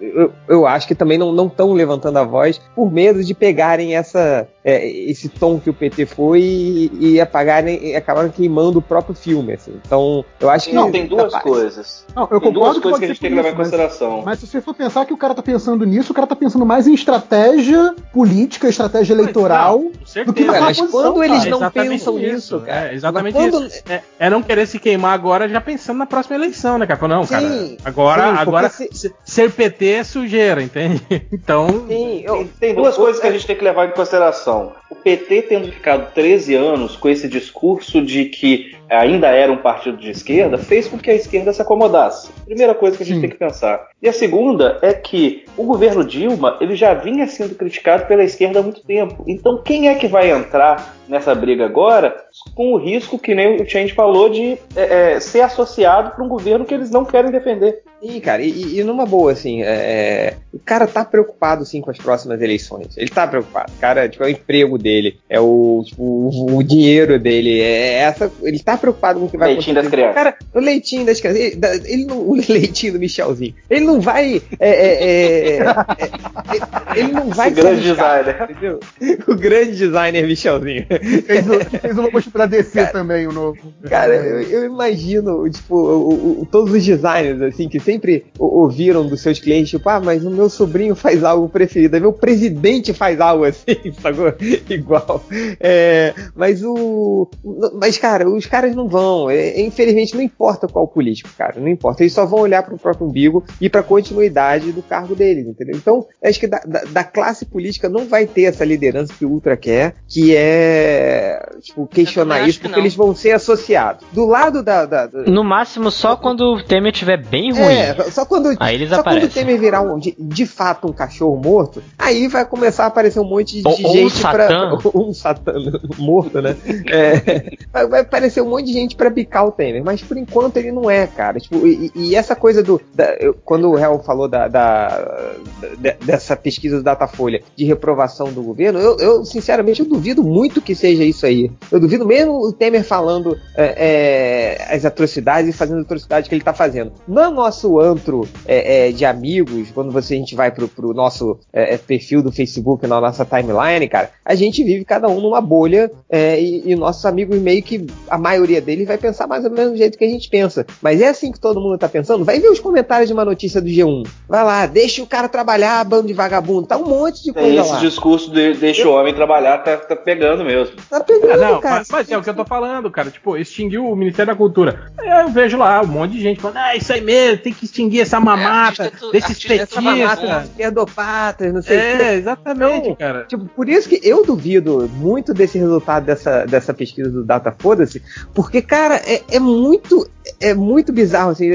Eu, 0.00 0.32
eu 0.48 0.66
acho 0.66 0.86
que 0.88 0.94
também 0.94 1.18
não 1.18 1.46
estão 1.46 1.72
levantando 1.72 2.18
a 2.18 2.24
voz 2.24 2.60
por 2.74 2.90
medo 2.90 3.22
de 3.22 3.34
pegarem 3.34 3.94
essa, 3.96 4.48
é, 4.64 4.86
esse 4.88 5.28
tom 5.28 5.58
que 5.58 5.70
o 5.70 5.74
PT 5.74 6.06
foi 6.06 6.40
e, 6.40 6.90
e 7.14 7.20
apagarem 7.20 7.88
e 7.90 7.96
acabaram 7.96 8.30
queimando 8.30 8.78
o 8.78 8.82
próprio 8.82 9.14
filme, 9.14 9.52
assim. 9.54 9.72
Então, 9.84 10.24
eu 10.40 10.48
acho 10.50 10.68
que 10.68 10.74
Não, 10.74 10.90
tem 10.90 11.06
duas 11.06 11.24
capaz- 11.32 11.42
coisas. 11.42 12.06
Não, 12.14 12.22
eu 12.30 12.40
Tem 12.40 12.52
duas 12.52 12.74
concordo 12.78 12.80
coisas 12.80 12.98
que 12.98 13.04
a 13.04 13.08
pode 13.08 13.12
gente 13.14 13.20
tem 13.20 13.30
que 13.30 13.36
levar 13.36 13.48
em 13.48 13.50
isso, 13.52 13.58
mas- 13.58 13.68
consideração. 13.70 14.22
Mas 14.24 14.38
se 14.38 14.46
você 14.46 14.60
for 14.60 14.74
pensar 14.74 15.04
que 15.06 15.12
o 15.12 15.16
cara 15.16 15.34
tá 15.34 15.42
pensando 15.42 15.84
nisso, 15.84 16.12
o 16.12 16.14
cara 16.14 16.26
tá 16.26 16.36
pensando 16.36 16.64
mais 16.66 16.86
em 16.86 16.94
estratégia 17.16 17.94
política, 18.12 18.68
estratégia 18.68 19.14
eleitoral. 19.14 19.78
Não, 19.80 19.90
com 19.92 20.24
do 20.24 20.32
que 20.32 20.44
na 20.44 20.52
Cara, 20.52 20.64
mas 20.66 20.80
quando 20.80 21.22
eles 21.24 21.38
cara. 21.38 21.50
não 21.50 21.58
Exatamente 21.58 21.90
pensam 21.90 22.18
isso, 22.18 22.32
nisso, 22.34 22.60
cara. 22.60 22.88
É, 22.90 22.94
exatamente 22.94 23.34
quando- 23.34 23.66
isso. 23.66 23.82
É, 23.88 24.02
é 24.18 24.30
não 24.30 24.42
querer 24.42 24.66
se 24.66 24.78
queimar 24.78 25.12
agora 25.14 25.48
já 25.48 25.60
pensando 25.60 25.98
na 25.98 26.06
próxima 26.06 26.36
eleição, 26.36 26.78
né, 26.78 26.86
cara? 26.86 27.08
Não, 27.08 27.26
cara, 27.26 27.48
Sim, 27.48 27.76
agora, 27.84 28.22
sim, 28.22 28.38
agora 28.38 28.68
se- 28.70 28.88
se- 28.92 29.14
ser 29.24 29.50
PT 29.50 29.86
é 29.86 30.04
sujeira, 30.04 30.62
entende? 30.62 31.00
Então, 31.32 31.86
Sim, 31.88 32.22
eu- 32.24 32.36
Tem, 32.36 32.50
tem 32.60 32.74
duas 32.74 32.96
coisas 32.96 33.20
que 33.20 33.26
a 33.26 33.32
gente 33.32 33.46
tem 33.46 33.56
que 33.56 33.64
levar 33.64 33.86
em 33.88 33.92
consideração. 33.92 34.72
O 34.90 34.94
PT 34.94 35.42
tendo 35.42 35.70
ficado 35.72 36.12
13 36.12 36.54
anos 36.54 36.96
com 36.96 37.08
esse 37.08 37.28
discurso 37.28 38.02
de 38.02 38.26
que 38.26 38.74
ainda 38.90 39.28
era 39.28 39.52
um 39.52 39.56
partido 39.56 39.96
de 39.96 40.10
esquerda, 40.10 40.58
fez 40.58 40.88
com 40.88 40.98
que 40.98 41.10
a 41.10 41.14
esquerda 41.14 41.52
se 41.52 41.62
acomodasse. 41.62 42.30
Primeira 42.44 42.74
coisa 42.74 42.96
que 42.96 43.02
a 43.02 43.06
gente 43.06 43.16
Sim. 43.16 43.20
tem 43.22 43.30
que 43.30 43.36
pensar. 43.36 43.88
E 44.02 44.08
a 44.08 44.12
segunda 44.12 44.78
é 44.82 44.92
que 44.92 45.44
o 45.56 45.64
governo 45.64 46.04
Dilma 46.04 46.56
ele 46.60 46.74
já 46.74 46.94
vinha 46.94 47.26
sendo 47.26 47.54
criticado 47.54 48.06
pela 48.06 48.24
esquerda 48.24 48.60
há 48.60 48.62
muito 48.62 48.82
tempo. 48.82 49.24
Então 49.26 49.62
quem 49.62 49.88
é 49.88 49.94
que 49.94 50.08
vai 50.08 50.30
entrar 50.30 50.96
nessa 51.10 51.34
briga 51.34 51.64
agora 51.64 52.16
com 52.54 52.72
o 52.72 52.76
risco 52.78 53.18
que 53.18 53.34
nem 53.34 53.60
o 53.60 53.68
Change 53.68 53.92
falou 53.92 54.30
de 54.30 54.56
é, 54.76 55.14
é, 55.14 55.20
ser 55.20 55.40
associado 55.40 56.12
para 56.12 56.24
um 56.24 56.28
governo 56.28 56.64
que 56.64 56.72
eles 56.72 56.90
não 56.90 57.04
querem 57.04 57.30
defender? 57.30 57.82
Sim, 58.00 58.18
cara, 58.20 58.40
e, 58.42 58.78
e 58.78 58.82
numa 58.82 59.04
boa, 59.04 59.32
assim, 59.32 59.62
é, 59.62 59.66
é, 59.66 60.36
o 60.54 60.58
cara 60.58 60.86
tá 60.86 61.04
preocupado, 61.04 61.66
sim, 61.66 61.82
com 61.82 61.90
as 61.90 61.98
próximas 61.98 62.40
eleições. 62.40 62.96
Ele 62.96 63.10
tá 63.10 63.26
preocupado. 63.26 63.70
O 63.76 63.78
cara, 63.78 64.08
tipo, 64.08 64.24
é 64.24 64.28
o 64.28 64.30
emprego 64.30 64.78
dele, 64.78 65.18
é 65.28 65.38
o, 65.38 65.82
tipo, 65.84 66.02
o, 66.02 66.56
o 66.56 66.62
dinheiro 66.62 67.18
dele, 67.18 67.60
é 67.60 67.96
essa. 67.96 68.32
Ele 68.42 68.58
tá 68.58 68.78
preocupado 68.78 69.20
com 69.20 69.26
o 69.26 69.28
que 69.28 69.36
vai 69.36 69.52
Leitinho 69.52 69.74
das 69.74 69.86
acontecer. 69.86 70.12
crianças. 70.12 70.14
Cara, 70.14 70.36
o 70.54 70.60
leitinho 70.60 71.04
das 71.04 71.20
crianças. 71.20 71.42
Ele, 71.42 71.60
ele 71.84 72.04
não, 72.06 72.20
o 72.20 72.34
leitinho 72.48 72.94
do 72.94 72.98
Michelzinho. 72.98 73.54
Ele 73.68 73.84
não 73.84 74.00
vai. 74.00 74.40
é, 74.58 74.70
é, 74.70 75.04
é, 75.04 75.58
é, 75.58 75.62
é, 75.62 76.98
ele 76.98 77.12
não 77.12 77.28
vai 77.28 77.48
Esse 77.48 77.60
grande 77.60 77.82
designer. 77.82 78.42
Entendeu? 78.50 78.80
O 79.28 79.34
grande 79.34 79.72
designer 79.76 80.26
Michelzinho. 80.26 80.86
Fez, 81.00 81.48
o- 81.48 81.60
fez 81.80 81.98
uma 81.98 82.10
post 82.10 82.30
pra 82.30 82.46
DC 82.46 82.86
também, 82.86 83.26
o 83.26 83.32
novo. 83.32 83.58
Cara, 83.88 84.14
É. 84.14 84.32
eu, 84.32 84.40
eu 84.42 84.64
imagino, 84.64 85.48
tipo, 85.50 85.74
o- 85.76 86.40
o- 86.42 86.46
todos 86.50 86.72
os 86.72 86.84
designers, 86.84 87.40
assim, 87.42 87.68
que 87.68 87.80
sempre 87.80 88.26
ouviram 88.38 89.06
dos 89.06 89.20
seus 89.20 89.38
clientes, 89.38 89.70
tipo, 89.70 89.88
ah, 89.88 90.00
mas 90.00 90.24
o 90.24 90.30
meu 90.30 90.48
sobrinho 90.48 90.94
faz 90.94 91.24
algo 91.24 91.48
preferido, 91.48 92.00
meu 92.00 92.12
presidente 92.12 92.92
faz 92.92 93.20
algo 93.20 93.44
assim, 93.44 93.64
sacou? 94.00 94.32
Igual. 94.68 95.24
É, 95.58 96.14
mas 96.34 96.62
o. 96.62 97.28
Mas, 97.74 97.98
cara, 97.98 98.28
os 98.28 98.46
caras 98.46 98.74
não 98.74 98.88
vão. 98.88 99.30
É, 99.30 99.60
infelizmente, 99.60 100.14
não 100.14 100.22
importa 100.22 100.66
qual 100.68 100.86
político, 100.88 101.28
cara. 101.36 101.58
Não 101.60 101.68
importa. 101.68 102.02
Eles 102.02 102.12
só 102.12 102.24
vão 102.26 102.40
olhar 102.40 102.62
pro 102.62 102.78
próprio 102.78 103.06
umbigo 103.06 103.44
e 103.60 103.68
pra 103.68 103.82
continuidade 103.82 104.72
do 104.72 104.82
cargo 104.82 105.14
deles, 105.14 105.46
entendeu? 105.46 105.76
Então, 105.76 106.06
acho 106.22 106.38
que 106.40 106.46
da, 106.46 106.58
da- 106.66 106.84
da 106.84 107.04
classe 107.04 107.44
política 107.44 107.88
não 107.88 108.06
vai 108.06 108.26
ter 108.26 108.42
essa 108.44 108.64
liderança 108.64 109.12
que 109.18 109.24
o 109.24 109.30
Ultra 109.30 109.56
quer, 109.56 109.94
que 110.08 110.34
é, 110.34 110.89
é, 110.90 111.50
tipo, 111.60 111.86
questionar 111.86 112.40
isso, 112.48 112.58
que 112.58 112.64
porque 112.64 112.76
não. 112.76 112.82
eles 112.82 112.94
vão 112.94 113.14
ser 113.14 113.32
associados. 113.32 114.04
Do 114.12 114.26
lado 114.26 114.62
da. 114.62 114.84
da- 114.86 115.06
da- 115.06 115.22
No 115.22 115.44
máximo, 115.44 115.90
só 115.90 116.16
quando 116.16 116.40
o 116.54 116.62
Temer 116.62 116.92
estiver 116.92 117.16
bem 117.16 117.52
ruim. 117.52 117.62
é, 117.74 117.94
só 118.10 118.24
quando, 118.24 118.54
Aí 118.58 118.74
eles 118.74 118.88
só 118.90 118.96
quando 119.02 119.06
o 119.06 119.18
aparecem. 119.18 119.30
Temer 119.44 119.58
virar 119.60 119.82
um, 119.82 119.98
de, 119.98 120.14
de 120.18 120.46
fato 120.46 120.88
um 120.88 120.92
cachorro 120.92 121.36
morto, 121.42 121.82
aí 121.98 122.26
vai 122.28 122.44
começar 122.44 122.84
a 122.84 122.86
aparecer 122.88 123.20
um 123.20 123.24
monte 123.24 123.60
de, 123.62 123.68
Ou- 123.68 123.76
de 123.76 123.84
ou 123.86 123.90
um 123.90 123.94
gente 123.94 124.20
pra. 124.20 124.48
Satã. 124.48 124.78
ou 124.92 125.08
um 125.08 125.14
satã 125.14 125.52
morto, 125.98 126.40
né? 126.42 126.56
É, 126.86 127.56
vai, 127.72 127.86
vai 127.86 128.00
aparecer 128.00 128.40
um 128.42 128.48
monte 128.48 128.66
de 128.66 128.72
gente 128.72 128.96
pra 128.96 129.10
bicar 129.10 129.46
o 129.46 129.52
Temer, 129.52 129.82
mas 129.84 130.02
por 130.02 130.16
enquanto 130.16 130.56
ele 130.56 130.72
não 130.72 130.90
é, 130.90 131.06
cara. 131.06 131.38
Tipo, 131.38 131.66
e, 131.66 131.90
e 131.94 132.14
essa 132.16 132.34
coisa 132.34 132.62
do. 132.62 132.80
da- 132.94 133.14
eu- 133.20 133.34
quando 133.44 133.70
o 133.70 133.78
Hel 133.78 133.98
falou 134.00 134.28
da, 134.28 134.48
da- 134.48 135.34
de- 135.78 135.96
dessa 136.04 136.36
pesquisa 136.36 136.78
do 136.78 136.82
Datafolha 136.82 137.42
de 137.56 137.64
reprovação 137.64 138.32
do 138.32 138.42
governo, 138.42 138.78
eu, 138.78 138.96
eu, 138.98 139.24
sinceramente 139.24 139.80
eu 139.80 139.86
duvido 139.86 140.22
muito 140.22 140.60
que 140.60 140.69
seja 140.74 141.04
isso 141.04 141.26
aí. 141.26 141.50
Eu 141.70 141.80
duvido 141.80 142.06
mesmo 142.06 142.32
o 142.32 142.52
Temer 142.52 142.84
falando 142.84 143.36
é, 143.56 144.58
é, 144.68 144.74
as 144.74 144.84
atrocidades 144.84 145.50
e 145.50 145.56
fazendo 145.56 145.80
atrocidades 145.80 146.28
que 146.28 146.34
ele 146.34 146.44
tá 146.44 146.52
fazendo. 146.52 146.92
No 147.06 147.30
nosso 147.30 147.80
antro 147.80 148.28
é, 148.46 148.88
é, 148.88 148.92
de 148.92 149.04
amigos, 149.04 149.70
quando 149.70 149.90
você, 149.90 150.14
a 150.14 150.16
gente 150.16 150.34
vai 150.34 150.50
pro, 150.50 150.68
pro 150.68 150.94
nosso 150.94 151.38
é, 151.52 151.74
é, 151.74 151.78
perfil 151.78 152.22
do 152.22 152.32
Facebook, 152.32 152.86
na 152.86 153.00
nossa 153.00 153.24
timeline, 153.24 153.88
cara, 153.88 154.10
a 154.24 154.34
gente 154.34 154.62
vive 154.64 154.84
cada 154.84 155.08
um 155.08 155.20
numa 155.20 155.40
bolha 155.40 155.90
e, 156.10 156.72
e 156.72 156.76
nossos 156.76 157.04
amigos 157.04 157.38
meio 157.38 157.62
que 157.62 157.86
a 158.08 158.18
maioria 158.18 158.60
deles 158.60 158.86
vai 158.86 158.98
pensar 158.98 159.26
mais 159.26 159.44
ou 159.44 159.50
menos 159.50 159.72
do 159.72 159.78
jeito 159.78 159.98
que 159.98 160.04
a 160.04 160.08
gente 160.08 160.28
pensa. 160.28 160.66
Mas 160.82 161.00
é 161.00 161.08
assim 161.08 161.32
que 161.32 161.40
todo 161.40 161.60
mundo 161.60 161.78
tá 161.78 161.88
pensando? 161.88 162.24
Vai 162.24 162.40
ver 162.40 162.48
os 162.48 162.60
comentários 162.60 163.08
de 163.08 163.14
uma 163.14 163.24
notícia 163.24 163.60
do 163.60 163.68
G1. 163.68 164.06
Vai 164.28 164.44
lá, 164.44 164.66
deixa 164.66 165.02
o 165.02 165.06
cara 165.06 165.28
trabalhar, 165.28 165.84
bando 165.84 166.06
de 166.06 166.12
vagabundo. 166.12 166.66
Tá 166.66 166.76
um 166.76 166.86
monte 166.86 167.22
de 167.22 167.32
coisa 167.32 167.60
esse 167.60 167.72
lá. 167.72 167.78
discurso 167.80 168.30
de 168.30 168.54
deixa 168.54 168.88
o 168.88 168.92
homem 168.92 169.14
trabalhar, 169.14 169.58
tá, 169.58 169.76
tá 169.76 169.96
pegando 169.96 170.44
mesmo. 170.44 170.59
Tá 170.88 171.00
pegando, 171.00 171.32
Ah, 171.32 171.50
não, 171.52 171.60
cara. 171.60 171.76
mas, 171.78 171.88
mas 171.90 172.10
é 172.10 172.16
o 172.18 172.22
que 172.22 172.30
eu 172.30 172.34
tô 172.34 172.44
falando, 172.44 172.90
cara. 172.90 173.10
Tipo, 173.10 173.36
extinguiu 173.36 173.86
o 173.88 173.96
Ministério 173.96 174.32
da 174.32 174.36
Cultura. 174.36 174.90
Aí 174.98 175.08
Eu 175.22 175.28
vejo 175.30 175.56
lá 175.58 175.80
um 175.82 175.86
monte 175.86 176.12
de 176.12 176.20
gente 176.20 176.40
falando, 176.40 176.56
ah, 176.58 176.76
isso 176.76 176.92
aí 176.92 177.00
mesmo, 177.00 177.38
tem 177.42 177.52
que 177.52 177.64
extinguir 177.64 178.00
essa 178.00 178.18
mamata, 178.20 178.84
é 178.84 178.90
tu- 178.90 179.10
desses 179.12 179.30
artista 179.30 179.54
é 179.54 179.66
tudo 179.66 179.82
petistas. 179.84 180.20
vagabundo. 180.20 180.50
Esquerdopatas, 180.50 181.52
não 181.52 181.62
sei 181.62 181.76
o 181.76 181.80
que. 181.98 182.02
É, 182.02 182.14
exatamente, 182.14 182.88
Não. 182.88 182.96
cara. 182.96 183.24
Tipo, 183.24 183.44
por 183.46 183.68
isso 183.68 183.88
que 183.88 184.00
eu 184.02 184.24
duvido 184.24 184.88
muito 184.94 185.32
desse 185.34 185.58
resultado 185.58 186.04
dessa, 186.06 186.44
dessa 186.46 186.72
pesquisa 186.74 187.10
do 187.10 187.24
Data 187.24 187.54
Foda-se, 187.58 188.02
porque, 188.34 188.62
cara, 188.62 188.96
é, 188.96 189.22
é 189.30 189.38
muito 189.40 190.08
é 190.40 190.54
muito 190.54 190.92
bizarro, 190.92 191.30
assim, 191.32 191.50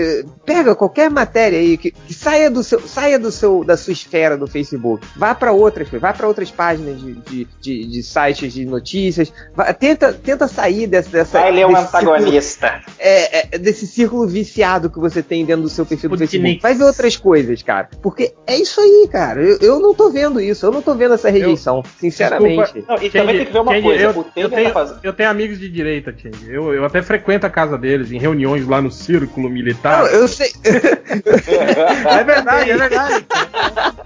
pega 0.45 0.75
qualquer 0.75 1.09
matéria 1.09 1.57
aí 1.57 1.77
que, 1.77 1.91
que 1.91 2.13
saia 2.13 2.49
do 2.51 2.63
seu, 2.63 2.79
saia 2.87 3.17
do 3.17 3.31
seu, 3.31 3.63
da 3.63 3.75
sua 3.75 3.93
esfera 3.93 4.37
do 4.37 4.45
Facebook, 4.47 5.05
vá 5.15 5.33
para 5.33 5.51
outras, 5.51 5.87
vá 5.89 6.13
para 6.13 6.27
outras 6.27 6.51
páginas 6.51 6.99
de, 7.01 7.13
de, 7.13 7.47
de, 7.59 7.85
de 7.87 8.03
sites 8.03 8.53
de 8.53 8.65
notícias, 8.65 9.33
vá- 9.55 9.73
tenta, 9.73 10.13
tenta 10.13 10.47
sair 10.47 10.85
dessa, 10.87 11.09
dessa 11.09 11.39
Ah, 11.41 11.49
ele 11.49 11.61
é 11.61 11.67
um 11.67 11.73
desse 11.73 11.89
círculo- 11.91 12.11
antagonista. 12.13 12.81
é, 12.99 13.55
é, 13.55 13.57
desse 13.57 13.87
círculo 13.87 14.27
viciado 14.27 14.89
que 14.89 14.99
você 14.99 15.23
tem 15.23 15.43
dentro 15.45 15.63
do 15.63 15.69
seu 15.69 15.85
perfil 15.85 16.09
do. 16.11 16.17
Facebook. 16.17 16.59
Vai 16.61 16.73
ver 16.75 16.83
outras 16.83 17.17
coisas, 17.17 17.61
cara. 17.63 17.89
Porque 18.01 18.33
é 18.45 18.55
isso 18.57 18.79
aí, 18.79 19.07
cara. 19.11 19.41
Eu, 19.41 19.57
eu 19.61 19.79
não 19.79 19.93
tô 19.95 20.09
vendo 20.11 20.39
isso. 20.39 20.65
Eu 20.65 20.71
não 20.71 20.81
tô 20.81 20.93
vendo 20.95 21.13
essa 21.15 21.29
rejeição, 21.29 21.81
sinceramente. 21.99 22.73
Desculpa. 22.73 22.93
Não, 22.95 23.03
e 23.03 23.09
também 23.09 23.37
tem 23.37 23.45
que 23.47 23.51
ver 23.53 23.59
uma 23.59 23.71
Change, 23.71 23.83
coisa. 23.83 24.03
Eu, 24.03 24.09
eu 24.35 24.49
Temer 24.49 24.51
tenho, 24.51 24.73
tá 24.73 24.99
eu 25.03 25.13
tenho 25.13 25.29
amigos 25.29 25.59
de 25.59 25.69
direita, 25.69 26.13
Change. 26.15 26.51
Eu, 26.53 26.73
eu 26.73 26.85
até 26.85 27.01
frequento 27.01 27.45
a 27.45 27.49
casa 27.49 27.77
deles 27.77 28.11
em 28.11 28.19
reuniões 28.19 28.65
lá 28.67 28.74
no 28.81 28.91
círculo 28.91 29.49
militar. 29.49 30.03
Não, 30.03 30.07
eu 30.07 30.27
sei. 30.27 30.51
É 30.65 32.23
verdade, 32.23 32.71
é 32.71 32.77
verdade. 32.77 33.25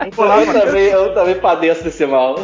Eu 0.06 0.12
vou 0.12 0.26
lá 0.26 0.44
Eu 0.44 0.54
também, 0.54 0.86
eu 0.88 1.14
também 1.14 1.36
padeço 1.36 1.84
desse 1.84 2.06
mal. 2.06 2.36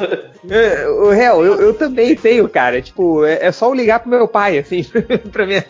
É, 0.49 0.87
o 0.87 1.09
real, 1.09 1.43
eu, 1.43 1.59
eu 1.59 1.73
também 1.73 2.15
tenho, 2.15 2.47
cara. 2.47 2.81
Tipo, 2.81 3.25
é, 3.25 3.45
é 3.47 3.51
só 3.51 3.67
eu 3.67 3.73
ligar 3.73 3.99
pro 3.99 4.09
meu 4.09 4.27
pai, 4.27 4.57
assim, 4.57 4.83
pra 5.31 5.45
minha, 5.45 5.63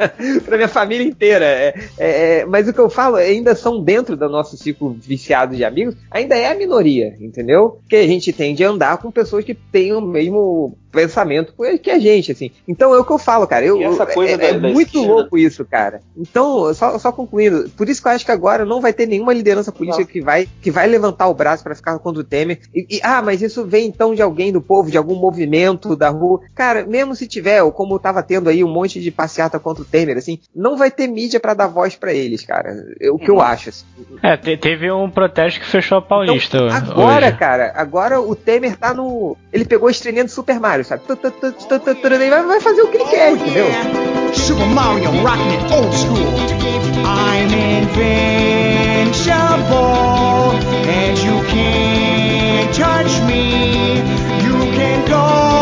pra 0.43 0.57
minha 0.57 0.67
família 0.67 1.05
inteira. 1.05 1.45
É, 1.45 1.73
é, 1.97 2.39
é, 2.39 2.45
mas 2.45 2.67
o 2.67 2.73
que 2.73 2.79
eu 2.79 2.89
falo 2.89 3.15
ainda 3.15 3.55
são 3.55 3.81
dentro 3.81 4.15
do 4.15 4.29
nosso 4.29 4.57
ciclo 4.57 4.93
viciado 4.99 5.55
de 5.55 5.63
amigos, 5.63 5.95
ainda 6.11 6.35
é 6.35 6.51
a 6.51 6.55
minoria, 6.55 7.15
entendeu? 7.19 7.79
Que 7.89 7.95
a 7.95 8.07
gente 8.07 8.33
tende 8.33 8.63
a 8.63 8.69
andar 8.69 8.97
com 8.97 9.11
pessoas 9.11 9.45
que 9.45 9.53
têm 9.53 9.93
o 9.93 10.01
mesmo 10.01 10.77
pensamento 10.95 11.53
que 11.81 11.91
a 11.91 11.99
gente, 11.99 12.31
assim. 12.31 12.49
Então 12.67 12.93
é 12.93 12.97
o 12.99 13.05
que 13.05 13.11
eu 13.11 13.17
falo, 13.19 13.45
cara. 13.45 13.65
Eu, 13.65 13.81
essa 13.81 14.03
eu- 14.03 14.07
coisa 14.07 14.33
é, 14.33 14.37
da- 14.37 14.43
é 14.45 14.53
da 14.59 14.69
muito 14.69 14.87
esquerda. 14.97 15.07
louco 15.13 15.37
isso, 15.37 15.63
cara. 15.65 16.01
Então, 16.17 16.73
só, 16.73 16.97
só 16.97 17.11
concluindo, 17.11 17.69
por 17.77 17.87
isso 17.89 18.01
que 18.01 18.07
eu 18.07 18.11
acho 18.11 18.25
que 18.25 18.31
agora 18.31 18.65
não 18.65 18.81
vai 18.81 18.93
ter 18.93 19.05
nenhuma 19.05 19.33
liderança 19.33 19.71
política 19.71 20.05
que 20.05 20.21
vai, 20.21 20.47
que 20.61 20.71
vai 20.71 20.87
levantar 20.87 21.27
o 21.27 21.33
braço 21.33 21.63
pra 21.63 21.75
ficar 21.75 21.99
contra 21.99 22.21
o 22.21 22.23
Temer. 22.23 22.59
E, 22.73 22.97
e, 22.97 22.99
ah, 23.03 23.21
mas 23.21 23.41
isso 23.41 23.65
vem 23.65 23.85
então 23.87 24.15
de 24.15 24.21
alguém 24.21 24.51
do 24.51 24.61
povo, 24.61 24.89
de 24.89 24.97
algum 24.97 25.15
movimento 25.15 25.95
da 25.95 26.09
rua. 26.09 26.41
Cara, 26.55 26.85
mesmo 26.85 27.15
se 27.15 27.27
tiver, 27.27 27.61
ou 27.61 27.71
como 27.71 27.99
tava 27.99 28.23
tendo 28.23 28.49
aí 28.49 28.63
um 28.63 28.71
monte 28.71 28.99
de 29.01 29.11
passeata 29.11 29.59
contra 29.59 29.83
o 29.83 29.85
Temer, 29.85 30.17
assim, 30.17 30.39
não 30.55 30.77
vai 30.77 30.89
ter 30.89 31.07
mídia 31.07 31.39
pra 31.39 31.53
dar 31.53 31.67
voz 31.67 31.95
pra 31.95 32.13
eles, 32.13 32.43
cara. 32.45 32.73
É 33.01 33.09
o 33.11 33.17
que 33.17 33.29
eu 33.29 33.41
acho, 33.41 33.69
assim. 33.69 33.85
É, 34.23 34.37
te- 34.37 34.57
teve 34.57 34.91
um 34.91 35.09
protesto 35.09 35.59
que 35.59 35.65
fechou 35.65 35.97
a 35.97 36.01
Paulista 36.01 36.57
Então, 36.57 36.69
agora, 36.69 37.27
hoje. 37.27 37.37
cara, 37.37 37.73
agora 37.75 38.21
o 38.21 38.35
Temer 38.35 38.77
tá 38.77 38.93
no. 38.93 39.35
Ele 39.51 39.65
pegou 39.65 39.87
a 39.87 39.91
estrelinha 39.91 40.23
do 40.23 40.29
Super 40.31 40.59
Mario, 40.59 40.84
sabe? 40.85 41.01
E 41.07 42.29
vai, 42.29 42.43
vai 42.43 42.59
fazer 42.61 42.81
o 42.81 42.87
que 42.87 42.97
ele 42.97 43.05
quer, 43.05 43.31
entendeu? 43.31 43.65
Super 44.33 44.67
Mario 44.67 45.09
rocking 45.23 45.51
it 45.51 45.71
old 45.73 45.93
school. 45.93 46.27
I'm 47.03 47.53
invincible, 47.53 48.15
and 50.87 51.17
you 51.17 51.43
can't 51.49 52.73
touch 52.73 53.21
me. 53.27 53.97
You 54.43 54.57
can 54.75 55.05
go 55.09 55.54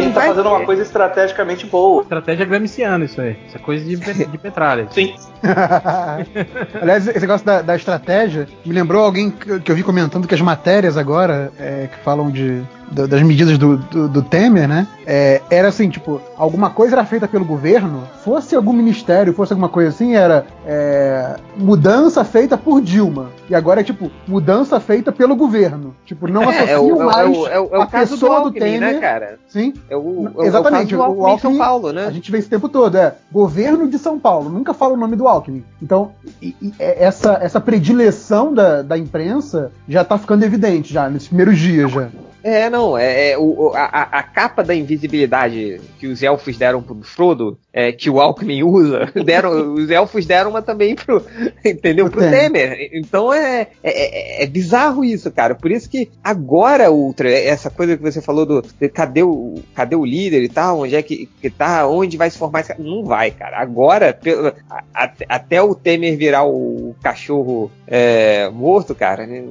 ele 0.00 0.12
tá 0.12 0.22
fazendo 0.22 0.48
uma 0.48 0.64
coisa 0.64 0.82
estrategicamente 0.82 1.66
boa. 1.66 2.02
Estratégia 2.02 2.44
gramsciana, 2.46 3.04
isso 3.04 3.20
aí. 3.20 3.36
Isso 3.46 3.56
é 3.56 3.60
coisa 3.60 3.84
de, 3.84 3.96
de 3.96 4.38
petralha. 4.38 4.86
Sim. 4.90 5.14
Aliás, 6.80 7.06
esse 7.08 7.20
negócio 7.20 7.46
da, 7.46 7.62
da 7.62 7.76
estratégia 7.76 8.46
me 8.64 8.72
lembrou 8.72 9.04
alguém 9.04 9.30
que, 9.30 9.60
que 9.60 9.70
eu 9.70 9.76
vi 9.76 9.82
comentando 9.82 10.26
que 10.26 10.34
as 10.34 10.40
matérias 10.40 10.96
agora 10.96 11.52
é, 11.58 11.88
que 11.88 11.98
falam 12.04 12.30
de, 12.30 12.62
da- 12.90 13.06
das 13.06 13.22
medidas 13.22 13.56
do, 13.58 13.76
do, 13.76 14.08
do 14.08 14.22
Temer, 14.22 14.68
né? 14.68 14.86
é, 15.06 15.40
era 15.50 15.68
assim, 15.68 15.88
tipo, 15.88 16.20
alguma 16.36 16.70
coisa 16.70 16.94
era 16.94 17.04
feita 17.04 17.26
pelo 17.26 17.44
governo, 17.44 18.02
fosse 18.24 18.54
algum 18.54 18.72
ministério, 18.72 19.32
fosse 19.32 19.52
alguma 19.52 19.68
coisa 19.68 19.88
assim, 19.90 20.14
era 20.14 20.46
é, 20.64 21.36
mudança 21.56 22.24
feita 22.24 22.56
por 22.56 22.80
Dilma. 22.80 23.30
E 23.48 23.54
agora 23.54 23.80
é 23.80 23.84
tipo, 23.84 24.10
mudança 24.26 24.78
feita 24.78 25.10
pelo 25.10 25.34
governo. 25.34 25.94
Tipo, 26.04 26.28
não 26.28 26.42
É, 26.44 26.54
é 26.56 26.58
associam 26.74 26.88
é, 26.88 26.92
o- 26.92 27.06
mais 27.06 27.36
é 27.36 27.58
o, 27.60 27.74
é 27.74 27.78
o 27.78 27.82
a 27.82 27.86
caso 27.86 28.10
do 28.12 28.20
pessoa 28.20 28.40
do 28.40 28.46
Alckmin, 28.46 28.78
né, 28.78 28.86
Temer. 28.86 29.00
cara? 29.00 29.38
Sim, 29.48 29.74
É 29.88 29.96
o, 29.96 30.28
é 30.38 30.46
Exatamente, 30.46 30.94
É 30.94 30.96
o, 30.96 31.00
do 31.00 31.04
o 31.04 31.26
Alckmin 31.26 31.38
São 31.40 31.50
Alckmin- 31.50 31.58
Paulo, 31.58 31.92
né? 31.92 32.06
a 32.06 32.10
gente 32.10 32.30
vê 32.30 32.38
esse 32.38 32.48
tempo 32.48 32.68
todo, 32.68 32.96
é 32.96 33.14
governo 33.32 33.88
de 33.88 33.98
São 33.98 34.18
Paulo, 34.18 34.48
nunca 34.50 34.72
fala 34.72 34.94
o 34.94 34.96
nome 34.96 35.16
do 35.16 35.26
Alckmin. 35.26 35.64
Então, 35.82 36.12
e- 36.40 36.54
e 36.62 36.72
é- 36.78 37.04
essa, 37.04 37.38
essa 37.42 37.60
predileção 37.60 38.54
da, 38.54 38.82
da 38.82 38.96
imprensa 38.96 39.72
já 39.88 40.04
tá 40.04 40.16
ficando 40.18 40.44
evidente, 40.44 40.92
já, 40.92 41.08
nesses 41.08 41.28
primeiros 41.28 41.58
dias 41.58 41.90
já. 41.90 42.08
É, 42.42 42.70
não, 42.70 42.96
é, 42.96 43.32
é 43.32 43.38
o, 43.38 43.72
a- 43.74 44.08
a 44.18 44.22
capa 44.22 44.64
da 44.64 44.74
invisibilidade 44.74 45.80
que 45.98 46.06
os 46.06 46.22
elfos 46.22 46.56
deram 46.56 46.82
pro 46.82 47.02
Frodo, 47.02 47.58
é, 47.72 47.92
que 47.92 48.10
o 48.10 48.20
Alckmin 48.20 48.62
usa, 48.62 49.10
deram, 49.24 49.74
os 49.74 49.90
elfos 49.90 50.26
deram 50.26 50.50
uma 50.50 50.60
também 50.62 50.94
pro, 50.94 51.24
entendeu, 51.64 52.10
pro 52.10 52.20
Pro 52.20 52.30
Temer. 52.30 52.90
Então 52.92 53.32
é, 53.32 53.68
é, 53.82 54.40
é- 54.40 54.42
é 54.42 54.46
bizarro 54.46 55.04
isso, 55.04 55.30
cara. 55.30 55.54
Por 55.54 55.70
isso 55.70 55.88
que 55.88 56.10
agora, 56.22 56.90
Ultra, 56.90 57.30
essa 57.30 57.70
coisa 57.70 57.96
que 57.96 58.02
você 58.02 58.20
falou 58.20 58.44
do 58.44 58.62
de 58.80 58.88
cadê 58.88 59.22
o, 59.22 59.54
cadê 59.74 59.94
o 59.96 60.04
líder 60.04 60.42
e 60.42 60.48
tal, 60.48 60.80
onde 60.80 60.96
é 60.96 61.02
que, 61.02 61.28
que 61.40 61.48
tá, 61.50 61.86
onde 61.86 62.16
vai 62.16 62.28
se 62.30 62.38
formar 62.38 62.60
esse 62.60 62.68
cara? 62.70 62.82
Não 62.82 63.04
vai, 63.04 63.30
cara. 63.30 63.58
Agora, 63.58 64.12
pelo- 64.12 64.52
a- 64.68 64.82
até- 64.92 65.26
até 65.28 65.62
o 65.62 65.74
Temer 65.74 66.16
virar 66.16 66.44
o 66.44 66.94
cachorro 67.02 67.70
é, 67.86 68.48
morto, 68.50 68.94
cara, 68.94 69.26
né, 69.26 69.44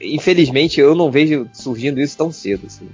infelizmente 0.00 0.80
eu 0.80 0.94
não 0.94 1.10
vejo 1.10 1.46
surgindo 1.52 2.00
isso 2.00 2.16
tão 2.16 2.32
cedo. 2.32 2.66
Assim. 2.66 2.88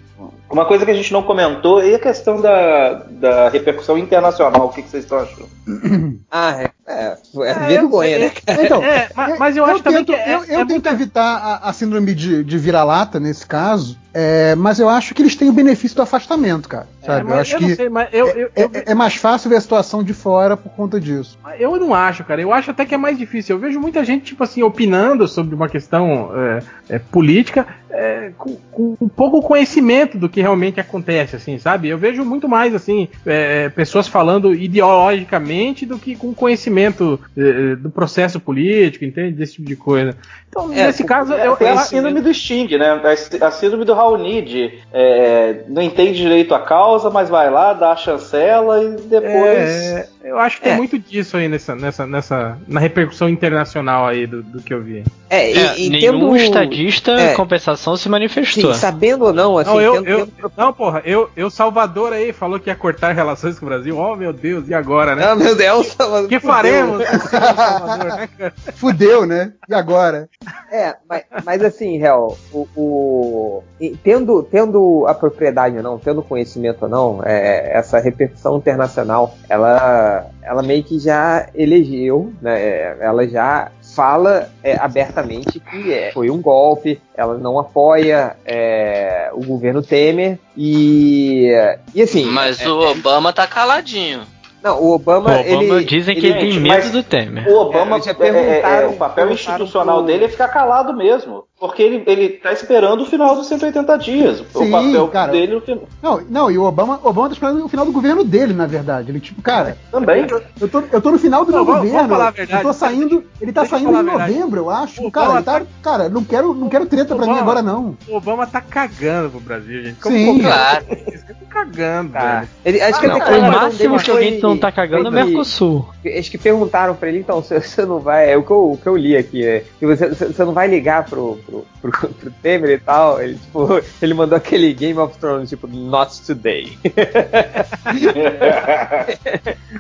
Uma 0.51 0.65
coisa 0.65 0.85
que 0.85 0.91
a 0.91 0.95
gente 0.95 1.13
não 1.13 1.23
comentou 1.23 1.83
é 1.83 1.95
a 1.95 1.99
questão 1.99 2.41
da, 2.41 3.05
da 3.11 3.49
repercussão 3.49 3.97
internacional. 3.99 4.58
O 4.65 4.69
que, 4.71 4.83
que 4.83 4.89
vocês 4.91 5.05
estão 5.05 5.19
achando? 5.19 5.49
Ah, 6.31 6.63
é, 6.63 6.73
é, 6.87 7.19
é 7.43 7.55
vergonha, 7.67 8.19
né? 8.19 8.33
Então, 8.65 8.83
É, 8.83 9.09
mas, 9.15 9.39
mas 9.39 9.57
eu 9.57 9.65
acho 9.65 9.83
também 9.83 10.05
tento, 10.05 10.15
que 10.17 10.21
é, 10.21 10.35
eu, 10.35 10.45
eu 10.45 10.61
é 10.61 10.67
tento 10.67 10.87
evitar 10.87 11.37
a, 11.37 11.69
a 11.69 11.73
síndrome 11.73 12.15
de, 12.15 12.45
de 12.45 12.59
vira-lata 12.59 13.19
nesse 13.19 13.47
caso, 13.47 13.99
é, 14.21 14.57
mas 14.57 14.81
eu 14.81 14.89
acho 14.89 15.15
que 15.15 15.23
eles 15.23 15.37
têm 15.37 15.49
o 15.49 15.53
benefício 15.53 15.97
do 15.97 16.03
afastamento, 16.03 16.69
cara. 16.69 16.89
É, 17.03 17.07
Sabe? 17.07 17.21
eu 17.21 17.27
mas 17.27 17.39
acho 17.39 17.55
eu 17.55 17.61
não 17.61 17.69
que 17.69 17.75
sei, 17.77 17.87
eu, 17.87 18.27
eu, 18.27 18.51
é, 18.57 18.65
eu, 18.65 18.71
é- 18.75 18.91
é 18.91 18.95
mais 18.95 19.15
fácil 19.15 19.49
ver 19.49 19.57
a 19.57 19.61
situação 19.61 20.03
de 20.03 20.13
fora 20.13 20.57
por 20.57 20.71
conta 20.73 21.01
disso. 21.01 21.39
eu 21.59 21.79
não 21.79 21.95
acho, 21.95 22.25
cara. 22.25 22.41
Eu 22.43 22.53
acho 22.53 22.73
até 22.73 22.85
que 22.85 22.95
é 22.95 22.99
mais 22.99 23.17
difícil. 23.17 23.55
Eu 23.55 23.61
vejo 23.61 23.79
muita 23.79 24.05
gente, 24.05 24.25
tipo 24.25 24.43
assim, 24.43 24.61
opinando 24.63 25.29
sobre 25.29 25.55
uma 25.55 25.69
questão 25.69 26.31
é, 26.35 26.63
é, 26.97 26.99
política, 26.99 27.65
é, 27.91 28.09
é, 28.09 28.33
com, 28.37 28.57
com 28.71 28.97
um 29.01 29.09
pouco 29.09 29.43
conhecimento 29.43 30.19
do 30.19 30.29
que 30.29 30.41
realmente 30.41 30.81
acontece, 30.81 31.37
assim, 31.37 31.59
sabe? 31.59 31.89
Eu 31.89 31.99
vejo 31.99 32.25
muito 32.25 32.49
mais, 32.49 32.75
assim, 32.75 33.09
é, 33.27 33.69
pessoas 33.69 34.09
falando 34.09 34.55
ideologicamente 34.55 35.87
do 35.87 35.99
que 35.99 36.17
com 36.17 36.33
conhecimento 36.35 37.21
é, 37.37 37.77
do 37.77 37.91
processo 37.91 38.41
político, 38.41 39.05
entende? 39.05 39.33
Desse 39.37 39.55
tipo 39.55 39.69
de 39.69 39.77
coisa. 39.77 40.17
Então, 40.49 40.73
É, 40.73 40.87
nesse 40.87 41.05
caso, 41.05 41.33
é, 41.35 41.47
eu, 41.47 41.57
eu, 41.61 41.69
a 41.73 41.77
síndrome 41.79 42.21
do 42.21 42.33
Sting, 42.33 42.77
né? 42.79 43.01
A, 43.41 43.47
a 43.47 43.51
síndrome 43.51 43.85
do 43.85 43.93
Raonid. 43.95 44.79
É, 44.93 45.65
não 45.69 45.83
entende 45.83 46.17
direito 46.19 46.55
a 46.55 46.61
causa, 46.61 47.11
mas 47.11 47.29
vai 47.29 47.51
lá, 47.51 47.73
dá 47.75 47.93
a 47.93 47.97
chancela 47.97 48.83
e 48.83 48.91
depois. 48.97 49.29
É, 49.37 50.09
eu 50.25 50.39
acho 50.39 50.57
que 50.57 50.63
tem 50.65 50.73
É. 50.73 50.77
muito 50.77 50.99
disso 50.99 51.37
aí 51.37 51.49
nessa, 51.49 51.75
nessa, 51.77 52.07
nessa, 52.07 52.59
na 52.67 52.81
repercussão 52.81 53.29
internacional 53.29 54.07
aí 54.07 54.27
do, 54.27 54.43
do 54.43 54.63
que 54.63 54.73
eu 54.73 54.83
vi. 54.83 55.05
É, 55.31 55.51
É, 55.53 55.79
e, 55.79 55.87
e 55.87 55.91
nenhum 55.91 56.13
tendo. 56.33 56.37
estadista 56.37 57.13
é. 57.13 57.33
em 57.33 57.37
compensação 57.37 57.97
se 57.97 58.09
manifestou. 58.09 58.73
Sim, 58.73 58.81
sabendo 58.81 59.27
ou 59.27 59.33
não, 59.33 59.59
assim, 59.59 59.71
não, 59.71 59.81
eu, 59.81 59.93
tendo- 59.97 60.09
eu, 60.09 60.27
tendo- 60.27 60.53
não, 60.57 60.73
porra, 60.73 61.03
eu, 61.05 61.29
eu, 61.37 61.51
Salvador 61.51 62.13
aí, 62.15 62.33
falou 62.33 62.59
que 62.59 62.71
ia 62.71 62.75
cortar 62.77 63.13
relações 63.13 63.59
com 63.59 63.67
o 63.67 63.69
Brasil. 63.69 63.97
Oh, 63.99 64.17
meu 64.17 64.33
Deus, 64.33 64.67
e 64.69 64.73
agora, 64.75 65.15
né? 65.15 65.27
Ah, 65.29 65.37
meu 65.37 65.55
Deus, 65.55 65.89
Salvador, 65.89 66.25
O 66.25 66.29
que 66.29 66.41
fudeu. 66.41 66.55
faremos? 66.55 67.05
Salvador, 67.07 68.05
né? 68.39 68.53
Fudeu, 68.75 69.27
né? 69.27 69.53
E 69.69 69.75
agora? 69.75 70.29
É, 70.71 70.97
mas, 71.09 71.25
mas 71.45 71.65
assim, 71.65 72.01
Hel, 72.03 72.37
o, 72.53 72.69
o- 72.77 73.65
tendo, 74.05 74.43
tendo 74.43 75.07
a 75.07 75.15
propriedade 75.15 75.77
ou 75.79 75.83
não, 75.83 75.99
tendo 75.99 76.23
conhecimento 76.23 76.83
ou 76.83 76.89
não, 76.89 77.21
é, 77.25 77.73
essa 77.73 77.99
repercussão 77.99 78.59
internacional, 78.59 79.35
ela, 79.49 80.27
ela 80.43 80.63
meio 80.63 80.85
que 80.85 80.99
já 80.99 81.49
elegeu, 81.55 82.33
né, 82.41 82.61
é, 82.61 82.97
ela 83.01 83.27
já 83.27 83.71
fala 83.95 84.51
é, 84.63 84.77
abertamente 84.77 85.59
que 85.59 85.93
é, 85.93 86.13
foi 86.13 86.31
um 86.31 86.41
golpe, 86.41 87.01
ela 87.17 87.37
não 87.39 87.59
apoia 87.59 88.37
é, 88.45 89.31
o 89.33 89.45
governo 89.45 89.83
Temer 89.83 90.39
e, 90.57 91.51
e 91.95 92.03
assim... 92.03 92.27
Mas 92.27 92.61
é, 92.61 92.69
o 92.69 92.79
Obama 92.91 93.33
tá 93.33 93.47
caladinho. 93.47 94.21
Não, 94.63 94.83
o 94.83 94.93
Obama, 94.95 95.31
O 95.31 95.41
Obama 95.41 95.63
ele... 95.77 95.85
dizem 95.85 96.15
que 96.17 96.27
ele- 96.27 96.41
tem 96.41 96.53
Gente, 96.53 96.63
medo 96.63 96.91
do 96.91 97.03
Temer. 97.03 97.49
O 97.49 97.55
Obama, 97.61 97.97
É, 97.99 98.01
já 98.03 98.11
é, 98.11 98.13
é, 98.13 98.17
perguntaram- 98.17 98.83
é, 98.83 98.87
o 98.87 98.93
papel 98.97 99.27
perguntaram 99.27 99.33
institucional 99.33 99.97
pro- 99.99 100.07
dele 100.07 100.25
é 100.25 100.29
ficar 100.29 100.49
calado 100.49 100.93
mesmo. 100.95 101.45
Porque 101.61 101.83
ele, 101.83 102.03
ele 102.07 102.29
tá 102.29 102.53
esperando 102.53 103.01
o 103.03 103.07
final 103.07 103.35
dos 103.35 103.49
180 103.49 103.97
dias. 103.99 104.39
Sim, 104.53 104.69
o 104.69 104.71
papel 104.71 105.09
cara. 105.09 105.33
dele 105.33 105.55
no 105.57 105.61
final. 105.61 105.83
Não, 106.01 106.21
não, 106.31 106.51
e 106.51 106.57
o 106.57 106.63
Obama, 106.63 107.01
Obama 107.03 107.27
tá 107.29 107.33
esperando 107.35 107.65
o 107.65 107.69
final 107.69 107.85
do 107.85 107.91
governo 107.91 108.23
dele, 108.23 108.53
na 108.55 108.65
verdade. 108.67 109.11
Ele, 109.11 109.19
tipo, 109.19 109.43
cara, 109.43 109.77
Também. 109.91 110.25
eu 110.61 110.69
tô, 110.69 110.83
eu 110.93 111.01
tô 111.01 111.11
no 111.11 111.19
final 111.19 111.45
do 111.45 111.51
Não, 111.51 111.59
meu 111.59 111.67
vamos- 111.67 111.81
governo. 111.91 111.99
vamos 112.09 112.17
falar 112.17 112.29
a 112.29 112.31
verdade. 112.31 112.63
Eu 112.63 112.69
tô 112.69 112.73
saindo. 112.73 113.25
Ele 113.41 113.53
tá 113.53 113.63
Deixa 113.63 113.77
saindo 113.77 113.91
em 113.99 114.03
novembro, 114.05 114.61
eu 114.61 114.71
acho. 114.71 115.05
O 115.05 115.11
cara, 115.11 115.27
Obama 115.31 115.39
ele 115.41 115.45
tá. 115.45 115.63
Cara, 115.83 116.09
não 116.09 116.23
quero, 116.23 116.55
não 116.55 116.69
quero 116.69 116.87
treta 116.87 117.17
pra 117.17 117.27
mim 117.27 117.33
Obama- 117.33 117.41
agora, 117.41 117.63
não. 117.63 117.97
O 118.07 118.17
Obama 118.17 118.47
tá 118.47 118.61
cagando 118.61 119.31
pro 119.31 119.41
Brasil, 119.41 119.83
gente. 119.83 120.01
Sim. 120.01 120.41
qualquer 120.41 120.43
Claro. 120.43 120.85
ele 120.89 121.19
tá 121.19 121.35
cagando, 121.49 122.13
Tá. 122.13 122.35
velho. 122.41 122.49
Ele, 122.65 122.81
acho 122.81 123.01
que 123.01 123.07
Ah, 123.07 123.09
a 123.09 123.13
não, 123.13 123.19
declaração 123.19 123.49
O 123.59 123.63
máximo 123.65 123.99
que 123.99 124.11
alguém 124.13 124.41
não 124.41 124.57
tá 124.57 124.71
cagando 124.71 125.07
é 125.07 125.09
o 125.09 125.13
que- 125.27 125.33
Mercosul. 125.33 125.89
Acho 126.19 126.31
que 126.31 126.39
perguntaram 126.39 126.95
pra 126.95 127.09
ele, 127.09 127.19
então, 127.19 127.43
você, 127.43 127.61
você 127.61 127.85
não 127.85 127.99
vai. 127.99 128.31
É 128.33 128.37
o 128.37 128.45
que 128.45 128.51
eu, 128.53 128.73
o 128.73 128.77
que 128.79 128.87
eu 128.87 128.97
li 128.97 129.17
aqui, 129.17 129.45
é, 129.45 129.65
que 129.81 129.85
você, 129.87 130.09
você 130.09 130.27
você 130.29 130.45
não 130.45 130.53
vai 130.53 130.69
ligar 130.69 131.05
pro, 131.05 131.39
pro, 131.49 131.67
pro, 131.81 132.09
pro 132.11 132.31
Temer 132.43 132.71
e 132.71 132.79
tal. 132.79 133.21
Ele, 133.21 133.35
tipo, 133.35 133.81
ele 134.03 134.15
mandou 134.15 134.37
aquele 134.37 134.73
Game 134.75 134.99
of 134.99 135.17
Thrones, 135.19 135.49
tipo, 135.49 135.67
not 135.67 136.21
today. 136.23 136.77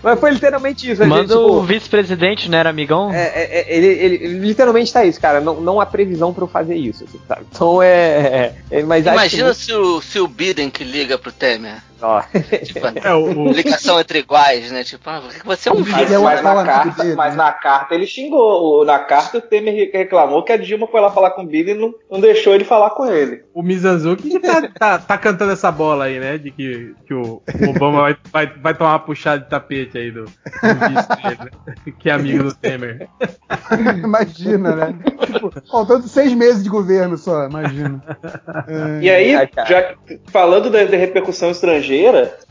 Mas 0.02 0.18
foi 0.18 0.30
literalmente 0.30 0.90
isso. 0.90 1.02
gente, 1.02 1.10
Manda 1.10 1.38
o 1.38 1.46
tipo, 1.46 1.62
vice-presidente, 1.62 2.50
né? 2.50 2.58
Era 2.58 2.70
amigão? 2.70 3.12
é, 3.12 3.24
é, 3.24 3.60
é, 3.60 3.76
ele, 3.76 3.86
ele, 3.86 4.14
ele 4.16 4.38
literalmente 4.38 4.92
tá 4.92 5.04
isso, 5.04 5.20
cara. 5.20 5.40
Não, 5.40 5.60
não 5.60 5.80
há 5.80 5.86
previsão 5.86 6.32
pra 6.32 6.44
eu 6.44 6.48
fazer 6.48 6.76
isso, 6.76 7.04
assim, 7.04 7.20
sabe? 7.26 7.42
Então 7.50 7.82
é. 7.82 8.54
é 8.70 8.82
mas 8.82 9.06
acho 9.06 9.16
Imagina 9.16 9.50
que 9.50 9.56
se 9.56 9.72
o, 9.74 10.00
se 10.00 10.18
o 10.18 10.26
Biden 10.26 10.70
que 10.70 10.84
liga 10.84 11.18
pro 11.18 11.32
Temer. 11.32 11.82
Tipo, 12.64 12.86
É, 13.04 13.14
o, 13.14 14.00
entre 14.00 14.18
iguais, 14.20 14.70
né? 14.70 14.84
Tipo, 14.84 15.08
ah, 15.10 15.22
você 15.44 15.68
é 15.68 15.72
um 15.72 15.80
Mas, 15.80 16.02
Ele 16.02 16.14
é 16.14 16.18
o- 16.18 16.22
mas 16.24 16.40
é 16.40 16.42
na 16.42 16.64
carta, 16.64 17.02
dele, 17.02 17.14
mas 17.16 17.32
né? 17.36 17.42
na 17.44 17.52
carta 17.52 17.94
ele 17.94 18.06
xingou. 18.06 18.84
Na 18.84 18.98
carta 18.98 19.38
o 19.38 19.40
Temer 19.40 19.74
re- 19.74 19.90
reclamou 19.92 20.42
que 20.44 20.52
a 20.52 20.56
Dilma 20.56 20.86
foi 20.86 21.00
lá 21.00 21.10
falar 21.10 21.30
com 21.32 21.42
o 21.42 21.46
Billy 21.46 21.72
e 21.72 21.74
não, 21.74 21.92
não 22.10 22.20
deixou 22.20 22.54
ele 22.54 22.64
falar 22.64 22.90
com 22.90 23.06
ele. 23.06 23.42
o 23.54 23.62
Mizanzuki 23.62 24.28
que 24.30 24.40
tá, 24.40 24.68
tá, 24.78 24.98
tá 24.98 25.18
cantando 25.18 25.52
essa 25.52 25.70
bola 25.72 26.04
aí, 26.04 26.18
né? 26.20 26.38
De 26.38 26.50
que, 26.50 26.94
que 27.06 27.14
o 27.14 27.42
Obama 27.68 28.00
vai, 28.02 28.16
vai, 28.32 28.46
vai 28.46 28.74
tomar 28.74 28.92
uma 28.92 28.98
puxada 29.00 29.42
de 29.42 29.48
tapete 29.50 29.98
aí 29.98 30.10
do, 30.10 30.24
do 30.24 30.30
dele, 30.30 31.38
né? 31.44 31.74
Que 31.98 32.10
é 32.10 32.12
amigo 32.12 32.44
do 32.44 32.54
Temer. 32.54 33.08
Imagina, 34.02 34.74
né? 34.74 34.94
Tipo, 35.26 35.52
faltando 35.70 36.06
seis 36.08 36.32
meses 36.32 36.62
de 36.62 36.70
governo 36.70 37.16
só, 37.16 37.46
imagina. 37.46 38.00
É, 38.66 39.02
E 39.02 39.10
aí, 39.10 39.46
cara. 39.48 39.68
já 39.68 39.94
falando 40.30 40.70
da, 40.70 40.84
da 40.84 40.96
repercussão 40.96 41.50
estrangeira, 41.50 41.87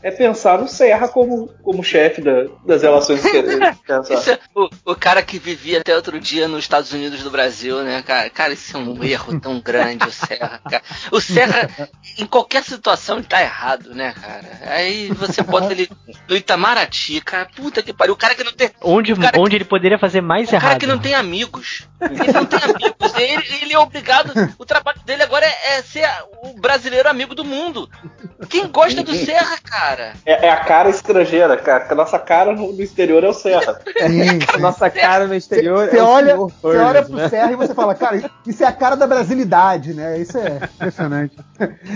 é 0.02 0.10
pensar 0.10 0.58
no 0.58 0.68
Serra 0.68 1.08
como, 1.08 1.48
como 1.62 1.82
chefe 1.82 2.20
da- 2.20 2.46
das 2.66 2.82
relações 2.82 3.24
exteriores. 3.24 3.58
É 4.28 4.38
o, 4.54 4.68
o 4.92 4.94
cara 4.94 5.22
que 5.22 5.38
vivia 5.38 5.80
até 5.80 5.94
outro 5.94 6.20
dia 6.20 6.46
nos 6.48 6.60
Estados 6.60 6.92
Unidos 6.92 7.22
do 7.22 7.30
Brasil, 7.30 7.82
né, 7.82 8.02
cara? 8.02 8.28
Cara, 8.30 8.52
isso 8.52 8.76
é 8.76 8.80
um 8.80 9.02
erro 9.02 9.40
tão 9.40 9.60
grande, 9.60 10.06
o 10.06 10.12
Serra, 10.12 10.60
cara. 10.68 10.82
O 11.10 11.20
Serra, 11.20 11.68
em 12.18 12.26
qualquer 12.26 12.62
situação, 12.64 13.16
ele 13.18 13.26
tá 13.26 13.40
errado, 13.40 13.94
né, 13.94 14.12
cara? 14.20 14.44
Aí 14.66 15.08
você 15.12 15.42
bota 15.42 15.72
ele 15.72 15.88
no 16.28 16.36
Itamaraty, 16.36 17.20
cara. 17.20 17.48
Puta 17.56 17.82
que 17.82 17.92
pariu. 17.92 18.14
O 18.14 18.16
cara 18.16 18.34
que 18.34 18.44
não 18.44 18.52
tem. 18.52 18.70
Onde, 18.82 19.12
o 19.12 19.16
cara 19.20 19.38
onde 19.40 19.56
ele 19.56 19.64
poderia 19.64 19.98
fazer 19.98 20.20
mais 20.20 20.48
O 20.48 20.52
cara 20.52 20.64
errado. 20.64 20.80
que 20.80 20.86
não 20.86 20.98
tem 20.98 21.14
amigos. 21.14 21.86
Ele 22.00 22.32
não 22.32 22.44
tem 22.44 22.58
amigos. 22.62 23.14
Ele, 23.16 23.62
ele 23.62 23.72
é 23.74 23.78
obrigado. 23.78 24.32
O 24.58 24.64
trabalho 24.64 25.00
dele 25.04 25.22
agora 25.22 25.46
é, 25.46 25.78
é 25.78 25.82
ser 25.82 26.06
o 26.42 26.60
brasileiro 26.60 27.08
amigo 27.08 27.34
do 27.34 27.44
mundo. 27.44 27.88
Quem 28.48 28.66
gosta 28.68 29.02
do 29.02 29.14
Serra, 29.32 29.58
cara? 29.62 30.12
É, 30.24 30.46
é 30.46 30.50
a 30.50 30.56
cara 30.64 30.88
estrangeira, 30.88 31.56
cara. 31.56 31.86
A 31.90 31.94
nossa 31.94 32.18
cara 32.18 32.52
no, 32.54 32.72
no 32.72 32.82
exterior 32.82 33.22
é 33.24 33.28
o 33.28 33.34
Serra. 33.34 33.80
sim, 33.98 34.38
A 34.54 34.58
nossa 34.58 34.88
cara 34.90 35.26
no 35.26 35.34
exterior. 35.34 35.88
Você 35.88 35.98
é 35.98 36.02
o 36.02 36.06
olha, 36.06 36.32
senhor 36.34 36.48
você 36.62 36.78
olha 36.78 37.02
pro 37.04 37.14
né? 37.16 37.28
Serra 37.28 37.52
e 37.52 37.56
você 37.56 37.74
fala, 37.74 37.94
cara, 37.94 38.30
isso 38.46 38.62
é 38.62 38.66
a 38.66 38.72
cara 38.72 38.96
da 38.96 39.06
brasilidade, 39.06 39.92
né? 39.94 40.18
Isso 40.18 40.38
é 40.38 40.60
impressionante. 40.74 41.36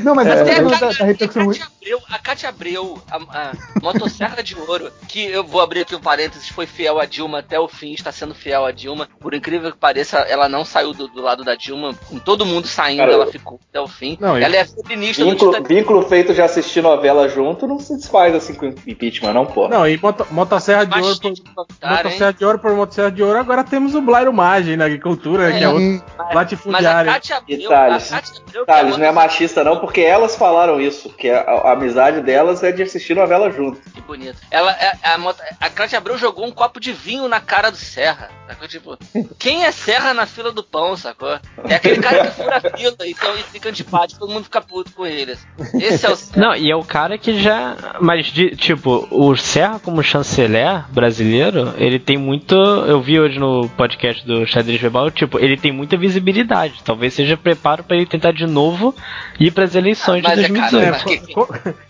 Não, 0.05 0.15
mas 0.15 0.27
essa 0.27 0.45
Tem 0.45 0.55
a 0.55 0.63
coisa 0.63 0.71
da, 0.71 0.87
Cátia- 0.87 0.99
da 0.99 1.05
repercussão. 1.05 1.43
a 1.43 1.49
Cátia 1.55 1.67
Abreu, 1.81 1.99
a 2.11 2.19
Cátia 2.19 2.49
Abreu, 2.49 3.03
a, 3.11 3.17
a 3.17 3.53
motosserra 3.83 4.43
de 4.43 4.57
ouro, 4.59 4.91
que 5.09 5.25
eu 5.25 5.45
vou 5.45 5.61
abrir 5.61 5.81
aqui 5.81 5.95
um 5.95 6.01
parênteses, 6.01 6.49
foi 6.49 6.67
fiel 6.67 6.99
a 7.01 7.05
Dilma 7.07 7.39
até 7.39 7.59
o 7.59 7.69
fim, 7.69 7.93
está 7.93 8.11
sendo 8.13 8.35
fiel 8.35 8.65
a 8.67 8.73
Dilma. 8.73 9.09
Por 9.21 9.35
incrível 9.35 9.71
que 9.73 9.79
pareça, 9.79 10.19
ela 10.19 10.49
não 10.49 10.65
saiu 10.65 10.93
do, 10.93 11.09
do 11.09 11.21
lado 11.23 11.45
da 11.45 11.55
Dilma, 11.55 11.95
com 12.09 12.19
todo 12.19 12.45
mundo 12.45 12.67
saindo, 12.67 12.99
Cara, 12.99 13.13
ela 13.13 13.25
eu- 13.25 13.33
ficou 13.33 13.59
até 13.71 13.81
o 13.81 13.89
fim. 13.89 14.17
Não, 14.21 14.37
ela 14.37 14.57
é 14.57 14.65
feminista 14.87 15.25
do 15.25 15.31
Vínculo, 15.31 15.63
vínculo 15.65 16.03
feito 16.09 16.35
de 16.35 16.43
assistir 16.43 16.83
novela 16.83 17.22
junto 17.29 17.67
não 17.67 17.79
se 17.79 17.97
desfaz 17.97 18.35
assim 18.35 18.55
com 18.55 18.67
impeachment, 18.67 19.33
não, 19.33 19.47
porra. 19.47 19.69
Não, 19.71 19.89
e 19.89 19.99
moto, 20.01 20.27
motosserra 20.31 20.85
de 20.87 20.99
ouro 20.99 21.17
por, 21.21 21.31
Machista 21.31 21.51
comentário, 21.55 21.97
hein? 21.97 22.05
motosserra 22.05 22.33
de 22.33 22.45
ouro 22.45 22.59
por 22.59 22.73
motosserra 22.75 23.11
de 23.13 23.23
ouro, 23.23 23.39
agora 23.39 23.65
temos 23.65 23.95
o 23.95 24.03
Blairo 24.03 24.33
Magem 24.33 24.77
na 24.77 24.85
agricultura, 24.87 25.49
né, 25.51 25.59
que 25.59 25.65
é 25.65 25.69
outro 25.69 25.83
Sim. 25.83 26.03
Mas 26.19 26.31
a 26.31 26.35
latifundiário. 26.35 27.13
Cátia 27.13 27.37
Abreu, 27.37 27.59
Detalhes. 27.59 28.13
a 28.13 28.17
Cátia 28.17 28.43
Abreu, 28.47 28.65
que 28.65 28.71
é 28.71 28.75
Thales, 28.75 28.97
não 28.97 29.07
é 29.07 29.13
machista 29.13 29.65
não, 29.65 29.79
porque 29.79 30.01
elas 30.01 30.37
falaram 30.37 30.81
isso, 30.81 31.09
que 31.11 31.29
a, 31.31 31.41
a 31.41 31.73
amizade 31.73 32.21
delas 32.21 32.63
é 32.63 32.73
de 32.73 32.83
assistir 32.83 33.15
novela 33.15 33.51
junto. 33.51 33.81
Que 33.93 34.01
bonito. 34.01 34.39
Ela, 34.51 34.73
é- 34.73 34.93
a, 35.03 35.19
moto- 35.19 35.43
a 35.61 35.71
Cátia 35.71 35.99
Abreu 35.99 36.17
jogou 36.19 36.47
um 36.47 36.51
copo 36.53 36.79
de 36.81 36.93
vinho 36.93 37.29
na 37.29 37.41
cara 37.41 37.71
do 37.71 37.77
Serra. 37.77 38.31
Sacou? 38.49 38.69
Tipo, 38.69 38.99
quem 39.39 39.65
é 39.65 39.73
Serra 39.73 40.13
na 40.13 40.27
fila 40.27 40.53
do 40.53 40.63
pão, 40.63 40.97
sacou? 40.97 41.39
É 41.69 41.75
aquele 41.75 42.01
cara 42.01 42.27
que 42.27 42.31
fura 42.43 42.57
a 42.57 42.61
fila 42.61 42.95
então, 43.05 43.37
e 43.37 43.43
fica 43.45 43.69
antipático, 43.69 44.21
todo 44.21 44.33
mundo 44.33 44.45
fica 44.45 44.61
puto 44.61 44.93
com 44.93 45.07
ele. 45.07 45.37
Esse 45.75 46.07
é 46.07 46.11
o 46.11 46.17
Serra. 46.17 46.41
Não, 46.49 46.55
e 46.55 46.71
é 46.71 46.77
o 46.77 46.85
cara 46.85 47.12
que 47.19 47.39
já. 47.39 47.77
Mas, 48.01 48.27
de- 48.27 48.55
tipo, 48.57 49.07
o 49.11 49.37
Serra 49.37 49.79
como 49.79 50.03
chanceler 50.03 50.85
brasileiro, 50.91 51.75
ele 51.77 51.99
tem 51.99 52.17
muito. 52.17 52.55
Eu 52.55 53.01
vi 53.01 53.19
hoje 53.21 53.39
no 53.39 53.69
podcast 53.71 54.27
do 54.27 54.47
Xadrez 54.47 54.81
Verbal, 54.81 55.11
tipo, 55.11 55.39
ele 55.39 55.57
tem 55.57 55.73
muita 55.73 55.97
visibilidade. 55.97 56.83
Talvez 56.85 57.15
seja 57.15 57.37
preparo 57.37 57.85
pra 57.85 57.97
ele 57.97 58.07
tentar 58.07 58.33
de 58.33 58.47
novo 58.47 58.95
ir 59.39 59.51
pras 59.51 59.75
eleições 59.75 60.25
Ah, 60.25 60.35
de 60.35 60.43
mas 60.51 60.51
é, 60.51 60.55
cara, 60.55 60.71
2018. 60.71 60.85
É, 60.85 60.91
mas 60.91 61.03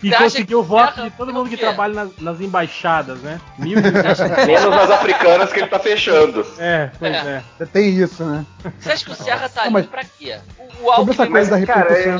que- 0.01 0.07
e 0.07 0.11
conseguiu 0.11 0.59
o 0.59 0.63
voto 0.63 1.01
de 1.01 1.09
todo 1.11 1.33
mundo 1.33 1.49
que 1.49 1.57
trabalha 1.57 1.93
nas, 1.93 2.09
nas 2.19 2.41
embaixadas, 2.41 3.19
né? 3.21 3.39
Mil 3.57 3.77
Menos 4.45 4.69
nas 4.69 4.89
africanas 4.91 5.51
que 5.51 5.59
ele 5.59 5.67
tá 5.67 5.79
fechando. 5.79 6.45
É, 6.57 6.89
pois 6.99 7.13
é. 7.13 7.43
Tem 7.71 7.89
isso, 7.89 8.23
né? 8.23 8.45
Você 8.79 8.91
acha 8.91 9.05
que 9.05 9.11
o 9.11 9.15
Serra 9.15 9.49
tá 9.49 9.61
Não, 9.61 9.63
ali 9.63 9.73
mas- 9.73 9.85
pra 9.85 10.03
quê? 10.03 10.37
O, 10.81 10.89
o 10.89 10.95
Sobre 10.95 11.11
essa 11.13 11.23
Alckmin 11.23 11.31
coisa 11.31 11.59
da 11.59 11.65
Cara. 11.65 11.93
É, 11.93 12.15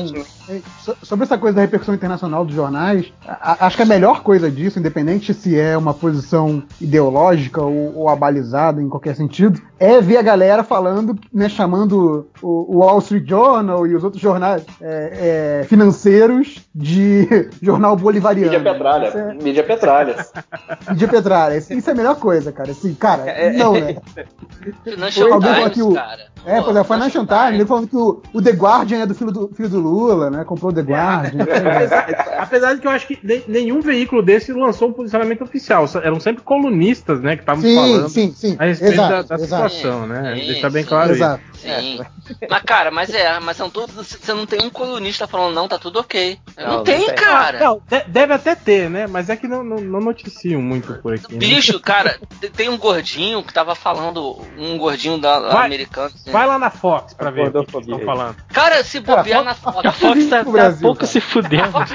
Sobre 1.02 1.24
essa 1.24 1.38
coisa 1.38 1.56
da 1.56 1.62
repercussão 1.62 1.94
internacional 1.94 2.44
dos 2.44 2.54
jornais, 2.54 3.12
acho 3.26 3.76
que 3.76 3.82
a 3.82 3.86
melhor 3.86 4.22
coisa 4.22 4.50
disso, 4.50 4.78
independente 4.78 5.32
se 5.32 5.58
é 5.58 5.76
uma 5.76 5.94
posição 5.94 6.62
ideológica 6.80 7.62
ou, 7.62 7.96
ou 7.96 8.08
abalizada 8.08 8.80
em 8.82 8.88
qualquer 8.88 9.16
sentido, 9.16 9.60
é 9.78 10.00
ver 10.00 10.18
a 10.18 10.22
galera 10.22 10.62
falando, 10.62 11.18
né, 11.32 11.48
chamando 11.48 12.28
o, 12.42 12.76
o 12.76 12.78
Wall 12.80 12.98
Street 12.98 13.28
Journal 13.28 13.86
e 13.86 13.94
os 13.94 14.04
outros 14.04 14.22
jornais 14.22 14.64
é, 14.80 15.60
é, 15.62 15.66
financeiros 15.66 16.64
de 16.74 17.26
jornal 17.62 17.96
bolivariano. 17.96 18.52
Mídia 18.52 18.72
petralha. 18.72 19.06
É, 19.06 19.34
Mídia 19.34 19.64
petralha. 19.64 20.16
mídia 20.90 21.08
petralha. 21.08 21.56
Isso, 21.56 21.72
é 21.72 21.92
a 21.92 21.96
melhor 21.96 22.16
coisa, 22.16 22.52
cara. 22.52 22.70
Assim, 22.70 22.94
cara, 22.94 23.24
não, 23.52 23.72
né? 23.72 23.96
Financial 24.82 25.32
Alguém 25.32 25.54
falou 25.54 25.70
Times, 25.70 25.74
que 25.74 25.82
o- 25.82 25.94
cara. 25.94 26.34
É, 26.46 26.60
pois 26.60 26.76
é, 26.76 26.84
foi 26.84 26.96
na 26.98 27.08
Chantage, 27.08 27.56
ele 27.56 27.64
falando 27.66 27.88
que 27.88 27.96
o, 27.96 28.22
o 28.34 28.42
The 28.42 28.50
Guardian 28.52 28.98
é 29.00 29.06
do 29.06 29.14
filho 29.14 29.32
do, 29.32 29.48
filho 29.54 29.68
do 29.68 29.80
Lula, 29.80 30.30
né? 30.34 30.44
Comprou 30.44 30.70
o 30.70 30.74
The 30.74 30.82
Guardian. 30.82 31.44
Apesar, 31.44 32.34
apesar 32.38 32.74
de 32.74 32.80
que 32.80 32.86
eu 32.86 32.90
acho 32.90 33.06
que 33.06 33.18
ne- 33.22 33.42
nenhum 33.48 33.80
veículo 33.80 34.22
desse 34.22 34.52
lançou 34.52 34.88
um 34.88 34.92
posicionamento 34.92 35.42
oficial. 35.42 35.84
Eram 36.02 36.20
sempre 36.20 36.42
colunistas, 36.42 37.20
né, 37.20 37.36
que 37.36 37.42
estavam 37.42 37.62
falando 37.62 38.08
sim, 38.08 38.32
sim. 38.34 38.56
a 38.58 38.64
respeito 38.64 38.94
Exato, 38.94 39.28
da, 39.28 39.36
da 39.36 39.42
exato. 39.42 39.70
situação, 39.74 40.06
né? 40.06 40.34
Sim, 40.36 40.46
Deixar 40.46 40.70
bem 40.70 40.82
sim. 40.82 40.88
claro 40.88 41.12
Exato. 41.12 41.42
Sim. 41.54 42.00
Mas, 42.48 42.62
cara, 42.62 42.90
mas 42.90 43.12
é, 43.14 43.38
mas 43.40 43.56
são 43.56 43.70
todos. 43.70 43.94
Você 43.94 44.32
não 44.34 44.44
tem 44.46 44.60
um 44.62 44.70
colunista 44.70 45.26
falando, 45.26 45.54
não, 45.54 45.66
tá 45.68 45.78
tudo 45.78 45.98
ok. 46.00 46.38
Não, 46.56 46.66
Não, 46.66 46.76
não 46.78 46.84
tem, 46.84 47.06
tem. 47.06 47.14
cara. 47.14 47.58
Não, 47.58 47.80
de- 47.88 48.04
deve 48.08 48.32
até 48.34 48.54
ter, 48.54 48.90
né? 48.90 49.06
Mas 49.06 49.30
é 49.30 49.36
que 49.36 49.48
não, 49.48 49.62
não, 49.64 49.76
não 49.76 50.00
noticiam 50.00 50.60
muito 50.60 50.92
por 51.00 51.14
aqui. 51.14 51.32
né? 51.32 51.38
Bicho, 51.38 51.80
cara, 51.80 52.18
te- 52.40 52.50
tem 52.50 52.68
um 52.68 52.76
gordinho 52.76 53.42
que 53.42 53.52
tava 53.52 53.74
falando, 53.74 54.40
um 54.58 54.76
gordinho 54.78 55.18
da, 55.18 55.38
Vai- 55.40 55.66
americano. 55.66 56.06
assim. 56.14 56.30
Vai 56.30 56.46
lá 56.46 56.58
na 56.58 56.70
Fox 56.70 57.14
pra 57.14 57.30
ver 57.30 57.48
o 57.48 57.64
que 57.64 57.78
estão 57.78 57.98
falando. 58.00 58.36
Cara, 58.52 58.84
se 58.84 59.00
Cara, 59.00 59.18
bobear 59.18 59.40
a 59.40 59.44
na 59.44 59.54
Fox-. 59.54 59.86
A 59.86 59.92
Fox 59.92 60.23
tá, 60.28 60.36
pro 60.42 60.46
tá 60.46 60.50
Brasil, 60.52 60.80
pouco 60.82 61.00
cara. 61.00 61.12
se 61.12 61.20
fudendo. 61.20 61.70
Fox. 61.72 61.90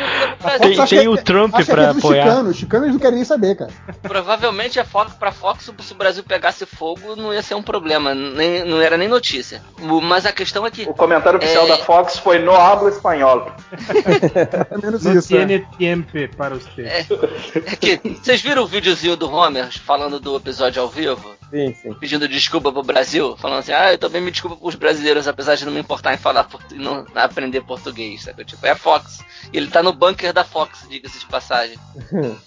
Tem, 0.59 0.85
tem 0.85 1.05
é- 1.05 1.09
o 1.09 1.17
Trump 1.17 1.51
pra 1.65 1.83
é 1.83 1.87
dos 1.93 1.97
apoiar. 1.97 2.23
chicanos. 2.23 2.51
Os 2.51 2.57
chicanos 2.57 2.87
não 2.91 2.99
querem 2.99 3.15
nem 3.15 3.25
saber, 3.25 3.55
cara. 3.55 3.71
Provavelmente 4.01 4.79
a 4.79 4.85
Fox, 4.85 5.13
pra 5.13 5.31
Fox, 5.31 5.71
se 5.79 5.91
o 5.93 5.95
Brasil 5.95 6.23
pegasse 6.23 6.65
fogo, 6.65 7.15
não 7.15 7.33
ia 7.33 7.41
ser 7.41 7.55
um 7.55 7.61
problema. 7.63 8.13
Nem, 8.15 8.63
não 8.65 8.81
era 8.81 8.97
nem 8.97 9.07
notícia. 9.07 9.61
Mas 10.03 10.25
a 10.25 10.31
questão 10.31 10.65
é 10.65 10.71
que. 10.71 10.83
O 10.83 10.93
comentário 10.93 11.37
oficial 11.37 11.65
É. 11.65 11.69
da 11.69 11.77
Fox 11.77 12.17
foi 12.17 12.39
no 12.39 12.53
habla 12.55 12.89
espanhol. 12.89 13.51
É 14.71 14.77
menos 14.81 15.03
No 15.03 15.17
isso. 15.17 15.33
é. 15.35 15.37
tiene 15.45 15.67
tiempo 15.77 16.09
para 16.35 16.55
você. 16.55 16.81
É, 16.83 17.05
é 17.65 17.75
que. 17.75 17.99
Vocês 18.21 18.41
viram 18.41 18.63
o 18.63 18.67
videozinho 18.67 19.15
do 19.15 19.29
Homer 19.31 19.69
falando 19.85 20.19
do 20.19 20.35
episódio 20.35 20.81
ao 20.81 20.87
vivo? 20.89 21.38
Sim, 21.49 21.73
sim. 21.73 21.93
Pedindo 21.95 22.27
desculpa 22.27 22.71
pro 22.71 22.83
Brasil? 22.83 23.35
Falando 23.37 23.59
assim, 23.59 23.71
ah, 23.71 23.91
eu 23.93 23.97
também 23.97 24.21
me 24.21 24.29
desculpo 24.31 24.55
pros 24.57 24.75
brasileiros, 24.75 25.27
apesar 25.27 25.55
de 25.55 25.65
não 25.65 25.71
me 25.71 25.79
importar 25.79 26.13
em 26.13 26.17
falar 26.17 26.43
portu- 26.43 26.75
e 26.75 26.77
não 26.79 27.05
aprender 27.15 27.61
português, 27.61 28.23
sabe? 28.23 28.45
Tipo, 28.45 28.65
é 28.65 28.71
a 28.71 28.75
Fox. 28.75 29.19
E 29.51 29.57
ele 29.57 29.67
tá 29.67 29.81
no 29.81 29.91
bunker 29.93 30.31
da 30.31 30.43
Fox, 30.43 30.85
diga-se 30.89 31.19
de 31.19 31.25
passagem. 31.25 31.77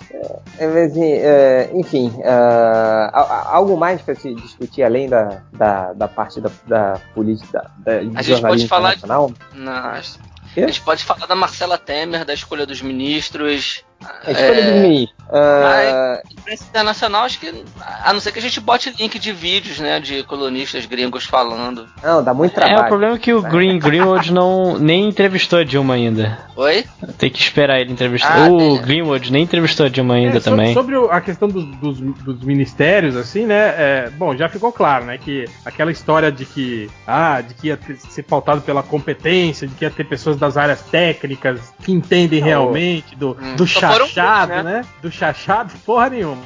É, 0.58 0.84
assim, 0.84 1.12
é, 1.14 1.70
enfim, 1.74 2.12
a- 2.24 3.48
algo 3.54 3.76
mais 3.76 4.00
para 4.02 4.14
se 4.14 4.32
discutir 4.34 4.82
além 4.82 5.08
da, 5.08 5.42
da, 5.52 5.92
da 5.94 6.06
parte 6.06 6.40
da, 6.40 6.50
da 6.66 7.00
política, 7.14 7.70
da, 7.78 8.00
da 8.02 8.18
A 8.18 8.22
gente 8.22 8.40
pode 8.42 8.68
falar 8.68 8.90
de- 8.94 8.96
internacional? 8.98 9.32
Nas... 9.54 10.18
Quê? 10.54 10.60
A 10.64 10.66
gente 10.66 10.82
pode 10.82 11.02
falar 11.02 11.24
da 11.26 11.34
Marcela 11.34 11.78
Temer, 11.78 12.24
da 12.26 12.34
escolha 12.34 12.66
dos 12.66 12.82
ministros. 12.82 13.82
A 14.26 14.30
escolha 14.30 14.60
é, 14.60 14.62
dos 14.72 14.80
ministros. 14.80 15.22
Ah, 15.34 16.20
imprensa 16.30 16.64
internacional, 16.68 17.24
acho 17.24 17.40
que. 17.40 17.64
A 18.04 18.12
não 18.12 18.20
ser 18.20 18.32
que 18.32 18.38
a 18.38 18.42
gente 18.42 18.60
bote 18.60 18.92
link 18.98 19.18
de 19.18 19.32
vídeos, 19.32 19.78
né? 19.80 19.98
De 19.98 20.22
colunistas 20.24 20.84
gringos 20.86 21.24
falando. 21.24 21.86
não, 22.02 22.22
dá 22.22 22.34
muito 22.34 22.52
É, 22.52 22.64
o 22.64 22.66
trabalho. 22.66 22.88
problema 22.88 23.14
é 23.14 23.18
que 23.18 23.32
o 23.32 23.40
Green 23.40 23.78
Greenwald 23.80 24.30
não 24.32 24.78
nem 24.78 25.08
entrevistou 25.08 25.58
a 25.60 25.64
Dilma 25.64 25.94
ainda. 25.94 26.38
Oi? 26.54 26.84
Tem 27.16 27.30
que 27.30 27.40
esperar 27.40 27.80
ele 27.80 27.92
entrevistar. 27.92 28.46
Ah, 28.46 28.50
o 28.50 28.58
tem. 28.58 28.82
Greenwald 28.82 29.32
nem 29.32 29.42
entrevistou 29.44 29.86
a 29.86 29.88
Dilma 29.88 30.14
ainda 30.14 30.36
É, 30.36 30.40
so- 30.40 30.50
também. 30.50 30.74
Sobre 30.74 30.96
a 31.10 31.20
questão 31.20 31.48
dos, 31.48 31.64
dos- 31.78 32.00
dos 32.00 32.42
ministérios, 32.44 33.16
assim, 33.16 33.46
né? 33.46 33.54
é, 33.78 34.10
bom, 34.16 34.36
já 34.36 34.48
ficou 34.50 34.70
claro, 34.70 35.06
né? 35.06 35.16
Que 35.18 35.46
aquela 35.64 35.90
história 35.90 36.30
de 36.30 36.44
que, 36.44 36.90
ah, 37.06 37.40
de 37.40 37.54
que 37.54 37.68
ia 37.68 37.76
ter- 37.78 37.96
ser 37.96 38.22
pautado 38.24 38.60
pela 38.60 38.82
competência, 38.82 39.66
de 39.66 39.74
que 39.74 39.84
ia 39.84 39.90
ter 39.90 40.04
pessoas 40.04 40.36
das 40.36 40.56
áreas 40.58 40.82
técnicas 40.82 41.58
que 41.82 41.90
entendem 41.90 42.40
realmente 42.42 43.16
do, 43.16 43.30
Hum. 43.40 43.56
do 43.56 43.66
foram 43.66 43.91
chachado, 44.06 44.48
poucos, 44.52 44.64
né? 44.64 44.84
Do 45.02 45.10
chachado, 45.10 45.72
porra 45.86 46.10
nenhuma. 46.10 46.42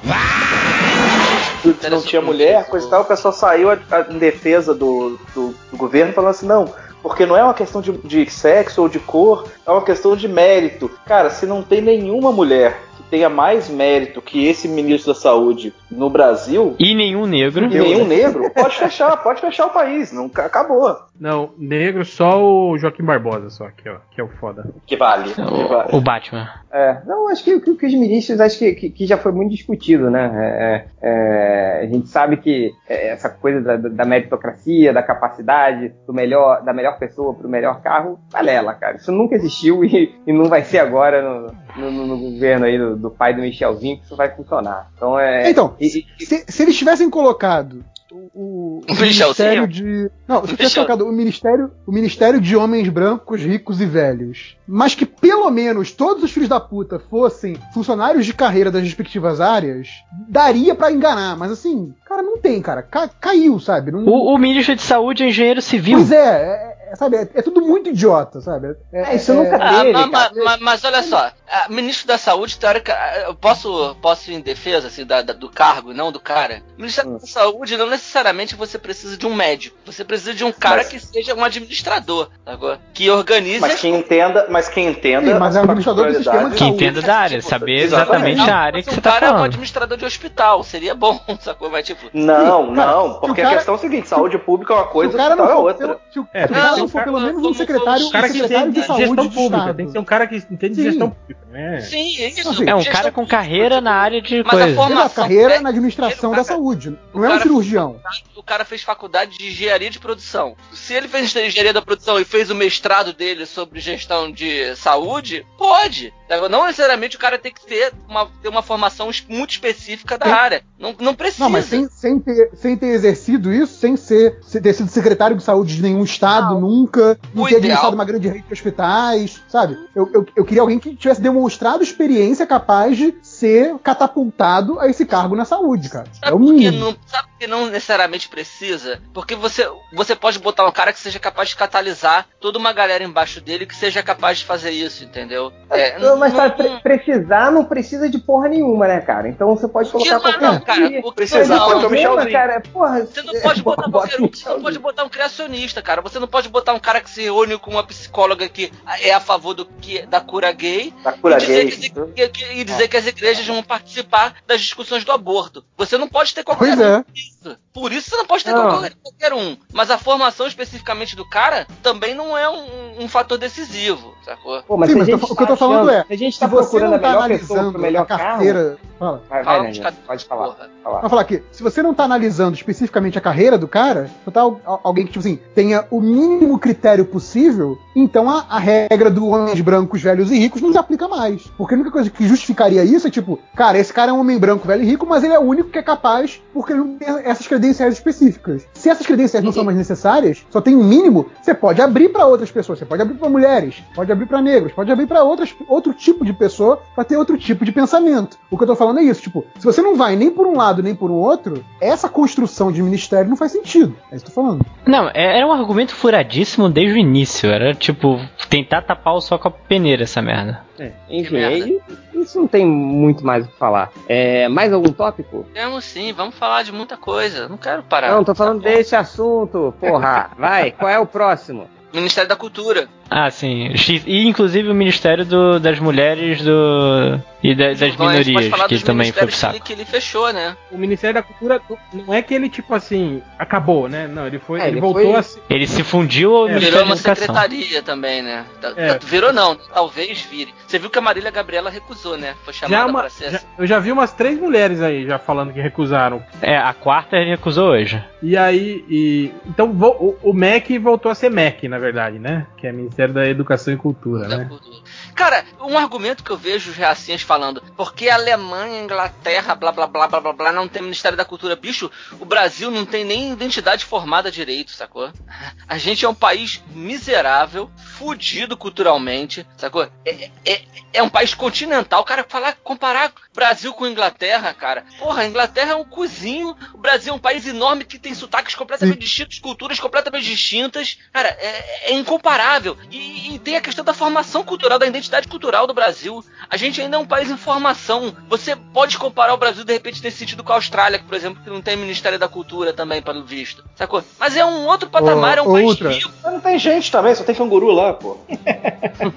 não 1.90 2.02
tinha 2.02 2.22
mulher, 2.22 2.66
coisa 2.68 2.86
e 2.86 2.90
tal, 2.90 3.02
o 3.02 3.04
pessoal 3.06 3.32
saiu 3.34 3.70
a- 3.70 3.78
a- 3.90 4.06
em 4.12 4.18
defesa 4.18 4.74
do, 4.74 5.18
do, 5.34 5.54
do 5.70 5.76
governo 5.76 6.12
falando 6.12 6.30
assim, 6.30 6.46
não, 6.46 6.72
porque 7.02 7.26
não 7.26 7.36
é 7.36 7.42
uma 7.42 7.54
questão 7.54 7.80
de, 7.80 7.92
de 7.92 8.28
sexo 8.30 8.82
ou 8.82 8.88
de 8.88 8.98
cor, 8.98 9.48
é 9.66 9.70
uma 9.70 9.82
questão 9.82 10.16
de 10.16 10.28
mérito. 10.28 10.90
Cara, 11.06 11.30
se 11.30 11.46
não 11.46 11.62
tem 11.62 11.80
nenhuma 11.80 12.30
mulher 12.32 12.80
tenha 13.10 13.28
mais 13.28 13.68
mérito 13.68 14.20
que 14.20 14.46
esse 14.46 14.68
ministro 14.68 15.12
da 15.12 15.18
saúde 15.18 15.72
no 15.90 16.10
Brasil, 16.10 16.74
E 16.78 16.94
nenhum 16.94 17.26
negro. 17.26 17.66
e 17.66 17.68
nenhum 17.68 18.06
negro, 18.06 18.50
pode 18.50 18.76
fechar, 18.76 19.16
pode 19.22 19.40
fechar 19.40 19.66
o 19.66 19.70
país, 19.70 20.12
não, 20.12 20.30
acabou. 20.34 20.96
Não, 21.18 21.50
negro 21.56 22.04
só 22.04 22.42
o 22.42 22.76
Joaquim 22.76 23.02
Barbosa, 23.02 23.48
só, 23.48 23.68
que, 23.70 23.88
ó, 23.88 23.96
que 24.10 24.20
é 24.20 24.24
o 24.24 24.28
foda. 24.28 24.70
Que 24.86 24.96
vale. 24.96 25.32
que 25.32 25.40
vale. 25.40 25.88
O, 25.92 25.96
o 25.96 26.00
Batman. 26.00 26.48
É, 26.70 26.98
não, 27.06 27.28
acho 27.28 27.42
que, 27.42 27.58
que, 27.60 27.74
que 27.74 27.86
os 27.86 27.94
ministros, 27.94 28.40
acho 28.40 28.58
que, 28.58 28.74
que, 28.74 28.90
que 28.90 29.06
já 29.06 29.16
foi 29.16 29.32
muito 29.32 29.52
discutido, 29.52 30.10
né? 30.10 30.30
É, 30.34 30.84
é, 31.00 31.80
a 31.84 31.86
gente 31.86 32.08
sabe 32.08 32.36
que 32.36 32.72
é, 32.88 33.08
essa 33.08 33.30
coisa 33.30 33.60
da, 33.60 33.76
da 33.76 34.04
meritocracia, 34.04 34.92
da 34.92 35.02
capacidade, 35.02 35.92
do 36.06 36.12
melhor, 36.12 36.62
da 36.62 36.72
melhor 36.72 36.98
pessoa 36.98 37.34
pro 37.34 37.48
melhor 37.48 37.80
carro, 37.80 38.18
balela, 38.30 38.74
cara. 38.74 38.96
Isso 38.96 39.10
nunca 39.10 39.36
existiu 39.36 39.84
e, 39.86 40.14
e 40.26 40.32
não 40.32 40.46
vai 40.46 40.62
ser 40.64 40.80
agora 40.80 41.22
no, 41.22 41.65
no, 41.76 41.90
no- 41.90 42.06
no 42.06 42.18
governo 42.18 42.64
aí 42.66 42.78
do, 42.78 42.96
do 42.96 43.10
pai 43.10 43.34
do 43.34 43.40
Michelzinho 43.42 43.98
que 43.98 44.04
isso 44.04 44.16
vai 44.16 44.34
funcionar. 44.34 44.90
Então 44.96 45.18
é. 45.18 45.50
Então, 45.50 45.74
e- 45.80 46.04
e- 46.20 46.26
Se, 46.26 46.44
se 46.48 46.62
eles 46.62 46.76
tivessem 46.76 47.08
colocado 47.10 47.84
o, 48.10 48.30
o, 48.34 48.80
o? 48.88 48.94
Ministério 48.94 49.66
de. 49.66 50.10
Não, 50.28 50.46
se 50.46 50.56
tivesse 50.56 50.74
colocado 50.76 51.02
o 51.06 51.12
Ministério, 51.12 51.70
o 51.86 51.92
Ministério 51.92 52.40
de 52.40 52.56
Homens 52.56 52.88
Brancos, 52.88 53.42
Ricos 53.42 53.80
e 53.80 53.84
Velhos. 53.86 54.56
Mas 54.66 54.94
que 54.94 55.04
pelo 55.04 55.50
menos 55.50 55.90
todos 55.92 56.22
os 56.22 56.30
filhos 56.30 56.48
da 56.48 56.58
puta 56.60 56.98
fossem 56.98 57.56
funcionários 57.74 58.24
de 58.24 58.32
carreira 58.32 58.70
das 58.70 58.82
respectivas 58.82 59.40
áreas, 59.40 59.88
daria 60.28 60.74
pra 60.74 60.90
enganar. 60.92 61.36
Mas 61.36 61.50
assim, 61.50 61.92
cara, 62.06 62.22
não 62.22 62.38
tem, 62.38 62.62
cara. 62.62 62.80
Ca- 62.82 63.10
caiu, 63.20 63.58
sabe? 63.58 63.90
Não, 63.90 64.04
O, 64.06 64.34
o 64.34 64.38
ministro 64.38 64.74
de 64.76 64.82
saúde 64.82 65.22
é 65.24 65.28
engenheiro 65.28 65.60
civil. 65.60 65.98
Pois 65.98 66.12
é, 66.12 66.16
é, 66.16 66.52
é, 66.52 66.75
sabe? 66.96 67.16
É, 67.16 67.28
é 67.34 67.42
tudo 67.42 67.60
muito 67.60 67.90
idiota, 67.90 68.40
sabe? 68.40 68.76
É, 68.92 69.12
É, 69.12 69.16
isso 69.16 69.32
nunca 69.34 69.56
Ah, 69.60 69.78
Dele, 69.82 69.92
ma- 69.92 70.06
ma- 70.06 70.30
cara. 70.30 70.44
ma- 70.44 70.58
mas 70.60 70.84
olha 70.84 71.02
só, 71.02 71.30
a 71.48 71.68
ministro 71.68 72.06
da 72.08 72.18
Saúde, 72.18 72.58
teórica, 72.58 72.92
eu 73.26 73.34
posso, 73.34 73.96
posso 74.02 74.30
ir 74.30 74.34
em 74.34 74.40
defesa 74.40 74.88
assim, 74.88 75.04
da- 75.04 75.22
da- 75.22 75.32
do 75.32 75.48
cargo, 75.48 75.92
não 75.94 76.10
do 76.10 76.18
cara. 76.20 76.62
Ministério 76.76 77.12
Hum. 77.12 77.18
da 77.18 77.26
Saúde, 77.26 77.76
não 77.76 77.88
necessariamente 77.88 78.54
você 78.54 78.78
precisa 78.78 79.16
de 79.16 79.26
um 79.26 79.34
médico. 79.34 79.76
Você 79.86 80.04
precisa 80.04 80.34
de 80.34 80.44
um 80.44 80.52
cara 80.52 80.76
Mas- 80.78 80.88
que 80.88 80.98
seja 81.00 81.34
um 81.34 81.44
administrador, 81.44 82.28
sacou? 82.44 82.76
que 82.92 83.10
organize 83.10 83.60
Mas 83.60 83.74
as 83.74 83.80
quem 83.80 83.94
entenda, 83.96 84.46
mas 84.50 84.68
quem 84.68 84.88
entenda. 84.88 85.32
Sim, 85.32 85.38
mas 85.38 85.54
é 85.56 85.60
um 85.60 85.62
administrador 85.64 86.06
do 86.06 86.14
sistema 86.14 86.36
de 86.36 86.42
particularidades- 86.50 86.58
Que 86.58 86.64
saúde. 86.64 86.84
entenda 86.84 87.02
da 87.06 87.16
área, 87.16 87.38
Tipo, 87.38 87.50
saber 87.50 87.72
exatamente. 87.82 88.32
exatamente 88.32 88.50
a 88.50 88.56
área 88.56 88.80
que 88.82 88.86
Mas 88.86 88.94
você 88.94 89.00
um 89.00 89.02
tá 89.02 89.10
cara 89.12 89.26
é 89.26 89.28
um 89.28 89.32
falando. 89.32 89.44
administrador 89.46 89.98
de 89.98 90.04
hospital, 90.04 90.62
seria 90.62 90.94
bom, 90.94 91.20
sacou? 91.40 91.70
Mas 91.70 91.86
tipo, 91.86 92.06
Não, 92.12 92.68
Sim, 92.68 92.74
cara, 92.74 92.92
não, 92.92 93.14
porque 93.20 93.30
o 93.40 93.44
cara- 93.44 93.48
a 93.48 93.54
questão 93.56 93.74
é 93.74 93.76
o 93.76 93.80
seguinte: 93.80 94.08
saúde 94.08 94.38
pública 94.38 94.72
é 94.72 94.76
uma 94.76 94.86
coisa, 94.86 95.12
o 95.14 95.16
cara 95.16 95.36
não 95.36 95.44
hospital 95.44 95.60
é 95.60 95.72
outra. 95.72 95.98
se 96.12 96.18
o, 96.20 96.28
É, 96.32 96.46
se 96.46 96.52
o 96.52 96.54
cara 96.56 96.76
não, 96.76 96.85
não 96.86 96.92
for 96.92 97.04
pelo 97.04 97.20
menos 97.20 97.44
um 97.44 97.54
secretário, 97.54 98.04
um 98.04 98.08
o 98.08 98.12
cara 98.12 98.26
que 98.28 98.32
secretário 98.34 98.72
de 98.72 98.80
de 98.80 98.86
saúde 98.86 99.06
gestão 99.06 99.28
pública, 99.30 99.74
tem 99.74 99.86
que 99.86 99.92
ser 99.92 99.98
um 99.98 100.04
cara 100.04 100.26
que 100.26 100.36
entende 100.36 100.74
de 100.74 100.82
Sim. 100.82 100.90
gestão 100.90 101.10
pública. 101.10 101.40
né? 101.50 101.80
sim, 101.80 102.18
é 102.20 102.28
isso. 102.28 102.62
É 102.68 102.74
um 102.74 102.80
Gestão 102.80 102.92
cara 102.92 103.12
com 103.12 103.26
carreira 103.26 103.80
na 103.80 103.92
área 103.94 104.20
de 104.20 104.42
mas 104.42 104.54
a 104.54 104.58
coisa. 104.64 104.74
forma- 104.74 105.00
Exato, 105.00 105.14
carreira 105.14 105.54
é- 105.54 105.60
na 105.60 105.68
administração 105.70 106.32
da 106.32 106.44
saúde. 106.44 106.98
Não 107.14 107.24
é 107.24 107.34
um 107.36 107.40
cirurgião. 107.40 108.00
o 108.36 108.42
cara 108.42 108.64
fez 108.64 108.82
faculdade 108.82 109.38
de 109.38 109.46
engenharia 109.48 109.90
de 109.90 109.98
produção. 109.98 110.54
Se 110.72 110.92
ele 110.94 111.08
fez 111.08 111.34
engenharia 111.34 111.72
da 111.72 111.82
produção 111.82 112.20
e 112.20 112.24
fez 112.24 112.50
o 112.50 112.54
mestrado 112.54 113.12
dele 113.12 113.46
sobre 113.46 113.80
gestão 113.80 114.30
de 114.30 114.74
saúde, 114.76 115.44
pode. 115.58 116.12
Não 116.50 116.64
necessariamente 116.66 117.16
o 117.16 117.18
cara 117.20 117.38
tem 117.38 117.52
que 117.52 117.64
ter 117.64 117.92
uma, 118.08 118.26
ter 118.42 118.48
uma 118.48 118.62
formação 118.62 119.08
muito 119.28 119.50
específica 119.50 120.18
da 120.18 120.26
Tem- 120.26 120.34
área. 120.34 120.62
Não, 120.78 120.94
não 121.00 121.14
precisa. 121.14 121.44
Não, 121.44 121.50
mas 121.50 121.64
sem, 121.66 121.88
sem, 121.88 122.18
ter, 122.18 122.50
sem 122.54 122.76
ter 122.76 122.88
exercido 122.88 123.52
isso, 123.52 123.74
sem 123.78 123.96
ser 123.96 124.40
ter 124.62 124.72
sido 124.72 124.88
secretário 124.90 125.36
de 125.36 125.42
saúde 125.42 125.76
de 125.76 125.82
nenhum 125.82 126.02
estado, 126.04 126.54
Não. 126.54 126.60
Nunca, 126.66 127.18
não 127.34 127.44
O 127.44 127.48
ter 127.48 127.56
administrado 127.56 127.88
ideal- 127.88 127.94
uma 127.94 128.04
grande 128.04 128.28
rede 128.28 128.44
de 128.46 128.52
hospitais, 128.52 129.42
sabe? 129.48 129.76
Eu, 129.94 130.10
eu, 130.12 130.26
eu 130.36 130.44
queria 130.44 130.60
alguém 130.62 130.78
que 130.78 130.94
tivesse 130.94 131.20
demonstrado 131.20 131.82
experiência 131.82 132.46
capaz 132.46 132.96
de 132.96 133.14
ser 133.38 133.74
catapultado 133.82 134.80
a 134.80 134.88
esse 134.88 135.04
cargo 135.04 135.36
na 135.36 135.44
saúde, 135.44 135.88
cara. 135.88 136.06
Sabe 136.12 136.32
é 136.32 136.34
o 136.34 136.38
mínimo. 136.38 136.78
não, 136.78 136.96
sabe 137.06 137.28
que 137.38 137.46
não 137.46 137.66
necessariamente 137.66 138.28
precisa? 138.28 139.00
Porque 139.12 139.34
você, 139.34 139.68
você 139.92 140.14
pode 140.16 140.38
botar 140.38 140.66
um 140.66 140.72
cara 140.72 140.92
que 140.92 140.98
seja 141.00 141.18
capaz 141.18 141.50
de 141.50 141.56
catalisar 141.56 142.26
toda 142.40 142.58
uma 142.58 142.72
galera 142.72 143.04
embaixo 143.04 143.40
dele 143.40 143.66
que 143.66 143.74
seja 143.74 144.02
capaz 144.02 144.38
de 144.38 144.44
fazer 144.44 144.70
isso, 144.70 145.04
entendeu? 145.04 145.52
É, 145.70 145.98
Não, 145.98 146.16
mas 146.16 146.32
não- 146.32 146.38
pra 146.40 146.50
pre- 146.50 146.80
precisar 146.80 147.50
não 147.52 147.64
precisa 147.64 148.08
de 148.08 148.18
porra 148.18 148.48
nenhuma, 148.48 148.86
né, 148.88 149.00
cara? 149.00 149.28
Então 149.28 149.54
você 149.54 149.68
pode 149.68 149.90
colocar 149.90 150.14
não, 150.14 150.20
qualquer 150.20 150.40
não, 150.40 150.60
cara, 150.60 150.80
um. 150.86 150.98
o 150.98 151.02
que 151.10 151.12
Precisa, 151.16 151.56
não, 151.56 151.66
pode 151.72 151.86
o 151.86 151.90
Michelzinho. 151.90 152.32
cara, 152.32 152.60
porra, 152.72 153.00
Você 153.06 153.22
não 153.22 153.40
pode 153.40 153.62
botar 153.62 153.88
bota 153.88 154.08
qualquer 154.08 154.22
um, 154.22 154.28
você 154.32 154.48
não 154.48 154.62
pode 154.62 154.78
botar 154.80 155.04
um 155.04 155.08
criacionista, 155.08 155.82
cara. 155.82 156.00
Você 156.02 156.18
não 156.18 156.28
pode 156.28 156.48
botar 156.48 156.72
um 156.72 156.78
cara 156.78 157.00
que 157.00 157.10
se 157.10 157.22
reúne 157.22 157.58
com 157.58 157.70
uma 157.72 157.84
psicóloga 157.84 158.48
que 158.48 158.72
é 159.02 159.12
a 159.12 159.20
favor 159.20 159.54
do 159.54 159.66
que, 159.66 160.06
da 160.06 160.20
cura 160.20 160.50
gay 160.52 160.92
Da 161.02 161.12
cura 161.12 161.36
e 161.36 161.38
dizer, 161.40 161.64
gay. 161.64 161.70
que, 161.70 161.88
que- 162.14 162.28
que- 162.28 162.52
e 162.60 162.64
dizer 162.64 162.88
que 162.88 162.96
as 162.96 163.06
igrejas 163.06 163.25
vão 163.46 163.62
participar 163.62 164.36
das 164.46 164.60
discussões 164.60 165.04
do 165.04 165.12
aborto. 165.12 165.64
Você 165.76 165.96
não 165.98 166.08
pode 166.08 166.34
ter 166.34 166.44
qualquer 166.44 166.76
Pois 166.76 166.80
é. 166.80 167.04
isso. 167.14 167.58
Por 167.76 167.92
isso 167.92 168.08
você 168.08 168.16
não 168.16 168.24
pode 168.24 168.42
ter 168.42 168.52
Não. 168.54 168.70
qualquer, 168.70 168.92
qualquer 169.02 169.34
um. 169.34 169.54
Mas 169.70 169.90
a 169.90 169.98
formação 169.98 170.46
especificamente 170.46 171.14
do 171.14 171.28
cara 171.28 171.66
também 171.82 172.14
não 172.14 172.36
é 172.36 172.48
um, 172.48 173.02
um 173.04 173.06
fator 173.08 173.36
decisivo, 173.36 174.14
sacou? 174.24 174.62
Pô, 174.62 174.78
mas 174.78 174.90
Sim, 174.90 175.04
se 175.04 175.12
a 175.12 175.16
mas 175.18 175.30
o 175.30 175.36
que 175.36 175.42
eu 175.42 175.46
tô 175.46 175.52
tá 175.52 175.56
falando 175.58 175.90
achando- 175.90 176.00
é, 176.00 176.04
se 176.06 176.12
a 176.14 176.16
gente 176.16 176.32
Se 176.34 176.40
tá 176.40 176.46
você 176.46 176.62
procurando 176.62 176.88
não 176.90 176.96
a 176.96 176.98
tá 177.00 177.08
melhor 177.08 177.28
pessoa 177.28 177.46
pro 177.46 177.58
analisando 177.58 177.78
melhor 177.78 178.02
a 178.02 178.06
carro, 178.06 178.20
carreira. 178.38 178.78
Fala. 178.98 179.22
vai, 179.28 179.42
vai, 179.44 179.74
caras, 179.74 179.98
pode 180.06 180.24
falar. 180.24 180.56
falar. 180.82 181.00
Vou 181.02 181.10
falar 181.10 181.20
aqui, 181.20 181.42
se 181.52 181.62
você 181.62 181.82
não 181.82 181.92
tá 181.92 182.04
analisando 182.04 182.54
especificamente 182.56 183.18
a 183.18 183.20
carreira 183.20 183.58
do 183.58 183.68
cara, 183.68 184.08
só 184.24 184.30
tá 184.30 184.40
al- 184.40 184.58
al- 184.64 184.80
alguém 184.82 185.04
que, 185.04 185.12
tipo 185.12 185.20
assim, 185.20 185.38
tenha 185.54 185.84
o 185.90 186.00
mínimo 186.00 186.58
critério 186.58 187.04
possível, 187.04 187.78
então 187.94 188.30
a, 188.30 188.46
a 188.48 188.58
regra 188.58 189.10
do 189.10 189.26
homens 189.28 189.60
brancos, 189.60 190.00
velhos 190.00 190.30
e 190.30 190.38
ricos 190.38 190.62
não 190.62 190.72
se 190.72 190.78
aplica 190.78 191.06
mais. 191.08 191.42
Porque 191.58 191.74
a 191.74 191.76
única 191.76 191.90
coisa 191.90 192.08
que 192.08 192.26
justificaria 192.26 192.82
isso 192.84 193.06
é 193.06 193.10
tipo, 193.10 193.38
cara, 193.54 193.76
esse 193.78 193.92
cara 193.92 194.12
é 194.12 194.14
um 194.14 194.20
homem 194.20 194.38
branco, 194.38 194.66
velho 194.66 194.82
e 194.82 194.86
rico, 194.86 195.04
mas 195.04 195.22
ele 195.22 195.34
é 195.34 195.38
o 195.38 195.42
único 195.42 195.68
que 195.68 195.78
é 195.78 195.82
capaz 195.82 196.40
porque 196.54 196.72
ele 196.72 196.80
não 196.80 196.96
tem 196.96 197.06
essas 197.24 197.46
credenciais 197.46 197.65
específicas. 197.70 198.66
Se 198.74 198.88
essas 198.88 199.06
credenciais 199.06 199.44
não 199.44 199.52
são 199.52 199.64
mais 199.64 199.76
necessárias, 199.76 200.44
só 200.50 200.60
tem 200.60 200.74
um 200.76 200.84
mínimo, 200.84 201.26
você 201.42 201.54
pode 201.54 201.80
abrir 201.82 202.08
pra 202.10 202.26
outras 202.26 202.50
pessoas, 202.50 202.78
você 202.78 202.84
pode 202.84 203.02
abrir 203.02 203.16
pra 203.16 203.28
mulheres, 203.28 203.82
pode 203.94 204.10
abrir 204.12 204.26
pra 204.26 204.40
negros, 204.40 204.72
pode 204.72 204.90
abrir 204.92 205.06
pra 205.06 205.22
outras 205.22 205.54
outro 205.68 205.92
tipo 205.92 206.24
de 206.24 206.32
pessoa 206.32 206.80
pra 206.94 207.04
ter 207.04 207.16
outro 207.16 207.36
tipo 207.38 207.64
de 207.64 207.72
pensamento. 207.72 208.36
O 208.50 208.56
que 208.56 208.62
eu 208.64 208.68
tô 208.68 208.76
falando 208.76 209.00
é 209.00 209.02
isso, 209.02 209.22
tipo, 209.22 209.44
se 209.58 209.64
você 209.64 209.82
não 209.82 209.96
vai 209.96 210.16
nem 210.16 210.30
por 210.30 210.46
um 210.46 210.56
lado 210.56 210.82
nem 210.82 210.94
por 210.94 211.10
um 211.10 211.14
outro, 211.14 211.64
essa 211.80 212.08
construção 212.08 212.70
de 212.70 212.82
ministério 212.82 213.28
não 213.28 213.36
faz 213.36 213.52
sentido. 213.52 213.96
É 214.10 214.16
isso 214.16 214.24
que 214.24 214.30
eu 214.30 214.34
tô 214.34 214.42
falando. 214.42 214.64
Não, 214.86 215.08
é- 215.08 215.36
era 215.38 215.46
um 215.46 215.52
argumento 215.52 215.94
furadíssimo 215.94 216.68
desde 216.68 216.94
o 216.94 216.98
início. 216.98 217.50
Era 217.50 217.74
tipo, 217.74 218.18
tentar 218.48 218.82
tapar 218.82 219.14
o 219.14 219.20
sol 219.20 219.38
com 219.38 219.48
a 219.48 219.50
peneira 219.50 220.02
essa 220.04 220.22
merda. 220.22 220.65
É, 220.78 220.92
enfim, 221.08 221.42
aí, 221.42 221.80
isso 222.14 222.38
não 222.38 222.46
tem 222.46 222.66
muito 222.66 223.24
mais 223.24 223.44
o 223.44 223.48
que 223.48 223.56
falar. 223.56 223.90
É, 224.08 224.48
mais 224.48 224.72
algum 224.72 224.92
tópico? 224.92 225.46
Temos 225.52 225.84
sim, 225.84 226.12
vamos 226.12 226.34
falar 226.34 226.62
de 226.62 226.72
muita 226.72 226.96
coisa. 226.96 227.48
Não 227.48 227.56
quero 227.56 227.82
parar. 227.82 228.12
Não, 228.12 228.24
tô 228.24 228.34
falando 228.34 228.62
Tá 228.62 228.68
desse 228.68 228.94
assunto, 228.94 229.74
porra. 229.80 230.30
Vai, 230.38 230.70
qual 230.70 230.90
é 230.90 230.98
o 230.98 231.06
próximo? 231.06 231.68
Ministério 231.92 232.28
da 232.28 232.36
Cultura. 232.36 232.88
Ah, 233.08 233.30
sim. 233.30 233.72
E 234.06 234.26
inclusive 234.26 234.68
o 234.68 234.74
Ministério 234.74 235.24
do- 235.24 235.60
das 235.60 235.78
Mulheres 235.78 236.42
do 236.42 237.20
e 237.42 237.54
da- 237.54 237.68
das 237.68 237.80
Então, 237.82 238.06
minorias, 238.08 238.66
que 238.68 238.82
também 238.84 239.12
foi 239.12 239.22
pro 239.22 239.30
que 239.30 239.36
saco. 239.38 239.54
ele, 239.54 239.62
que 239.62 239.72
ele 239.72 239.84
fechou, 239.84 240.32
né? 240.32 240.56
O 240.72 240.76
Ministério 240.78 241.14
da 241.14 241.22
Cultura 241.22 241.60
não 241.92 242.12
é 242.12 242.20
que 242.20 242.34
ele, 242.34 242.48
tipo 242.48 242.74
assim, 242.74 243.22
acabou, 243.38 243.88
né? 243.88 244.08
Não, 244.08 244.26
ele 244.26 244.40
foi. 244.40 244.58
É, 244.58 244.64
ele, 244.64 244.72
ele 244.72 244.80
voltou 244.80 245.02
foi- 245.04 245.14
a 245.14 245.22
ser. 245.22 245.40
Ele 245.48 245.66
se 245.68 245.84
fundiu 245.84 246.34
ao 246.34 246.48
É, 246.48 246.58
Virou 246.58 246.60
Ministério 246.60 246.78
da 246.80 246.84
uma 246.92 246.96
secretaria 246.96 247.82
também, 247.82 248.22
né? 248.22 248.44
Tá- 248.60 248.72
É. 248.76 248.94
tá- 248.94 249.06
Virou 249.06 249.32
não, 249.32 249.54
talvez 249.54 250.22
vire. 250.22 250.52
Você 250.66 250.78
viu 250.78 250.90
que 250.90 250.98
a 250.98 251.02
Marília 251.02 251.30
Gabriela 251.30 251.70
recusou, 251.70 252.16
né? 252.18 252.34
Foi 252.44 252.52
chamada 252.52 252.82
Já 252.82 252.86
uma, 252.90 253.00
pra 253.02 253.10
ser 253.10 253.30
já- 253.30 253.36
assim. 253.36 253.46
eu 253.58 253.66
já 253.66 253.78
vi 253.78 253.92
umas 253.92 254.12
três 254.12 254.36
mulheres 254.40 254.82
aí 254.82 255.06
já 255.06 255.18
falando 255.18 255.52
que 255.52 255.60
recusaram. 255.60 256.20
É, 256.42 256.56
a 256.56 256.72
quarta 256.74 257.16
ele 257.16 257.30
recusou 257.30 257.68
hoje. 257.68 258.02
E 258.20 258.36
aí, 258.36 258.84
e, 258.88 259.30
então 259.46 259.72
vo- 259.72 260.16
o, 260.22 260.30
o 260.30 260.32
MEC 260.32 260.76
voltou 260.78 261.12
a 261.12 261.14
ser 261.14 261.30
MEC, 261.30 261.68
na 261.68 261.78
verdade, 261.78 262.18
né? 262.18 262.46
Que 262.56 262.66
é 262.66 262.72
Ministério 262.72 262.95
da 263.12 263.28
Educação 263.28 263.74
e 263.74 263.76
Cultura, 263.76 264.28
da 264.28 264.38
né? 264.38 264.44
cultura. 264.46 264.76
Cara, 265.16 265.46
um 265.62 265.78
argumento 265.78 266.22
que 266.22 266.30
eu 266.30 266.36
vejo 266.36 266.70
os 266.70 266.76
reacinhas 266.76 267.22
falando, 267.22 267.62
porque 267.74 268.06
a 268.10 268.16
Alemanha, 268.16 268.82
Inglaterra, 268.82 269.54
blá 269.54 269.72
blá 269.72 269.86
blá 269.86 270.06
blá 270.06 270.20
blá 270.20 270.32
blá, 270.34 270.52
não 270.52 270.68
tem 270.68 270.82
Ministério 270.82 271.16
da 271.16 271.24
Cultura. 271.24 271.56
Bicho, 271.56 271.90
o 272.20 272.26
Brasil 272.26 272.70
não 272.70 272.84
tem 272.84 273.02
nem 273.02 273.32
identidade 273.32 273.86
formada 273.86 274.30
direito, 274.30 274.72
sacou? 274.72 275.10
A 275.66 275.78
gente 275.78 276.04
é 276.04 276.08
um 276.08 276.14
país 276.14 276.62
miserável, 276.68 277.70
fudido 277.96 278.58
culturalmente, 278.58 279.46
sacou? 279.56 279.88
É, 280.04 280.30
é, 280.44 280.62
é 280.92 281.02
um 281.02 281.08
país 281.08 281.32
continental. 281.32 282.04
Cara, 282.04 282.24
falar, 282.28 282.54
comparar 282.62 283.10
Brasil 283.34 283.72
com 283.72 283.86
Inglaterra, 283.86 284.52
cara. 284.52 284.84
Porra, 284.98 285.22
a 285.22 285.26
Inglaterra 285.26 285.72
é 285.72 285.76
um 285.76 285.84
cozinho, 285.84 286.54
o 286.74 286.78
Brasil 286.78 287.12
é 287.12 287.16
um 287.16 287.18
país 287.18 287.46
enorme 287.46 287.84
que 287.84 287.98
tem 287.98 288.14
sotaques 288.14 288.54
completamente 288.54 288.98
distintos, 288.98 289.38
culturas 289.38 289.80
completamente 289.80 290.26
distintas. 290.26 290.98
Cara, 291.10 291.28
é, 291.40 291.90
é 291.90 291.94
incomparável. 291.94 292.76
E, 292.90 293.34
e 293.34 293.38
tem 293.38 293.56
a 293.56 293.62
questão 293.62 293.84
da 293.84 293.94
formação 293.94 294.44
cultural, 294.44 294.78
da 294.78 294.86
identidade 294.86 295.05
cultural 295.28 295.66
do 295.66 295.74
Brasil. 295.74 296.24
A 296.50 296.56
gente 296.56 296.80
ainda 296.80 296.96
é 296.96 296.98
um 297.00 297.06
país 297.06 297.30
em 297.30 297.36
formação. 297.36 298.14
Você 298.28 298.54
pode 298.56 298.98
comparar 298.98 299.34
o 299.34 299.36
Brasil, 299.38 299.64
de 299.64 299.72
repente, 299.72 300.02
nesse 300.02 300.18
sentido 300.18 300.42
com 300.44 300.52
a 300.52 300.56
Austrália, 300.56 300.98
que, 300.98 301.04
por 301.04 301.14
exemplo, 301.14 301.42
que 301.42 301.50
não 301.50 301.60
tem 301.62 301.76
Ministério 301.76 302.18
da 302.18 302.28
Cultura 302.28 302.72
também, 302.72 303.00
pelo 303.02 303.24
visto. 303.24 303.64
Sacou? 303.74 304.02
Mas 304.18 304.36
é 304.36 304.44
um 304.44 304.66
outro 304.66 304.88
patamar, 304.88 305.38
é 305.38 305.42
um 305.42 305.48
Ô, 305.48 305.52
país 305.52 305.66
outra. 305.66 305.90
rico. 305.90 306.10
Mas 306.22 306.32
não 306.32 306.40
tem 306.40 306.58
gente 306.58 306.90
também, 306.90 307.14
só 307.14 307.24
tem 307.24 307.34
canguru 307.34 307.70
lá, 307.70 307.92
pô. 307.94 308.16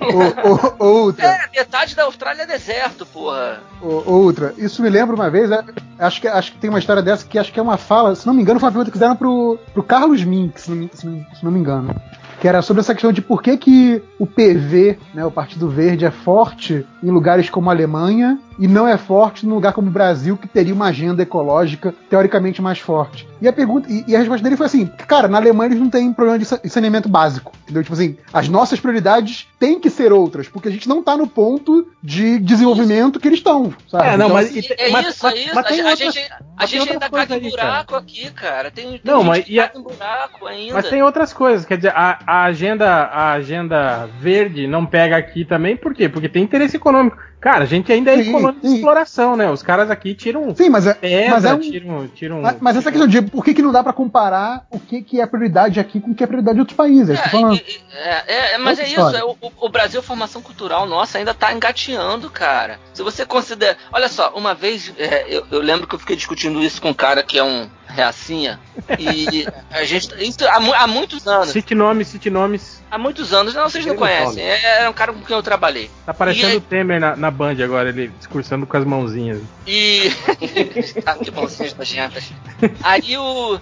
Ou- 0.02 0.76
ou- 0.80 1.06
outra. 1.06 1.26
É, 1.26 1.60
metade 1.60 1.96
da 1.96 2.04
Austrália 2.04 2.44
é 2.44 2.46
deserto, 2.46 3.06
porra. 3.06 3.62
Ô, 3.82 4.20
Outra, 4.20 4.54
isso 4.58 4.82
me 4.82 4.90
lembra 4.90 5.16
uma 5.16 5.30
vez, 5.30 5.50
é, 5.52 5.64
acho 6.00 6.20
que, 6.22 6.28
acho 6.28 6.52
que 6.52 6.58
tem 6.58 6.70
uma 6.70 6.80
história 6.80 7.02
dessa 7.02 7.26
que 7.26 7.38
acho 7.40 7.52
que 7.52 7.60
é 7.60 7.64
uma 7.64 7.78
fala, 7.78 8.14
se 8.16 8.26
não 8.28 8.34
me 8.34 8.42
engano, 8.42 8.60
foi 8.60 8.68
uma 8.68 8.72
pergunta 8.74 8.92
que 8.92 8.98
fizeram 8.98 9.16
pro, 9.16 9.58
pro 9.74 9.84
Carlos 9.84 10.24
Mink, 10.24 10.60
se 10.60 10.70
não, 10.72 10.90
se, 10.94 11.06
não, 11.06 11.26
se 11.34 11.44
não 11.44 11.52
me 11.52 11.60
engano. 11.60 11.96
Que 12.40 12.48
era 12.48 12.62
sobre 12.62 12.82
essa 12.82 12.94
questão 12.94 13.12
de 13.12 13.22
por 13.22 13.42
que, 13.42 13.58
que 13.58 14.02
o 14.18 14.26
PV, 14.26 14.98
né, 15.14 15.26
o 15.26 15.32
Partido 15.32 15.70
Verde, 15.70 16.06
é 16.06 16.12
forte 16.12 16.86
em 17.04 17.12
lugares 17.12 17.50
como 17.50 17.70
a 17.70 17.74
Alemanha 17.74 18.40
e 18.60 18.68
não 18.68 18.88
é 18.88 18.98
forte 18.98 19.46
num 19.46 19.56
lugar 19.56 19.74
como 19.74 19.88
o 19.88 19.92
Brasil, 19.92 20.36
que 20.38 20.48
teria 20.48 20.74
uma 20.74 20.88
agenda 20.88 21.24
ecológica 21.24 21.94
teoricamente 22.10 22.62
mais 22.62 22.80
forte. 22.80 23.28
E 23.42 23.48
a 23.48 23.54
pergunta 23.54 23.90
e, 23.90 24.04
e 24.08 24.16
a 24.16 24.20
resposta 24.20 24.44
dele 24.44 24.58
foi 24.58 24.66
assim: 24.66 24.86
cara, 25.08 25.28
na 25.28 25.38
Alemanha 25.38 25.70
eles 25.70 25.80
não 25.80 25.90
têm 25.90 26.12
problema 26.12 26.38
de 26.38 26.46
sa- 26.46 26.58
de 26.62 26.70
saneamento 26.70 27.08
básico. 27.08 27.52
Entendeu? 27.64 27.84
Tipo 27.84 27.94
assim, 27.94 28.18
as 28.34 28.50
nossas 28.50 28.80
prioridades 28.80 29.48
têm 29.60 29.80
que 29.80 29.90
ser 29.90 30.12
outras, 30.12 30.50
porque 30.50 30.68
a 30.68 30.72
gente 30.72 30.90
não 30.90 31.02
tá 31.04 31.16
no 31.16 31.28
ponto 31.28 31.88
de 32.04 32.40
desenvolvimento 32.40 33.20
que 33.20 33.28
eles 33.28 33.40
estão. 33.40 33.74
sabe? 33.88 34.08
É, 34.08 34.18
não, 34.18 34.26
Então, 34.26 34.30
mas, 34.34 34.56
É, 34.56 34.60
e 34.60 34.74
é 34.88 34.92
mas- 34.92 35.08
isso, 35.08 35.20
mas- 35.24 35.34
é 35.34 35.38
isso. 35.40 35.56
mas 35.56 35.66
tem 35.68 35.82
a, 35.82 35.90
outras- 35.90 36.14
gente, 36.14 36.32
a 36.58 36.66
gente 36.66 36.90
ainda 36.92 37.10
coisas 37.10 37.30
em 37.30 37.34
aí, 37.46 37.52
cara. 37.52 37.68
buraco 37.70 37.96
aqui, 37.96 38.32
cara. 38.32 38.72
Tem, 38.72 38.86
tem 38.90 39.02
Não, 39.04 39.20
gente 39.20 39.28
mas 39.30 39.46
que 39.46 39.54
e 39.54 39.60
a- 39.60 39.68
caga 39.68 39.80
em 39.80 39.84
buraco 39.84 40.46
ainda. 40.48 40.74
Mas 40.74 40.90
tem 40.90 41.02
outras 41.04 41.32
coisas, 41.32 41.66
quer 41.66 41.78
dizer, 41.78 41.94
a, 41.96 42.20
a 42.28 42.44
agenda 42.44 42.88
a 42.90 43.32
agenda 43.34 44.10
verde 44.20 44.68
não 44.68 44.86
pega 44.86 45.16
aqui 45.16 45.46
também, 45.46 45.78
por 45.78 45.94
quê? 45.94 46.10
Porque 46.10 46.28
tem 46.28 46.44
interesse 46.44 46.76
econômico. 46.76 47.18
Cara, 47.40 47.64
a 47.64 47.68
gente 47.68 47.90
ainda 47.92 48.12
é 48.12 48.22
Sim, 48.22 48.32
colônia 48.34 48.60
de 48.62 48.68
sim. 48.68 48.76
exploração, 48.76 49.38
né? 49.38 49.50
Os 49.50 49.64
caras 49.64 49.90
aqui 49.90 50.14
tiram 50.14 50.54
Sim, 50.54 50.70
mas 50.70 50.86
é, 50.86 50.94
pedra, 50.94 51.30
mas 51.32 51.46
é 51.46 51.54
um- 51.54 51.60
tiram, 51.60 52.08
tiram. 52.10 52.42
mas- 52.42 52.58
mas 52.60 52.76
essa 52.76 52.92
questão 52.92 53.08
de 53.08 53.22
por 53.22 53.46
que, 53.46 53.54
que 53.54 53.62
não 53.62 53.72
dá 53.72 53.82
pra 53.82 53.94
comparar 53.94 54.66
o 54.70 54.78
que, 54.80 55.02
que 55.02 55.22
é 55.22 55.26
prioridade 55.26 55.80
aqui 55.80 56.02
com 56.02 56.12
o 56.12 56.16
que 56.16 56.22
é 56.24 56.28
prioridade 56.28 56.58
em 56.58 56.60
outros 56.60 56.76
países. 56.76 57.18
É, 57.18 57.30
falando. 57.30 57.58
é, 57.94 58.54
é, 58.54 58.58
mas 58.58 58.78
Outra 58.80 58.84
é 58.84 58.88
isso, 58.88 59.00
história. 59.00 59.18
é, 59.20 59.24
o, 59.24 59.38
o 59.62 59.70
Brasil, 59.70 60.02
formação 60.04 60.42
cultural 60.42 60.86
nossa, 60.86 61.18
ainda 61.18 61.34
tá 61.34 61.54
engateando, 61.54 62.30
cara. 62.30 62.78
Se 62.94 63.02
você 63.02 63.26
considera. 63.26 63.78
Olha 63.92 64.10
só, 64.10 64.32
uma 64.36 64.54
vez 64.54 64.94
é, 64.98 65.26
eu, 65.30 65.46
eu 65.50 65.62
lembro 65.62 65.88
que 65.88 65.96
eu 65.96 66.00
fiquei 66.00 66.18
discutindo 66.18 66.62
isso 66.62 66.82
com 66.82 66.90
um 66.90 66.94
cara 66.94 67.24
que 67.24 67.38
é 67.40 67.44
um 67.44 67.70
reacinha. 67.90 68.60
E 68.98 69.46
a 69.70 69.84
gente. 69.84 70.10
Isso, 70.24 70.46
há, 70.48 70.84
há 70.84 70.88
muitos 70.88 71.28
anos. 71.28 71.50
Cite 71.50 71.76
nomes, 71.76 72.08
cite 72.08 72.30
nomes. 72.30 72.82
Há 72.90 72.98
muitos 72.98 73.34
anos, 73.34 73.54
não, 73.54 73.70
vocês 73.70 73.86
não 73.86 73.94
Ele 73.94 74.00
conhecem. 74.00 74.44
É, 74.44 74.84
é 74.84 74.90
um 74.90 74.94
cara 74.94 75.14
com 75.14 75.22
quem 75.22 75.36
eu 75.36 75.44
trabalhei. 75.44 75.92
Tá 76.06 76.14
parecendo 76.14 76.54
E- 76.54 76.58
o 76.58 76.62
Temer 76.62 77.00
na, 77.00 77.16
na 77.16 77.30
Band 77.30 77.56
agora, 77.64 77.90
ele 77.90 78.08
discursando 78.18 78.66
com 78.66 78.78
as 78.78 78.86
mãozinhas. 78.86 79.42
E. 79.68 80.12
ah, 81.06 81.16
que 81.16 81.32
bolsinhas 81.32 81.76
nojentas. 81.76 82.32
Aí 82.84 83.18
o. 83.18 83.60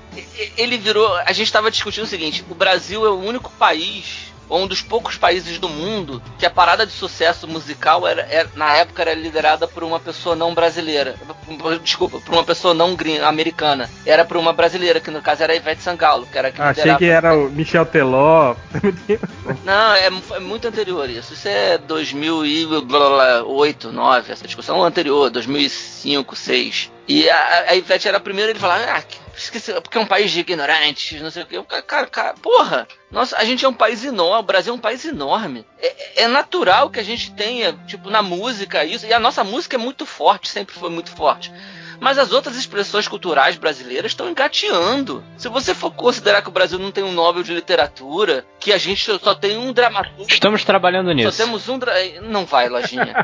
Ele 0.58 0.78
virou. 0.78 1.16
A 1.18 1.34
gente 1.34 1.52
tava 1.52 1.72
discutindo 1.72 2.04
o 2.04 2.08
seguinte: 2.08 2.46
o 2.50 2.56
Brasil 2.56 3.06
é 3.06 3.10
o 3.10 3.20
único 3.20 3.52
país. 3.52 4.27
Um 4.50 4.66
dos 4.68 4.82
poucos 4.82 5.18
países 5.18 5.60
do 5.60 5.68
mundo 5.68 6.22
que 6.40 6.46
a 6.46 6.50
parada 6.50 6.86
de 6.86 6.92
sucesso 6.92 7.48
musical 7.48 8.08
era, 8.08 8.22
era- 8.30 8.50
na 8.56 8.76
época 8.78 9.02
era 9.02 9.14
liderada 9.14 9.68
por 9.68 9.84
uma 9.84 10.00
pessoa 10.00 10.36
não 10.36 10.54
brasileira. 10.54 11.16
Desculpa, 11.84 12.20
por 12.20 12.34
uma 12.34 12.44
pessoa 12.44 12.74
não 12.74 12.96
americana. 13.26 13.90
Era 14.06 14.24
por 14.26 14.38
uma 14.38 14.54
brasileira, 14.54 15.00
que 15.00 15.12
no 15.12 15.22
caso 15.22 15.44
era 15.44 15.54
a 15.54 15.56
Ivete 15.56 15.82
Sangalo, 15.82 16.26
que 16.26 16.38
era 16.38 16.52
que 16.52 16.62
Achei 16.62 16.84
liderava- 16.84 16.98
que 17.00 17.06
era 17.06 17.36
o 17.38 17.50
Michel 17.50 17.86
Teló. 17.86 18.56
Não, 19.64 19.94
é, 19.94 20.06
é 20.08 20.40
muito 20.40 20.68
anterior 20.68 21.10
isso. 21.10 21.34
Isso 21.34 21.48
é 21.48 21.78
2008, 21.78 22.82
2009, 22.86 24.32
essa 24.32 24.46
discussão 24.46 24.84
é 24.84 24.88
anterior, 24.88 25.30
2005, 25.30 26.34
2006. 26.36 26.92
E 27.08 27.30
a, 27.30 27.66
a 27.70 27.76
Ivete 27.76 28.08
era 28.08 28.18
a 28.18 28.22
primeira, 28.22 28.52
ele 28.52 28.60
falava, 28.60 28.84
ah, 28.92 29.04
esqueci, 29.38 29.74
porque 29.82 29.98
é 29.98 30.02
um 30.02 30.06
país 30.06 30.32
de 30.32 30.40
ignorantes, 30.40 31.22
não 31.22 31.30
sei 31.30 31.44
o 31.44 31.46
que. 31.46 31.62
Cara, 31.84 32.08
cara, 32.08 32.34
porra, 32.34 32.88
nossa, 33.12 33.38
a 33.38 33.46
gente 33.46 33.64
é 33.64 33.68
um 33.70 33.74
país 33.74 34.04
enorme, 34.04 34.44
o 34.44 34.48
Brasil 34.48 34.74
é 34.74 34.76
um 34.76 34.80
país 34.80 35.06
enorme. 35.06 35.66
É, 35.80 36.24
é 36.24 36.28
natural 36.28 36.90
que 36.90 37.00
a 37.00 37.04
gente 37.04 37.32
tenha, 37.34 37.74
tipo, 37.86 38.10
na 38.10 38.22
música 38.22 38.84
isso, 38.84 39.06
e 39.06 39.14
a 39.14 39.20
nossa 39.20 39.44
música 39.44 39.76
é 39.76 39.80
muito 39.80 40.06
forte, 40.06 40.50
sempre 40.50 40.76
foi 40.76 40.90
muito 40.90 41.12
forte. 41.12 41.52
Mas 42.00 42.18
as 42.18 42.32
outras 42.32 42.56
expressões 42.56 43.08
culturais 43.08 43.56
brasileiras 43.56 44.12
estão 44.12 44.30
engateando. 44.30 45.24
Se 45.38 45.50
você 45.50 45.74
for 45.74 45.92
considerar 45.92 46.42
que 46.42 46.50
o 46.50 46.52
Brasil 46.52 46.78
não 46.78 46.92
tem 46.92 47.04
um 47.04 47.12
Nobel 47.12 47.44
de 47.44 47.54
literatura, 47.54 48.46
que 48.60 48.72
a 48.72 48.78
gente 48.78 49.04
só 49.20 49.34
tem 49.34 49.58
um 49.58 49.74
dramaturgo. 49.74 50.28
Estamos 50.30 50.64
trabalhando 50.64 51.12
nisso. 51.12 51.32
Só 51.32 51.44
temos 51.44 51.68
um. 51.68 51.80
Dra... 51.80 51.94
Não 52.22 52.46
vai, 52.46 52.70
lojinha. 52.70 53.16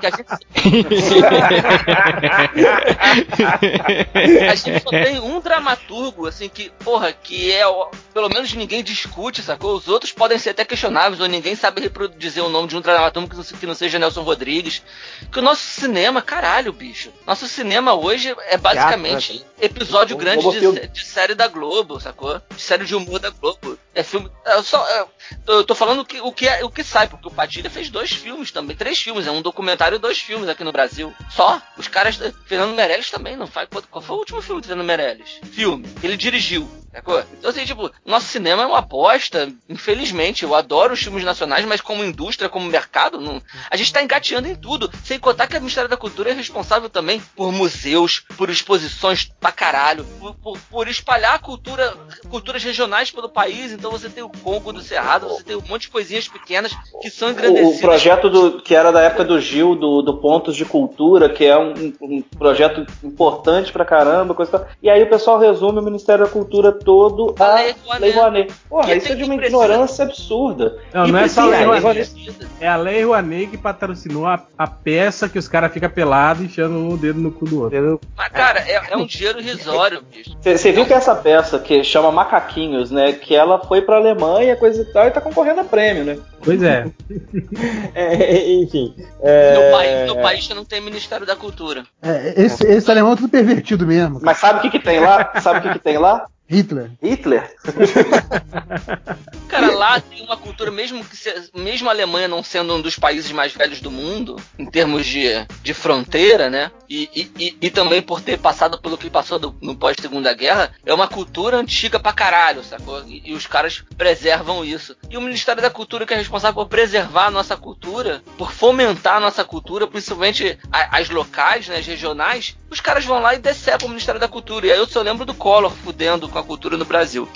Que 0.00 0.06
a, 0.06 0.10
gente... 0.10 0.28
a 4.50 4.54
gente 4.54 4.82
só 4.82 4.90
tem 4.90 5.20
um 5.20 5.40
dramaturgo, 5.40 6.26
assim, 6.26 6.48
que, 6.48 6.70
porra, 6.84 7.12
que 7.12 7.52
é. 7.52 7.64
Pelo 8.12 8.28
menos 8.28 8.52
ninguém 8.54 8.82
discute, 8.82 9.42
sacou? 9.42 9.76
Os 9.76 9.88
outros 9.88 10.12
podem 10.12 10.38
ser 10.38 10.50
até 10.50 10.64
questionáveis, 10.64 11.20
ou 11.20 11.28
ninguém 11.28 11.54
sabe 11.54 11.80
reproduzir 11.80 12.42
o 12.42 12.48
nome 12.48 12.68
de 12.68 12.76
um 12.76 12.80
dramaturgo 12.80 13.28
que 13.58 13.66
não 13.66 13.74
seja 13.74 13.98
Nelson 13.98 14.22
Rodrigues. 14.22 14.82
Que 15.30 15.38
o 15.38 15.42
nosso 15.42 15.62
cinema, 15.62 16.20
caralho, 16.20 16.72
bicho. 16.72 17.10
Nosso 17.26 17.46
cinema 17.46 17.94
hoje 17.94 18.07
é 18.10 18.56
basicamente 18.56 19.38
Teatro, 19.38 19.46
episódio 19.60 20.16
Um 20.16 20.18
grande 20.18 20.48
de, 20.50 20.88
de 20.88 21.04
série 21.04 21.34
da 21.34 21.48
Globo, 21.48 22.00
sacou? 22.00 22.40
De 22.54 22.60
série 22.60 22.84
de 22.84 22.94
humor 22.94 23.18
da 23.18 23.30
Globo. 23.30 23.78
É 23.94 24.02
filme. 24.02 24.30
é 24.44 24.62
só, 24.62 24.86
é, 24.88 25.06
eu 25.46 25.64
tô 25.64 25.74
falando 25.74 26.00
o 26.00 26.04
que, 26.04 26.20
o, 26.20 26.30
que 26.30 26.46
é, 26.46 26.64
o 26.64 26.70
que 26.70 26.84
sai, 26.84 27.08
porque 27.08 27.26
o 27.26 27.32
Padilha 27.32 27.68
fez 27.68 27.90
dois 27.90 28.12
filmes 28.12 28.52
também, 28.52 28.76
três 28.76 29.00
filmes, 29.00 29.26
é 29.26 29.30
um 29.30 29.42
documentário 29.42 29.96
e 29.96 29.98
dois 29.98 30.18
filmes 30.18 30.48
aqui 30.48 30.62
no 30.62 30.70
Brasil. 30.70 31.12
Só. 31.30 31.60
Os 31.76 31.88
caras. 31.88 32.16
Fernando 32.46 32.76
Meirelles 32.76 33.10
também 33.10 33.36
não 33.36 33.46
faz. 33.46 33.68
Qual, 33.90 34.02
foi 34.02 34.14
o 34.14 34.18
último 34.20 34.40
filme 34.40 34.60
do 34.60 34.68
Fernando 34.68 34.86
Meirelles? 34.86 35.40
Filme. 35.50 35.88
Ele 36.02 36.16
dirigiu. 36.16 36.68
Sacou? 36.92 37.22
Então, 37.32 37.50
assim, 37.50 37.64
tipo, 37.64 37.90
nosso 38.04 38.26
cinema 38.26 38.62
é 38.62 38.66
uma 38.66 38.78
aposta, 38.78 39.52
infelizmente. 39.68 40.44
Eu 40.44 40.54
adoro 40.54 40.94
os 40.94 41.02
filmes 41.02 41.24
nacionais, 41.24 41.64
mas 41.64 41.80
como 41.80 42.04
indústria, 42.04 42.48
como 42.48 42.66
mercado, 42.66 43.20
não... 43.20 43.42
a 43.70 43.76
gente 43.76 43.92
tá 43.92 44.02
engateando 44.02 44.48
em 44.48 44.54
tudo. 44.54 44.90
Sem 45.04 45.18
contar 45.18 45.46
que 45.46 45.56
o 45.56 45.60
Ministério 45.60 45.90
da 45.90 45.96
Cultura 45.96 46.30
é 46.30 46.34
responsável 46.34 46.88
também 46.88 47.20
por 47.34 47.52
museus, 47.52 47.97
por 48.36 48.48
exposições 48.50 49.30
pra 49.40 49.50
caralho, 49.52 50.04
por, 50.20 50.34
por- 50.36 50.58
por 50.70 50.88
espalhar 50.88 51.38
cultura, 51.40 51.94
culturas 52.28 52.62
regionais 52.62 53.10
pelo 53.10 53.28
país. 53.28 53.72
Então 53.72 53.90
você 53.90 54.08
tem 54.08 54.22
o 54.22 54.28
Congo 54.28 54.72
do 54.72 54.80
Cerrado, 54.80 55.28
você 55.28 55.42
tem 55.42 55.56
um 55.56 55.62
monte 55.68 55.82
de 55.82 55.88
coisinhas 55.90 56.28
pequenas 56.28 56.72
que 57.02 57.10
são 57.10 57.30
engrandecidas. 57.30 57.78
o 57.78 57.80
projeto 57.80 58.30
do, 58.30 58.60
que 58.62 58.74
era 58.74 58.90
da 58.92 59.00
época 59.02 59.24
do 59.24 59.40
Gil, 59.40 59.74
do, 59.74 60.02
do 60.02 60.16
Pontos 60.18 60.54
de 60.56 60.64
Cultura, 60.64 61.28
que 61.28 61.44
é 61.44 61.58
um, 61.58 61.92
um 62.00 62.22
projeto 62.38 62.86
importante 63.02 63.72
pra 63.72 63.84
caramba, 63.84 64.34
coisa 64.34 64.50
e 64.50 64.58
tal. 64.58 64.68
E 64.82 64.90
aí 64.90 65.02
o 65.02 65.08
pessoal 65.10 65.38
resume 65.38 65.78
o 65.80 65.82
Ministério 65.82 66.24
da 66.24 66.30
Cultura 66.30 66.72
todo 66.72 67.34
A 67.38 67.44
a 67.44 67.54
Lei 67.54 67.74
Rouanet. 67.84 68.00
Lei 68.00 68.12
Rouanet. 68.12 68.54
Porra, 68.68 68.94
isso 68.94 69.12
é 69.12 69.14
de 69.14 69.24
uma 69.24 69.36
precisa- 69.36 69.62
ignorância 69.64 70.04
absurda. 70.04 70.78
Não, 70.92 71.06
E 71.06 71.12
não 71.12 71.18
é 71.18 71.28
só 71.28 71.42
a 71.42 71.46
Lei 71.46 71.64
Rouanet. 71.64 72.12
É 72.60 72.68
a 72.68 72.76
Lei 72.76 73.02
Rouanet 73.04 73.46
que 73.50 73.58
patrocinou 73.58 74.26
a, 74.26 74.42
a 74.56 74.66
peça 74.66 75.28
que 75.28 75.38
os 75.38 75.48
caras 75.48 75.72
ficam 75.72 75.90
pelados 75.90 76.42
enfiando 76.44 76.88
o 76.88 76.96
dedo 76.96 77.18
no 77.20 77.30
cu 77.32 77.44
do 77.46 77.62
outro. 77.62 77.87
Mas, 78.16 78.28
cara, 78.28 78.60
é, 78.60 78.80
é 78.90 78.96
um 78.96 79.06
dinheiro 79.06 79.40
irrisório, 79.40 80.02
bicho. 80.02 80.36
Você 80.40 80.72
viu 80.72 80.84
que 80.86 80.92
essa 80.92 81.14
peça 81.14 81.58
que 81.58 81.82
chama 81.84 82.10
Macaquinhos, 82.12 82.90
né? 82.90 83.12
Que 83.12 83.34
ela 83.34 83.58
foi 83.60 83.82
pra 83.82 83.96
Alemanha, 83.96 84.56
coisa 84.56 84.82
e 84.82 84.84
tal, 84.86 85.06
e 85.06 85.10
tá 85.10 85.20
concorrendo 85.20 85.60
a 85.60 85.64
prêmio, 85.64 86.04
né? 86.04 86.18
Pois 86.44 86.62
é. 86.62 86.86
É, 87.94 88.52
enfim. 88.54 88.94
é, 89.22 89.54
No, 89.54 89.76
país, 89.76 90.08
no 90.08 90.22
país 90.22 90.46
que 90.46 90.54
não 90.54 90.64
tem 90.64 90.80
Ministério 90.80 91.26
da 91.26 91.34
Cultura. 91.34 91.84
É, 92.02 92.34
esse, 92.36 92.64
esse 92.66 92.90
alemão 92.90 93.12
é 93.12 93.16
tudo 93.16 93.28
pervertido 93.28 93.86
mesmo. 93.86 94.20
Mas 94.22 94.38
sabe 94.38 94.58
o 94.58 94.62
que, 94.62 94.70
que 94.70 94.78
tem 94.78 95.00
lá? 95.00 95.32
Sabe 95.40 95.58
o 95.58 95.62
que, 95.62 95.78
que 95.78 95.84
tem 95.84 95.98
lá? 95.98 96.26
Hitler. 96.48 96.90
Hitler. 97.02 97.54
Cara, 99.48 99.72
lá 99.72 100.00
tem 100.00 100.22
uma 100.22 100.36
cultura, 100.36 100.70
mesmo 100.70 101.04
que 101.04 101.16
se- 101.16 101.50
mesmo 101.54 101.88
a 101.88 101.92
Alemanha 101.92 102.28
não 102.28 102.42
sendo 102.42 102.74
um 102.74 102.80
dos 102.82 102.98
países 102.98 103.30
mais 103.32 103.52
velhos 103.52 103.80
do 103.80 103.90
mundo, 103.90 104.36
em 104.58 104.66
termos 104.66 105.06
de, 105.06 105.28
de 105.62 105.74
fronteira, 105.74 106.50
né? 106.50 106.70
E, 106.88 107.08
e, 107.14 107.32
e- 107.46 107.56
e 107.62 107.70
também 107.70 108.00
por 108.02 108.20
ter 108.20 108.38
passado 108.38 108.78
pelo 108.80 108.98
que 108.98 109.08
passou 109.10 109.38
do- 109.38 109.56
no 109.60 109.74
pós-segunda 109.76 110.32
guerra, 110.34 110.72
é 110.84 110.92
uma 110.92 111.08
cultura 111.08 111.56
antiga 111.56 111.98
pra 111.98 112.12
caralho, 112.12 112.62
sacou? 112.62 113.02
E, 113.06 113.22
e 113.30 113.34
os 113.34 113.46
caras 113.46 113.82
preservam 113.96 114.64
isso. 114.64 114.96
E 115.10 115.16
o 115.16 115.20
Ministério 115.22 115.62
da 115.62 115.70
Cultura, 115.70 116.06
que 116.06 116.14
é 116.14 116.16
responsável 116.16 116.54
por 116.62 116.68
preservar 116.68 117.26
a 117.26 117.30
nossa 117.30 117.56
cultura, 117.56 118.22
por 118.36 118.52
fomentar 118.52 119.16
a 119.16 119.20
nossa 119.20 119.44
cultura, 119.44 119.86
principalmente 119.86 120.58
a- 120.70 120.98
as 120.98 121.08
locais, 121.08 121.68
né, 121.68 121.76
as 121.78 121.86
regionais, 121.86 122.56
os 122.70 122.80
caras 122.80 123.04
vão 123.04 123.20
lá 123.20 123.34
e 123.34 123.38
decepam 123.38 123.86
o 123.86 123.90
Ministério 123.90 124.20
da 124.20 124.28
Cultura. 124.28 124.66
E 124.66 124.72
aí 124.72 124.78
eu 124.78 124.86
só 124.86 125.00
lembro 125.00 125.24
do 125.24 125.34
Collor 125.34 125.70
fudendo 125.70 126.28
com 126.28 126.38
a 126.38 126.44
cultura 126.44 126.76
no 126.76 126.84
Brasil. 126.84 127.28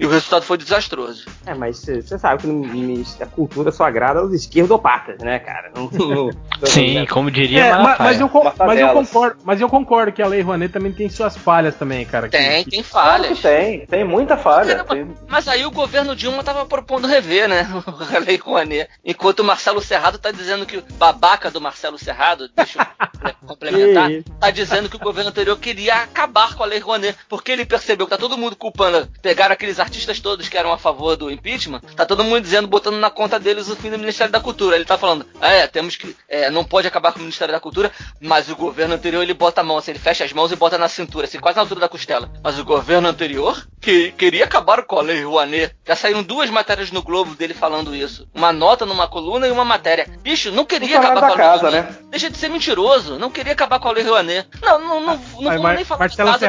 E 0.00 0.06
o 0.06 0.08
resultado 0.08 0.42
foi 0.44 0.56
desastroso. 0.56 1.26
É, 1.44 1.52
mas 1.54 1.76
você 1.84 2.18
sabe 2.18 2.40
que 2.40 2.46
no 2.46 3.04
da 3.18 3.26
Cultura 3.26 3.70
só 3.70 3.84
agrada 3.84 4.20
aos 4.20 4.32
esquerdopatas, 4.32 5.18
né, 5.18 5.38
cara? 5.38 5.70
Não- 5.76 5.90
não- 5.92 6.30
Sim, 6.66 7.04
como 7.06 7.30
diria 7.30 7.66
É, 7.66 7.70
ma- 7.72 7.78
Malafaia. 7.82 8.10
mas, 8.10 8.20
eu, 8.20 8.30
mas 8.66 8.80
eu 8.80 8.88
concordo, 8.94 9.36
mas 9.44 9.60
eu 9.60 9.68
concordo 9.68 10.12
que 10.12 10.22
a 10.22 10.26
Lei 10.26 10.40
Rouanet 10.40 10.72
também 10.72 10.90
tem 10.92 11.08
suas 11.10 11.36
falhas 11.36 11.74
também, 11.76 12.04
cara. 12.06 12.28
que- 12.30 12.36
Tem, 12.38 12.64
que- 12.64 12.70
tem 12.70 12.82
Claro 12.82 13.22
falhas. 13.24 13.36
que 13.38 13.42
tem, 13.42 13.86
tem 13.86 14.04
muita 14.04 14.36
falha. 14.38 14.76
Caramba, 14.76 14.94
Tem- 14.94 15.14
Mas 15.28 15.46
aí 15.48 15.66
o 15.66 15.70
governo 15.70 16.16
Dilma 16.16 16.42
tava 16.42 16.64
propondo 16.64 17.06
rever, 17.06 17.46
né? 17.48 17.66
A 18.16 18.18
lei 18.20 18.36
Rouanet. 18.38 18.88
Enquanto 19.04 19.40
o 19.40 19.44
Marcelo 19.44 19.82
Serrado 19.82 20.18
tá 20.18 20.30
dizendo 20.30 20.64
que 20.64 20.78
o 20.78 20.84
babaca 20.98 21.50
do 21.50 21.60
Marcelo 21.60 21.98
Serrado, 21.98 22.48
deixa 22.56 22.80
eu 22.80 23.24
né, 23.24 23.34
complementar, 23.46 24.10
tá 24.40 24.50
dizendo 24.50 24.88
que 24.88 24.96
o 24.96 25.00
governo 25.00 25.28
anterior 25.30 25.58
queria 25.58 25.96
acabar 25.96 26.54
com 26.54 26.62
a 26.62 26.66
lei 26.66 26.78
Rouanet, 26.78 27.18
porque 27.28 27.52
ele 27.52 27.66
percebeu 27.66 28.06
que 28.06 28.10
tá 28.10 28.18
todo 28.18 28.38
mundo 28.38 28.56
culpando, 28.56 29.06
pegaram 29.20 29.52
aqueles 29.52 29.78
artistas 29.90 30.20
todos 30.20 30.48
que 30.48 30.56
eram 30.56 30.72
a 30.72 30.78
favor 30.78 31.16
do 31.16 31.30
impeachment, 31.30 31.80
tá 31.96 32.06
todo 32.06 32.22
mundo 32.22 32.40
dizendo, 32.40 32.68
botando 32.68 32.94
na 32.96 33.10
conta 33.10 33.38
deles 33.40 33.68
o 33.68 33.74
fim 33.74 33.90
do 33.90 33.98
Ministério 33.98 34.32
da 34.32 34.38
Cultura. 34.40 34.76
Ele 34.76 34.84
tá 34.84 34.96
falando, 34.96 35.26
é, 35.40 35.66
temos 35.66 35.96
que, 35.96 36.16
é, 36.28 36.48
não 36.48 36.64
pode 36.64 36.86
acabar 36.86 37.12
com 37.12 37.18
o 37.18 37.22
Ministério 37.22 37.52
da 37.52 37.58
Cultura, 37.60 37.90
mas 38.20 38.48
o 38.48 38.54
governo 38.54 38.94
anterior 38.94 39.22
ele 39.22 39.34
bota 39.34 39.60
a 39.60 39.64
mão, 39.64 39.76
assim, 39.76 39.90
ele 39.90 39.98
fecha 39.98 40.24
as 40.24 40.32
mãos 40.32 40.52
e 40.52 40.56
bota 40.56 40.78
na 40.78 40.88
cintura, 40.88 41.26
assim, 41.26 41.40
quase 41.40 41.56
na 41.56 41.62
altura 41.62 41.80
da 41.80 41.88
costela. 41.88 42.30
Mas 42.42 42.58
o 42.58 42.64
governo 42.64 43.08
anterior 43.08 43.66
que 43.80 44.12
queria 44.12 44.44
acabar 44.44 44.82
com 44.84 44.98
a 44.98 45.02
lei 45.02 45.24
Rouanet. 45.24 45.74
Já 45.86 45.96
saíram 45.96 46.22
duas 46.22 46.50
matérias 46.50 46.92
no 46.92 47.02
Globo 47.02 47.34
dele 47.34 47.54
falando 47.54 47.94
isso. 47.94 48.28
Uma 48.34 48.52
nota 48.52 48.86
numa 48.86 49.08
coluna 49.08 49.48
e 49.48 49.50
uma 49.50 49.64
matéria. 49.64 50.06
Bicho, 50.22 50.52
não 50.52 50.64
queria 50.64 50.96
Funcionário 51.00 51.18
acabar 51.18 51.20
da 51.20 51.26
com 51.26 51.32
a 51.32 51.36
lei 51.36 51.46
casa, 51.46 51.70
Rouanet. 51.70 51.92
né? 52.02 52.08
Deixa 52.10 52.30
de 52.30 52.36
ser 52.36 52.48
mentiroso. 52.50 53.18
Não 53.18 53.30
queria 53.30 53.52
acabar 53.54 53.80
com 53.80 53.88
a 53.88 53.92
lei 53.92 54.04
Rouanet. 54.04 54.48
Não, 54.62 54.78
não, 54.78 55.00
não, 55.00 55.16
não 55.16 55.16
vamos 55.16 55.62
Mar- 55.62 55.74
nem 55.74 55.84
falar 55.84 56.00
Marcelo 56.00 56.30
de 56.38 56.44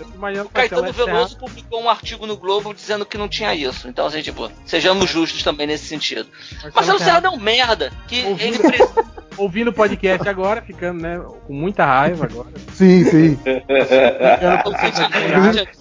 eu 0.00 0.06
imagino 0.14 0.44
o 0.44 0.48
Caetano 0.48 0.92
Veloso 0.92 1.38
publicou 1.38 1.82
um 1.82 1.88
artigo 1.90 2.26
no 2.26 2.36
Globo 2.36 2.72
dizendo 2.80 3.04
que 3.06 3.18
não 3.18 3.28
tinha 3.28 3.54
isso. 3.54 3.88
Então, 3.88 4.06
assim, 4.06 4.22
tipo, 4.22 4.50
sejamos 4.64 5.08
justos 5.10 5.42
também 5.42 5.66
nesse 5.66 5.86
sentido. 5.86 6.28
Marcelo 6.74 6.98
Marcelo 6.98 7.26
é 7.26 7.30
um 7.30 7.36
merda. 7.38 7.92
Que 8.08 8.24
Ouvindo- 8.24 8.54
ele 8.54 8.58
precisa. 8.76 9.04
ouvindo 9.36 9.68
o 9.68 9.72
podcast 9.72 10.28
agora, 10.28 10.62
ficando, 10.62 11.02
né, 11.02 11.20
com 11.46 11.52
muita 11.52 11.84
raiva 11.84 12.24
agora. 12.26 12.48
Sim, 12.74 13.04
sim. 13.04 13.38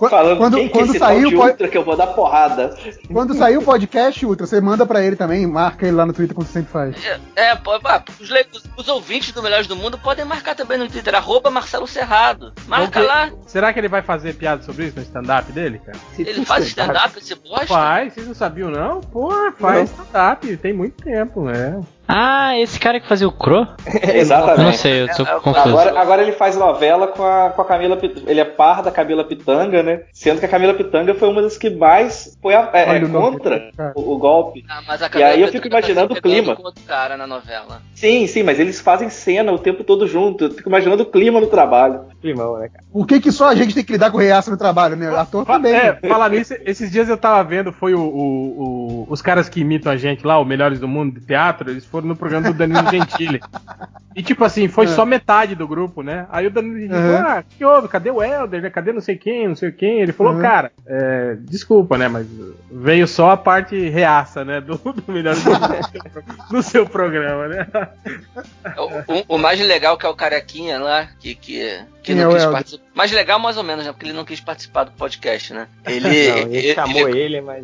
Falando 0.09 0.37
quando 0.37 0.57
quem 0.57 0.67
que 0.67 0.73
quando 0.73 0.97
saiu, 0.97 1.31
po- 1.31 1.43
Ultra 1.45 1.67
que 1.67 1.77
eu 1.77 1.83
vou 1.83 1.95
dar 1.95 2.07
porrada. 2.07 2.75
quando 3.11 3.33
sair 3.35 3.57
o 3.57 3.61
podcast, 3.61 4.25
Ultra, 4.25 4.47
você 4.47 4.61
manda 4.61 4.85
pra 4.85 5.03
ele 5.03 5.15
também, 5.15 5.45
marca 5.45 5.85
ele 5.85 5.95
lá 5.95 6.05
no 6.05 6.13
Twitter, 6.13 6.35
como 6.35 6.45
você 6.47 6.53
sempre 6.53 6.71
faz. 6.71 6.95
É, 7.35 7.55
pô, 7.55 7.79
pá, 7.79 8.03
os, 8.19 8.29
os- 8.29 8.63
os 8.77 8.87
ouvintes 8.87 9.31
do 9.31 9.41
Melhores 9.43 9.67
do 9.67 9.75
Mundo 9.75 9.97
podem 9.97 10.25
marcar 10.25 10.55
também 10.55 10.77
no 10.77 10.87
Twitter, 10.87 11.13
arroba 11.15 11.49
Marcelo 11.49 11.87
Serrado. 11.87 12.53
Marca 12.67 12.87
Então, 12.99 13.03
lá. 13.05 13.31
Será 13.47 13.73
que 13.73 13.79
ele 13.79 13.87
vai 13.87 14.01
fazer 14.01 14.33
piada 14.35 14.63
sobre 14.63 14.85
isso 14.85 14.95
no 14.95 15.01
stand-up 15.03 15.51
dele, 15.51 15.79
cara? 15.85 15.97
Ele 16.17 16.45
faz 16.45 16.65
stand-up, 16.67 16.88
esse 17.19 17.35
bosta? 17.35 17.67
Faz, 17.67 18.13
vocês 18.13 18.27
não 18.27 18.33
sabiam, 18.33 18.69
não? 18.69 19.01
Porra, 19.01 19.51
faz 19.51 19.89
stand-up, 19.89 20.57
tem 20.57 20.73
muito 20.73 21.03
tempo, 21.03 21.43
né? 21.43 21.79
Ah, 22.11 22.57
esse 22.57 22.79
cara 22.79 22.99
que 22.99 23.07
fazia 23.07 23.27
o 23.27 23.31
Cro? 23.31 23.67
Exatamente. 24.01 24.57
Eu 24.59 24.63
não 24.65 24.73
sei, 24.73 25.01
eu 25.03 25.07
tô 25.15 25.25
confuso. 25.41 25.69
Agora, 25.69 25.99
agora 25.99 26.21
ele 26.23 26.31
faz 26.31 26.57
novela 26.57 27.05
com 27.07 27.23
a, 27.23 27.51
com 27.51 27.61
a 27.61 27.65
Camila 27.65 27.95
Pit- 27.97 28.23
Ele 28.25 28.39
é 28.39 28.45
par 28.45 28.81
da 28.81 28.89
Camila 28.89 29.23
Pitanga, 29.23 29.83
né? 29.83 30.01
Sendo 30.11 30.39
que 30.39 30.45
a 30.45 30.49
Camila 30.49 30.73
Pitanga 30.73 31.13
foi 31.13 31.29
uma 31.29 31.41
das 31.43 31.55
que 31.55 31.69
mais 31.69 32.35
foi 32.41 32.55
a- 32.55 32.69
é, 32.73 32.97
é 32.97 33.03
o 33.03 33.09
contra 33.11 33.71
o, 33.95 34.13
o 34.15 34.17
golpe. 34.17 34.65
Ah, 34.67 34.81
mas 34.87 35.03
a 35.03 35.05
E 35.05 35.09
Camila 35.09 35.29
aí 35.29 35.41
eu 35.41 35.47
Pitanga 35.49 35.51
fico 35.63 35.67
imaginando 35.67 36.07
tá 36.09 36.13
se 36.15 36.19
o 36.19 36.23
clima. 36.23 36.55
com 36.55 36.63
outro 36.63 36.83
cara 36.83 37.15
na 37.15 37.27
novela. 37.27 37.81
Sim, 37.93 38.25
sim, 38.25 38.41
mas 38.41 38.59
eles 38.59 38.81
fazem 38.81 39.09
cena 39.11 39.51
o 39.51 39.59
tempo 39.59 39.83
todo 39.83 40.07
junto. 40.07 40.45
Eu 40.45 40.51
fico 40.51 40.67
imaginando 40.67 41.03
o 41.03 41.05
clima 41.05 41.39
no 41.39 41.47
trabalho. 41.47 42.05
Climão, 42.21 42.57
né, 42.57 42.69
cara? 42.69 42.83
Por 42.91 43.05
que, 43.05 43.19
que 43.21 43.31
só 43.31 43.49
a 43.49 43.55
gente 43.55 43.75
tem 43.75 43.83
que 43.83 43.91
lidar 43.93 44.09
com 44.09 44.17
reaça 44.17 44.49
no 44.49 44.57
trabalho, 44.57 44.95
né? 44.95 45.07
Ator 45.15 45.45
também. 45.45 45.73
É, 45.75 45.91
né? 46.01 46.09
falar 46.09 46.29
nisso, 46.29 46.55
esses 46.65 46.89
dias 46.91 47.07
eu 47.07 47.17
tava 47.17 47.43
vendo, 47.43 47.71
foi 47.71 47.93
o, 47.93 47.99
o- 48.01 49.03
o- 49.03 49.07
os 49.09 49.21
caras 49.21 49.47
que 49.47 49.61
imitam 49.61 49.91
a 49.91 49.95
gente 49.95 50.25
lá, 50.25 50.39
o 50.39 50.43
Melhores 50.45 50.79
do 50.79 50.87
Mundo 50.87 51.19
de 51.19 51.25
Teatro, 51.25 51.69
eles 51.69 51.85
foram 51.85 51.98
no 52.07 52.15
programa 52.15 52.51
do 52.51 52.57
Danilo 52.57 52.89
Gentili. 52.89 53.39
E 54.15 54.23
tipo 54.23 54.43
assim, 54.43 54.67
foi 54.67 54.85
É. 54.85 54.87
só 54.89 55.05
metade 55.05 55.55
do 55.55 55.67
grupo, 55.67 56.01
né? 56.01 56.25
Aí 56.31 56.47
o 56.47 56.51
Danilo 56.51 56.79
Gentili 56.79 56.95
Uhum. 56.99 57.13
falou: 57.17 57.31
ah, 57.31 57.43
que 57.47 57.63
houve? 57.65 57.87
Cadê 57.87 58.09
o 58.11 58.21
Helder? 58.23 58.61
né? 58.61 58.69
Cadê 58.69 58.91
não 58.91 59.01
sei 59.01 59.15
quem, 59.17 59.47
não 59.47 59.55
sei 59.55 59.71
quem? 59.71 60.01
Ele 60.01 60.11
falou, 60.11 60.33
Uhum. 60.33 60.41
cara, 60.41 60.71
é, 60.87 61.35
desculpa, 61.41 61.97
né? 61.97 62.07
Mas 62.07 62.25
veio 62.71 63.07
só 63.07 63.29
a 63.31 63.37
parte 63.37 63.89
reaça, 63.89 64.43
né? 64.43 64.59
Do, 64.61 64.77
do 64.77 65.11
melhor 65.11 65.35
no 66.51 66.61
seu 66.63 66.85
programa, 66.85 67.47
né? 67.47 67.67
O, 68.77 69.13
o- 69.13 69.35
o 69.35 69.37
mais 69.37 69.59
legal 69.59 69.97
que 69.97 70.05
é 70.05 70.09
o 70.09 70.15
carequinha 70.15 70.79
lá, 70.79 71.07
que, 71.19 71.35
que, 71.35 71.79
que 72.03 72.13
não 72.15 72.31
é 72.31 72.35
quis 72.35 72.45
participar. 72.45 72.83
Mais 72.95 73.11
legal, 73.11 73.39
mais 73.39 73.57
ou 73.57 73.63
menos, 73.63 73.85
né? 73.85 73.91
Porque 73.91 74.05
ele 74.07 74.13
não 74.13 74.25
quis 74.25 74.39
participar 74.41 74.83
do 74.85 74.91
podcast, 74.91 75.53
né? 75.53 75.67
Ele, 75.85 76.01
Não, 76.09 76.37
ele, 76.53 76.73
chamou 76.73 77.07
ele, 77.09 77.19
ele, 77.19 77.41
mas 77.41 77.63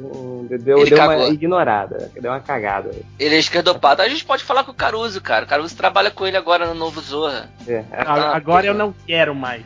deu, 0.62 0.80
Ele 0.80 0.90
deu 0.90 1.03
uma 1.03 1.28
ignorada, 1.28 2.12
deu 2.20 2.32
uma 2.32 2.40
cagada. 2.40 2.91
ele 3.20 3.36
é 3.36 3.40
esquerdopata. 3.40 4.03
A 4.03 4.07
gente 4.07 4.24
pode 4.26 4.43
falar 4.43 4.64
com 4.64 4.72
o 4.72 4.76
Caruso, 4.76 5.22
cara. 5.22 5.45
O 5.45 5.47
Caruso 5.47 5.76
trabalha 5.76 6.11
com 6.11 6.26
ele 6.26 6.35
agora 6.38 6.65
no 6.68 6.73
novo 6.73 6.99
Zorra. 7.02 7.49
É, 7.68 7.84
A- 7.91 8.35
Agora 8.35 8.65
eu 8.68 8.73
não 8.73 8.93
quero 9.06 9.34
mais. 9.34 9.64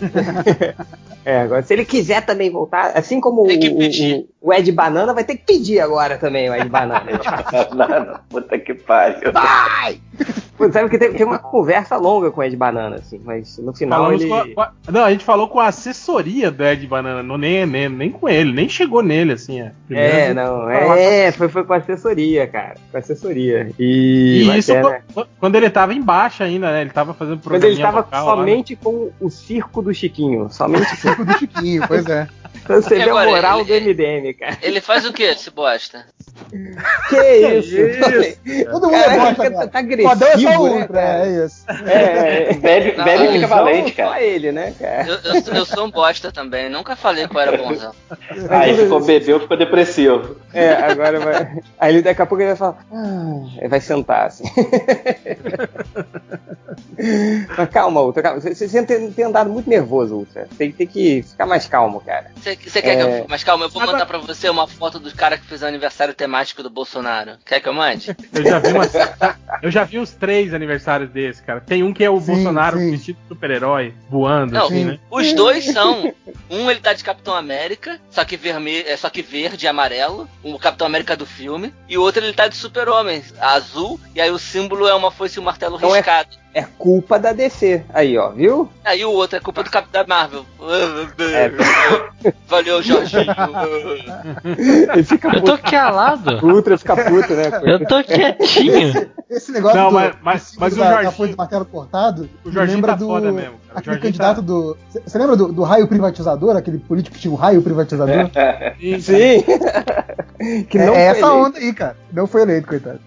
é, 1.24 1.40
agora, 1.40 1.62
se 1.62 1.72
ele 1.74 1.84
quiser 1.84 2.24
também 2.24 2.50
voltar, 2.50 2.92
assim 2.96 3.20
como 3.20 3.46
Tem 3.46 3.58
que 3.60 3.68
o, 3.68 3.76
pedir. 3.76 4.26
o, 4.39 4.39
o 4.40 4.52
Ed 4.54 4.70
Banana, 4.72 5.12
vai 5.12 5.22
ter 5.24 5.36
que 5.36 5.44
pedir 5.44 5.80
agora 5.80 6.16
também, 6.16 6.48
o 6.48 6.54
Ed 6.54 6.68
Banana. 6.68 7.04
Mano, 7.76 8.18
puta 8.28 8.58
que 8.58 8.72
pariu. 8.74 9.32
Pô, 10.56 10.70
sabe 10.70 10.88
que 10.90 10.98
tem, 10.98 11.12
tem 11.12 11.26
uma 11.26 11.38
conversa 11.38 11.96
longa 11.96 12.30
com 12.30 12.40
o 12.40 12.44
Ed 12.44 12.54
Banana, 12.56 12.96
assim, 12.96 13.20
mas 13.24 13.56
no 13.58 13.74
final 13.74 14.00
Falamos 14.02 14.20
ele. 14.22 14.30
com 14.30 14.36
a- 14.36 14.46
com 14.54 14.60
a- 14.60 14.72
não, 14.92 15.04
a 15.04 15.10
gente 15.10 15.24
falou 15.24 15.48
com 15.48 15.58
a 15.58 15.68
assessoria 15.68 16.50
do 16.50 16.62
Ed 16.64 16.86
Banana, 16.86 17.22
não, 17.22 17.38
nem, 17.38 17.64
nem, 17.66 17.88
nem 17.88 18.10
com 18.10 18.28
ele, 18.28 18.52
nem 18.52 18.68
chegou 18.68 19.02
nele, 19.02 19.32
assim. 19.32 19.60
É, 19.60 19.72
É, 19.90 20.30
a 20.30 20.34
não, 20.34 20.70
é, 20.70 21.32
foi, 21.32 21.48
foi 21.48 21.64
com 21.64 21.72
assessoria, 21.72 22.46
cara. 22.46 22.74
Com 22.92 22.98
assessoria. 22.98 23.70
E, 23.78 24.42
E 24.42 24.46
mas 24.46 24.68
isso 24.68 24.74
qu- 24.80 24.88
né? 24.90 25.02
quando 25.38 25.54
ele 25.56 25.70
tava 25.70 25.94
embaixo 25.94 26.42
ainda, 26.42 26.70
né? 26.72 26.82
Ele 26.82 26.90
tava 26.90 27.14
fazendo 27.14 27.40
Quando 27.42 27.64
ele 27.64 27.80
tava 27.80 27.98
local, 27.98 28.26
lá, 28.26 28.32
né? 28.36 28.38
somente 28.40 28.76
com 28.76 29.10
o 29.20 29.30
circo 29.30 29.80
do 29.82 29.92
Chiquinho. 29.94 30.48
Somente 30.50 30.88
com 30.90 30.96
Circo 30.96 31.24
do 31.24 31.38
Chiquinho, 31.38 31.84
pois 31.88 32.06
é. 32.06 32.26
Você 32.66 32.96
ver 32.96 33.10
a 33.10 33.24
moral 33.24 33.60
ele- 33.60 33.94
do 33.94 34.02
MDM, 34.04 34.34
cara. 34.34 34.58
Ele 34.62 34.80
faz 34.80 35.04
o 35.04 35.12
que, 35.12 35.22
esse 35.22 35.50
bosta? 35.50 36.04
Que 37.08 37.16
isso? 37.58 37.76
Todo 38.70 38.88
mundo 38.88 39.02
Caraca, 39.04 39.50
gosta, 39.50 39.50
tá, 39.50 39.50
cara. 39.50 39.68
tá 39.68 40.08
Fodão 40.08 40.28
é 40.28 40.38
só 40.38 40.48
agressivo, 40.48 40.64
né, 40.64 40.70
ultra, 40.80 40.88
cara? 40.88 41.26
é 41.26 41.44
isso. 41.44 41.64
É, 41.68 42.50
é, 42.50 42.54
Bebe, 42.54 42.96
Não, 42.96 43.04
bebe 43.04 43.24
e 43.24 43.32
fica 43.32 43.46
valente, 43.46 43.92
cara. 43.92 44.08
Só 44.10 44.18
ele, 44.18 44.52
né, 44.52 44.74
cara? 44.78 45.06
Eu, 45.06 45.18
eu, 45.34 45.54
eu 45.54 45.64
sou 45.66 45.84
um 45.86 45.90
bosta 45.90 46.32
também. 46.32 46.70
Nunca 46.70 46.96
falei 46.96 47.28
que 47.28 47.36
eu 47.36 47.40
era 47.40 47.56
bonzão. 47.58 47.92
Aí 48.48 48.76
ficou 48.76 49.00
bebeu, 49.04 49.40
ficou 49.40 49.56
depressivo. 49.56 50.36
É, 50.52 50.70
agora 50.72 51.20
vai. 51.20 51.58
Aí 51.78 51.94
ele 51.94 52.02
daqui 52.02 52.22
a 52.22 52.26
pouco 52.26 52.42
ele 52.42 52.54
vai 52.54 52.56
falar. 52.56 52.78
Ah, 52.90 53.60
aí 53.60 53.68
vai 53.68 53.80
sentar 53.80 54.26
assim. 54.26 54.44
Mas 57.56 57.68
calma, 57.70 58.00
Ultra, 58.02 58.22
calma. 58.22 58.40
Você, 58.40 58.54
você 58.54 58.82
tem, 58.84 59.10
tem 59.10 59.24
andado 59.24 59.50
muito 59.50 59.68
nervoso, 59.68 60.14
Ultra. 60.16 60.48
Tem, 60.56 60.70
tem 60.72 60.86
que 60.86 61.22
ficar 61.22 61.46
mais 61.46 61.66
calmo, 61.66 62.00
cara. 62.00 62.30
Você 62.40 62.56
quer 62.56 62.96
que 62.96 63.02
É. 63.02 63.20
eu. 63.20 63.26
Mas 63.28 63.44
calma, 63.44 63.64
eu 63.66 63.68
vou 63.68 63.82
Agora- 63.82 63.98
mandar 63.98 64.06
pra 64.06 64.18
você 64.18 64.48
uma 64.48 64.66
foto 64.66 64.98
do 64.98 65.12
cara 65.14 65.36
que 65.38 65.44
fez 65.46 65.62
o 65.62 65.66
aniversário 65.66 66.14
temático 66.14 66.62
do 66.62 66.70
Bolsonaro. 66.70 67.32
Quer 67.44 67.60
que 67.60 67.68
eu 67.68 67.74
mande? 67.74 68.16
Eu 68.32 68.42
já 68.44 68.58
vi 68.58 68.72
umas- 68.72 68.92
eu 69.62 69.70
já 69.70 69.84
vi 69.84 69.98
uns 69.98 70.10
três 70.12 70.54
aniversários 70.54 71.10
desse, 71.10 71.42
cara. 71.42 71.60
Tem 71.60 71.82
um 71.82 71.92
que 71.92 72.02
é 72.02 72.08
o 72.10 72.18
Sim, 72.20 72.34
Bolsonaro 72.34 72.78
sim. 72.78 72.90
vestido 72.92 73.18
de 73.22 73.28
super-herói, 73.28 73.94
voando, 74.08 74.52
Não, 74.54 74.66
assim, 74.66 74.84
né? 74.84 74.98
Os 75.10 75.32
dois 75.34 75.64
são. 75.66 76.12
Um 76.48 76.70
ele 76.70 76.80
tá 76.80 76.92
de 76.92 77.04
Capitão 77.04 77.34
América, 77.34 78.00
só 78.10 78.24
que 78.24 78.36
vermelho, 78.36 78.84
é 78.88 78.96
só 78.96 79.10
que 79.10 79.20
verde 79.22 79.66
e 79.66 79.68
amarelo, 79.68 80.28
o 80.42 80.58
Capitão 80.58 80.86
América 80.86 81.16
do 81.16 81.26
filme, 81.26 81.74
e 81.88 81.98
o 81.98 82.02
outro 82.02 82.24
ele 82.24 82.32
tá 82.32 82.48
de 82.48 82.56
Super-Homem, 82.56 83.22
azul, 83.40 84.00
e 84.14 84.20
aí 84.20 84.30
o 84.30 84.38
símbolo 84.38 84.88
é 84.88 84.94
uma 84.94 85.10
foice 85.10 85.38
e 85.38 85.40
um 85.40 85.44
martelo 85.44 85.76
Então 85.76 85.94
é- 85.94 85.98
riscado. 85.98 86.40
É 86.49 86.49
culpa 86.78 87.18
da 87.18 87.32
DC. 87.32 87.84
Aí, 87.94 88.18
ó, 88.18 88.30
viu? 88.30 88.68
Aí 88.84 89.04
o 89.04 89.12
outro 89.12 89.36
é 89.36 89.40
culpa 89.40 89.62
do 89.62 89.70
Capitão 89.70 90.04
Marvel. 90.08 90.44
É. 91.32 92.32
Valeu, 92.48 92.82
Jorginho. 92.82 93.24
Ele 94.92 95.04
fica 95.04 95.28
Eu 95.28 95.42
tô 95.42 95.56
puto. 95.56 95.70
calado. 95.70 96.44
O 96.44 96.50
Ultra 96.52 96.76
fica 96.76 96.96
puto, 96.96 97.34
né? 97.34 97.50
Eu 97.64 97.86
tô 97.86 98.02
quietinho. 98.02 99.10
Esse 99.30 99.52
negócio 99.52 99.78
Não, 99.78 99.88
do, 99.90 99.94
mas- 99.94 100.14
mas- 100.22 100.52
mas 100.58 100.72
o 100.72 100.76
da, 100.76 100.84
da 100.84 100.90
Jorginho- 100.90 101.12
folha 101.12 101.30
de 101.30 101.36
martelo 101.36 101.64
cortado 101.64 102.28
O 102.44 102.50
Jorginho 102.50 102.76
lembra 102.78 102.92
tá 102.92 102.98
do 102.98 103.06
foda 103.06 103.30
mesmo, 103.30 103.52
cara. 103.68 103.76
O 103.76 103.78
aquele 103.78 103.98
candidato 103.98 104.36
tá- 104.36 104.42
do 104.42 104.76
você 105.06 105.18
lembra 105.18 105.36
do, 105.36 105.52
do 105.52 105.62
raio 105.62 105.86
privatizador 105.86 106.56
aquele 106.56 106.78
político 106.78 107.14
que 107.14 107.22
tinha 107.22 107.32
um 107.32 107.36
raio 107.36 107.62
privatizador 107.62 108.28
Sim. 109.00 109.44
que 110.68 110.78
é, 110.78 110.86
não 110.86 110.94
é 110.94 111.02
essa 111.04 111.20
eleito. 111.20 111.36
onda 111.36 111.58
aí 111.58 111.72
cara 111.72 111.96
não 112.12 112.26
foi 112.26 112.42
eleito 112.42 112.66
coitado 112.66 112.98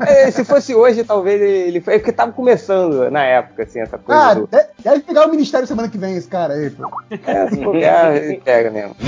É, 0.00 0.30
se 0.30 0.44
fosse 0.44 0.74
hoje, 0.74 1.04
talvez 1.04 1.40
ele 1.40 1.80
foi. 1.82 1.94
É 1.94 1.98
porque 1.98 2.12
tava 2.12 2.32
começando 2.32 3.10
na 3.10 3.22
época, 3.24 3.62
assim, 3.64 3.80
essa 3.80 3.98
coisa 3.98 4.20
ah 4.30 4.34
do. 4.34 4.46
de- 4.46 4.66
deve 4.82 5.00
pegar 5.00 5.26
o 5.26 5.30
ministério 5.30 5.66
semana 5.66 5.88
que 5.88 5.98
vem 5.98 6.16
esse 6.16 6.28
cara 6.28 6.54
aí 6.54 6.70
pô. 6.70 6.88
É, 7.10 7.48
se 7.50 7.56
bobear, 7.56 8.16
ele 8.16 8.40
pega 8.42 8.70
mesmo. 8.70 8.96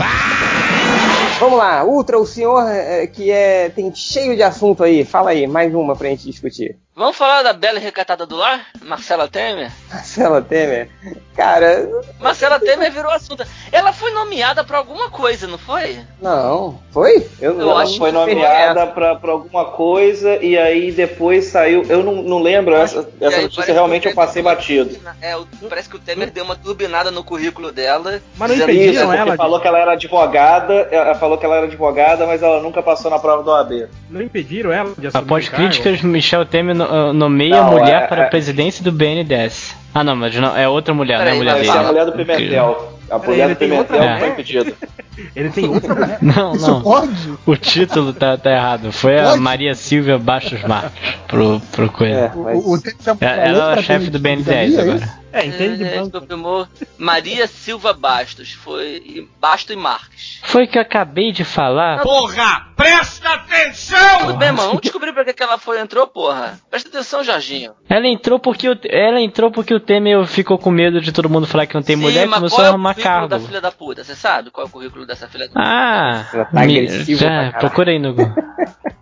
Vamos 1.40 1.56
lá, 1.56 1.84
Ultra, 1.84 2.18
o 2.18 2.26
senhor 2.26 2.68
é, 2.68 3.06
que 3.06 3.30
é, 3.30 3.68
tem 3.68 3.94
cheio 3.94 4.34
de 4.34 4.42
assunto 4.42 4.82
aí, 4.82 5.04
fala 5.04 5.30
aí, 5.30 5.46
mais 5.46 5.72
uma 5.72 5.94
pra 5.94 6.08
gente 6.08 6.24
discutir. 6.24 6.76
Vamos 6.98 7.16
falar 7.16 7.44
da 7.44 7.52
bela 7.52 7.78
e 7.78 7.80
recatada 7.80 8.26
do 8.26 8.34
lar? 8.34 8.66
Marcela 8.82 9.28
Temer? 9.28 9.70
Marcela 9.88 10.42
Temer, 10.42 10.90
cara, 11.36 11.88
Marcela 12.18 12.58
Temer 12.58 12.90
virou 12.90 13.12
assunto. 13.12 13.44
Ela 13.70 13.92
foi 13.92 14.10
nomeada 14.10 14.64
pra 14.64 14.78
alguma 14.78 15.08
coisa, 15.08 15.46
não 15.46 15.58
foi? 15.58 16.00
não, 16.20 16.80
foi? 16.90 17.24
Eu 17.40 17.60
Ela 17.60 17.82
acho 17.82 17.98
foi 17.98 18.10
não 18.10 18.26
nomeada 18.26 18.88
pra, 18.88 19.14
pra 19.14 19.30
alguma 19.30 19.66
coisa 19.66 20.42
e 20.42 20.58
aí 20.58 20.90
depois 20.90 21.44
saiu. 21.44 21.84
Eu 21.88 22.02
não, 22.02 22.16
não 22.16 22.42
lembro, 22.42 22.74
essa, 22.74 23.08
essa 23.20 23.42
notícia 23.42 23.62
que 23.62 23.70
realmente 23.70 24.08
eu 24.08 24.14
passei 24.14 24.42
batido. 24.42 24.98
É, 25.22 25.36
parece 25.68 25.88
que 25.88 25.94
o 25.94 26.00
Temer 26.00 26.32
deu 26.32 26.44
uma 26.44 26.56
turbinada 26.56 27.12
no 27.12 27.22
currículo 27.22 27.70
dela. 27.70 28.20
Mas 28.36 28.50
não 28.50 28.56
impediram 28.56 29.04
Isso, 29.04 29.12
ela 29.12 29.36
falou 29.36 29.60
que 29.60 29.68
ela 29.68 29.78
era 29.78 29.92
advogada, 29.92 30.74
ela 30.90 31.14
falou 31.14 31.38
que 31.38 31.46
ela 31.46 31.58
era 31.58 31.66
advogada, 31.66 32.26
mas 32.26 32.42
ela 32.42 32.60
nunca 32.60 32.82
passou 32.82 33.08
na 33.08 33.20
prova 33.20 33.44
do 33.44 33.50
OAB. 33.50 33.88
Não 34.10 34.20
impediram 34.20 34.72
ela 34.72 34.92
de 34.98 35.06
assumir 35.06 35.24
Após 35.24 35.48
críticas, 35.48 36.02
Michel 36.02 36.44
Temer 36.44 36.87
no- 36.90 37.10
uh, 37.10 37.12
nomeia 37.12 37.62
Não, 37.62 37.70
mulher 37.72 38.02
é- 38.02 38.06
para 38.06 38.22
a 38.22 38.26
é- 38.26 38.28
presidência 38.30 38.82
do 38.82 38.90
BNDES. 38.92 39.74
Ah, 39.94 40.04
não, 40.04 40.14
mas 40.16 40.34
não, 40.36 40.56
é 40.56 40.68
outra 40.68 40.92
mulher, 40.94 41.18
não 41.18 41.26
é 41.26 41.30
a 41.32 41.34
mulher 41.34 41.54
dele. 41.54 41.68
Essa 41.68 41.78
é 41.78 41.80
a 41.80 41.86
mulher 41.86 42.04
do 42.06 42.12
Pimentel. 42.12 42.92
A 43.10 43.18
mulher 43.18 43.50
ele 43.50 43.54
do 43.54 43.74
outra 43.76 43.96
Pimentel 43.98 44.18
foi 44.18 44.28
impedida. 44.28 44.72
Ele 45.34 45.50
tem 45.50 45.68
outra 45.68 45.92
mulher. 45.96 46.18
Não, 46.22 46.52
isso 46.54 46.70
não. 46.70 46.80
pode 46.80 47.10
O 47.44 47.56
título 47.56 48.12
tá, 48.12 48.36
tá 48.36 48.52
errado. 48.52 48.92
Foi 48.92 49.18
a 49.18 49.30
Pode? 49.30 49.40
Maria 49.40 49.74
Silvia 49.74 50.16
Bastos 50.16 50.62
Marcos 50.62 50.92
pro, 51.26 51.60
pro 51.72 51.86
É, 51.86 51.88
coisa. 51.88 52.32
mas- 52.36 52.56
o, 52.64 52.74
o 52.74 52.76
É, 52.76 53.14
pra 53.16 53.28
ela 53.36 53.74
é 53.74 53.78
a 53.80 53.82
chefe 53.82 54.10
do 54.10 54.20
BNDES 54.20 54.78
é 54.78 54.80
agora. 54.80 55.08
É, 55.32 55.44
entende 55.46 55.76
de 55.78 55.84
É, 55.84 55.98
banco. 56.00 56.20
confirmou 56.20 56.66
Maria 56.96 57.46
Silva 57.46 57.92
Bastos. 57.92 58.52
Foi 58.52 59.02
e- 59.04 59.28
Basto 59.40 59.72
e 59.72 59.76
Marques. 59.76 60.40
Foi 60.42 60.66
que 60.66 60.78
eu 60.78 60.82
acabei 60.82 61.32
de 61.32 61.44
falar. 61.44 62.00
Porra, 62.02 62.66
presta 62.76 63.28
atenção! 63.34 64.18
Tudo 64.20 64.36
bem, 64.36 64.52
mano. 64.52 64.68
Vamos 64.68 64.80
descobrir 64.82 65.12
pra 65.12 65.24
que, 65.24 65.42
ela 65.42 65.58
foi 65.58 65.78
e 65.78 65.80
entrou, 65.82 66.06
porra. 66.06 66.58
Presta 66.70 66.88
atenção, 66.88 67.22
Jorginho. 67.22 67.72
Ela 67.88 68.06
entrou 68.06 68.38
porque 68.38 68.68
o, 68.68 68.78
ela 68.88 69.20
entrou 69.20 69.50
porque 69.50 69.74
o 69.74 69.80
Temer 69.80 70.24
ficou 70.26 70.58
com 70.58 70.70
medo 70.70 71.00
de 71.00 71.12
todo 71.12 71.28
mundo 71.28 71.46
falar 71.46 71.66
que 71.66 71.74
não 71.74 71.82
tem 71.82 71.96
Sim, 71.96 72.02
mulher 72.02 72.26
e 72.26 72.30
começou 72.30 72.56
qual 72.58 72.62
a 72.62 72.66
é 72.66 72.70
o 72.70 72.72
arrumar 72.74 72.94
currículo 72.94 73.28
da 73.28 73.36
cargo. 73.36 73.46
filha 73.46 73.60
da 73.60 73.70
puta? 73.72 74.04
Você 74.04 74.14
sabe 74.14 74.50
qual 74.50 74.66
é 74.66 74.68
o 74.68 74.72
currículo 74.72 75.06
dessa 75.06 75.28
filha 75.28 75.46
da 75.48 75.52
puta? 75.52 75.62
Ah, 75.64 76.26
Ela 76.32 76.44
tá 76.46 76.60
me- 76.64 76.78
agressiva 76.78 77.20
já, 77.20 77.52
procura 77.58 77.90
aí 77.90 77.98
no 77.98 78.14
Google. 78.14 78.34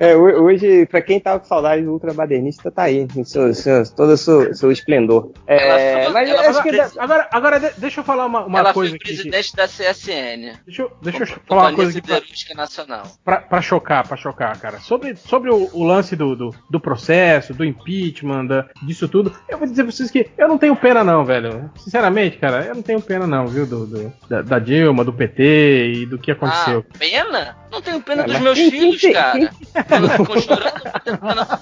É, 0.00 0.16
ho- 0.16 0.44
hoje, 0.44 0.86
pra 0.86 1.02
quem 1.02 1.20
tava 1.20 1.38
com 1.38 1.44
saudade 1.44 1.82
do 1.82 1.92
ultrabadernista, 1.92 2.70
tá 2.70 2.84
aí, 2.84 3.06
em 3.14 3.22
seu, 3.22 3.52
seu- 3.52 3.84
todo 3.94 4.12
o 4.12 4.16
seu, 4.16 4.54
seu 4.54 4.72
esplendor. 4.72 5.30
É, 5.46 5.61
Ela- 5.62 6.10
mas 6.10 6.28
ela- 6.28 6.48
acho 6.50 6.62
que 6.62 6.68
ela- 6.70 6.90
Agora, 6.98 7.28
agora 7.30 7.60
de- 7.60 7.72
deixa 7.78 8.00
eu 8.00 8.04
falar 8.04 8.26
uma, 8.26 8.44
uma 8.44 8.58
ela 8.58 8.72
coisa 8.72 8.90
foi 8.90 8.96
aqui. 8.96 9.04
que- 9.08 9.14
presidente 9.14 9.56
da 9.56 9.66
CSN. 9.68 10.52
Deixa 10.66 10.82
eu, 10.82 10.96
deixa 11.02 11.22
eu 11.24 11.26
falar 11.46 11.62
uma 11.68 11.74
coisa 11.74 11.98
aqui 11.98 12.06
pra, 12.06 12.20
Nacional. 12.56 13.02
pra, 13.24 13.36
pra 13.38 13.60
chocar, 13.62 14.06
pra 14.06 14.16
chocar, 14.16 14.58
cara. 14.58 14.78
Sobre, 14.80 15.16
sobre 15.16 15.50
o, 15.50 15.68
o 15.72 15.84
lance 15.84 16.14
do, 16.16 16.34
do, 16.36 16.54
do 16.70 16.80
processo, 16.80 17.54
do 17.54 17.64
impeachment, 17.64 18.46
da- 18.46 18.66
disso 18.82 19.08
tudo, 19.08 19.34
eu 19.48 19.58
vou 19.58 19.66
dizer 19.66 19.82
pra 19.84 19.92
vocês 19.92 20.10
que 20.10 20.30
eu 20.36 20.48
não 20.48 20.58
tenho 20.58 20.74
pena, 20.76 21.02
não, 21.04 21.24
velho. 21.24 21.70
Sinceramente, 21.76 22.36
cara, 22.38 22.64
eu 22.66 22.74
não 22.74 22.82
tenho 22.82 23.00
pena, 23.00 23.26
não, 23.26 23.46
viu? 23.46 23.66
Do, 23.66 23.86
do- 23.86 24.12
da, 24.28 24.42
da 24.42 24.58
Dilma, 24.58 25.04
do 25.04 25.12
PT 25.12 25.92
e 25.94 26.06
do 26.06 26.18
que 26.18 26.30
aconteceu. 26.30 26.84
Ah, 26.94 26.98
pena? 26.98 27.56
Não 27.70 27.80
tenho 27.80 28.00
pena 28.02 28.22
É, 28.22 28.24
dos 28.24 28.34
mas 28.34 28.42
meus 28.42 28.58
filhos, 28.58 29.00
cara. 29.12 29.50
Quando 29.88 30.10
ficam 30.10 30.40
chorando, 30.40 30.82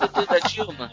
PT 0.00 0.26
da 0.26 0.38
Dilma. 0.48 0.90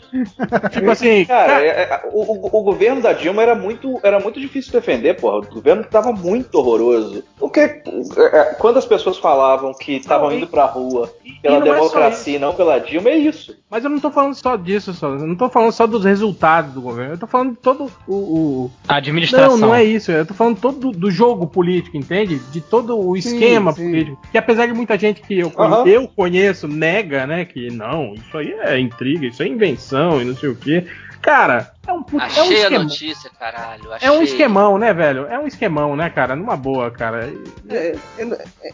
Tipo 0.72 0.92
assim, 0.92 1.26
Cara, 1.26 1.48
cara, 1.48 1.62
é- 1.66 1.68
é- 1.84 2.02
o, 2.12 2.22
o- 2.22 2.46
o 2.60 2.64
governo 2.64 2.97
da 3.02 3.14
Dilma 3.14 3.42
era 3.42 3.56
muito, 3.56 4.00
era 4.04 4.20
muito 4.20 4.40
difícil 4.40 4.72
de 4.72 4.78
defender, 4.80 5.16
porra. 5.16 5.38
O 5.40 5.54
governo 5.56 5.84
tava 5.84 6.12
muito 6.12 6.56
horroroso. 6.56 7.24
Porque 7.40 7.60
é, 7.60 7.82
é, 8.18 8.44
quando 8.60 8.78
as 8.78 8.86
pessoas 8.86 9.18
falavam 9.18 9.74
que 9.74 9.94
estavam 9.94 10.32
indo 10.32 10.48
pra 10.48 10.66
rua 10.66 11.12
e 11.26 11.34
pela 11.42 11.60
não 11.60 11.68
é 11.68 11.74
democracia 11.76 12.36
e 12.36 12.40
não 12.40 12.54
pela 12.54 12.80
Dilma, 12.80 13.10
é 13.10 13.18
isso. 13.18 13.56
Mas 13.70 13.84
eu 13.84 13.90
não 13.90 14.00
tô 14.00 14.10
falando 14.12 14.34
só 14.36 14.56
disso, 14.56 14.94
só. 14.94 15.08
Eu 15.10 15.28
não 15.28 15.36
tô 15.36 15.50
falando 15.50 15.72
só 15.72 15.86
dos 15.86 16.06
resultados 16.06 16.74
do 16.74 16.82
governo. 16.82 17.14
Eu 17.14 17.18
tô 17.18 17.28
falando 17.28 17.52
de 17.52 17.58
todo 17.58 17.92
o. 18.08 18.14
o- 18.16 18.72
A 18.88 18.96
administração. 18.98 19.58
Não, 19.58 19.68
não 19.70 19.76
é 19.76 19.84
isso. 19.84 20.12
Eu 20.12 20.26
tô 20.26 20.34
falando 20.34 20.60
todo 20.60 20.78
do, 20.80 20.92
do 20.92 21.12
jogo 21.12 21.48
político, 21.48 21.98
entende? 21.98 22.38
De 22.52 22.62
todo 22.62 22.98
o 23.00 23.14
Sim, 23.22 23.36
esquema 23.36 23.72
sim. 23.74 23.84
político. 23.90 24.22
Que 24.32 24.38
apesar 24.38 24.66
de 24.68 24.74
muita 24.74 24.98
gente 24.98 25.22
que 25.22 25.38
eu, 25.40 25.52
Aham. 25.58 25.86
eu 25.88 26.08
conheço 26.08 26.68
nega, 26.68 27.28
né? 27.28 27.46
Que 27.46 27.70
não, 27.72 28.14
isso 28.14 28.38
aí 28.38 28.52
é 28.62 28.80
intriga, 28.80 29.26
isso 29.28 29.44
é 29.44 29.48
invenção 29.48 30.22
e 30.22 30.26
não 30.26 30.36
sei 30.36 30.50
o 30.50 30.56
quê. 30.56 30.86
Cara, 31.22 31.72
é 31.88 31.94
um, 31.94 32.04
puta- 32.04 32.24
é 32.24 32.28
um 32.28 32.30
Achei 32.30 32.42
a 32.58 32.60
esquemão. 32.64 32.84
notícia, 32.84 33.32
caralho. 33.40 33.84
É 34.02 34.12
um 34.12 34.16
achei. 34.16 34.24
esquemão, 34.26 34.78
né, 34.78 34.94
velho? 34.94 35.26
É 35.28 35.40
um 35.40 35.48
esquemão, 35.48 35.96
né, 35.96 36.10
cara? 36.10 36.36
Numa 36.36 36.56
boa, 36.58 36.92
cara. 36.92 37.32
É, 37.70 37.96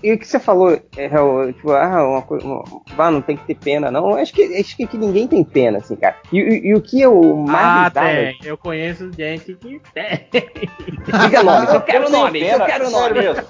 E 0.01 0.13
o 0.13 0.19
que 0.19 0.27
você 0.27 0.39
falou, 0.39 0.71
é, 0.97 1.09
tipo, 1.53 1.71
ah, 1.71 2.07
uma 2.07 2.21
coisa, 2.21 2.45
uma- 2.45 2.63
ah, 2.97 3.11
não 3.11 3.21
tem 3.21 3.37
que 3.37 3.45
ter 3.45 3.55
pena, 3.55 3.91
não. 3.91 4.15
Acho 4.15 4.33
que, 4.33 4.43
acho 4.57 4.75
que, 4.75 4.87
que 4.87 4.97
ninguém 4.97 5.27
tem 5.27 5.43
pena, 5.43 5.77
assim, 5.77 5.95
cara. 5.95 6.15
E, 6.31 6.37
e- 6.39 6.67
e 6.69 6.73
o 6.75 6.81
que 6.81 6.99
eu 7.01 7.35
mais 7.35 7.65
Ah, 7.65 7.89
bizarro- 7.89 8.07
tem. 8.15 8.37
Eu 8.43 8.57
conheço 8.57 9.11
gente 9.13 9.53
que 9.55 9.81
tem. 9.93 10.27
Diga 11.21 11.43
nomes, 11.43 11.69
eu 11.73 11.81
quero 11.81 12.09
nomes, 12.09 12.41
eu 12.51 12.65
quero 12.65 12.89
nomes. 12.89 13.13
mesmo. 13.23 13.43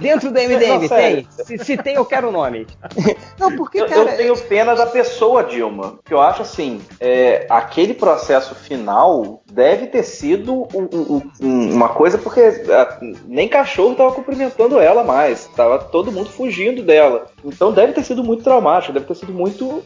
Dentro 0.00 0.30
do 0.30 0.38
MDM, 0.40 0.78
Não, 0.82 0.88
tem? 0.88 1.26
Se, 1.30 1.58
se 1.58 1.76
tem, 1.76 1.94
eu 1.94 2.04
quero 2.04 2.30
nomes. 2.30 2.66
Não, 3.38 3.56
porque, 3.56 3.80
Eu, 3.80 3.86
cara. 3.86 4.00
eu 4.00 4.16
tenho 4.16 4.36
pena 4.36 4.74
da 4.74 4.86
pessoa, 4.86 5.42
Dilma. 5.44 5.98
Que 6.04 6.12
eu 6.14 6.20
acho 6.20 6.42
assim, 6.42 6.80
é, 7.00 7.46
aquele 7.48 7.94
processo 7.94 8.54
final 8.54 8.89
deve 9.52 9.86
ter 9.86 10.02
sido 10.02 10.52
um- 10.52 10.88
um- 10.92 11.22
um- 11.40 11.72
uma 11.74 11.88
coisa 11.88 12.18
porque 12.18 12.40
ah, 12.40 12.98
nem 13.26 13.48
cachorro 13.48 13.94
tava 13.94 14.12
cumprimentando 14.12 14.78
ela 14.80 15.04
mais. 15.04 15.46
Tava 15.54 15.78
todo 15.78 16.10
mundo 16.12 16.28
fugindo 16.30 16.82
dela. 16.82 17.26
Então 17.44 17.72
deve 17.72 17.92
ter 17.92 18.02
sido 18.02 18.24
muito 18.24 18.42
traumático, 18.42 18.92
deve 18.92 19.06
ter 19.06 19.14
sido 19.14 19.32
muito. 19.32 19.82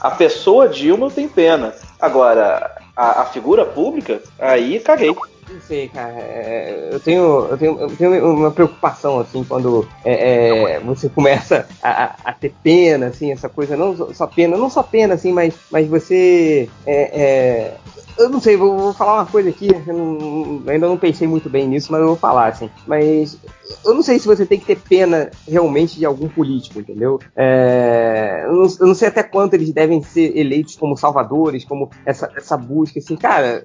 A 0.00 0.10
pessoa 0.10 0.68
Dilma 0.68 1.10
tenho 1.10 1.28
pena. 1.28 1.74
Agora, 2.00 2.70
a, 2.96 3.22
a 3.22 3.24
figura 3.26 3.64
pública, 3.64 4.20
aí 4.38 4.80
caguei. 4.80 5.08
Não 5.50 5.60
sei, 5.62 5.88
cara. 5.88 6.12
é, 6.18 6.90
eu, 6.92 7.00
tenho, 7.00 7.22
eu, 7.46 7.58
tenho, 7.58 7.80
eu 7.80 7.96
tenho 7.96 8.32
uma 8.36 8.50
preocupação, 8.50 9.18
assim, 9.18 9.42
quando 9.44 9.86
é, 10.04 10.72
é, 10.74 10.80
você 10.80 11.08
começa 11.08 11.66
a, 11.82 12.30
a- 12.30 12.32
ter 12.34 12.54
pena, 12.62 13.06
assim, 13.06 13.32
essa 13.32 13.48
coisa, 13.48 13.76
não 13.76 13.96
só 14.12 14.26
pena, 14.26 14.56
não 14.56 14.68
só 14.68 14.82
pena, 14.82 15.14
assim, 15.14 15.32
mas, 15.32 15.58
mas 15.70 15.88
você. 15.88 16.68
é, 16.86 17.20
é, 17.22 17.76
eu 18.18 18.28
não 18.28 18.40
sei, 18.40 18.56
vou, 18.56 18.76
vou 18.76 18.92
falar 18.94 19.14
uma 19.14 19.26
coisa 19.26 19.48
aqui, 19.48 19.68
eu 19.68 19.94
não- 19.94 20.64
ainda 20.68 20.86
não 20.88 20.96
pensei 20.98 21.26
muito 21.26 21.48
bem 21.48 21.66
nisso, 21.68 21.90
mas 21.90 22.00
eu 22.00 22.08
vou 22.08 22.16
falar, 22.16 22.48
assim. 22.48 22.68
Mas 22.86 23.38
eu 23.84 23.94
não 23.94 24.02
sei 24.02 24.18
se 24.18 24.26
você 24.26 24.44
tem 24.44 24.58
que 24.58 24.66
ter 24.66 24.80
pena 24.88 25.30
realmente 25.48 25.98
de 25.98 26.04
algum 26.04 26.28
político, 26.28 26.80
entendeu? 26.80 27.18
É, 27.36 28.42
eu, 28.44 28.52
não, 28.52 28.66
eu 28.80 28.86
não 28.88 28.94
sei 28.94 29.08
até 29.08 29.22
quanto 29.22 29.54
eles 29.54 29.72
devem 29.72 30.02
ser 30.02 30.36
eleitos 30.36 30.76
como 30.76 30.96
salvadores, 30.96 31.64
como 31.64 31.88
essa, 32.04 32.30
essa 32.36 32.56
busca, 32.56 32.98
assim, 32.98 33.16
cara 33.16 33.64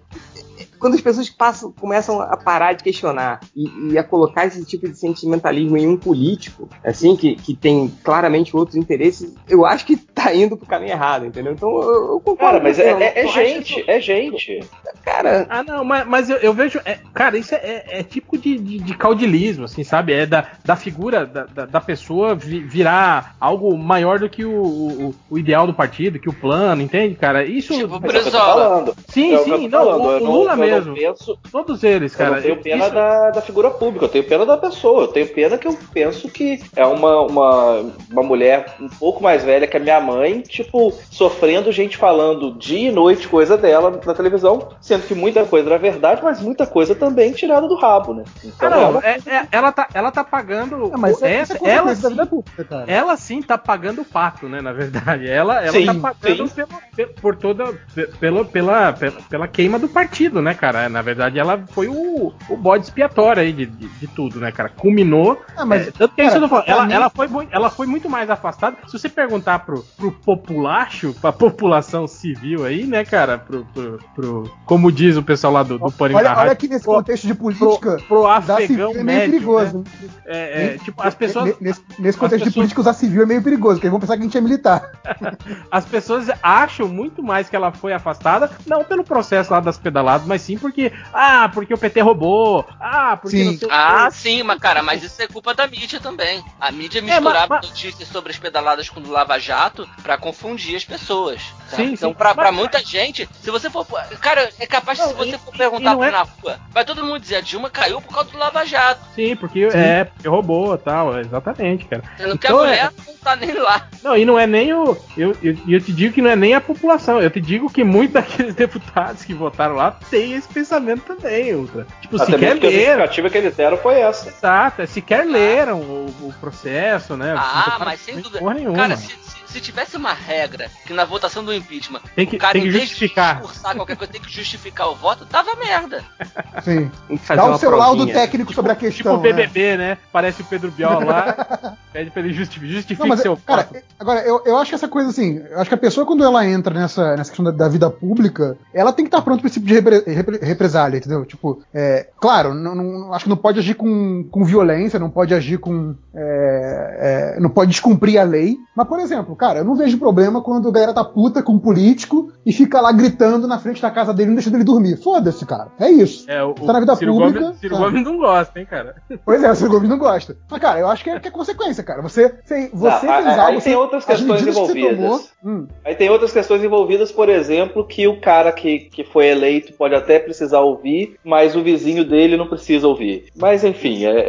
quando 0.83 0.95
as 0.95 1.01
pessoas 1.01 1.29
passam, 1.29 1.71
começam 1.71 2.19
a 2.21 2.35
parar 2.35 2.73
de 2.73 2.83
questionar 2.83 3.39
e, 3.55 3.93
e 3.93 3.97
a 3.97 4.03
colocar 4.03 4.45
esse 4.45 4.65
tipo 4.65 4.87
de 4.87 4.97
sentimentalismo 4.97 5.77
em 5.77 5.87
um 5.87 5.95
político, 5.95 6.67
assim, 6.83 7.15
que, 7.15 7.35
que 7.35 7.55
tem 7.55 7.87
claramente 8.03 8.55
outros 8.55 8.75
interesses, 8.75 9.33
eu 9.47 9.65
acho 9.65 9.85
que 9.85 9.95
tá 9.95 10.35
indo 10.35 10.57
pro 10.57 10.65
caminho 10.67 10.91
errado, 10.91 11.25
entendeu? 11.25 11.53
Então 11.53 11.69
eu, 11.81 12.11
eu 12.13 12.19
concordo. 12.19 12.37
Cara, 12.37 12.59
mas 12.61 12.75
com 12.77 12.83
você, 12.83 12.89
é, 12.89 12.91
eu 12.93 12.97
é- 12.99 13.13
é 13.15 13.23
não 13.23 13.31
gente, 13.31 13.79
isso- 13.79 13.83
é 13.89 13.99
gente. 14.01 14.59
Cara, 15.05 15.45
Ah, 15.49 15.63
não, 15.63 15.83
mas, 15.85 16.05
mas 16.07 16.29
eu, 16.29 16.37
eu 16.37 16.53
vejo. 16.53 16.79
é, 16.85 16.99
cara, 17.13 17.37
isso 17.37 17.55
é, 17.55 17.57
é- 17.57 17.99
é 17.99 18.03
tipo 18.03 18.37
de, 18.37 18.57
de, 18.57 18.79
de 18.79 18.97
caudilismo, 18.97 19.65
assim, 19.65 19.83
sabe? 19.83 20.13
É 20.13 20.25
da, 20.25 20.45
da 20.65 20.75
figura 20.75 21.25
da, 21.25 21.45
da, 21.45 21.65
da 21.65 21.81
pessoa 21.81 22.35
vi- 22.35 22.59
virar 22.59 23.35
algo 23.39 23.77
maior 23.77 24.19
do 24.19 24.29
que 24.29 24.43
o, 24.45 24.51
o, 24.61 25.15
o 25.29 25.37
ideal 25.37 25.65
do 25.65 25.73
partido, 25.73 26.19
que 26.19 26.29
o 26.29 26.33
plano, 26.33 26.81
entende, 26.81 27.15
cara? 27.15 27.45
Isso. 27.45 27.73
Tipo, 27.73 27.99
Mas 28.01 28.15
é 28.15 28.19
o 28.19 28.21
que 28.21 28.27
eu 28.27 28.31
tô 28.31 28.31
Brizola. 28.31 28.53
falando. 28.69 28.95
sim, 29.07 29.33
É 29.33 29.39
o 29.39 29.43
que 29.43 29.49
eu 29.51 29.57
sim, 29.59 29.69
tô 29.69 29.77
não, 29.77 29.85
falando. 29.85 30.05
o, 30.05 30.11
Eu 30.11 30.17
o 30.17 30.23
não- 30.23 30.31
Lula 30.31 30.51
eu 30.53 30.57
mesmo. 30.75 30.95
penso- 30.95 31.37
Todos 31.51 31.83
eles, 31.83 32.15
cara. 32.15 32.29
eu 32.31 32.35
não 32.35 32.41
tenho 32.41 32.57
pena 32.61 32.85
isso- 32.85 32.93
da, 32.93 33.29
da 33.31 33.41
figura 33.41 33.69
pública, 33.71 34.05
eu 34.05 34.09
tenho 34.09 34.23
pena 34.23 34.45
da 34.45 34.57
pessoa. 34.57 35.03
Eu 35.03 35.07
tenho 35.07 35.27
pena 35.27 35.57
que 35.57 35.67
eu 35.67 35.77
penso 35.93 36.27
que 36.29 36.59
é 36.75 36.85
uma, 36.85 37.21
uma, 37.21 37.85
uma 38.11 38.23
mulher 38.23 38.75
um 38.79 38.89
pouco 38.89 39.21
mais 39.23 39.43
velha 39.43 39.67
que 39.67 39.77
a 39.77 39.79
minha 39.79 39.99
mãe, 40.01 40.41
tipo, 40.41 40.93
sofrendo 41.11 41.71
gente 41.71 41.97
falando 41.97 42.53
dia 42.57 42.89
e 42.89 42.91
noite 42.91 43.27
coisa 43.27 43.57
dela 43.57 43.99
na 44.05 44.13
televisão, 44.13 44.69
sendo 44.81 45.05
que 45.07 45.15
muita 45.15 45.45
coisa 45.45 45.69
era 45.69 45.77
verdade, 45.77 46.21
mas 46.23 46.41
muita 46.41 46.65
coisa 46.65 46.95
também 46.95 47.31
tirada 47.31 47.67
do 47.67 47.75
rabo, 47.75 48.13
né? 48.13 48.23
Ah, 48.27 48.39
Então, 48.45 48.69
não, 48.69 48.79
ela- 48.79 49.01
é- 49.03 49.17
é- 49.25 49.47
ela, 49.51 49.71
tá, 49.71 49.87
ela 49.93 50.11
tá 50.11 50.23
pagando. 50.23 50.91
Ah, 50.93 50.97
mas 50.97 51.21
é, 51.21 51.35
essa, 51.35 51.57
é 51.63 51.69
ela, 51.69 51.95
sim, 51.95 52.15
pública, 52.27 52.63
cara. 52.63 52.85
ela 52.87 53.15
sim 53.17 53.41
tá 53.41 53.57
pagando 53.57 54.01
o 54.01 54.05
pato, 54.05 54.47
né? 54.47 54.61
Na 54.61 54.71
verdade. 54.73 55.27
Ela, 55.27 55.61
ela 55.61 55.71
Sim, 55.71 55.85
tá 55.85 55.93
pagando 55.95 56.49
pelo, 56.49 56.69
pe- 56.95 57.05
por 57.21 57.35
toda. 57.35 57.65
pe- 57.93 58.07
Pela, 58.19 58.45
pela, 58.45 58.93
pela, 58.93 59.11
pela 59.29 59.47
queima 59.47 59.77
do 59.79 59.87
partido, 59.89 60.41
né, 60.41 60.53
cara? 60.63 60.87
Na 60.87 61.01
verdade, 61.01 61.37
ela 61.39 61.61
foi 61.71 61.87
o, 61.89 62.31
o 62.49 62.55
bode 62.55 62.85
expiatório 62.85 63.41
aí 63.41 63.51
de, 63.51 63.65
de, 63.65 63.87
de 63.87 64.07
tudo, 64.07 64.39
né, 64.39 64.49
cara? 64.51 64.69
Culminou. 64.69 65.41
Ah, 65.57 65.65
mas, 65.65 65.89
é, 65.89 65.91
tanto 65.91 66.15
que 66.15 66.21
é 66.21 66.25
isso 66.27 66.37
que 66.37 66.43
eu 66.43 66.47
falando. 66.47 66.63
pra 66.65 66.73
Ela, 66.73 66.85
mim- 66.85 66.93
ela, 66.93 67.09
foi, 67.09 67.27
mui- 67.27 67.47
ela 67.51 67.69
foi 67.69 67.85
muito 67.85 68.09
mais 68.09 68.29
afastada. 68.29 68.77
Se 68.87 68.97
você 68.97 69.09
perguntar 69.09 69.59
pro, 69.59 69.83
pro 69.97 70.11
populacho, 70.11 71.13
pra 71.19 71.31
população 71.33 72.07
civil 72.07 72.65
aí, 72.65 72.85
né, 72.85 73.03
cara? 73.03 73.37
Pro, 73.37 73.65
pro, 73.73 73.99
pro- 74.15 74.51
como 74.65 74.91
diz 74.91 75.17
o 75.17 75.23
pessoal 75.23 75.51
lá 75.53 75.63
do, 75.63 75.77
do 75.77 75.91
Pânico 75.91 76.19
olha, 76.19 76.37
olha 76.37 76.55
que 76.55 76.67
nesse 76.67 76.83
pro- 76.85 76.93
contexto 76.95 77.27
de 77.27 77.33
política, 77.35 77.97
pro 78.07 78.21
usar 78.21 78.53
afegão 78.53 78.67
civil 78.67 78.89
é 78.91 78.93
meio 78.93 79.05
médio, 79.05 79.31
perigoso. 79.31 79.77
né? 79.79 80.09
É, 80.25 80.63
é, 80.65 80.77
tipo, 80.77 81.01
as 81.03 81.13
pessoas, 81.15 81.45
Ne- 81.45 81.55
Nesse, 81.59 81.81
nesse 81.99 82.17
contexto 82.17 82.43
de 82.43 82.49
pessoas- 82.49 82.55
política, 82.55 82.81
usar 82.81 82.93
civil 82.93 83.23
é 83.23 83.25
meio 83.25 83.43
perigoso, 83.43 83.75
porque 83.75 83.87
eles 83.87 83.91
vão 83.91 83.99
pensar 83.99 84.15
que 84.15 84.21
a 84.21 84.23
gente 84.25 84.37
é 84.37 84.41
militar. 84.41 84.91
as 85.71 85.83
pessoas 85.85 86.27
acham 86.41 86.87
muito 86.87 87.21
mais 87.21 87.49
que 87.49 87.55
ela 87.55 87.71
foi 87.71 87.93
afastada, 87.93 88.49
não 88.65 88.83
pelo 88.83 89.03
processo 89.03 89.51
lá 89.51 89.59
das 89.59 89.77
pedaladas, 89.77 90.25
mas 90.27 90.41
sim 90.41 90.52
porque, 90.57 90.91
ah, 91.13 91.49
porque 91.53 91.73
o 91.73 91.77
PT 91.77 92.01
roubou, 92.01 92.65
ah, 92.79 93.17
porque 93.17 93.37
Sim. 93.37 93.45
não 93.45 93.57
sei. 93.57 93.67
Ah, 93.71 94.09
sim, 94.11 94.43
mas 94.43 94.59
cara, 94.59 94.81
mas 94.83 95.03
isso 95.03 95.21
é 95.21 95.27
culpa 95.27 95.53
da 95.53 95.67
mídia 95.67 95.99
também. 95.99 96.43
A 96.59 96.71
mídia 96.71 97.01
misturava 97.01 97.47
mas- 97.55 97.69
notícias 97.69 98.07
sobre 98.09 98.31
as 98.31 98.37
pedaladas 98.39 98.89
com 98.89 98.99
o 98.99 99.09
Lava 99.11 99.39
Jato 99.39 99.87
pra 100.01 100.17
confundir 100.17 100.75
as 100.75 100.85
pessoas. 100.85 101.41
sabe? 101.69 101.83
Sim, 101.87 101.93
então, 101.93 102.09
sim. 102.11 102.15
pra, 102.15 102.33
pra 102.35 102.45
Mas- 102.51 102.55
muita 102.55 102.79
gente, 102.83 103.27
se 103.41 103.49
você 103.51 103.69
for. 103.69 103.85
Cara, 104.21 104.49
é 104.59 104.65
capaz 104.67 104.99
que 104.99 105.03
Não, 105.05 105.11
se 105.11 105.17
você 105.17 105.35
e- 105.35 105.39
for 105.39 105.51
perguntar 105.57 105.93
é- 105.93 106.11
na 106.11 106.21
rua, 106.21 106.59
vai 106.71 106.85
todo 106.85 107.03
mundo 107.03 107.19
dizer 107.19 107.37
a 107.37 107.41
Dilma 107.41 107.69
caiu 107.69 107.99
por 108.01 108.13
causa 108.13 108.29
do 108.29 108.37
Lava 108.37 108.65
Jato. 108.65 109.01
Sim, 109.15 109.35
porque 109.35 109.67
é, 109.73 110.03
porque 110.05 110.27
roubou 110.27 110.77
tal, 110.77 111.19
exatamente, 111.19 111.85
cara. 111.85 112.03
Sendo 112.17 112.37
que 112.37 112.45
Então, 112.47 112.59
a 112.59 112.63
é- 112.63 112.69
mulher 112.69 112.91
não 113.07 113.13
tá 113.17 113.35
nem 113.35 113.53
lá. 113.53 113.87
Não, 114.03 114.17
e 114.17 114.25
não 114.25 114.37
é 114.37 114.45
nem 114.45 114.73
o. 114.73 114.95
Eu, 115.17 115.35
eu, 115.41 115.57
eu 115.67 115.81
te 115.81 115.91
digo 115.91 116.13
que 116.13 116.21
não 116.21 116.29
é 116.29 116.35
nem 116.35 116.53
a 116.53 116.61
população. 116.61 117.19
Eu 117.21 117.29
te 117.31 117.41
digo 117.41 117.69
que 117.71 117.83
muitos 117.83 118.13
daqueles 118.45 118.53
deputados 118.55 119.23
que 119.25 119.33
votaram 119.33 119.75
lá 119.75 119.91
têm 120.09 120.32
esse 120.33 120.47
pensamento 120.47 121.01
também, 121.15 121.53
Ultra. 121.55 121.85
Tipo, 122.01 122.15
até 122.21 122.31
sequer 122.33 122.59
que 122.59 122.67
a 122.67 122.69
leram. 122.69 122.85
justificativa 123.05 123.29
que 123.29 123.37
eles 123.37 123.55
deram 123.55 123.77
foi 123.77 123.99
essa. 123.99 124.29
Exato, 124.29 124.81
é, 124.81 124.85
sequer 124.85 125.25
leram 125.25 125.79
o, 125.81 126.05
o 126.21 126.33
processo, 126.39 127.15
né? 127.17 127.33
Ah, 127.37 127.77
mas 127.79 127.99
sem 128.01 128.19
dúvida. 128.19 128.39
Cara, 128.73 128.95
se, 128.97 129.07
se- 129.07 129.42
se 129.53 129.61
tivesse 129.61 129.95
uma 129.95 130.13
regra 130.13 130.69
que 130.85 130.93
na 130.93 131.05
votação 131.05 131.43
do 131.43 131.53
impeachment 131.53 132.01
Tem 132.15 132.25
que- 132.25 132.35
o 132.35 132.39
cara, 132.39 132.53
tem 132.53 132.63
que 132.63 132.71
justificar. 132.71 133.35
discursar 133.41 133.75
qualquer 133.75 133.95
coisa, 133.95 134.11
tem 134.11 134.21
que 134.21 134.31
justificar 134.31 134.89
o 134.89 134.95
voto, 134.95 135.25
tava 135.25 135.55
merda. 135.55 136.03
Sim. 136.63 136.89
tem 137.07 137.17
que 137.17 137.23
fazer 137.25 137.39
Dá 137.41 137.45
o 137.45 137.49
uma 137.49 137.57
seu 137.57 137.71
laudo 137.71 137.97
provinha. 137.97 138.15
técnico 138.15 138.53
sobre 138.53 138.71
a 138.71 138.75
Tipo 138.75 138.87
questão. 138.87 139.15
o 139.15 139.19
BBB, 139.19 139.77
né? 139.77 139.97
Parece 140.11 140.41
o 140.41 140.45
Pedro 140.45 140.71
Bial 140.71 141.01
lá. 141.03 141.77
pede 141.93 142.09
pra 142.11 142.21
ele 142.21 142.33
justificar. 142.33 142.69
Justifique 142.73 142.99
Não, 143.01 143.07
mas, 143.07 143.19
seu 143.21 143.37
cara, 143.37 143.63
voto. 143.63 143.83
agora, 143.99 144.21
eu, 144.21 144.41
eu 144.45 144.57
acho 144.57 144.69
que 144.71 144.75
essa 144.75 144.87
coisa 144.87 145.09
assim, 145.09 145.43
eu 145.49 145.59
acho 145.59 145.69
que 145.69 145.75
a 145.75 145.77
pessoa, 145.77 146.05
quando 146.05 146.23
ela 146.23 146.45
entra 146.47 146.73
nessa, 146.73 147.15
nessa 147.15 147.29
questão 147.29 147.45
da, 147.45 147.51
da 147.51 147.69
vida 147.69 147.89
pública, 147.89 148.57
ela 148.73 148.91
tem 148.91 149.05
que 149.05 149.09
estar 149.09 149.21
pronta 149.21 149.41
pra 149.41 149.47
esse 149.47 149.59
tipo 149.59 149.67
de 149.67 149.73
repre- 149.75 150.03
repre- 150.11 150.39
represália, 150.41 150.97
entendeu? 150.97 151.23
Tipo, 151.25 151.61
é, 151.73 152.07
claro, 152.19 152.53
não, 152.55 152.73
não- 152.73 153.13
acho 153.13 153.25
que 153.25 153.29
não 153.29 153.37
pode 153.37 153.59
agir 153.59 153.75
com, 153.75 154.23
com 154.31 154.43
violência, 154.43 154.97
não 154.97 155.09
pode 155.09 155.33
agir 155.33 155.57
com. 155.59 155.93
é, 156.15 157.33
é, 157.37 157.39
não 157.39 157.49
pode 157.49 157.71
descumprir 157.71 158.19
a 158.19 158.23
lei. 158.23 158.57
Mas, 158.75 158.87
por 158.87 158.99
exemplo, 158.99 159.35
cara, 159.43 159.59
eu 159.59 159.65
não 159.65 159.75
vejo 159.75 159.97
problema 159.97 160.41
quando 160.41 160.69
a 160.69 160.71
galera 160.71 160.93
tá 160.93 161.03
puta 161.03 161.43
com 161.43 161.53
um 161.53 161.59
político 161.59 162.31
e 162.45 162.53
fica 162.53 162.79
lá 162.79 162.91
gritando 162.91 163.47
na 163.47 163.59
frente 163.59 163.81
da 163.81 163.91
casa 163.91 164.13
dele, 164.13 164.29
não 164.29 164.35
deixando 164.35 164.55
ele 164.55 164.63
dormir. 164.63 164.95
Foda-se, 165.01 165.45
cara. 165.45 165.67
É 165.79 165.89
isso. 165.89 166.29
É, 166.31 166.41
o, 166.43 166.53
tá 166.53 166.71
na 166.73 166.79
vida 166.79 166.95
Ciro 166.95 167.13
pública, 167.13 167.39
Gomes, 167.41 167.57
Ciro 167.59 167.75
tá. 167.75 167.81
Gomes 167.83 168.03
não 168.03 168.17
gosta, 168.17 168.59
hein, 168.59 168.65
cara? 168.65 168.95
Pois 169.25 169.43
é, 169.43 169.51
o 169.51 169.55
Ciro 169.55 169.69
Gomes 169.71 169.89
não 169.89 169.97
gosta. 169.97 170.37
Mas, 170.49 170.61
cara, 170.61 170.79
eu 170.79 170.87
acho 170.87 171.03
que 171.03 171.09
é, 171.09 171.19
que 171.19 171.27
é 171.27 171.31
consequência, 171.31 171.83
cara. 171.83 172.01
Você, 172.01 172.33
você, 172.45 172.69
você 172.73 173.05
Não, 173.05 173.13
aí- 173.13 173.23
fez 173.23 173.33
aí 173.33 173.39
algo. 173.39 173.51
tem 173.51 173.73
você- 173.73 173.75
outras 173.75 174.03
as 174.03 174.17
questões 174.17 174.41
medidas 174.41 174.55
que 174.55 174.79
envolvidas. 174.79 174.97
tomou- 174.97 175.33
Hum, 175.45 175.67
Aí 175.83 175.93
tem 175.93 176.09
outras 176.09 176.31
questões 176.31 176.63
envolvidas, 176.63 177.11
por 177.11 177.27
exemplo, 177.27 177.85
que 177.85 178.07
o 178.07 178.21
cara 178.21 178.49
que, 178.53 178.79
que 178.79 179.03
foi 179.03 179.27
eleito 179.27 179.73
pode 179.73 179.93
até 179.93 180.17
precisar 180.17 180.61
ouvir, 180.61 181.17
mas 181.21 181.53
o 181.53 181.61
vizinho 181.61 182.05
dele 182.07 182.37
não 182.37 182.47
precisa 182.47 182.87
ouvir. 182.87 183.25
Mas 183.35 183.61
enfim, 183.61 184.05
é, 184.05 184.19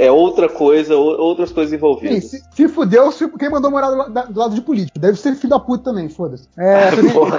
é- 0.00 0.06
é 0.06 0.10
outra 0.10 0.48
coisa, 0.48 0.96
ou- 0.96 1.20
outras 1.20 1.52
coisas 1.52 1.70
sim, 1.70 1.76
envolvidas. 1.76 2.24
se, 2.24 2.42
se 2.54 2.68
fudeu, 2.68 3.12
se, 3.12 3.28
quem 3.36 3.50
mandou 3.50 3.70
morar 3.70 3.90
do, 3.90 4.32
do 4.32 4.40
lado 4.40 4.54
de 4.54 4.61
político. 4.62 4.98
Deve 4.98 5.18
ser 5.18 5.34
filho 5.34 5.50
da 5.50 5.58
puta 5.60 5.84
também, 5.84 6.08
foda-se. 6.08 6.48
É, 6.58 6.90
Porra. 7.12 7.38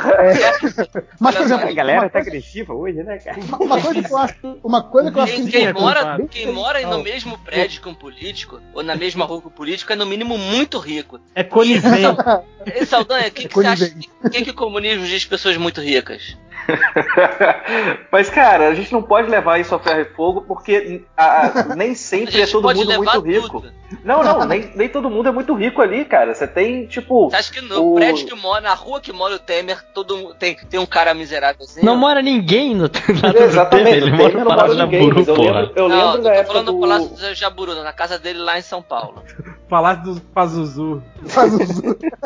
mas, 1.19 1.35
por 1.35 1.43
exemplo, 1.43 1.67
A 1.69 1.71
galera 1.73 2.09
tá 2.09 2.19
agressiva 2.19 2.73
hoje, 2.73 3.01
né, 3.03 3.17
cara? 3.17 3.39
uma- 3.41 3.57
uma 3.57 3.81
coisa 3.81 4.01
que 4.03 4.11
eu 4.13 4.17
acho, 4.17 4.35
uma 4.63 4.83
coisa 4.83 5.11
que 5.11 5.17
eu 5.17 5.21
acho 5.23 5.33
Quem, 5.33 5.45
que 5.45 5.51
quem 5.51 5.65
é 5.65 5.73
mora, 5.73 6.19
quem 6.29 6.51
mora 6.51 6.81
no 6.87 7.01
mesmo 7.03 7.37
prédio 7.39 7.81
que 7.81 7.89
um 7.89 7.95
político, 7.95 8.59
ou 8.73 8.83
na 8.83 8.95
mesma 8.95 9.25
rua 9.25 9.41
que 9.41 9.47
um 9.47 9.51
político, 9.51 9.91
é 9.91 9.95
no 9.95 10.05
mínimo 10.05 10.37
muito 10.37 10.77
rico. 10.79 11.19
É 11.35 11.43
conivente. 11.43 12.17
E, 12.65 12.85
Saldanha, 12.85 13.27
o 13.27 13.31
que, 13.31 13.43
É 13.45 13.47
que 13.49 13.53
você 13.55 13.67
acha? 13.67 13.89
que, 14.31 14.41
que 14.45 14.49
o 14.51 14.53
comunismo 14.53 15.05
diz 15.05 15.19
de 15.21 15.27
pessoas 15.27 15.57
muito 15.57 15.81
ricas? 15.81 16.37
Mas, 18.11 18.29
cara, 18.29 18.67
a 18.69 18.73
gente 18.73 18.91
não 18.91 19.01
pode 19.01 19.29
levar 19.29 19.59
isso 19.59 19.73
a 19.75 19.79
ferro 19.79 20.01
e 20.01 20.05
fogo 20.05 20.41
porque 20.41 21.03
a- 21.17 21.47
a- 21.71 21.75
nem 21.75 21.93
sempre 21.95 22.41
é 22.41 22.47
todo 22.47 22.73
mundo 22.73 22.93
muito 22.95 23.19
rico. 23.21 23.61
tudo. 23.61 23.73
Não, 24.03 24.23
não, 24.23 24.45
nem, 24.45 24.71
nem 24.75 24.89
todo 24.89 25.07
mundo 25.09 25.29
é 25.29 25.31
muito 25.31 25.53
rico 25.53 25.79
ali, 25.81 26.03
cara. 26.03 26.33
Você 26.33 26.47
tem, 26.47 26.87
tipo. 26.87 27.29
Você 27.29 27.35
acha 27.35 27.53
que 27.53 27.61
no 27.61 27.91
o- 27.91 27.95
prédio 27.95 28.25
que 28.25 28.33
mora, 28.35 28.61
na 28.61 28.73
rua 28.73 28.99
que 28.99 29.11
mora 29.13 29.35
o 29.35 29.39
Temer, 29.39 29.83
todo 29.93 30.17
mundo- 30.17 30.33
tem, 30.33 30.55
tem 30.55 30.79
um 30.79 30.85
cara 30.85 31.13
miserável 31.13 31.63
assim? 31.63 31.85
Não 31.85 31.95
mora 31.95 32.21
ninguém 32.21 32.73
no 32.73 32.85
Exatamente, 33.37 33.89
ele 33.97 34.11
o 34.11 34.15
mora 34.15 34.29
Temer 34.29 34.33
no 34.33 34.39
não 34.39 34.45
mora 34.45 34.55
Palácio 34.57 34.77
da 34.77 34.85
ninguém, 34.85 35.01
Buru, 35.03 35.15
mas 35.17 35.27
eu 35.27 35.35
lembro, 35.35 35.71
eu 35.75 35.89
Não, 35.89 35.95
lembro 35.97 36.17
eu 36.17 36.23
da 36.23 36.29
tô 36.29 36.35
época 36.35 36.47
falando 36.53 36.65
do 36.65 36.71
do. 36.73 36.79
Palácio 36.79 37.09
do 37.09 37.35
Jaburu, 37.35 37.75
na 37.83 37.93
casa 37.93 38.17
dele 38.19 38.39
lá 38.39 38.57
em 38.57 38.61
São 38.63 38.81
Paulo. 38.81 39.23
Palácio 39.69 40.03
dos 40.03 40.19
Pazuzu. 40.19 41.03
O- 41.23 42.23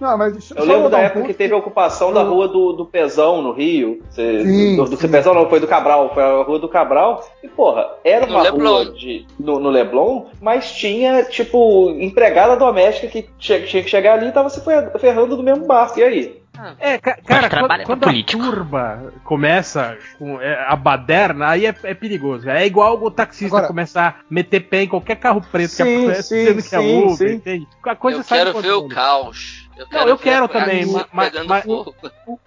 Não, 0.00 0.16
mas 0.16 0.50
Eu 0.52 0.64
lembro 0.64 0.88
da 0.88 0.98
um 0.98 1.00
época 1.00 1.20
ponto 1.20 1.26
que 1.28 1.34
teve 1.34 1.52
a 1.52 1.56
ocupação 1.56 2.12
da 2.12 2.22
rua 2.22 2.48
do, 2.48 2.72
do 2.72 2.86
Pezão, 3.06 3.42
no 3.42 3.52
Rio. 3.52 4.02
Cê- 4.10 4.42
Sim, 4.44 4.76
do, 4.76 4.84
do. 4.84 4.96
Pezão 5.08 5.32
não, 5.34 5.48
foi 5.48 5.60
do 5.60 5.66
Cabral, 5.68 6.12
foi 6.12 6.22
a 6.22 6.42
rua 6.42 6.58
do 6.58 6.68
Cabral. 6.68 7.24
E, 7.42 7.48
porra, 7.48 7.88
era 8.04 8.26
No 8.26 8.32
uma 8.34 8.42
Leblon. 8.42 8.68
rua 8.82 8.92
de, 8.92 9.26
no, 9.38 9.58
no 9.60 9.70
Leblon, 9.70 10.26
mas 10.40 10.72
tinha, 10.72 11.22
tipo, 11.24 11.90
empregada 11.98 12.56
doméstica 12.56 13.06
que 13.08 13.28
tinha, 13.38 13.60
tinha 13.62 13.82
que 13.82 13.88
chegar 13.90 14.14
ali 14.14 14.26
e 14.28 14.32
tava 14.32 14.50
se 14.50 14.60
fer- 14.64 14.90
ferrando 14.98 15.36
do 15.36 15.42
mesmo 15.42 15.66
barco. 15.66 15.98
E 16.00 16.02
aí? 16.04 16.46
É, 16.80 16.96
ca- 16.96 17.18
cara, 17.26 17.50
trabalha 17.50 17.84
quando, 17.84 18.00
quando 18.06 18.18
a 18.18 18.24
turba 18.24 19.12
começa 19.24 19.98
com 20.18 20.40
é, 20.40 20.64
a 20.66 20.74
baderna, 20.74 21.48
aí 21.50 21.66
é, 21.66 21.74
é 21.82 21.92
perigoso. 21.94 22.48
É 22.48 22.64
igual 22.66 22.94
o 23.02 23.10
taxista 23.10 23.56
Agora- 23.56 23.68
começar 23.68 24.20
a 24.20 24.24
meter 24.30 24.60
pé 24.60 24.82
em 24.84 24.88
qualquer 24.88 25.16
carro 25.16 25.42
preto 25.52 25.68
que 25.76 25.76
Sim, 25.84 26.04
aparece 26.04 26.28
sim, 26.34 26.36
dizendo 26.54 26.62
que 26.62 26.74
é 26.74 26.78
sim, 26.80 27.02
Uber, 27.04 27.16
sim. 27.28 27.34
entende? 27.34 27.66
A 27.84 27.94
coisa 27.94 28.20
eu 28.20 28.24
quero 28.24 28.58
ver 28.58 28.72
o 28.72 28.88
caos. 28.88 29.65
Eu 29.76 29.86
Não, 29.92 30.08
eu 30.08 30.16
quero 30.18 30.48
também, 30.48 30.86
mas- 30.86 31.06
mas-. 31.12 31.64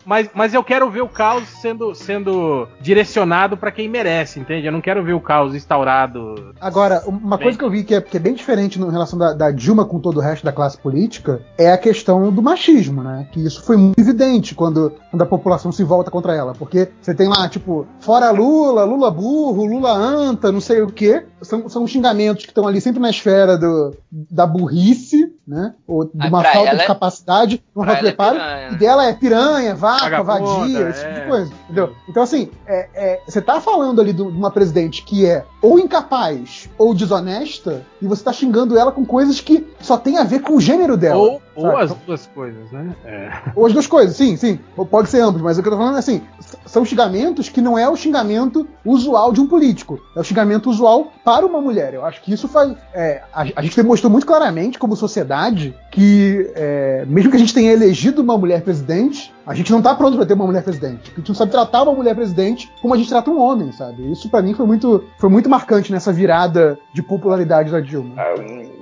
Mas, 0.06 0.30
mas 0.34 0.54
eu 0.54 0.64
quero 0.64 0.90
ver 0.90 1.02
o 1.02 1.08
caos 1.08 1.48
sendo, 1.62 1.94
sendo 1.94 2.68
direcionado 2.82 3.56
pra 3.56 3.72
quem 3.72 3.88
merece, 3.88 4.40
entende? 4.40 4.66
Eu 4.66 4.72
não 4.72 4.82
quero 4.82 5.04
ver 5.04 5.14
o 5.14 5.22
caos 5.22 5.54
instaurado. 5.54 6.54
Agora, 6.60 7.04
uma 7.06 7.38
Bem. 7.38 7.46
coisa 7.46 7.58
que 7.58 7.64
eu 7.64 7.70
vi 7.70 7.84
que 7.84 7.94
é, 7.94 8.02
que 8.02 8.18
é 8.18 8.20
bem 8.20 8.34
diferente 8.34 8.80
em 8.80 8.90
relação 8.92 9.18
da, 9.20 9.34
da 9.34 9.52
Dilma 9.52 9.86
com 9.86 10.00
todo 10.00 10.18
o 10.18 10.20
resto 10.22 10.44
da 10.44 10.52
classe 10.52 10.78
política 10.78 11.42
é 11.58 11.72
a 11.72 11.78
questão 11.78 12.32
do 12.32 12.42
machismo, 12.42 13.04
né? 13.04 13.28
Que 13.32 13.46
isso 13.46 13.64
foi 13.64 13.78
muito 13.78 14.00
evidente 14.00 14.56
quando, 14.56 14.94
quando 15.12 15.22
a 15.22 15.26
população 15.26 15.72
se 15.72 15.84
volta 15.84 16.10
contra 16.10 16.34
ela. 16.36 16.54
Porque 16.54 16.90
você 17.02 17.14
tem 17.14 17.28
lá, 17.28 17.48
tipo, 17.48 17.86
fora 18.00 18.32
Lula, 18.32 18.84
Lula 18.86 19.12
burro, 19.12 19.66
Lula 19.66 19.92
anta, 19.94 20.52
não 20.52 20.62
sei 20.62 20.82
o 20.82 20.88
quê. 20.88 21.26
São, 21.42 21.70
são 21.70 21.88
xingamentos 21.88 22.44
que 22.46 22.52
estão 22.52 22.68
ali 22.68 22.82
sempre 22.82 23.00
na 23.00 23.10
esfera 23.10 23.58
do, 23.58 23.96
da 24.12 24.46
burrice, 24.46 25.34
né? 25.48 25.74
Ou 25.88 26.06
de 26.06 26.12
Ah, 26.20 26.28
uma 26.28 26.42
pra 26.42 26.54
falta 26.54 26.76
de 26.76 26.82
é- 26.82 26.86
capacidade, 26.86 27.64
uma 27.76 27.86
pra 27.86 27.94
falta 27.96 28.08
de 28.08 28.08
é 28.10 28.12
preparo. 28.16 28.36
piranha. 28.38 28.70
e 28.72 28.76
dela 28.78 29.06
é 29.06 29.14
piranha, 29.14 29.76
vaca, 29.76 30.24
vadia, 30.24 30.90
esse 30.90 31.00
tipo 31.06 31.12
é. 31.12 31.22
de 31.22 31.28
coisa. 31.30 31.52
Entendeu? 31.66 31.96
Então, 32.08 32.24
assim, 32.24 32.50
é- 32.68 32.90
é, 32.94 33.22
você 33.28 33.42
tá 33.42 33.60
falando 33.62 34.02
ali 34.02 34.12
de 34.14 34.22
uma 34.22 34.52
presidente 34.52 35.04
que 35.04 35.26
é 35.26 35.46
ou 35.62 35.80
incapaz 35.80 36.70
ou 36.78 36.94
desonesta, 36.94 37.84
e 38.02 38.08
você 38.08 38.24
tá 38.24 38.32
xingando 38.34 38.78
ela 38.78 38.92
com 38.92 39.06
coisas 39.06 39.40
que 39.42 39.66
só 39.82 39.98
tem 39.98 40.18
a 40.18 40.24
ver 40.24 40.42
com 40.42 40.54
o 40.56 40.62
gênero 40.62 40.96
dela. 40.98 41.20
Ou, 41.20 41.42
ou 41.56 41.78
as 41.78 41.92
duas 42.06 42.28
coisas, 42.28 42.72
né? 42.72 42.96
É. 43.06 43.32
Ou 43.56 43.66
as 43.66 43.74
duas 43.74 43.88
coisas, 43.88 44.16
sim, 44.16 44.36
sim. 44.38 44.60
Ou 44.78 44.86
pode 44.86 45.10
ser 45.10 45.22
ambos, 45.22 45.42
mas 45.42 45.58
o 45.58 45.62
que 45.62 45.68
eu 45.68 45.72
tô 45.72 45.78
falando 45.78 45.96
é 45.96 46.00
assim: 46.00 46.22
são 46.66 46.86
xingamentos 46.86 47.50
que 47.50 47.62
não 47.62 47.78
é 47.78 47.90
o 47.90 47.96
xingamento 47.96 48.68
usual 48.86 49.32
de 49.34 49.42
um 49.42 49.48
político. 49.48 50.00
É 50.16 50.20
o 50.20 50.24
xingamento 50.24 50.70
usual 50.70 51.12
para 51.30 51.46
uma 51.46 51.62
mulher. 51.62 51.94
Eu 51.94 52.04
acho 52.04 52.22
que 52.24 52.34
isso 52.34 52.48
faz. 52.48 52.74
é, 52.92 53.22
a, 53.32 53.46
a 53.56 53.62
gente 53.62 53.76
demonstrou 53.76 54.12
muito 54.12 54.26
claramente, 54.26 54.80
como 54.80 54.96
sociedade, 54.96 55.76
que 55.92 56.52
é, 56.56 57.06
mesmo 57.06 57.30
que 57.30 57.38
a 57.38 57.40
gente 57.40 57.54
tenha 57.54 57.72
elegido 57.72 58.24
uma 58.24 58.36
mulher 58.36 58.64
presidente, 58.64 59.32
a 59.50 59.56
gente 59.56 59.72
não 59.72 59.82
tá 59.82 59.96
pronto 59.96 60.16
para 60.16 60.28
ter 60.28 60.36
uma 60.36 60.46
mulher 60.46 60.64
presidente. 60.64 61.12
A 61.12 61.16
gente 61.18 61.28
não 61.30 61.34
sabe 61.34 61.50
tratar 61.52 61.82
uma 61.82 61.94
mulher 61.94 62.14
presidente 62.14 62.72
como 62.80 62.94
a 62.94 62.98
gente 62.98 63.10
trata 63.10 63.32
um 63.32 63.42
homem, 63.42 63.72
sabe? 63.72 64.12
Isso 64.12 64.30
para 64.30 64.44
mim 64.44 64.54
foi 64.54 64.68
muito, 64.68 65.04
foi 65.18 65.28
muito 65.28 65.50
marcante 65.50 65.92
nessa 65.92 66.14
virada 66.14 66.78
de 66.94 67.02
popularidade 67.02 67.72
da 67.72 67.80
Dilma. 67.80 68.14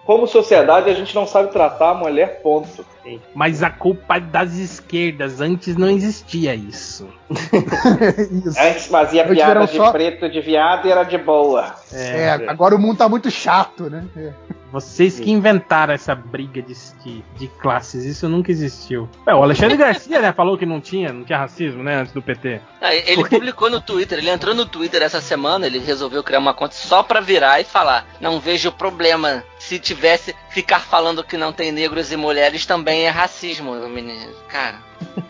Como 0.05 0.27
sociedade, 0.27 0.89
a 0.89 0.93
gente 0.93 1.15
não 1.15 1.25
sabe 1.25 1.53
tratar 1.53 1.91
a 1.91 1.93
mulher, 1.93 2.41
ponto. 2.41 2.85
Mas 3.33 3.63
a 3.63 3.69
culpa 3.69 4.17
é 4.17 4.19
das 4.19 4.55
esquerdas. 4.55 5.39
Antes 5.39 5.77
não 5.77 5.89
existia 5.89 6.53
isso. 6.53 7.07
isso. 7.29 8.59
Antes 8.59 8.87
fazia 8.87 9.25
piada 9.25 9.65
de 9.65 9.77
só- 9.77 9.91
preto 9.93 10.29
de 10.29 10.41
viado 10.41 10.85
e 10.85 10.91
era 10.91 11.03
de 11.03 11.17
boa. 11.17 11.75
É, 11.93 12.29
agora 12.47 12.75
o 12.75 12.79
mundo 12.79 12.97
tá 12.97 13.07
muito 13.07 13.31
chato, 13.31 13.89
né? 13.89 14.03
É. 14.17 14.33
Vocês 14.71 15.19
que 15.19 15.31
inventaram 15.31 15.93
essa 15.93 16.13
briga 16.13 16.61
de, 16.61 16.73
de, 17.03 17.23
de 17.37 17.47
classes, 17.47 18.03
isso 18.03 18.27
nunca 18.27 18.51
existiu. 18.51 19.09
É, 19.25 19.33
o 19.33 19.41
Alexandre 19.41 19.77
Garcia, 19.77 20.21
né, 20.21 20.33
falou 20.33 20.57
que 20.57 20.65
não 20.65 20.81
tinha, 20.81 21.13
não 21.13 21.23
tinha 21.23 21.37
racismo, 21.39 21.83
né, 21.83 21.95
antes 21.95 22.13
do 22.13 22.21
PT. 22.21 22.61
Ah, 22.81 22.93
Ele 22.93 23.27
publicou 23.27 23.69
no 23.69 23.79
Twitter, 23.79 24.17
ele 24.17 24.29
entrou 24.29 24.53
no 24.53 24.65
Twitter 24.65 25.01
essa 25.01 25.21
semana, 25.21 25.65
ele 25.65 25.79
resolveu 25.79 26.23
criar 26.23 26.39
uma 26.39 26.53
conta 26.53 26.75
só 26.75 27.01
pra 27.01 27.21
virar 27.21 27.61
e 27.61 27.63
falar: 27.63 28.05
Não 28.19 28.39
vejo 28.39 28.71
problema. 28.71 29.43
Se 29.67 29.77
tivesse 29.79 30.33
ficar 30.49 30.79
falando 30.79 31.23
que 31.23 31.35
não 31.35 31.51
tem 31.51 31.73
negros 31.73 32.09
e 32.11 32.15
mulheres 32.15 32.65
também 32.65 33.05
é 33.05 33.09
racismo, 33.09 33.73
menino. 33.89 34.31
Cara, 34.47 34.75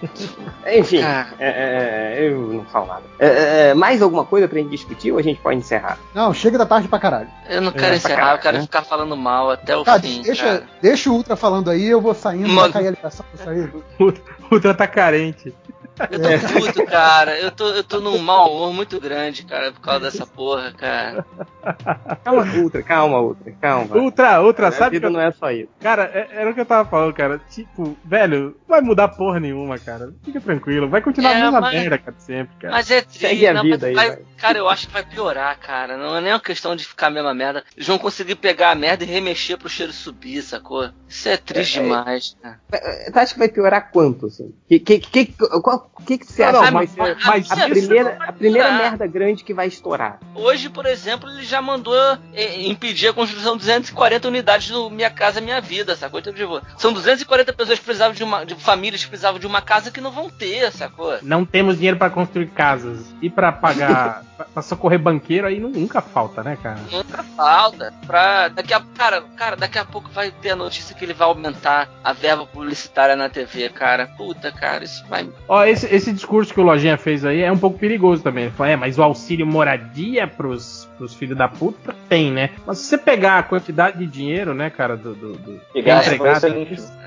Enfim, 0.77 1.01
Cara. 1.01 1.29
é, 1.39 2.15
é, 2.19 2.29
eu 2.29 2.37
não 2.53 2.65
falo 2.65 2.85
nada. 2.85 3.03
É, 3.19 3.69
é, 3.69 3.73
mais 3.73 3.99
alguma 4.01 4.23
coisa 4.25 4.47
pra 4.47 4.59
gente 4.59 4.69
discutir 4.69 5.11
ou 5.11 5.17
a 5.17 5.21
gente 5.23 5.39
pode 5.41 5.57
encerrar? 5.57 5.97
Não, 6.13 6.33
chega 6.33 6.57
da 6.57 6.65
tarde 6.67 6.87
pra 6.87 6.99
caralho. 6.99 7.29
eu 7.49 7.61
não 7.61 7.71
quero 7.71 7.93
É, 7.93 7.95
encerrar, 7.97 8.15
sacanagem, 8.15 8.35
eu 8.37 8.41
quero 8.43 8.57
né? 8.57 8.63
ficar 8.63 8.81
falando 8.83 9.17
mal 9.17 9.49
até 9.49 9.75
o 9.75 9.83
Tá, 9.83 9.99
fim. 9.99 10.21
deixa, 10.21 10.43
cara. 10.43 10.63
deixa 10.81 11.09
o 11.09 11.13
Ultra 11.13 11.35
falando 11.35 11.71
aí, 11.71 11.87
eu 11.87 11.99
vou 11.99 12.13
saindo, 12.13 12.47
Mano. 12.49 12.61
vai 12.61 12.71
cair 12.71 12.87
a 12.87 12.91
ligação, 12.91 13.25
vou 13.33 13.43
sair. 13.45 13.73
O 14.49 14.53
Ultra 14.55 14.73
tá 14.73 14.87
carente. 14.87 15.53
Eu 16.11 16.19
tô 16.21 16.59
puto, 16.59 16.85
cara. 16.85 17.39
Eu 17.39 17.51
tô, 17.51 17.67
eu 17.69 17.83
tô 17.83 17.99
num 17.99 18.17
mau 18.19 18.53
humor 18.55 18.73
muito 18.73 18.99
grande, 18.99 19.43
cara, 19.43 19.71
por 19.71 19.81
causa 19.81 19.99
dessa 20.01 20.25
porra, 20.27 20.71
cara. 20.73 21.25
Calma, 22.23 22.43
Ultra, 22.55 22.83
calma, 22.83 23.19
Ultra, 23.21 23.51
calma. 23.59 23.95
Ultra, 23.97 24.41
Ultra, 24.41 24.67
a 24.67 24.71
sabe 24.71 24.91
vida 24.97 25.07
que 25.07 25.13
eu- 25.13 25.17
não 25.19 25.21
é 25.25 25.31
só 25.31 25.51
isso. 25.51 25.69
Cara, 25.81 26.03
é- 26.13 26.27
era 26.41 26.51
o 26.51 26.53
que 26.53 26.61
eu 26.61 26.65
tava 26.65 26.87
falando, 26.89 27.13
cara. 27.13 27.39
Tipo, 27.49 27.97
velho, 28.05 28.55
não 28.61 28.67
vai 28.67 28.81
mudar 28.81 29.07
porra 29.09 29.39
nenhuma, 29.39 29.77
cara. 29.77 30.13
Fica 30.23 30.39
tranquilo. 30.39 30.87
Vai 30.89 31.01
continuar 31.01 31.31
É, 31.31 31.35
a 31.35 31.43
mesma 31.43 31.61
mas- 31.61 31.73
merda, 31.73 31.97
cara, 31.97 32.15
sempre, 32.19 32.55
cara. 32.59 32.73
Mas 32.73 32.91
é 32.91 33.01
triste, 33.01 33.19
Segue 33.19 33.47
a 33.47 33.53
não, 33.53 33.63
vida 33.63 33.75
mas 33.77 33.83
aí, 33.83 33.93
vai-. 33.95 34.19
Cara, 34.37 34.57
eu 34.59 34.69
acho 34.69 34.87
que 34.87 34.93
vai 34.93 35.03
piorar, 35.03 35.57
cara. 35.59 35.97
Não 35.97 36.15
é 36.15 36.21
nem 36.21 36.31
uma 36.31 36.39
questão 36.39 36.75
de 36.75 36.85
ficar 36.85 37.07
a 37.07 37.11
mesma 37.11 37.33
merda. 37.33 37.63
Eles 37.75 37.87
vão 37.87 37.97
conseguir 37.97 38.35
pegar 38.35 38.71
a 38.71 38.75
merda 38.75 39.03
e 39.03 39.07
remexer 39.07 39.57
pro 39.57 39.67
cheiro 39.67 39.91
subir, 39.91 40.41
sacou? 40.43 40.89
Isso 41.09 41.27
é 41.27 41.37
triste 41.37 41.79
É, 41.79 41.81
é- 41.81 41.83
demais, 41.83 42.37
cara. 42.41 42.59
Tu 43.11 43.17
acha 43.19 43.33
que 43.33 43.39
vai 43.39 43.49
piorar 43.49 43.89
quanto, 43.91 44.27
assim? 44.27 44.53
Que 44.67 44.79
que, 44.79 44.99
que, 44.99 45.25
qual, 45.63 45.86
que, 46.05 46.17
que 46.17 46.25
você 46.25 46.43
acha 46.43 46.61
não, 46.61 46.71
mas- 46.71 46.95
mas 46.95 47.51
a 47.51 47.67
primeira, 47.69 48.17
a 48.19 48.31
primeira 48.31 48.67
piorar. 48.69 48.81
merda 48.91 49.07
grande 49.07 49.43
que 49.43 49.53
vai 49.53 49.67
estourar? 49.67 50.19
Hoje, 50.35 50.69
por 50.69 50.85
exemplo, 50.85 51.29
ele 51.29 51.43
já 51.43 51.61
mandou 51.61 51.95
eh, 52.33 52.61
impedir 52.67 53.07
a 53.09 53.13
construção 53.13 53.53
de 53.53 53.59
240 53.59 54.27
unidades 54.27 54.69
do 54.69 54.89
Minha 54.89 55.09
Casa 55.09 55.41
Minha 55.41 55.59
Vida, 55.61 55.95
sacou? 55.95 56.19
Então, 56.19 56.33
tipo, 56.33 56.61
são 56.77 56.93
240 56.93 57.53
pessoas 57.53 57.79
que 57.79 57.85
precisavam 57.85 58.13
de 58.15 58.23
uma. 58.23 58.45
de 58.45 58.55
famílias 58.55 59.03
que 59.03 59.09
precisavam 59.09 59.39
de 59.39 59.47
uma 59.47 59.61
casa 59.61 59.91
que 59.91 59.99
não 60.01 60.11
vão 60.11 60.29
ter, 60.29 60.71
sacou? 60.71 61.17
Não 61.21 61.43
temos 61.45 61.75
dinheiro 61.75 61.97
pra 61.97 62.09
construir 62.09 62.47
casas 62.47 63.05
e 63.21 63.29
pra 63.29 63.51
pagar, 63.51 64.23
pra- 64.53 64.61
socorrer 64.61 64.99
banqueiro, 64.99 65.47
aí 65.47 65.59
nu- 65.59 65.69
nunca 65.69 66.01
falta, 66.01 66.43
né, 66.43 66.57
cara? 66.61 66.79
Nunca 66.91 67.23
falta. 67.23 67.93
Pra. 68.05 68.47
Daqui 68.49 68.73
a. 68.73 68.81
Cara, 68.97 69.21
cara, 69.35 69.55
daqui 69.55 69.77
a 69.79 69.85
pouco 69.85 70.09
vai 70.09 70.31
ter 70.31 70.51
a 70.51 70.55
notícia 70.55 70.95
que 70.95 71.03
ele 71.05 71.13
vai 71.13 71.27
aumentar 71.27 71.89
a 72.03 72.13
verba 72.13 72.45
publicitária 72.45 73.15
na 73.15 73.29
TV, 73.29 73.69
cara. 73.69 74.07
Puta, 74.17 74.51
cara, 74.51 74.83
isso 74.83 75.05
vai. 75.07 75.29
Ó, 75.47 75.63
esse, 75.77 75.95
esse 75.95 76.13
discurso 76.13 76.53
que 76.53 76.59
o 76.59 76.63
Lojinha 76.63 76.97
fez 76.97 77.23
aí 77.25 77.41
é 77.41 77.51
um 77.51 77.57
pouco 77.57 77.77
perigoso 77.79 78.23
também. 78.23 78.45
Ele 78.45 78.53
falou, 78.53 78.71
é, 78.71 78.75
mas 78.75 78.97
o 78.97 79.03
auxílio 79.03 79.45
moradia 79.45 80.27
pros, 80.27 80.87
pros 80.97 81.13
filhos 81.13 81.37
da 81.37 81.47
puta 81.47 81.95
tem, 82.09 82.31
né? 82.31 82.49
Mas 82.65 82.79
se 82.79 82.85
você 82.85 82.97
pegar 82.97 83.39
a 83.39 83.43
quantidade 83.43 83.97
de 83.99 84.05
dinheiro, 84.07 84.53
né, 84.53 84.69
cara, 84.69 84.97
do, 84.97 85.13
do, 85.13 85.33
do 85.33 85.61
que 85.71 85.79
é 85.79 85.81
gasta 85.81 86.11
você 86.11 86.17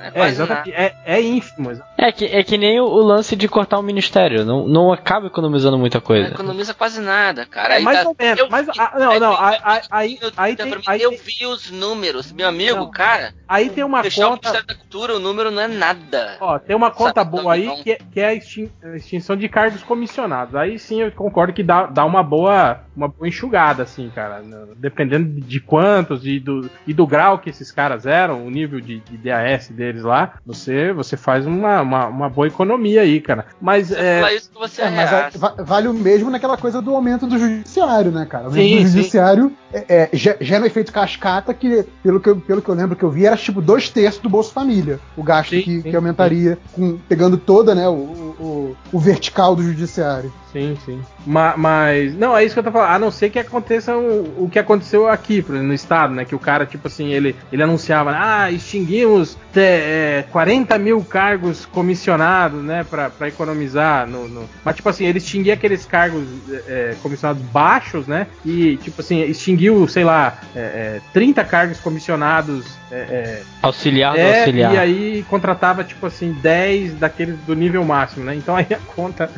É, 0.03 0.11
é, 0.15 0.29
exatamente, 0.29 0.73
é, 1.05 1.21
ínfimo. 1.21 1.71
exa- 1.71 1.85
É 2.03 2.11
que, 2.11 2.25
é 2.25 2.43
que 2.43 2.57
nem 2.57 2.81
o, 2.81 2.85
o 2.85 3.03
lance 3.03 3.37
de 3.37 3.47
cortar 3.47 3.79
o 3.79 3.83
ministério. 3.83 4.43
Não, 4.43 4.67
não 4.67 4.91
acaba 4.91 5.27
economizando 5.27 5.77
muita 5.77 5.99
Não 5.99 6.03
coisa. 6.03 6.29
economiza 6.31 6.73
quase 6.73 6.99
nada, 6.99 7.45
cara. 7.45 7.75
É, 7.75 7.77
Aí 7.77 7.83
mais 7.85 8.03
tá- 8.03 8.09
ou 8.09 8.17
menos, 8.19 8.39
eu 8.41 8.49
mas- 8.49 8.65
vi- 8.67 8.73
ah, 8.79 8.93
não, 8.99 9.21
não, 9.21 9.37
aí- 9.39 9.59
aí- 9.63 9.81
aí- 9.91 10.19
eu- 10.23 10.33
aí 10.35 10.53
eu- 10.53 10.57
tem- 10.57 10.75
mim, 10.77 10.83
aí 10.87 11.03
eu 11.03 11.11
vi 11.11 11.47
os 11.47 11.71
números, 11.71 12.33
meu 12.33 12.49
amigo, 12.49 12.79
Não. 12.79 12.91
cara. 12.91 13.35
Aí 13.47 13.69
tem 13.69 13.85
uma 13.85 14.03
Fechar 14.03 14.29
o 14.29 14.31
conta. 14.31 14.49
Ministério 14.49 14.67
da 14.67 14.75
Cultura, 14.75 15.17
o 15.17 15.19
número 15.19 15.51
não 15.51 15.61
é 15.61 15.69
nada. 15.69 16.37
Ó, 16.41 16.59
tem 16.59 16.75
uma 16.75 16.91
conta 16.91 17.21
Sabe, 17.21 17.31
boa 17.33 17.53
aí 17.53 17.69
que 17.83 17.93
é, 17.93 17.99
que 18.13 18.21
é 18.21 18.27
a 18.29 18.35
extin- 18.35 18.71
a 18.83 18.97
extinção 18.97 19.37
de 19.37 19.49
cargos 19.49 19.83
comissionados. 19.83 20.55
Aí 20.55 20.79
sim 20.79 21.03
eu 21.03 21.13
concordo 21.13 21.53
que 21.53 21.63
dá, 21.63 21.85
dá 21.87 22.05
uma 22.07 22.23
boa 22.23 22.81
uma 22.97 23.09
boa 23.09 23.27
enxugada, 23.29 23.83
assim, 23.83 24.11
cara. 24.15 24.41
No- 24.41 24.75
Dependendo 24.75 25.41
de 25.41 25.59
quantos 25.61 26.27
e 26.27 26.39
do, 26.39 26.71
e 26.87 26.93
do 26.95 27.07
grau 27.07 27.39
que 27.39 27.51
esses 27.51 27.71
caras 27.73 28.05
eram, 28.07 28.47
o 28.47 28.51
nível 28.51 28.81
de, 28.81 29.01
de 29.01 29.17
DAS 29.19 29.69
deles 29.71 30.03
lá, 30.03 30.35
você, 30.47 30.93
você 30.93 31.17
faz 31.17 31.47
uma, 31.47 31.81
uma, 31.91 32.07
uma 32.07 32.29
boa 32.31 32.47
economia 32.47 33.03
aí, 33.03 33.21
cara. 33.21 33.47
Mas 33.61 33.91
é. 33.91 34.21
fala 34.21 34.33
isso 34.33 34.51
que 34.51 34.59
você 34.59 34.83
É, 34.83 34.91
mas 34.91 35.13
é- 35.13 35.31
va- 35.37 35.55
vale 35.59 35.89
o 35.89 35.93
mesmo 35.95 36.31
naquela 36.31 36.57
coisa 36.57 36.81
do 36.81 36.95
aumento 36.95 37.27
do 37.27 37.39
judiciário, 37.39 38.11
né, 38.13 38.25
cara? 38.25 38.49
O 38.49 38.53
Sim, 38.53 38.61
aumento 38.61 38.83
do 38.83 38.89
sim. 38.89 38.97
judiciário 38.97 39.53
é, 39.73 39.85
é, 39.89 40.11
ge- 40.13 40.37
gera 40.41 40.63
um 40.63 40.67
efeito 40.67 40.93
cascata 40.93 41.53
que, 41.53 41.85
pelo 42.03 42.21
que, 42.21 42.29
eu, 42.29 42.37
pelo 42.37 42.63
que 42.63 42.69
eu 42.69 42.75
lembro 42.75 42.95
que 42.97 43.03
eu 43.03 43.11
vi, 43.11 43.27
era 43.27 43.37
tipo 43.37 43.61
dois 43.61 43.89
terços 43.89 44.21
do 44.23 44.29
Bolsa 44.29 44.53
Família. 44.53 45.01
O 45.17 45.23
gasto 45.23 45.51
Sim, 45.51 45.63
que, 45.63 45.83
sim, 45.83 45.91
que 45.91 45.97
aumentaria, 45.97 46.57
com, 46.73 46.97
pegando 47.09 47.37
toda, 47.37 47.75
né, 47.75 47.89
o, 47.89 47.93
o- 47.93 48.77
o 48.93 48.99
vertical 48.99 49.55
do 49.57 49.63
judiciário. 49.63 50.33
Sim, 50.53 50.77
sim. 50.85 51.01
Ma- 51.27 51.55
Mas, 51.57 52.15
não, 52.17 52.37
é 52.37 52.45
isso 52.45 52.55
que 52.55 52.59
eu 52.59 52.65
tô 52.65 52.73
falando. 52.73 52.91
A 52.91 52.99
não 52.99 53.11
ser 53.11 53.31
que 53.31 53.39
aconteça 53.39 53.97
o, 53.97 54.45
o 54.45 54.51
que 54.51 54.59
aconteceu 54.59 55.07
aqui, 55.09 55.41
por 55.43 55.53
exemplo, 55.53 55.69
no 55.69 55.75
estado, 55.75 56.13
né? 56.15 56.25
Que 56.25 56.35
o 56.35 56.39
cara, 56.41 56.67
tipo 56.67 56.89
assim, 56.89 57.13
ele, 57.13 57.37
ele 57.53 57.63
anunciava, 57.63 58.13
ah, 58.17 58.51
extinguimos 58.51 59.37
te- 59.53 59.61
é, 59.61 60.25
40 60.33 60.77
mil 60.79 61.05
cargos 61.05 61.67
comissionados, 61.67 62.63
né? 62.65 62.85
Pra, 62.89 63.11
pra 63.11 63.29
economizar. 63.29 64.07
No, 64.09 64.27
no- 64.29 64.49
Mas, 64.65 64.75
tipo 64.77 64.89
assim, 64.89 65.05
ele 65.05 65.19
extinguia 65.19 65.55
aqueles 65.55 65.85
cargos 65.87 66.25
é, 66.67 66.95
comissionados 67.03 67.43
baixos, 67.45 68.07
né? 68.09 68.27
E, 68.45 68.77
tipo 68.79 69.01
assim, 69.01 69.21
extinguiu, 69.23 69.87
sei 69.87 70.03
lá, 70.05 70.39
é, 70.57 70.61
é, 70.61 71.01
30 71.13 71.45
cargos 71.45 71.79
comissionados. 71.79 72.65
é, 72.91 72.97
é, 72.97 73.43
Auxiliar 73.63 74.15
do 74.15 74.19
é, 74.19 74.39
auxiliar. 74.39 74.75
e 74.75 74.79
aí 74.79 75.25
contratava, 75.29 75.85
tipo 75.85 76.07
assim, 76.07 76.33
10 76.43 76.95
daqueles 76.95 77.39
do 77.47 77.55
nível 77.55 77.85
máximo, 77.85 78.25
né? 78.25 78.35
Então 78.35 78.57
aí 78.57 78.67
a 78.71 78.79
conta 78.95 79.31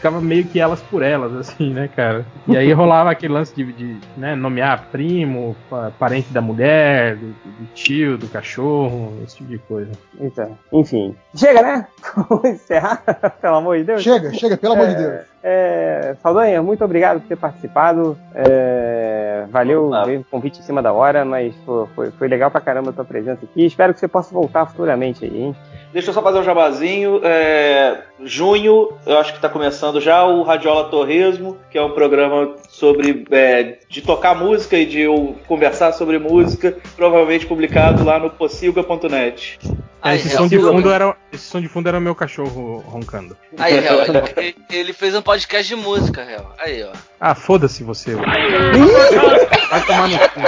ficava 0.00 0.18
meio 0.18 0.44
que 0.46 0.58
elas 0.58 0.80
por 0.80 1.02
elas, 1.02 1.34
assim, 1.36 1.74
né, 1.74 1.86
cara? 1.94 2.24
E 2.48 2.56
aí 2.56 2.72
rolava 2.72 3.10
aquele 3.10 3.34
lance 3.34 3.54
de, 3.54 3.70
de, 3.70 3.98
né, 4.16 4.34
nomear 4.34 4.86
primo, 4.90 5.54
pa- 5.68 5.92
parente 5.98 6.32
da 6.32 6.40
mulher, 6.40 7.16
do, 7.16 7.26
do 7.26 7.66
tio, 7.74 8.16
do 8.16 8.26
cachorro, 8.26 9.12
esse 9.22 9.36
tipo 9.36 9.50
de 9.50 9.58
coisa. 9.58 9.90
Então, 10.18 10.56
enfim. 10.72 11.14
Chega, 11.36 11.60
né? 11.60 11.86
Vamos 12.28 12.44
encerrar, 12.46 13.02
pelo 13.42 13.56
amor 13.56 13.76
de 13.76 13.84
Deus. 13.84 14.02
Chega, 14.02 14.32
chega, 14.32 14.56
pelo 14.56 14.72
amor 14.72 14.86
de 14.88 14.94
É, 14.94 14.96
Deus. 14.96 15.20
É, 15.42 16.16
Saldanha, 16.22 16.62
muito 16.62 16.82
obrigado 16.82 17.20
por 17.20 17.28
ter 17.28 17.36
participado. 17.36 18.16
É, 18.34 19.44
valeu, 19.50 19.90
o 19.90 20.24
convite 20.30 20.60
em 20.60 20.62
cima 20.62 20.82
da 20.82 20.92
hora, 20.92 21.24
mas 21.24 21.54
pô, 21.66 21.86
foi, 21.94 22.10
foi 22.10 22.26
legal 22.28 22.50
pra 22.50 22.60
caramba 22.60 22.90
a 22.90 22.92
tua 22.92 23.04
presença 23.04 23.44
aqui. 23.44 23.64
Espero 23.66 23.92
que 23.92 24.00
você 24.00 24.08
possa 24.08 24.32
voltar 24.32 24.64
futuramente 24.66 25.24
aí, 25.24 25.42
hein? 25.42 25.56
Deixa 25.92 26.10
eu 26.10 26.14
só 26.14 26.22
fazer 26.22 26.38
um 26.38 26.44
jabazinho. 26.44 27.20
É, 27.24 28.02
junho, 28.22 28.92
eu 29.04 29.18
acho 29.18 29.32
que 29.32 29.38
está 29.38 29.48
começando 29.48 30.00
já 30.00 30.24
o 30.24 30.42
Radiola 30.42 30.88
Torresmo, 30.88 31.58
que 31.70 31.76
é 31.76 31.82
um 31.82 31.90
programa 31.90 32.54
sobre 32.68 33.24
é, 33.30 33.78
de 33.88 34.00
tocar 34.00 34.36
música 34.36 34.76
e 34.76 34.86
de 34.86 35.00
eu 35.00 35.36
conversar 35.48 35.92
sobre 35.92 36.18
música, 36.18 36.76
provavelmente 36.94 37.44
publicado 37.44 38.04
lá 38.04 38.18
no 38.20 38.30
pocilga.net. 38.30 39.58
Aí, 40.02 40.16
esse, 40.16 40.28
Hel, 40.28 40.38
som 40.38 40.48
de 40.48 40.58
fundo 40.58 40.90
era, 40.90 41.14
esse 41.32 41.44
som 41.44 41.60
de 41.60 41.68
fundo 41.68 41.88
era 41.88 41.98
o 41.98 42.00
meu 42.00 42.14
cachorro 42.14 42.78
roncando. 42.86 43.36
Aí, 43.58 43.76
Hel, 43.76 44.00
ele, 44.38 44.56
ele 44.70 44.92
fez 44.92 45.14
um 45.14 45.22
podcast 45.22 45.68
de 45.68 45.76
música, 45.76 46.22
Hel. 46.22 46.50
Aí, 46.58 46.84
ó. 46.84 46.92
Ah, 47.20 47.34
foda-se 47.34 47.82
você. 47.82 48.14
Vai 48.14 49.86
tomar 49.86 50.08
no 50.08 50.18
cu. 50.18 50.40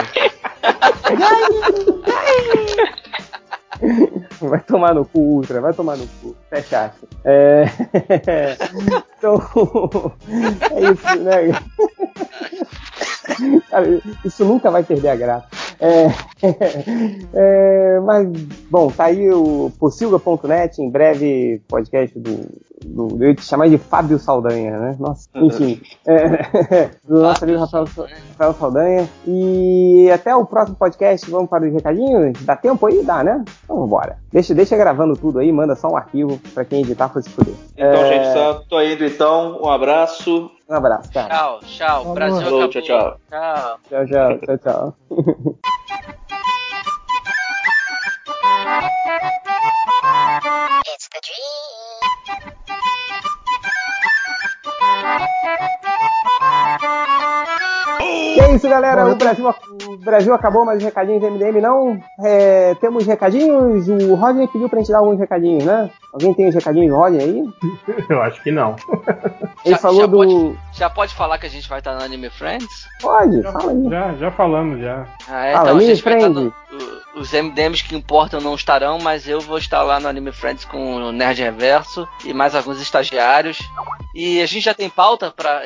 Vai 4.49 4.61
tomar 4.61 4.95
no 4.95 5.05
cu, 5.05 5.21
Ultra, 5.21 5.61
vai 5.61 5.73
tomar 5.73 5.97
no 5.97 6.07
cu. 6.07 6.37
Até 6.51 6.63
chato. 6.63 7.09
É... 7.25 7.65
então, 9.19 9.39
é 10.71 10.81
isso, 10.91 11.19
né? 11.21 11.53
Cara, 13.71 14.01
isso 14.25 14.45
nunca 14.45 14.71
vai 14.71 14.83
perder 14.83 15.09
a 15.11 15.17
graça. 15.17 15.62
É... 15.83 16.07
é, 17.35 18.01
Mas, 18.01 18.29
bom, 18.71 18.89
tá 18.89 19.07
aí 19.07 19.29
o 19.31 19.71
Possilga.net, 19.79 20.81
em 20.81 20.89
breve 20.89 21.61
podcast 21.69 22.17
do, 22.19 22.49
do. 22.85 23.23
Eu 23.23 23.31
ia 23.31 23.35
te 23.35 23.43
chamar 23.43 23.69
de 23.69 23.79
Fábio 23.79 24.19
Saldanha, 24.19 24.79
né? 24.79 24.97
Nossa, 24.99 25.29
enfim. 25.35 25.81
É, 26.07 26.91
do 27.05 27.21
nosso 27.21 27.45
amigo 27.45 27.59
Rafael, 27.59 27.85
Rafael 27.85 28.55
Saldanha. 28.55 29.09
E 29.27 30.09
até 30.13 30.35
o 30.35 30.47
próximo 30.47 30.77
podcast, 30.77 31.29
vamos 31.29 31.51
para 31.51 31.67
os 31.67 31.73
recadinhos? 31.73 32.33
Dá 32.43 32.55
tempo 32.57 32.87
aí? 32.87 33.03
Dá, 33.03 33.25
né? 33.25 33.45
Então 33.65 33.77
vambora. 33.77 34.19
Deixa, 34.33 34.55
deixa 34.55 34.77
gravando 34.77 35.15
tudo 35.15 35.41
aí, 35.41 35.53
manda 35.53 35.75
só 35.75 35.89
um 35.89 35.97
arquivo 35.97 36.39
pra 36.55 36.65
quem 36.65 36.83
editar 36.83 37.09
for 37.09 37.23
se 37.23 37.31
fuder. 37.31 37.55
Então, 37.75 37.87
É, 37.87 38.09
gente, 38.09 38.33
só 38.33 38.55
tô 38.69 38.81
indo 38.81 39.05
então. 39.05 39.61
Um 39.63 39.69
abraço. 39.69 40.51
Um 40.69 40.75
abraço, 40.75 41.13
cara. 41.13 41.29
Tchau, 41.29 41.61
tchau. 41.61 41.99
Falou. 42.01 42.15
Brasil 42.15 42.43
Falou, 42.43 42.63
acabou. 42.65 42.83
tchau, 42.83 43.19
Tchau. 43.29 43.79
Tchau, 43.89 44.07
tchau, 44.07 44.39
tchau, 44.39 44.59
tchau. 44.59 44.95
It's 50.85 51.09
the 51.09 51.21
dream. 51.23 51.63
E 58.35 58.41
é 58.41 58.55
isso, 58.55 58.69
galera. 58.69 59.07
O 59.07 59.15
Brasil, 59.17 59.55
o 59.87 59.97
Brasil 59.99 60.35
acabou, 60.35 60.65
mas 60.65 60.79
os 60.79 60.85
recadinhos 60.85 61.21
do 61.21 61.31
MDM 61.31 61.61
não. 61.61 62.01
É, 62.25 62.75
temos 62.81 63.07
recadinhos. 63.07 63.89
O 63.89 64.15
Rodney 64.15 64.49
pediu 64.49 64.69
pra 64.69 64.81
gente 64.81 64.91
dar 64.91 64.99
alguns 64.99 65.19
recadinhos, 65.19 65.65
né? 65.65 65.91
Alguém 66.13 66.35
tem 66.35 66.49
os 66.49 66.55
recadinhos 66.55 66.91
do 66.91 66.97
Rodney 66.97 67.23
aí? 67.23 67.43
Eu 68.09 68.23
acho 68.23 68.43
que 68.43 68.51
não. 68.51 68.77
Ele 69.65 69.75
Já- 69.75 69.79
falou 69.81 70.01
já 70.03 70.07
do. 70.07 70.17
pode- 70.17 70.59
Já 70.73 70.91
pode 70.91 71.15
falar 71.15 71.39
que 71.39 71.47
a 71.47 71.51
gente 71.51 71.69
vai 71.69 71.79
estar 71.79 71.95
no 71.95 72.03
Anime 72.05 72.29
Friends? 72.31 72.87
Pode, 73.01 73.43
fala 73.43 73.73
aí. 73.73 73.89
Já, 73.89 74.15
já 74.15 74.31
falamos, 74.31 74.81
já. 74.81 75.07
Ah, 75.29 75.47
é, 75.47 75.53
Fala, 75.53 75.65
então 75.71 75.77
a 75.77 75.79
Anime 75.79 75.95
vai 75.95 76.15
no, 76.29 76.35
Friends. 76.35 77.03
Os 77.15 77.31
MDMs 77.33 77.85
que 77.85 77.95
importam 77.95 78.41
não 78.41 78.55
estarão, 78.55 78.99
mas 78.99 79.29
eu 79.29 79.39
vou 79.39 79.59
estar 79.59 79.83
lá 79.83 80.01
no 80.01 80.09
Anime 80.09 80.33
Friends 80.33 80.65
com 80.65 80.97
o 80.97 81.13
Nerd 81.13 81.43
Reverso 81.43 82.09
e 82.25 82.33
mais 82.33 82.55
alguns 82.55 82.81
estagiários. 82.81 83.59
E 84.15 84.41
a 84.41 84.47
gente 84.47 84.65
já 84.65 84.73
tem 84.75 84.89
pauta 84.89 85.31
pra. 85.31 85.61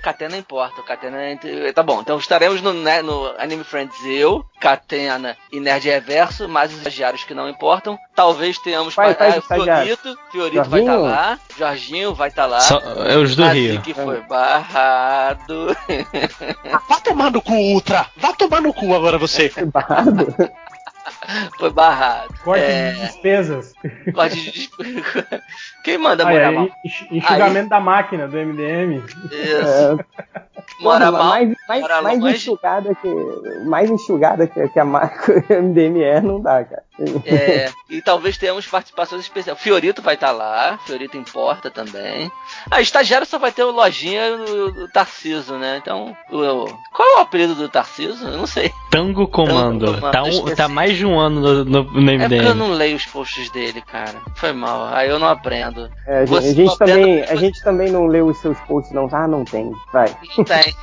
Catena, 0.00 0.36
importa. 0.36 0.80
Catena 0.82 1.18
é 1.20 1.72
Tá 1.72 1.82
bom, 1.82 2.00
então 2.00 2.18
estaremos 2.18 2.60
no, 2.62 2.72
né, 2.72 3.02
no 3.02 3.32
Anime 3.38 3.64
Friends 3.64 3.96
eu, 4.04 4.44
Catena 4.60 5.36
e 5.52 5.58
Nerd 5.58 5.88
Reverso, 5.88 6.48
mais 6.48 6.70
os 6.72 6.78
estagiários 6.78 7.24
que 7.24 7.34
não 7.34 7.48
importam. 7.48 7.98
Talvez 8.14 8.56
tenhamos 8.58 8.94
Faz- 8.94 9.16
faz 9.16 9.68
ah, 9.68 9.84
Fiorito, 9.96 10.18
Fiorito 10.30 10.70
vai 10.70 10.80
estar 10.80 10.92
Jorginho? 10.92 11.00
lá, 11.10 11.38
Jorginho 11.58 12.14
vai 12.14 12.28
estar 12.28 12.46
lá. 12.46 12.60
Só, 12.60 12.78
é 13.06 13.16
os 13.16 13.34
do 13.36 13.44
Rio. 13.46 13.80
que 13.82 13.92
foi 13.94 14.20
barrado. 14.22 15.76
Vá 16.88 17.00
tomar 17.00 17.30
no 17.30 17.40
cu, 17.42 17.52
Ultra! 17.52 18.06
Vá 18.16 18.32
tomar 18.32 18.60
no 18.62 18.72
cu 18.72 18.94
agora 18.94 19.18
você! 19.18 19.50
Barrado. 19.72 20.34
foi 21.58 21.70
barrado. 21.70 22.34
Corte 22.42 22.64
É. 22.64 22.92
de 22.92 23.00
despesas. 23.00 23.72
Corte 24.14 24.36
de 24.36 24.50
despe- 24.52 25.42
Quem 25.84 25.98
manda 25.98 26.26
Aí, 26.26 26.34
morar 26.34 26.48
aí, 26.48 26.54
mal? 26.54 26.68
enx- 26.84 27.06
enxugamento 27.10 27.68
da 27.68 27.80
máquina 27.80 28.28
do 28.28 28.36
MDM. 28.36 29.02
Isso. 29.30 29.98
É, 30.78 30.84
Mora 30.84 31.06
porra, 31.06 31.18
mal. 31.18 31.28
mais, 31.28 31.54
mais, 31.68 31.80
mora 31.82 32.02
mais 32.02 32.20
longe. 32.20 32.36
enxugada 32.36 32.94
que. 32.94 33.08
Mais 33.66 33.90
enxugada 33.90 34.46
que, 34.46 34.68
que 34.68 34.78
a 34.78 34.84
marca 34.84 35.32
MDM 35.50 36.02
é, 36.02 36.20
não 36.20 36.40
dá, 36.40 36.64
cara. 36.64 36.82
É, 37.24 37.68
e 37.90 38.00
talvez 38.02 38.36
tenhamos 38.36 38.66
participações 38.66 39.22
especiais. 39.22 39.58
Fiorito 39.60 40.00
vai 40.02 40.14
estar 40.14 40.30
lá, 40.30 40.78
Fiorito 40.86 41.16
importa 41.16 41.70
também. 41.70 42.30
Ah, 42.70 42.80
estagiário 42.80 43.26
só 43.26 43.38
vai 43.38 43.50
ter 43.52 43.64
o 43.64 43.70
lojinha 43.72 44.36
do, 44.36 44.72
do 44.72 44.88
Tarciso, 44.88 45.54
né? 45.56 45.78
Então, 45.82 46.16
o- 46.30 46.66
qual 46.94 47.08
é 47.08 47.18
o 47.18 47.20
apelido 47.22 47.54
do 47.54 47.68
Tarciso? 47.68 48.26
Eu 48.26 48.38
não 48.38 48.46
sei. 48.46 48.70
Tango 48.90 49.26
Comando. 49.28 49.86
Tango 49.86 50.00
Comando, 50.00 50.12
Tá, 50.12 50.22
um- 50.22 50.54
tá 50.54 50.68
mais 50.68 50.96
de 50.96 51.04
um 51.06 51.18
ano 51.18 51.40
no, 51.40 51.64
no, 51.64 51.82
no 51.84 52.10
É 52.10 52.18
porque 52.28 52.34
eu 52.34 52.40
MDM. 52.40 52.54
não 52.54 52.70
leio 52.72 52.96
os 52.96 53.06
posts 53.06 53.50
dele, 53.50 53.80
cara. 53.82 54.20
Foi 54.36 54.52
mal. 54.52 54.88
Aí 54.92 55.08
eu 55.08 55.18
não 55.18 55.28
aprendo. 55.28 55.71
É, 56.06 56.18
a 56.20 56.24
gente, 56.26 56.28
Você 56.40 56.48
a 56.48 56.54
gente 56.54 56.78
também, 56.78 57.22
a 57.22 57.34
gente 57.36 57.62
também 57.62 57.90
não 57.92 58.06
leu 58.06 58.26
os 58.26 58.38
seus 58.40 58.58
posts, 58.60 58.92
não. 58.92 59.08
Ah, 59.12 59.26
não 59.28 59.44
tem. 59.44 59.70
Vai. 59.92 60.14
Não 60.36 60.44
tem. 60.44 60.74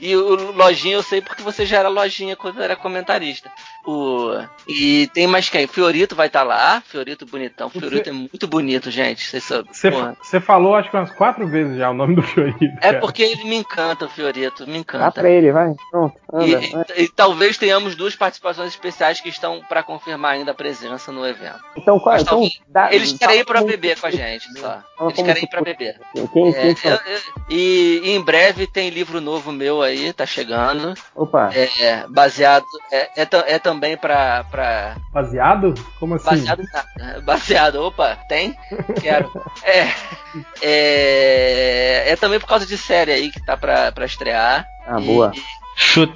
e 0.00 0.14
o 0.16 0.52
Lojinha 0.52 0.96
eu 0.96 1.02
sei 1.02 1.20
porque 1.20 1.42
você 1.42 1.64
já 1.64 1.78
era 1.78 1.88
Lojinha 1.88 2.36
quando 2.36 2.62
era 2.62 2.76
comentarista. 2.76 3.50
O... 3.86 4.30
E 4.66 5.08
tem 5.12 5.26
mais 5.26 5.48
quem? 5.50 5.66
Fiorito 5.66 6.16
vai 6.16 6.26
estar 6.28 6.42
lá. 6.42 6.82
Fiorito 6.86 7.26
bonitão. 7.26 7.68
Fiorito 7.68 8.08
é 8.08 8.12
muito 8.12 8.46
bonito, 8.46 8.90
gente. 8.90 9.38
Você, 9.40 9.62
você 10.22 10.40
falou, 10.40 10.74
acho 10.74 10.90
que 10.90 10.96
umas 10.96 11.10
quatro 11.10 11.46
vezes 11.46 11.76
já 11.76 11.90
o 11.90 11.94
nome 11.94 12.14
do 12.16 12.22
Fiorito. 12.22 12.64
É 12.78 12.88
cara. 12.92 13.00
porque 13.00 13.22
ele 13.22 13.44
me 13.44 13.56
encanta, 13.56 14.06
o 14.06 14.08
Fiorito. 14.08 14.66
Me 14.66 14.72
Dá 14.72 14.78
encanta. 14.78 15.20
pra 15.20 15.28
ele, 15.30 15.52
vai. 15.52 15.74
Pronto, 15.90 16.14
anda. 16.32 16.46
E, 16.46 16.54
vai. 16.56 16.84
e- 16.96 17.02
e 17.04 17.08
talvez 17.08 17.58
tenhamos 17.58 17.94
duas 17.94 18.16
participações 18.16 18.68
especiais 18.70 19.20
que 19.20 19.28
estão 19.28 19.60
para 19.68 19.82
confirmar 19.82 20.32
ainda 20.32 20.52
a 20.52 20.54
presença 20.54 21.12
no 21.12 21.26
evento. 21.26 21.60
Então, 21.76 21.98
qual, 22.00 22.14
Mas 22.14 22.22
então 22.22 22.34
talvez- 22.40 22.60
dá, 22.68 22.92
Eles 22.92 23.12
fala 23.12 23.18
querem 23.18 23.33
ir 23.36 23.44
para 23.44 23.60
como- 23.60 23.70
beber 23.70 23.98
com 24.00 24.06
a 24.06 24.10
gente, 24.10 24.46
só. 24.58 24.80
Eles 25.00 25.22
querem 25.22 25.44
ir 25.44 25.46
para 25.48 25.58
fosse- 25.60 25.72
beber. 25.76 26.00
É, 26.14 26.88
eu- 26.88 27.00
eu- 27.14 27.20
e, 27.50 28.00
e 28.04 28.10
em 28.10 28.20
breve 28.20 28.66
tem 28.66 28.90
livro 28.90 29.20
novo 29.20 29.52
meu 29.52 29.82
aí, 29.82 30.12
tá 30.12 30.24
chegando. 30.26 30.94
Opa. 31.14 31.50
É, 31.54 32.06
baseado. 32.08 32.64
É, 32.90 33.22
é, 33.22 33.28
é 33.54 33.58
também 33.58 33.96
pra. 33.96 34.44
pra 34.50 34.96
Baseado? 35.12 35.74
Como 35.98 36.14
assim? 36.14 36.24
baseado. 36.26 36.62
Baseado, 37.24 37.76
opa, 37.82 38.16
tem? 38.28 38.56
Quero. 39.00 39.30
É, 39.64 39.88
é. 40.62 42.04
É 42.12 42.16
também 42.16 42.38
por 42.40 42.46
causa 42.48 42.66
de 42.66 42.76
série 42.76 43.12
aí 43.12 43.30
que 43.30 43.44
tá 43.44 43.56
pra, 43.56 43.92
pra 43.92 44.04
estrear. 44.04 44.66
Ah, 44.86 45.00
E- 45.00 45.04
boa. 45.04 45.32
Chuta, 45.32 45.46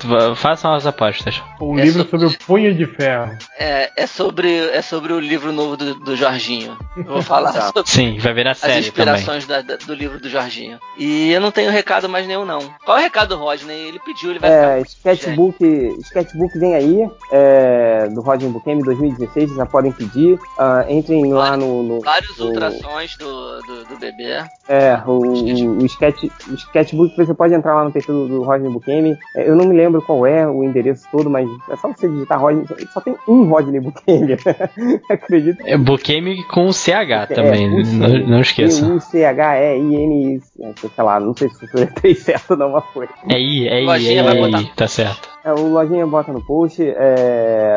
va- 0.05 0.37
façam 0.37 0.73
as 0.75 0.87
apostas. 0.87 1.43
Um 1.61 1.79
É 1.79 1.83
livro 1.85 2.03
sobre- 2.05 2.11
sobre 2.21 2.27
o 2.37 2.47
punho 2.47 2.75
de 2.75 2.87
ferro. 2.87 3.37
É, 3.59 3.91
é 3.97 4.07
sobre, 4.07 4.57
é 4.71 4.81
sobre 4.83 5.13
o 5.13 5.19
livro 5.21 5.53
novo 5.53 5.77
do, 5.77 5.95
do 5.97 6.17
Jorginho. 6.17 6.77
Eu 6.97 7.05
vou 7.05 7.23
falar 7.23 7.53
Tá. 7.59 7.73
sobre 7.73 7.91
Sim, 7.91 8.19
vai 8.19 8.33
virar 8.35 8.53
as 8.53 8.59
série 8.59 8.73
também. 8.75 8.89
inspirações 8.89 9.47
da- 9.47 9.63
da- 9.63 9.77
do 9.77 9.95
livro 9.95 10.21
do 10.21 10.29
Jorginho. 10.29 10.79
E 10.97 11.33
eu 11.33 11.41
não 11.41 11.51
tenho 11.51 11.71
recado 11.71 12.09
mais 12.09 12.27
nenhum, 12.27 12.45
não. 12.45 12.61
Qual 12.85 12.97
é 12.97 13.01
o 13.01 13.03
recado 13.03 13.37
do 13.37 13.37
Rodney? 13.43 13.89
Ele 13.89 13.99
pediu, 14.01 14.31
ele 14.31 14.39
vai 14.39 14.51
É, 14.51 14.85
ficar. 14.85 15.13
sketchbook, 15.13 15.65
sketchbook 16.03 16.59
vem 16.59 16.75
aí, 16.75 17.11
é, 17.33 18.09
do 18.09 18.21
Roger 18.21 18.49
Buchemi 18.49 18.83
2016, 18.83 19.55
já 19.57 19.67
podem 19.67 19.93
pedir. 19.93 20.39
Ah, 20.59 20.85
entrem 20.89 21.33
lá 21.33 21.57
no. 21.57 21.83
no- 21.83 22.01
Vários 22.01 22.37
no- 22.39 22.47
ultrassons 22.47 23.17
do, 23.17 23.61
do, 23.63 23.85
do 23.87 23.99
bebê. 23.99 24.45
É, 24.69 25.01
o, 25.07 25.11
o, 25.13 25.79
o 25.83 25.87
sketch, 25.87 26.25
o 26.49 26.55
sketchbook 26.55 27.17
você 27.17 27.35
pode 27.35 27.55
entrar 27.55 27.75
lá 27.75 27.85
no 27.85 27.93
perfil 27.93 28.15
do, 28.15 28.29
do 28.29 28.43
Rodney 28.43 28.71
Buchemi. 28.71 29.17
É, 29.35 29.48
eu 29.49 29.57
não 29.57 29.65
me 29.65 29.75
lembro 29.75 30.03
qual 30.03 30.27
é 30.27 30.47
o 30.47 30.63
endereço 30.63 31.09
todo, 31.11 31.31
mas 31.31 31.49
é 31.71 31.77
só 31.77 31.89
você 31.89 32.07
digitar 32.07 32.39
Rodney. 32.39 32.67
Só, 32.93 33.01
tem 33.01 33.17
um 33.27 33.45
Rodney 33.45 33.81
Buchemi. 33.81 34.37
Acredito. 35.09 35.63
É 35.65 35.79
Bukemi 35.79 36.45
com 36.45 36.71
CH 36.71 36.91
É, 36.91 37.27
também, 37.27 37.71
não, 37.71 38.09
não 38.29 38.41
esqueça. 38.41 38.85
U-C-H-E-I-N, 38.87 40.41
sei 40.43 41.05
lá, 41.05 41.19
não 41.19 41.35
sei 41.35 41.49
se 41.49 41.65
eu 41.65 41.69
falei 41.71 42.15
certo 42.15 42.57
não, 42.57 42.73
mas 42.73 42.85
foi. 42.93 43.09
É 43.31 43.41
I, 43.41 43.69
é 43.69 43.85
I, 43.85 44.19
é 44.19 44.61
I, 44.61 44.71
tá 44.77 44.87
certo. 44.87 45.38
É, 45.45 45.53
o 45.53 45.69
Lojinha 45.69 46.07
bota 46.07 46.33
no 46.33 46.45
post, 46.45 46.83
é, 46.83 47.75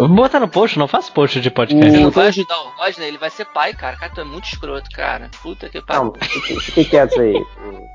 o, 0.00 0.08
Bota 0.08 0.40
no 0.40 0.48
post, 0.48 0.78
não 0.78 0.88
faço 0.88 1.12
post 1.12 1.40
de 1.40 1.50
podcast. 1.50 2.00
não 2.00 2.10
vai 2.10 2.28
ajudar 2.28 2.56
o 2.56 2.68
Rodney? 2.76 3.08
Ele 3.08 3.18
vai 3.18 3.30
ser 3.30 3.46
pai, 3.46 3.72
cara. 3.72 3.96
Cara, 3.96 4.12
tu 4.12 4.20
é 4.20 4.24
muito 4.24 4.44
escroto, 4.44 4.90
cara. 4.90 5.30
Puta 5.42 5.68
que 5.68 5.80
pariu. 5.80 6.12
fiquem 6.60 6.84
quietos 6.84 7.18
aí, 7.18 7.36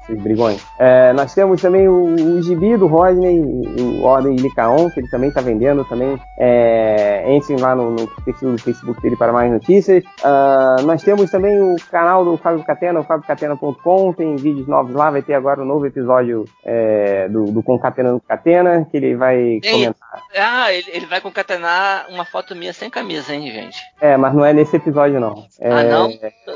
esses 0.04 0.22
brigões. 0.22 0.66
É, 0.80 1.14
nós 1.14 1.34
temos 1.34 1.62
também 1.62 1.88
o, 1.88 2.16
o 2.16 2.42
gibi 2.42 2.78
do 2.78 2.88
Rodney, 2.88 3.40
o 3.42 4.04
Ordem 4.04 4.36
de 4.36 4.44
Licaon, 4.44 4.90
que 4.90 5.00
ele 5.00 5.10
também 5.10 5.30
está 5.30 5.42
vendendo 5.42 5.84
também. 5.86 6.20
É, 6.38 7.36
entrem 7.36 7.60
lá 7.60 7.76
no, 7.76 7.92
no 7.92 8.08
perfil 8.24 8.54
do 8.54 8.58
Facebook 8.58 9.02
dele 9.02 9.16
para 9.16 9.34
mais 9.34 9.52
notícias. 9.52 10.04
Ah, 10.24 10.78
nós 10.84 11.04
temos 11.04 11.30
também 11.30 11.60
o 11.62 11.76
canal 11.92 12.24
do 12.24 12.38
Fábio 12.38 12.64
Catena, 12.64 13.00
o 13.00 13.04
fabiocatena.com, 13.04 14.14
tem 14.14 14.36
vídeos 14.36 14.68
novos 14.68 14.94
lá, 14.94 15.12
vai 15.12 15.22
ter 15.22 15.34
agora 15.34 15.62
um 15.62 15.66
novo 15.66 15.86
episódio 15.86 16.46
é, 16.64 17.28
do, 17.30 17.46
do 17.46 17.62
Concatenando 17.62 18.22
Catena, 18.28 18.88
que 18.90 18.98
ele 18.98 19.16
vai 19.20 19.38
Ei. 19.38 19.62
comentar. 19.72 20.24
Ah, 20.36 20.74
ele, 20.74 20.86
ele 20.92 21.06
vai 21.06 21.22
concatenar 21.22 22.08
uma 22.10 22.26
foto 22.26 22.56
minha 22.56 22.74
sem 22.74 22.90
camisa, 22.90 23.34
hein, 23.36 23.52
gente? 23.52 23.78
É, 24.02 24.18
mas 24.18 24.34
não 24.34 24.44
é 24.46 24.54
nesse 24.54 24.76
episódio 24.78 25.20
não. 25.20 25.46
É, 25.60 25.72
Ah, 25.72 25.84
não? 25.84 26.10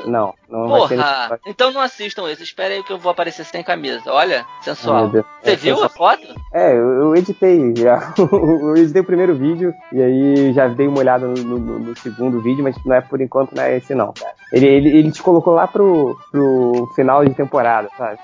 Não, 0.06 0.34
não 0.48 0.68
vai 0.68 0.88
ser 0.88 0.96
nesse 0.96 1.08
Porra! 1.08 1.40
Então 1.46 1.70
não 1.72 1.80
assistam 1.80 2.28
esse. 2.30 2.42
Esperem 2.42 2.78
aí 2.78 2.82
que 2.82 2.92
eu 2.92 2.98
vou 2.98 3.12
aparecer 3.12 3.44
sem 3.44 3.62
camisa. 3.62 4.10
Olha, 4.12 4.44
sensual. 4.62 5.08
Deus. 5.08 5.24
Você 5.42 5.50
É, 5.52 5.56
viu 5.56 5.76
sensual. 5.76 5.86
a 5.86 5.88
foto? 6.16 6.34
É, 6.52 6.72
eu, 6.72 6.90
eu 7.02 7.16
editei 7.16 7.74
já. 7.76 8.12
eu 8.18 8.76
editei 8.76 9.02
o 9.02 9.04
primeiro 9.04 9.34
vídeo 9.36 9.72
e 9.92 10.02
aí 10.02 10.52
já 10.52 10.66
dei 10.68 10.86
uma 10.88 10.98
olhada 10.98 11.26
no, 11.26 11.34
no- 11.58 11.78
no 11.78 11.96
segundo 11.98 12.40
vídeo, 12.40 12.64
mas 12.64 12.76
não 12.84 12.94
é 12.96 13.00
por 13.00 13.20
enquanto, 13.20 13.54
não 13.54 13.62
é 13.62 13.76
esse 13.76 13.94
não, 13.94 14.12
cara. 14.12 14.32
Ele, 14.52 14.66
ele, 14.66 14.88
ele 14.98 15.10
te 15.12 15.22
colocou 15.22 15.52
lá 15.54 15.66
pro, 15.66 16.16
pro 16.30 16.88
final 16.94 17.24
de 17.24 17.34
temporada, 17.34 17.88
sabe? 17.98 18.18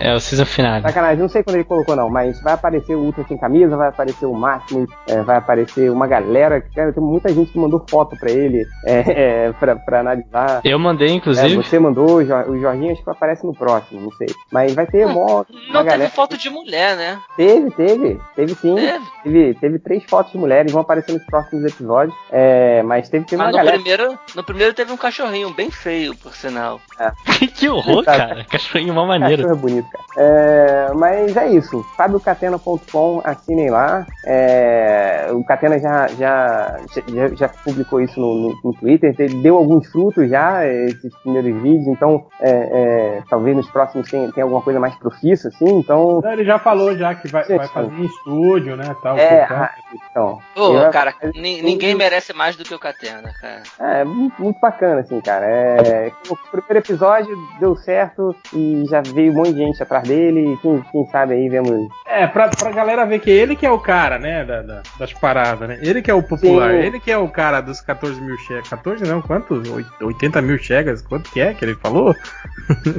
É 0.00 0.12
o 0.14 0.20
season 0.20 0.44
final. 0.44 0.82
Sacanagem, 0.82 1.18
não 1.18 1.28
sei 1.28 1.42
quando 1.42 1.56
ele 1.56 1.64
colocou 1.64 1.94
não, 1.94 2.10
mas 2.10 2.40
vai 2.42 2.54
aparecer 2.54 2.94
o 2.96 3.00
Ultra 3.00 3.22
sem 3.36 3.40
camisa, 3.40 3.76
vai 3.76 3.88
aparecer 3.88 4.26
o 4.26 4.32
Máximo, 4.34 4.86
é, 5.08 5.20
vai 5.22 5.36
aparecer 5.36 5.90
uma 5.90 6.06
galera, 6.06 6.60
cara, 6.74 6.92
tem 6.92 7.02
muita 7.02 7.28
gente 7.32 7.52
que 7.52 7.58
mandou 7.58 7.84
foto 7.88 8.16
pra 8.18 8.30
ele, 8.30 8.64
é, 8.84 9.46
é, 9.46 9.52
pra, 9.52 9.76
pra 9.76 10.00
analisar. 10.00 10.60
Eu 10.64 10.78
mandei, 10.78 11.08
É, 11.08 11.12
inclusive. 11.12 11.56
você 11.56 11.78
mandou, 11.78 12.16
o 12.16 12.24
Jor- 12.24 12.48
o 12.50 12.58
Jorginho 12.60 12.92
acho 12.92 13.02
que 13.04 13.10
aparece 13.10 13.46
no 13.46 13.52
próximo, 13.54 14.00
não 14.00 14.10
sei. 14.12 14.28
Mas 14.52 14.74
vai 14.74 14.86
ter 14.86 15.06
mó, 15.06 15.26
uma 15.26 15.46
Não 15.48 15.72
teve 15.72 15.84
galera. 15.84 16.10
foto 16.10 16.36
de 16.36 16.48
mulher, 16.50 16.96
né? 16.96 17.18
Teve, 17.36 17.70
teve, 17.72 18.20
teve 18.34 18.54
sim. 18.54 18.74
Teve. 18.74 19.04
Teve, 19.26 19.54
teve 19.54 19.78
três 19.80 20.04
fotos 20.04 20.32
de 20.32 20.38
mulheres, 20.38 20.70
vão 20.72 20.80
aparecer 20.82 21.12
nos 21.12 21.24
próximos 21.24 21.64
episódios. 21.64 22.16
É, 22.30 22.82
mas 22.84 23.08
teve, 23.08 23.24
teve 23.24 23.36
Mas 23.42 23.46
uma 23.46 23.52
no 23.52 23.58
galera. 23.58 23.76
primeiro, 23.82 24.18
no 24.34 24.44
primeiro 24.44 24.72
teve 24.74 24.92
um 24.92 24.96
cachorrinho 24.96 25.50
bem 25.52 25.70
feio, 25.70 26.14
por 26.16 26.34
sinal. 26.34 26.80
que 27.56 27.68
horror, 27.68 28.04
cara. 28.04 28.44
Cachorrinho 28.48 28.92
uma 28.92 29.04
maneira. 29.06 29.42
Cachorro 29.42 29.58
é 29.58 29.60
bonito, 29.60 29.88
cara. 29.90 30.04
É, 30.16 30.92
mas 30.94 31.36
é 31.36 31.48
isso. 31.50 31.84
FabioCatena.com, 31.96 33.22
assinem 33.30 33.70
lá. 33.70 34.06
É, 34.24 35.28
o 35.32 35.42
Catena 35.44 35.78
já, 35.78 36.06
já, 36.08 36.76
já, 37.08 37.28
já 37.34 37.48
publicou 37.48 38.00
isso 38.00 38.18
no, 38.20 38.34
no, 38.50 38.60
no 38.64 38.72
Twitter. 38.74 39.14
Ele 39.18 39.42
deu 39.42 39.56
alguns 39.56 39.86
frutos 39.90 40.28
já, 40.28 40.66
esses 40.66 41.14
primeiros 41.22 41.54
vídeos. 41.62 41.86
Então, 41.88 42.26
é, 42.40 42.50
é, 42.50 43.22
talvez 43.28 43.56
nos 43.56 43.70
próximos 43.70 44.10
tenha, 44.10 44.30
tenha 44.32 44.44
alguma 44.44 44.62
coisa 44.62 44.78
mais 44.80 44.94
profissa, 44.96 45.48
assim. 45.48 45.78
Então, 45.78 46.20
Ele 46.24 46.44
já 46.44 46.58
falou 46.58 46.96
já 46.96 47.14
que 47.14 47.28
vai, 47.28 47.44
Sim, 47.44 47.56
vai 47.56 47.68
fazer 47.68 47.92
em 47.94 48.04
estúdio, 48.04 48.76
né? 48.76 48.94
Tal, 49.02 49.16
é. 49.18 49.44
ah, 49.50 49.70
Então, 50.10 50.38
Ô, 50.56 50.72
eu- 50.78 50.90
cara, 50.90 51.14
ni- 51.34 51.62
ninguém 51.62 51.94
merece 51.94 52.32
mais 52.32 52.56
do 52.56 52.64
que 52.64 52.74
o 52.74 52.78
Catena, 52.78 53.32
cara. 53.40 53.62
É, 53.80 54.04
muito, 54.04 54.40
muito 54.42 54.60
bacana, 54.60 55.00
assim, 55.00 55.20
cara. 55.20 55.46
É, 55.46 56.12
o 56.28 56.36
primeiro 56.50 56.78
episódio 56.78 57.36
deu 57.58 57.74
certo 57.76 58.34
e 58.54 58.84
já 58.88 59.00
veio 59.00 59.32
um 59.32 59.36
monte 59.36 59.52
de 59.52 59.58
gente 59.58 59.82
atrás 59.82 60.06
dele. 60.06 60.58
Quem, 60.62 60.82
quem 60.92 61.06
sabe 61.06 61.34
aí 61.34 61.48
vemos. 61.48 61.88
É, 62.06 62.26
pra, 62.26 62.48
pra 62.48 62.70
galera 62.70 63.04
ver 63.04 63.15
que 63.18 63.30
ele 63.30 63.56
que 63.56 63.64
é 63.66 63.70
o 63.70 63.78
cara, 63.78 64.18
né? 64.18 64.44
da- 64.44 64.62
da- 64.62 64.82
das 64.98 65.12
paradas, 65.12 65.68
né? 65.68 65.78
Ele 65.82 66.00
que 66.02 66.10
é 66.10 66.14
o 66.14 66.22
popular, 66.22 66.70
Sim. 66.72 66.78
ele 66.78 67.00
que 67.00 67.10
é 67.10 67.18
o 67.18 67.28
cara 67.28 67.60
dos 67.60 67.80
14 67.80 68.20
mil 68.20 68.36
chegas. 68.38 68.68
14 68.68 69.04
não, 69.04 69.20
quantos? 69.22 69.68
Oit- 69.68 69.88
80 70.00 70.40
mil 70.42 70.58
chegas? 70.58 71.02
Quanto 71.02 71.30
que 71.30 71.40
é 71.40 71.54
que 71.54 71.64
ele 71.64 71.74
falou? 71.76 72.16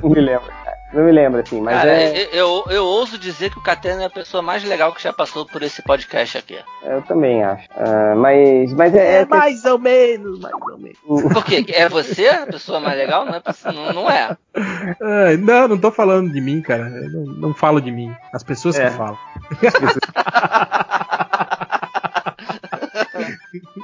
Não 0.02 0.10
me 0.10 0.22
lembro, 0.22 0.48
cara. 0.64 0.78
Não 0.94 1.04
me 1.04 1.12
lembro, 1.12 1.42
assim, 1.42 1.60
mas 1.60 1.76
Cara, 1.78 1.92
é. 1.92 2.24
eu, 2.32 2.32
eu, 2.32 2.66
eu 2.70 2.86
ouso 2.86 3.18
dizer 3.18 3.52
que 3.52 3.60
o 3.60 3.62
Catena 3.62 4.04
é 4.04 4.06
a 4.06 4.10
pessoa 4.10 4.42
mais 4.42 4.64
legal 4.64 4.94
que 4.94 5.04
já 5.04 5.12
passou 5.12 5.46
por 5.46 5.62
esse 5.62 5.82
podcast 5.82 6.38
aqui. 6.38 6.58
Eu 6.82 7.02
também 7.02 7.44
acho. 7.44 7.68
Ah, 7.76 8.14
mas, 8.16 8.72
mas 8.74 8.96
é. 8.96 9.22
é 9.22 9.26
que- 9.26 9.30
mais 9.30 9.66
ou 9.66 9.78
menos, 9.78 10.40
mais 10.40 10.54
ou 10.54 10.78
menos. 10.78 10.98
Por 11.34 11.44
quê? 11.44 11.66
É 11.74 11.90
você 11.90 12.28
a 12.30 12.46
pessoa 12.48 12.80
mais 12.80 12.98
legal? 12.98 13.26
Não 13.26 13.36
é, 13.36 13.42
não, 13.74 13.94
não 13.94 14.10
é. 14.10 14.38
Ai, 15.02 15.36
não, 15.38 15.68
não 15.68 15.78
tô 15.78 15.92
falando 15.92 16.32
de 16.32 16.40
mim, 16.40 16.62
cara. 16.62 16.84
Eu 16.88 17.10
não, 17.10 17.24
não 17.34 17.54
falo 17.54 17.82
de 17.82 17.92
mim. 17.92 18.14
As 18.34 18.44
pessoas 18.44 18.80
É. 18.80 18.86
que 18.90 18.96
falam. 18.96 19.18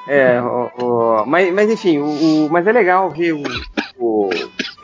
É, 0.07 0.39
o, 0.41 0.69
o- 0.79 1.25
mas, 1.25 1.53
mas 1.53 1.69
enfim, 1.69 1.97
o, 1.99 2.05
o- 2.45 2.49
mas 2.49 2.67
é 2.67 2.71
legal 2.71 3.09
ver 3.09 3.33
o. 3.33 3.41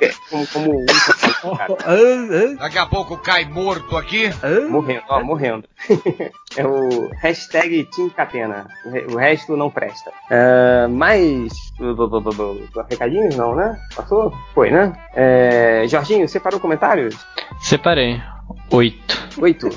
é, 0.01 0.11
como, 0.29 0.47
como 0.47 0.85
Daqui 2.59 2.77
a 2.77 2.85
pouco 2.85 3.17
cai 3.17 3.45
morto 3.45 3.95
aqui. 3.97 4.29
morrendo, 4.69 5.03
ó, 5.09 5.23
morrendo. 5.23 5.63
é 6.55 6.65
o 6.65 7.09
hashtag 7.21 7.83
Team 7.95 8.09
Catena. 8.09 8.67
O 8.85 8.89
re- 8.89 9.05
O 9.09 9.15
resto 9.17 9.55
não 9.57 9.69
presta. 9.69 10.11
Ah, 10.29 10.87
mas. 10.89 11.51
Recadinhos 12.89 13.35
não, 13.35 13.55
né? 13.55 13.77
Passou? 13.95 14.33
Foi, 14.53 14.69
né? 14.71 14.93
É, 15.15 15.85
Jorginho, 15.87 16.27
separou 16.27 16.59
comentários? 16.59 17.15
Separei. 17.61 18.21
Oito. 18.71 19.29
Oito. 19.39 19.69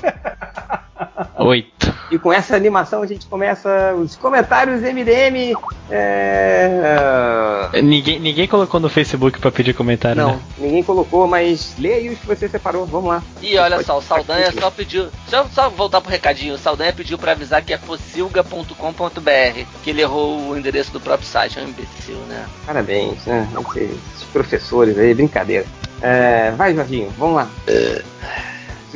Oito. 1.37 1.93
E 2.11 2.19
com 2.19 2.31
essa 2.31 2.55
animação 2.55 3.01
a 3.01 3.07
gente 3.07 3.25
começa 3.27 3.93
os 3.95 4.15
comentários 4.15 4.81
MDM. 4.81 5.53
É... 5.95 7.81
Ninguém, 7.81 8.19
ninguém 8.19 8.47
colocou 8.47 8.79
no 8.79 8.89
Facebook 8.89 9.39
pra 9.39 9.51
pedir 9.51 9.73
comentário, 9.73 10.21
Não, 10.21 10.31
né? 10.35 10.39
ninguém 10.57 10.83
colocou, 10.83 11.27
mas 11.27 11.75
lê 11.77 11.93
aí 11.93 12.09
os 12.09 12.19
que 12.19 12.25
você 12.27 12.47
separou. 12.47 12.85
Vamos 12.85 13.09
lá. 13.09 13.23
E 13.41 13.57
olha 13.57 13.83
só, 13.83 13.97
o 13.97 14.01
Saldanha 14.01 14.51
só 14.51 14.71
pediu. 14.71 15.07
Deixa 15.23 15.37
eu 15.37 15.47
só 15.53 15.69
voltar 15.69 16.01
pro 16.01 16.09
recadinho. 16.11 16.55
O 16.55 16.57
Saldanha 16.57 16.93
pediu 16.93 17.17
pra 17.17 17.33
avisar 17.33 17.61
que 17.63 17.73
é 17.73 17.77
fossilga.com.br, 17.77 19.65
que 19.83 19.89
ele 19.89 20.01
errou 20.01 20.49
o 20.49 20.57
endereço 20.57 20.91
do 20.91 20.99
próprio 20.99 21.27
site. 21.27 21.59
É 21.59 21.61
um 21.61 21.67
imbecil, 21.67 22.15
né? 22.27 22.45
Parabéns, 22.65 23.25
né? 23.25 23.47
Esses 23.75 24.23
professores 24.31 24.97
aí, 24.97 25.13
brincadeira. 25.13 25.65
É, 26.01 26.51
vai, 26.51 26.73
Jorginho, 26.75 27.09
vamos 27.17 27.35
lá. 27.35 27.49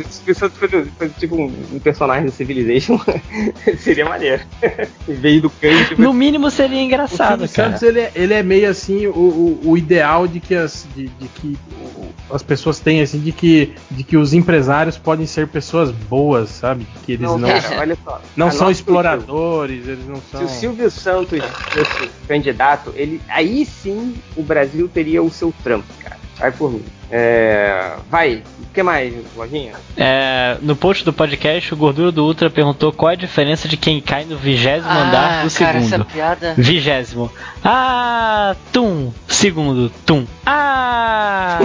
Se 0.04 0.34
se 0.34 0.34
fosse 0.34 0.86
fosse 0.98 1.14
tipo 1.20 1.36
um, 1.42 1.80
personagem 1.80 2.26
do 2.26 2.32
Civilization, 2.32 3.00
seria 3.80 4.06
maneiro. 4.06 4.42
em 5.08 5.14
vez 5.14 5.42
do 5.42 5.50
Kant, 5.50 5.96
No 6.00 6.14
mínimo 6.14 6.50
seria 6.52 6.78
O 6.78 6.82
engraçado, 6.82 7.48
Silvio 7.48 7.56
cara. 7.56 7.70
Santos 7.78 7.84
ele 7.84 8.00
é, 8.02 8.12
ele 8.16 8.34
é 8.34 8.44
meio 8.44 8.70
assim 8.70 9.08
o, 9.08 9.12
o, 9.12 9.60
o 9.72 9.78
ideal 9.78 10.28
de 10.28 10.40
que 10.40 10.54
as 10.56 10.86
de, 10.96 11.08
de 11.08 11.28
que 11.28 11.58
o- 11.96 12.36
as 12.36 12.44
pessoas 12.44 12.80
têm 12.80 13.02
assim 13.02 13.20
de 13.20 13.32
que 13.32 13.74
de 13.90 14.04
que 14.04 14.18
os 14.18 14.34
empresários 14.34 14.98
podem 14.98 15.26
ser 15.26 15.48
pessoas 15.48 15.92
boas, 15.92 16.50
sabe? 16.50 16.86
Que 17.06 17.14
eles 17.14 17.22
não 17.24 17.38
não, 17.38 17.50
cara, 17.50 17.80
olha 17.80 17.98
só. 18.04 18.22
são 18.52 18.68
Anota 18.68 18.68
o 18.68 18.72
exploradores, 18.72 19.88
eles 19.88 20.08
não 20.08 20.18
Se 20.18 20.32
são 20.32 20.46
o 20.46 20.50
Silvio 20.50 20.92
Santos 20.92 21.40
fosse 21.72 22.10
candidato, 22.28 22.94
ele, 22.96 23.22
aí 23.30 23.66
sim 23.66 24.16
o 24.36 24.44
Brasil 24.44 24.88
teria 24.88 25.24
o 25.24 25.30
seu 25.32 25.54
Trump, 25.64 25.86
cara. 26.02 26.18
Vai 26.40 26.52
por 26.52 26.72
mim. 26.72 26.84
É, 27.10 27.94
vai, 28.12 28.44
o 28.60 28.74
que 28.74 28.84
mais, 28.84 29.14
Lojinha? 29.36 29.72
É, 29.96 30.58
no 30.62 30.76
post 30.76 31.04
do 31.06 31.14
podcast, 31.14 31.74
o 31.74 31.78
Gordura 31.78 32.12
do 32.12 32.24
Ultra 32.26 32.50
perguntou 32.50 32.92
qual 32.92 33.10
é 33.12 33.14
a 33.14 33.18
diferença 33.18 33.68
de 33.68 33.78
quem 33.78 34.00
cai 34.02 34.26
no 34.26 34.38
vigésimo 34.38 34.92
andar 34.92 35.44
do 35.44 35.48
Ah, 35.48 35.58
cara, 35.58 35.80
segundo. 35.82 35.86
essa 35.86 36.06
piada. 36.06 36.54
Vigésimo. 36.58 37.32
Ah, 37.64 38.56
tum. 38.74 39.12
Segundo, 39.28 39.90
tum. 40.06 40.28
Ah! 40.46 41.60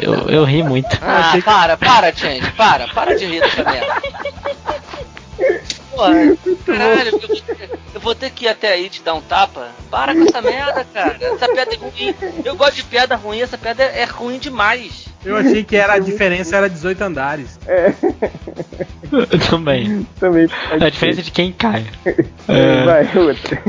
Eu, 0.00 0.14
eu, 0.14 0.28
eu 0.30 0.44
ri 0.44 0.62
muito. 0.62 0.96
Ah, 1.02 1.36
para, 1.44 1.76
para, 1.76 2.12
gente, 2.12 2.50
para, 2.52 2.86
para 2.88 3.14
de 3.16 3.26
rir 3.26 3.40
dessa 3.40 3.64
merda. 3.64 3.94
Porra, 5.94 6.36
caralho, 6.64 7.20
eu 7.94 8.00
vou, 8.00 8.14
ter, 8.14 8.30
que 8.30 8.46
ir 8.46 8.48
até 8.48 8.72
aí 8.72 8.88
te 8.88 9.02
dar 9.02 9.14
um 9.14 9.20
tapa. 9.20 9.70
Para 9.90 10.14
com 10.14 10.22
essa 10.22 10.40
merda, 10.40 10.84
cara. 10.84 11.18
Essa 11.20 11.48
piada 11.48 11.74
é 11.74 11.76
ruim. 11.76 12.14
Eu 12.44 12.56
gosto 12.56 12.76
de 12.76 12.84
piada 12.84 13.14
ruim, 13.14 13.40
essa 13.40 13.58
piada 13.58 13.82
é 13.82 14.04
ruim 14.04 14.38
demais. 14.38 15.11
Eu 15.24 15.36
achei 15.36 15.62
que 15.62 15.76
era 15.76 15.94
a 15.94 15.98
diferença 15.98 16.56
era 16.56 16.68
18 16.68 17.00
andares. 17.02 17.58
É, 17.66 17.92
Também. 19.50 20.06
também. 20.18 20.48
A 20.80 20.88
diferença 20.88 21.20
é 21.20 21.22
de 21.22 21.30
quem 21.30 21.52
cai. 21.52 21.84
É, 22.48 22.84
Vai, 22.84 23.18
outra. 23.18 23.62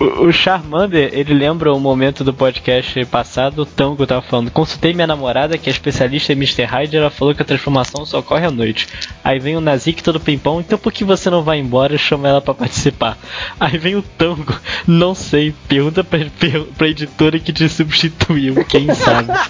o, 0.00 0.26
o 0.26 0.32
Charmander, 0.32 1.10
ele 1.12 1.34
lembra 1.34 1.72
o 1.72 1.78
momento 1.78 2.24
do 2.24 2.32
podcast 2.32 3.04
passado, 3.06 3.60
o 3.62 3.66
Tango 3.66 4.06
tava 4.06 4.22
falando. 4.22 4.50
Consultei 4.50 4.94
minha 4.94 5.06
namorada, 5.06 5.58
que 5.58 5.68
é 5.68 5.72
especialista 5.72 6.32
em 6.32 6.36
Mr. 6.36 6.64
Hyde, 6.64 6.96
ela 6.96 7.10
falou 7.10 7.34
que 7.34 7.42
a 7.42 7.44
transformação 7.44 8.04
só 8.06 8.18
ocorre 8.20 8.46
à 8.46 8.50
noite. 8.50 8.88
Aí 9.22 9.38
vem 9.38 9.56
o 9.56 9.60
Nazik 9.60 10.02
todo 10.02 10.18
pimpão, 10.18 10.60
então 10.60 10.78
por 10.78 10.92
que 10.92 11.04
você 11.04 11.28
não 11.30 11.42
vai 11.42 11.58
embora 11.58 11.94
e 11.94 11.98
chama 11.98 12.28
ela 12.28 12.40
pra 12.40 12.54
participar? 12.54 13.18
Aí 13.60 13.76
vem 13.78 13.96
o 13.96 14.02
Tango, 14.02 14.58
não 14.86 15.14
sei, 15.14 15.54
pergunta 15.68 16.02
pra, 16.02 16.18
pra 16.76 16.88
editora 16.88 17.38
que 17.38 17.52
te 17.52 17.68
substituiu, 17.68 18.64
quem 18.64 18.92
sabe. 18.94 19.28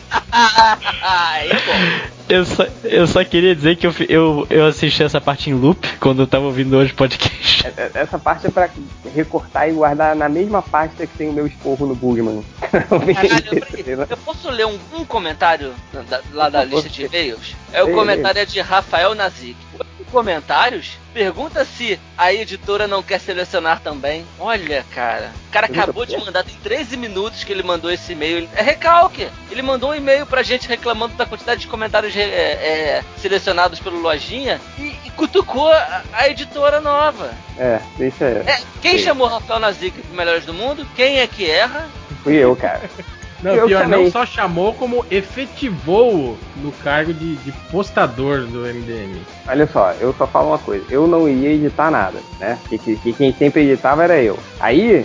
Ai, 1.16 1.48
pô. 1.48 2.14
Eu 2.26 2.44
só, 2.44 2.66
eu 2.84 3.06
só 3.06 3.22
queria 3.22 3.54
dizer 3.54 3.76
que 3.76 3.86
eu, 3.86 3.94
eu, 4.08 4.46
eu 4.48 4.66
assisti 4.66 5.02
essa 5.02 5.20
parte 5.20 5.50
em 5.50 5.54
loop 5.54 5.86
quando 6.00 6.22
eu 6.22 6.26
tava 6.26 6.46
ouvindo 6.46 6.74
hoje 6.76 6.92
o 6.92 6.96
podcast. 6.96 7.66
É- 7.66 7.90
Essa 7.94 8.18
parte 8.18 8.46
é 8.46 8.50
pra 8.50 8.68
recortar 9.14 9.68
e 9.68 9.72
guardar 9.72 10.16
na 10.16 10.28
mesma 10.28 10.62
pasta 10.62 11.06
que 11.06 11.16
tem 11.18 11.28
o 11.28 11.32
meu 11.32 11.46
esporro 11.46 11.86
no 11.86 11.94
Bugman. 11.94 12.42
Caralho, 12.60 13.50
peraí, 13.50 13.84
eu 14.10 14.16
posso 14.16 14.50
ler 14.50 14.66
um, 14.66 14.78
um 14.94 15.04
comentário 15.04 15.74
da- 16.08 16.20
lá 16.32 16.48
da 16.48 16.64
lista 16.64 16.88
de 16.88 17.04
e-mails? 17.04 17.54
É 17.72 17.82
o 17.82 17.92
comentário 17.92 18.40
é 18.40 18.46
de 18.46 18.60
Rafael 18.60 19.14
Nazik. 19.14 19.56
Comentários? 20.14 20.96
Pergunta 21.12 21.64
se 21.64 21.98
a 22.16 22.32
editora 22.32 22.86
não 22.86 23.02
quer 23.02 23.18
selecionar 23.18 23.80
também. 23.80 24.24
Olha, 24.38 24.84
cara. 24.94 25.32
O 25.48 25.50
cara 25.50 25.66
acabou 25.66 26.06
de 26.06 26.16
mandar, 26.16 26.44
tem 26.44 26.54
13 26.62 26.96
minutos 26.96 27.42
que 27.42 27.50
ele 27.50 27.64
mandou 27.64 27.90
esse 27.90 28.12
e-mail. 28.12 28.48
É 28.54 28.62
recalque. 28.62 29.26
Ele 29.50 29.60
mandou 29.60 29.90
um 29.90 29.94
e-mail 29.94 30.24
pra 30.24 30.44
gente 30.44 30.68
reclamando 30.68 31.16
da 31.16 31.26
quantidade 31.26 31.62
de 31.62 31.66
comentários 31.66 32.14
é, 32.16 32.22
é, 32.22 33.04
selecionados 33.18 33.80
pelo 33.80 34.00
Lojinha 34.00 34.60
e, 34.78 34.94
e 35.04 35.10
cutucou 35.16 35.68
a, 35.68 36.04
a 36.12 36.28
editora 36.28 36.80
nova. 36.80 37.34
É, 37.58 37.80
deixa. 37.98 38.24
É, 38.24 38.60
quem 38.80 38.98
Sim. 38.98 39.06
chamou 39.06 39.26
Rafael 39.26 39.58
Nazik 39.58 40.00
pro 40.00 40.16
Melhores 40.16 40.46
do 40.46 40.54
Mundo? 40.54 40.86
Quem 40.94 41.18
é 41.18 41.26
que 41.26 41.50
erra? 41.50 41.88
Fui 42.22 42.36
eu, 42.36 42.54
cara. 42.54 42.88
Não, 43.44 43.54
Eu 43.54 43.66
pior, 43.66 43.82
também. 43.82 44.04
não 44.04 44.10
só 44.10 44.24
chamou, 44.26 44.72
como 44.74 45.04
efetivou 45.10 46.36
no 46.56 46.72
cargo 46.72 47.12
de, 47.12 47.36
de 47.36 47.52
postador 47.70 48.40
do 48.46 48.60
MDM. 48.60 49.20
Olha 49.46 49.66
só, 49.70 49.92
eu 50.00 50.14
só 50.16 50.26
falo 50.26 50.48
uma 50.48 50.58
coisa, 50.58 50.84
eu 50.90 51.06
não 51.06 51.28
ia 51.28 51.50
editar 51.50 51.90
nada, 51.90 52.18
né? 52.40 52.58
Que, 52.68 52.78
que, 52.78 52.96
que 52.96 53.12
quem 53.12 53.32
sempre 53.32 53.62
editava 53.62 54.02
era 54.04 54.20
eu. 54.20 54.38
Aí, 54.58 55.04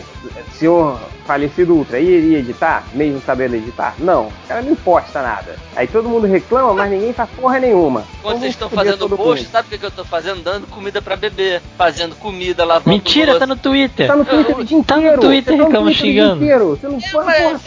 senhor 0.53 0.99
falecido 1.25 1.75
Ultra, 1.75 1.99
iria 1.99 2.39
editar, 2.39 2.83
mesmo 2.93 3.21
sabendo 3.23 3.55
editar? 3.55 3.93
Não, 3.99 4.27
o 4.29 4.33
cara 4.47 4.63
não 4.63 4.75
posta 4.75 5.21
nada. 5.21 5.55
Aí 5.75 5.85
todo 5.85 6.09
mundo 6.09 6.25
reclama, 6.25 6.73
mas 6.73 6.89
ninguém 6.89 7.13
faz 7.13 7.29
porra 7.29 7.59
nenhuma. 7.59 8.03
Quando 8.21 8.37
Então 8.37 8.39
vocês 8.39 8.53
estão 8.53 8.67
fazendo 8.69 9.07
post, 9.09 9.45
sabe 9.45 9.67
o 9.67 9.69
que, 9.71 9.77
que 9.77 9.85
eu 9.85 9.91
tô 9.91 10.03
fazendo? 10.03 10.41
Dando 10.41 10.65
comida 10.65 11.01
pra 11.03 11.15
beber, 11.15 11.61
fazendo 11.77 12.15
comida, 12.15 12.65
lavando 12.65 12.89
Mentira, 12.89 13.37
tá 13.37 13.45
no 13.45 13.55
Twitter. 13.55 14.07
Tá 14.07 14.15
no 14.15 14.25
Twitter 14.25 14.57
o 14.57 14.63
dia 14.63 14.83
Tá 14.83 14.95
no 14.95 15.01
inteiro. 15.03 15.21
Twitter 15.21 15.43
você 15.53 15.57
tá 15.57 15.57
no 15.57 15.63
reclama 15.65 15.85
Twitter 15.85 16.03
dia 16.03 16.11
xingando. 16.23 16.43
inteiro. 16.43 16.69
Você 16.69 16.87
não 16.87 16.97
É, 17.29 17.43
pode, 17.51 17.59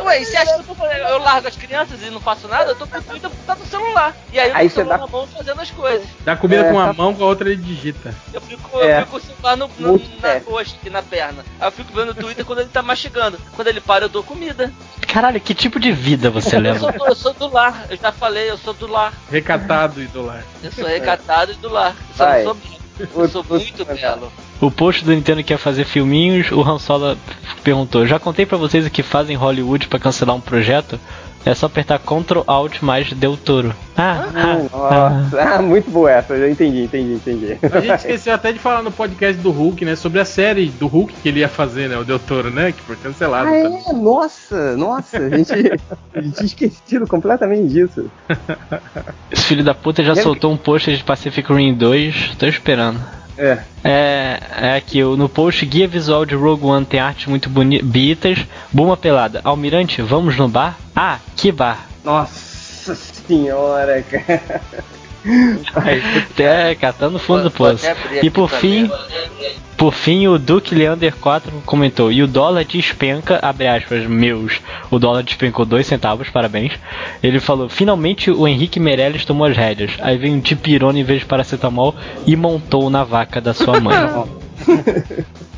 porra. 0.00 0.14
você 0.24 0.36
acha 0.36 0.46
que, 0.46 0.58
ué, 0.58 0.64
você 0.64 0.82
acha 0.84 0.94
que 0.98 1.00
eu, 1.02 1.08
eu 1.08 1.18
largo 1.18 1.48
as 1.48 1.56
crianças 1.56 2.02
e 2.02 2.10
não 2.10 2.20
faço 2.20 2.48
nada? 2.48 2.70
Eu 2.70 2.74
tô 2.76 2.86
com 2.86 2.98
o 2.98 3.02
Twitter 3.02 3.30
tá 3.46 3.54
no 3.54 3.66
celular. 3.66 4.16
E 4.32 4.40
aí 4.40 4.50
eu 4.50 4.56
Aí 4.56 4.70
tô 4.70 4.84
dá- 4.84 4.98
na 4.98 5.06
mão 5.06 5.26
fazendo 5.26 5.60
as 5.60 5.70
coisas. 5.70 6.06
Dá 6.24 6.36
comida 6.36 6.62
É, 6.62 6.64
com 6.64 6.72
uma 6.76 6.86
tá- 6.88 6.92
mão, 6.92 7.14
com 7.14 7.24
a 7.24 7.26
outra 7.26 7.50
ele 7.50 7.62
digita. 7.62 8.14
Eu 8.32 8.40
fico, 8.40 8.80
É. 8.80 8.96
eu 8.96 8.98
fico 9.06 9.10
com 9.10 9.16
o 9.16 9.20
celular 9.20 9.56
no, 9.56 9.70
no- 9.78 10.02
na 10.20 10.40
coxa 10.40 10.74
aqui 10.80 10.90
na 10.90 11.02
perna. 11.02 11.44
Aí 11.60 11.66
eu 11.68 11.72
fico 11.72 11.92
vendo 11.92 12.10
o 12.10 12.14
Twitter 12.14 12.44
quando 12.44 12.60
ele 12.60 12.70
tá 12.70 12.82
mastigando. 12.82 13.38
Quando 13.54 13.68
ele 13.68 13.80
para, 13.80 14.04
eu 14.04 14.08
dou 14.08 14.22
comida. 14.22 14.72
Caralho, 15.06 15.40
que 15.40 15.54
tipo 15.54 15.78
de 15.78 15.92
vida 15.92 16.30
você 16.30 16.56
Eu 16.56 16.60
leva? 16.60 16.78
sou, 16.78 16.92
do, 16.92 17.06
eu 17.06 17.14
sou 17.14 17.32
do 17.34 17.48
lar, 17.52 17.86
eu 17.90 17.96
já 17.96 18.10
falei, 18.12 18.50
eu 18.50 18.56
sou 18.56 18.72
do 18.72 18.86
lar. 18.86 19.12
Recatado 19.30 20.00
e 20.02 20.06
do 20.06 20.24
lar. 20.24 20.42
Eu 20.62 20.72
sou 20.72 20.86
recatado 20.86 21.52
e 21.52 21.54
do 21.56 21.68
lar. 21.68 21.94
Eu 22.10 22.14
só 22.16 22.24
Vai. 22.24 22.44
não 22.44 22.54
sou. 22.54 22.72
Eu 23.14 23.28
sou 23.28 23.44
muito 23.48 23.84
belo. 23.84 24.32
O 24.60 24.70
post 24.70 25.04
do 25.04 25.12
Nintendo 25.12 25.42
quer 25.42 25.58
fazer 25.58 25.84
filminhos, 25.84 26.50
o 26.50 26.62
Han 26.62 26.78
Solo 26.78 27.16
perguntou: 27.64 28.06
Já 28.06 28.18
contei 28.18 28.46
pra 28.46 28.56
vocês 28.56 28.86
o 28.86 28.90
que 28.90 29.02
fazem 29.02 29.34
em 29.34 29.38
Hollywood 29.38 29.88
pra 29.88 29.98
cancelar 29.98 30.36
um 30.36 30.40
projeto? 30.40 30.98
É 31.44 31.54
só 31.54 31.66
apertar 31.66 31.98
Ctrl 31.98 32.42
Alt 32.46 32.82
mais 32.82 33.12
Del 33.12 33.36
Toro. 33.36 33.74
Ah, 33.96 34.28
ah, 34.34 34.58
ah. 34.72 35.10
Nossa, 35.10 35.42
ah, 35.42 35.62
muito 35.62 35.90
boa 35.90 36.10
essa, 36.10 36.34
eu 36.34 36.50
entendi, 36.50 36.84
entendi, 36.84 37.14
entendi. 37.14 37.58
A 37.62 37.80
gente 37.80 37.94
esqueceu 37.96 38.32
até 38.32 38.52
de 38.52 38.58
falar 38.58 38.82
no 38.82 38.92
podcast 38.92 39.40
do 39.42 39.50
Hulk, 39.50 39.84
né? 39.84 39.96
Sobre 39.96 40.20
a 40.20 40.24
série 40.24 40.66
do 40.66 40.86
Hulk 40.86 41.14
que 41.20 41.28
ele 41.28 41.40
ia 41.40 41.48
fazer, 41.48 41.88
né? 41.88 41.98
O 41.98 42.04
Del 42.04 42.18
Toro, 42.18 42.50
né? 42.50 42.72
Que 42.72 42.80
foi 42.82 42.96
cancelado. 42.96 43.48
Ah, 43.48 43.52
também. 43.52 43.82
é? 43.88 43.92
Nossa, 43.92 44.76
nossa, 44.76 45.18
a 45.18 45.28
gente, 45.30 45.52
a 46.14 46.20
gente 46.20 46.34
tinha 46.34 46.46
esquecido 46.46 47.06
completamente 47.06 47.68
disso. 47.68 48.10
Esse 49.30 49.44
filho 49.44 49.64
da 49.64 49.74
puta 49.74 50.02
já 50.02 50.10
Lembra 50.10 50.22
soltou 50.22 50.52
um 50.52 50.56
post 50.56 50.94
de 50.96 51.02
Pacific 51.02 51.52
Rim 51.52 51.74
2, 51.74 52.36
tô 52.38 52.46
esperando. 52.46 53.00
É. 53.36 53.58
É, 53.84 54.40
é 54.60 54.76
aqui, 54.76 55.02
no 55.02 55.28
post 55.28 55.64
guia 55.66 55.88
visual 55.88 56.24
de 56.24 56.34
Rogue 56.34 56.66
One 56.66 56.86
tem 56.86 57.00
artes 57.00 57.26
muito 57.26 57.48
bonitas. 57.48 58.46
Buma 58.72 58.96
pelada. 58.96 59.40
Almirante, 59.44 60.02
vamos 60.02 60.36
no 60.36 60.48
bar? 60.48 60.78
Ah, 60.94 61.18
que 61.36 61.50
bar? 61.50 61.88
Nossa 62.04 62.94
senhora, 62.94 64.02
cara. 64.02 64.84
É, 66.38 66.74
catando 66.74 67.18
fundo 67.18 67.44
do 67.44 67.50
poço. 67.50 67.86
até 67.86 68.24
E 68.24 68.30
por 68.30 68.48
fim, 68.48 68.90
por 69.76 69.92
fim, 69.92 70.26
o 70.28 70.38
Duke 70.38 70.74
Leander 70.74 71.14
4 71.16 71.62
comentou: 71.66 72.12
E 72.12 72.22
o 72.22 72.26
dólar 72.26 72.64
despenca, 72.64 73.38
abre 73.42 73.66
aspas, 73.66 74.06
meus. 74.06 74.60
O 74.90 74.98
dólar 74.98 75.22
despencou 75.22 75.64
2 75.64 75.86
centavos, 75.86 76.28
parabéns. 76.30 76.72
Ele 77.22 77.40
falou: 77.40 77.68
Finalmente 77.68 78.30
o 78.30 78.46
Henrique 78.46 78.78
Meirelles 78.78 79.24
tomou 79.24 79.46
as 79.46 79.56
rédeas. 79.56 79.92
Aí 80.00 80.16
veio 80.16 80.34
um 80.34 80.40
tipirona 80.40 80.98
em 80.98 81.04
vez 81.04 81.20
de 81.20 81.26
paracetamol 81.26 81.94
e 82.26 82.36
montou 82.36 82.88
na 82.90 83.04
vaca 83.04 83.40
da 83.40 83.52
sua 83.52 83.80
mãe. 83.80 83.96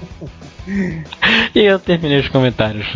e 1.54 1.60
eu 1.60 1.78
terminei 1.78 2.20
os 2.20 2.28
comentários. 2.28 2.86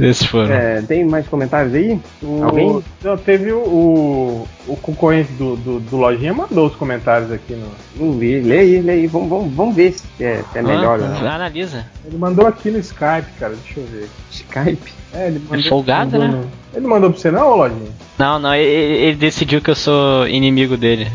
Esses, 0.00 0.26
foram. 0.26 0.52
É, 0.54 0.82
tem 0.82 1.04
mais 1.04 1.26
comentários 1.26 1.74
aí? 1.74 1.98
O- 2.22 2.44
Alguém? 2.44 2.82
Não, 3.02 3.16
teve 3.16 3.52
o, 3.52 3.58
o, 3.58 4.48
o 4.66 4.76
concorrente 4.76 5.32
do, 5.32 5.56
do, 5.56 5.80
do 5.80 5.96
Lojinha 5.96 6.34
mandou 6.34 6.66
os 6.66 6.74
comentários 6.76 7.32
aqui 7.32 7.54
no. 7.54 7.68
Não 7.96 8.18
vi, 8.18 8.40
lê 8.40 8.58
aí, 8.58 8.80
lê 8.80 8.92
aí. 8.92 9.06
Vamos, 9.06 9.28
vamos, 9.28 9.52
vamos 9.54 9.74
ver 9.74 9.92
se 9.92 10.04
é, 10.24 10.42
se 10.52 10.58
é 10.58 10.62
melhor 10.62 10.98
ou 11.00 11.06
Ah, 11.06 11.08
não. 11.20 11.26
analisa. 11.30 11.86
Ele 12.04 12.18
mandou 12.18 12.46
aqui 12.46 12.70
no 12.70 12.78
Skype, 12.78 13.26
cara. 13.38 13.54
Deixa 13.64 13.80
eu 13.80 13.86
ver. 13.86 14.08
Skype. 14.30 14.92
É, 15.14 15.28
ele 15.28 15.40
mandou, 15.48 15.68
folgado, 15.68 16.10
mandou 16.18 16.28
né? 16.28 16.44
no- 16.44 16.76
Ele 16.78 16.86
mandou 16.86 17.10
pra 17.10 17.18
você 17.20 17.30
não, 17.30 17.56
Lojinha? 17.56 17.90
Não, 18.18 18.38
não, 18.38 18.54
ele, 18.54 18.70
ele 19.04 19.16
decidiu 19.16 19.60
que 19.62 19.70
eu 19.70 19.74
sou 19.76 20.28
inimigo 20.28 20.76
dele. 20.76 21.08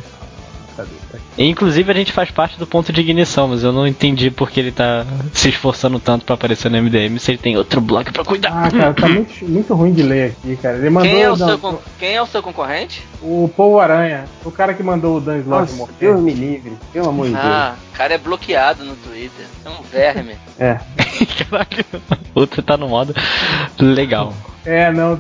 Inclusive 1.38 1.90
a 1.92 1.96
gente 1.96 2.12
faz 2.12 2.30
parte 2.30 2.60
do 2.60 2.68
ponto 2.68 2.92
de 2.92 3.00
ignição, 3.02 3.48
mas 3.48 3.64
eu 3.64 3.72
não 3.72 3.88
entendi 3.88 4.30
porque 4.30 4.60
ele 4.60 4.72
tá 4.72 5.06
se 5.34 5.50
esforçando 5.50 6.00
tanto 6.00 6.26
pra 6.26 6.36
aparecer 6.36 6.70
no 6.70 6.78
MDM 6.82 7.18
se 7.20 7.32
ele 7.32 7.38
tem 7.38 7.58
outro 7.58 7.80
blog 7.80 8.12
pra 8.12 8.24
cuidar. 8.24 8.52
Ah, 8.66 8.70
cara, 8.70 8.94
tá 8.94 9.08
muito, 9.08 9.34
muito 9.50 9.74
ruim 9.74 9.94
de 9.94 10.04
ler 10.04 10.32
aqui, 10.32 10.58
cara. 10.58 10.78
Ele 10.78 10.90
mandou 10.90 11.10
Quem 11.10 11.22
é, 11.22 11.32
o 11.32 11.38
não, 11.38 11.48
seu, 11.48 11.58
con- 11.58 11.80
quem 11.98 12.14
é 12.16 12.22
o 12.22 12.26
seu 12.28 12.44
concorrente? 12.44 13.02
o 13.24 13.50
Povo 13.56 13.80
Aranha, 13.80 14.26
o 14.44 14.52
cara 14.52 14.74
que 14.74 14.82
mandou 14.84 15.18
o 15.18 15.22
Dan 15.22 15.38
Nossa, 15.46 15.76
morrer. 15.76 15.94
Deus 16.00 16.20
me 16.22 16.34
livre. 16.34 16.74
Pelo 16.92 17.10
amor 17.10 17.28
de 17.28 17.34
Deus. 17.34 17.46
Ah, 17.46 17.76
o 17.94 17.98
cara 17.98 18.14
é 18.16 18.18
bloqueado 18.18 18.84
no 18.84 18.96
Twitter. 18.96 19.46
É 19.64 19.70
um 19.70 19.82
verme. 19.84 20.36
É. 20.60 20.80
Caralho, 21.50 21.86
outro 22.36 22.62
tá 22.62 22.76
no 22.78 22.90
modo 22.90 23.14
legal. 23.80 24.34
É, 24.66 24.92
não, 24.92 25.18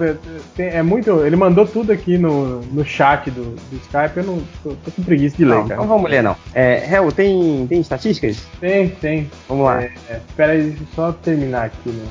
tem- 0.55 0.67
é 0.67 0.83
muito. 0.83 1.25
Ele 1.25 1.35
mandou 1.35 1.65
tudo 1.65 1.91
aqui 1.91 2.17
no, 2.17 2.61
no 2.61 2.85
chat 2.85 3.31
do, 3.31 3.55
do 3.55 3.75
Skype, 3.77 4.17
eu 4.17 4.23
não 4.23 4.41
tô, 4.61 4.69
tô 4.85 4.91
com 4.91 5.03
preguiça 5.03 5.35
de 5.37 5.45
ler, 5.45 5.55
Não, 5.55 5.67
cara. 5.67 5.81
não 5.81 5.87
vamos 5.87 6.09
ler, 6.09 6.21
não. 6.21 6.35
É, 6.53 6.87
Hel, 6.93 7.11
tem, 7.11 7.65
tem 7.67 7.79
estatísticas? 7.81 8.43
Tem, 8.59 8.89
tem. 8.89 9.31
Vamos 9.49 9.65
lá. 9.65 9.81
É, 9.81 9.91
é, 10.09 10.21
espera 10.27 10.51
aí, 10.51 10.61
deixa 10.63 10.83
eu 10.83 10.87
só 10.95 11.11
terminar 11.11 11.65
aqui, 11.65 11.89
né? 11.89 12.05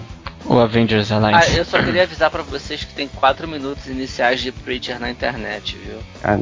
O 0.46 0.58
Avengers 0.58 1.12
Ah, 1.12 1.16
Alliance. 1.16 1.56
eu 1.56 1.64
só 1.64 1.82
queria 1.82 2.02
avisar 2.04 2.30
pra 2.30 2.42
vocês 2.42 2.82
que 2.82 2.92
tem 2.94 3.06
4 3.06 3.46
minutos 3.46 3.86
iniciais 3.86 4.40
de 4.40 4.50
Preacher 4.50 4.98
na 4.98 5.10
internet, 5.10 5.76
viu? 5.76 5.98
Ah, 6.24 6.36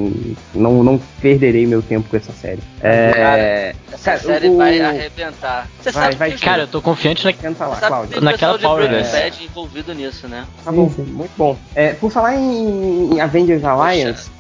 não, 0.54 0.82
não 0.84 0.98
perderei 1.20 1.66
meu 1.66 1.82
tempo 1.82 2.08
com 2.08 2.16
essa 2.16 2.32
série. 2.32 2.60
É, 2.80 3.74
Essa 3.92 4.12
Cara, 4.12 4.18
série 4.22 4.48
o- 4.48 4.56
vai 4.56 4.80
arrebentar. 4.80 5.68
Você 5.80 5.90
Vai, 5.90 6.04
sabe 6.04 6.16
vai, 6.16 6.30
que 6.32 6.38
Cara, 6.44 6.62
eu 6.62 6.68
tô 6.68 6.80
confiante 6.80 7.24
na. 7.24 7.32
tenta 7.32 7.66
lá, 7.66 7.74
você 7.74 7.80
sabe 7.80 7.84
que 7.84 7.88
Cláudio. 7.88 8.12
tem 8.14 8.22
Naquela 8.22 8.54
pessoal 8.54 8.78
de 8.78 8.86
Breaking 8.88 9.10
Power, 9.10 9.22
Bad 9.24 9.44
envolvido 9.44 9.94
nisso, 9.94 10.28
né? 10.28 10.46
Tá 10.64 10.72
bom, 10.72 10.92
muito 10.96 11.32
bom. 11.36 11.58
É, 11.74 11.92
por 11.94 12.10
falar 12.10 12.36
em, 12.36 13.14
em 13.14 13.20
Avengers 13.20 13.64
Alliance, 13.64 14.30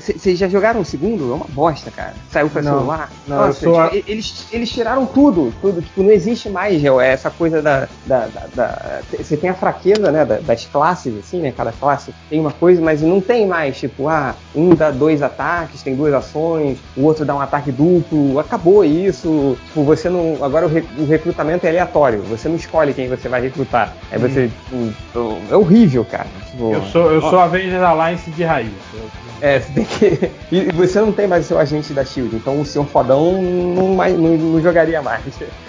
vocês 0.00 0.38
já 0.38 0.48
jogaram 0.48 0.80
o 0.80 0.84
segundo? 0.84 1.32
É 1.32 1.34
uma 1.34 1.46
bosta, 1.48 1.90
cara. 1.90 2.14
Saiu 2.30 2.48
pra 2.48 2.62
Não, 2.62 2.78
celular. 2.78 3.10
não, 3.26 3.36
Nossa, 3.46 3.64
eu 3.66 3.72
sou 3.72 3.80
a- 3.80 3.90
eles, 3.92 4.46
eles 4.52 4.70
tiraram 4.70 5.04
tudo, 5.06 5.52
tudo. 5.60 5.82
Tipo, 5.82 6.02
não 6.04 6.10
existe 6.12 6.48
mais, 6.48 6.80
Gel, 6.80 7.00
é 7.00 7.08
essa 7.12 7.30
coisa 7.30 7.60
da. 7.60 7.88
da- 8.06 8.26
da- 8.28 8.46
da- 8.54 9.00
Você 9.18 9.36
tem 9.36 9.50
a 9.50 9.54
fraqueza, 9.54 10.12
né, 10.12 10.24
da- 10.24 10.38
das 10.38 10.64
classes, 10.66 11.12
assim, 11.18 11.40
né? 11.40 11.52
Cada 11.56 11.72
classe 11.72 12.14
tem 12.30 12.38
uma 12.40 12.52
coisa, 12.52 12.80
mas 12.80 13.02
não 13.02 13.20
tem 13.20 13.46
mais, 13.46 13.76
tipo, 13.78 14.08
ah, 14.08 14.34
um 14.54 14.74
dá 14.74 14.90
dois 14.90 15.20
ataques, 15.22 15.82
tem 15.82 15.96
duas 15.96 16.14
ações, 16.14 16.78
o 16.96 17.02
outro 17.02 17.24
dá 17.24 17.34
um 17.34 17.40
ataque 17.40 17.72
duplo. 17.72 18.38
Acabou 18.38 18.84
isso. 18.84 19.56
Tipo, 19.66 19.82
você 19.82 20.08
não. 20.08 20.38
Agora 20.42 20.66
o, 20.66 20.68
re- 20.68 20.84
o 20.98 21.06
recrutamento 21.06 21.66
é 21.66 21.70
aleatório. 21.70 22.22
Você 22.22 22.48
não 22.48 22.56
escolhe 22.56 22.94
quem 22.94 23.08
você 23.08 23.28
vai 23.28 23.40
recrutar. 23.40 23.92
Aí 24.12 24.18
você, 24.18 24.48
tipo, 24.48 25.38
é 25.50 25.56
horrível, 25.56 26.04
cara. 26.04 26.26
Tipo, 26.50 26.72
Eu 26.72 26.82
sou, 26.84 27.10
eu 27.12 27.20
sou 27.20 27.38
Avengers 27.40 27.82
Alliance 27.82 28.30
de 28.30 28.44
raiz. 28.44 28.70
Eu- 28.94 29.23
É, 29.40 29.60
você 29.60 29.72
tem 29.72 29.84
que. 29.84 30.30
E 30.50 30.72
você 30.72 31.00
não 31.00 31.12
tem 31.12 31.26
mais 31.26 31.44
o 31.44 31.48
seu 31.48 31.58
agente 31.58 31.92
da 31.92 32.04
Shield, 32.04 32.34
então 32.36 32.60
o 32.60 32.64
senhor 32.64 32.86
fodão 32.86 33.32
não, 33.42 33.94
mais- 33.94 34.18
não- 34.18 34.36
não 34.36 34.60
jogaria 34.62 35.02
mais. 35.02 35.22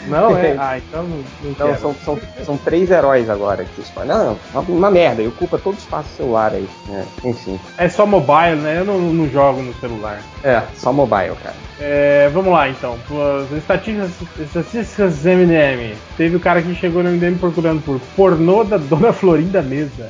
Não, 0.07 0.37
é? 0.37 0.55
Ah, 0.59 0.77
então 0.77 1.03
não, 1.03 1.17
não 1.43 1.51
Então 1.51 1.67
quero. 1.67 1.79
são, 1.81 1.95
são, 2.05 2.19
são 2.45 2.57
três 2.57 2.89
heróis 2.91 3.29
agora 3.29 3.65
que 3.65 3.75
você 3.75 3.81
escolhe. 3.81 4.07
Não, 4.07 4.37
uma, 4.53 4.61
uma 4.61 4.91
merda, 4.91 5.21
e 5.21 5.27
ocupa 5.27 5.57
todo 5.57 5.75
o 5.75 5.77
espaço 5.77 6.09
celular 6.15 6.53
aí. 6.53 6.67
né? 6.87 7.05
Enfim. 7.23 7.59
É 7.77 7.89
só 7.89 8.05
mobile, 8.05 8.55
né? 8.61 8.79
Eu 8.79 8.85
não, 8.85 8.99
não 8.99 9.29
jogo 9.29 9.61
no 9.61 9.73
celular. 9.75 10.19
É, 10.43 10.61
só 10.75 10.93
mobile, 10.93 11.33
cara. 11.43 11.55
É, 11.79 12.29
vamos 12.33 12.53
lá 12.53 12.69
então. 12.69 12.95
As 13.43 13.51
estatísticas, 13.57 14.11
estatísticas 14.39 15.25
MDM. 15.25 15.95
Teve 16.15 16.37
o 16.37 16.39
cara 16.39 16.61
que 16.61 16.73
chegou 16.75 17.03
no 17.03 17.09
MDM 17.09 17.35
procurando 17.37 17.81
por 17.83 17.99
pornô 18.15 18.63
da 18.63 18.77
Dona 18.77 19.11
Florinda 19.11 19.61
Mesa. 19.61 20.09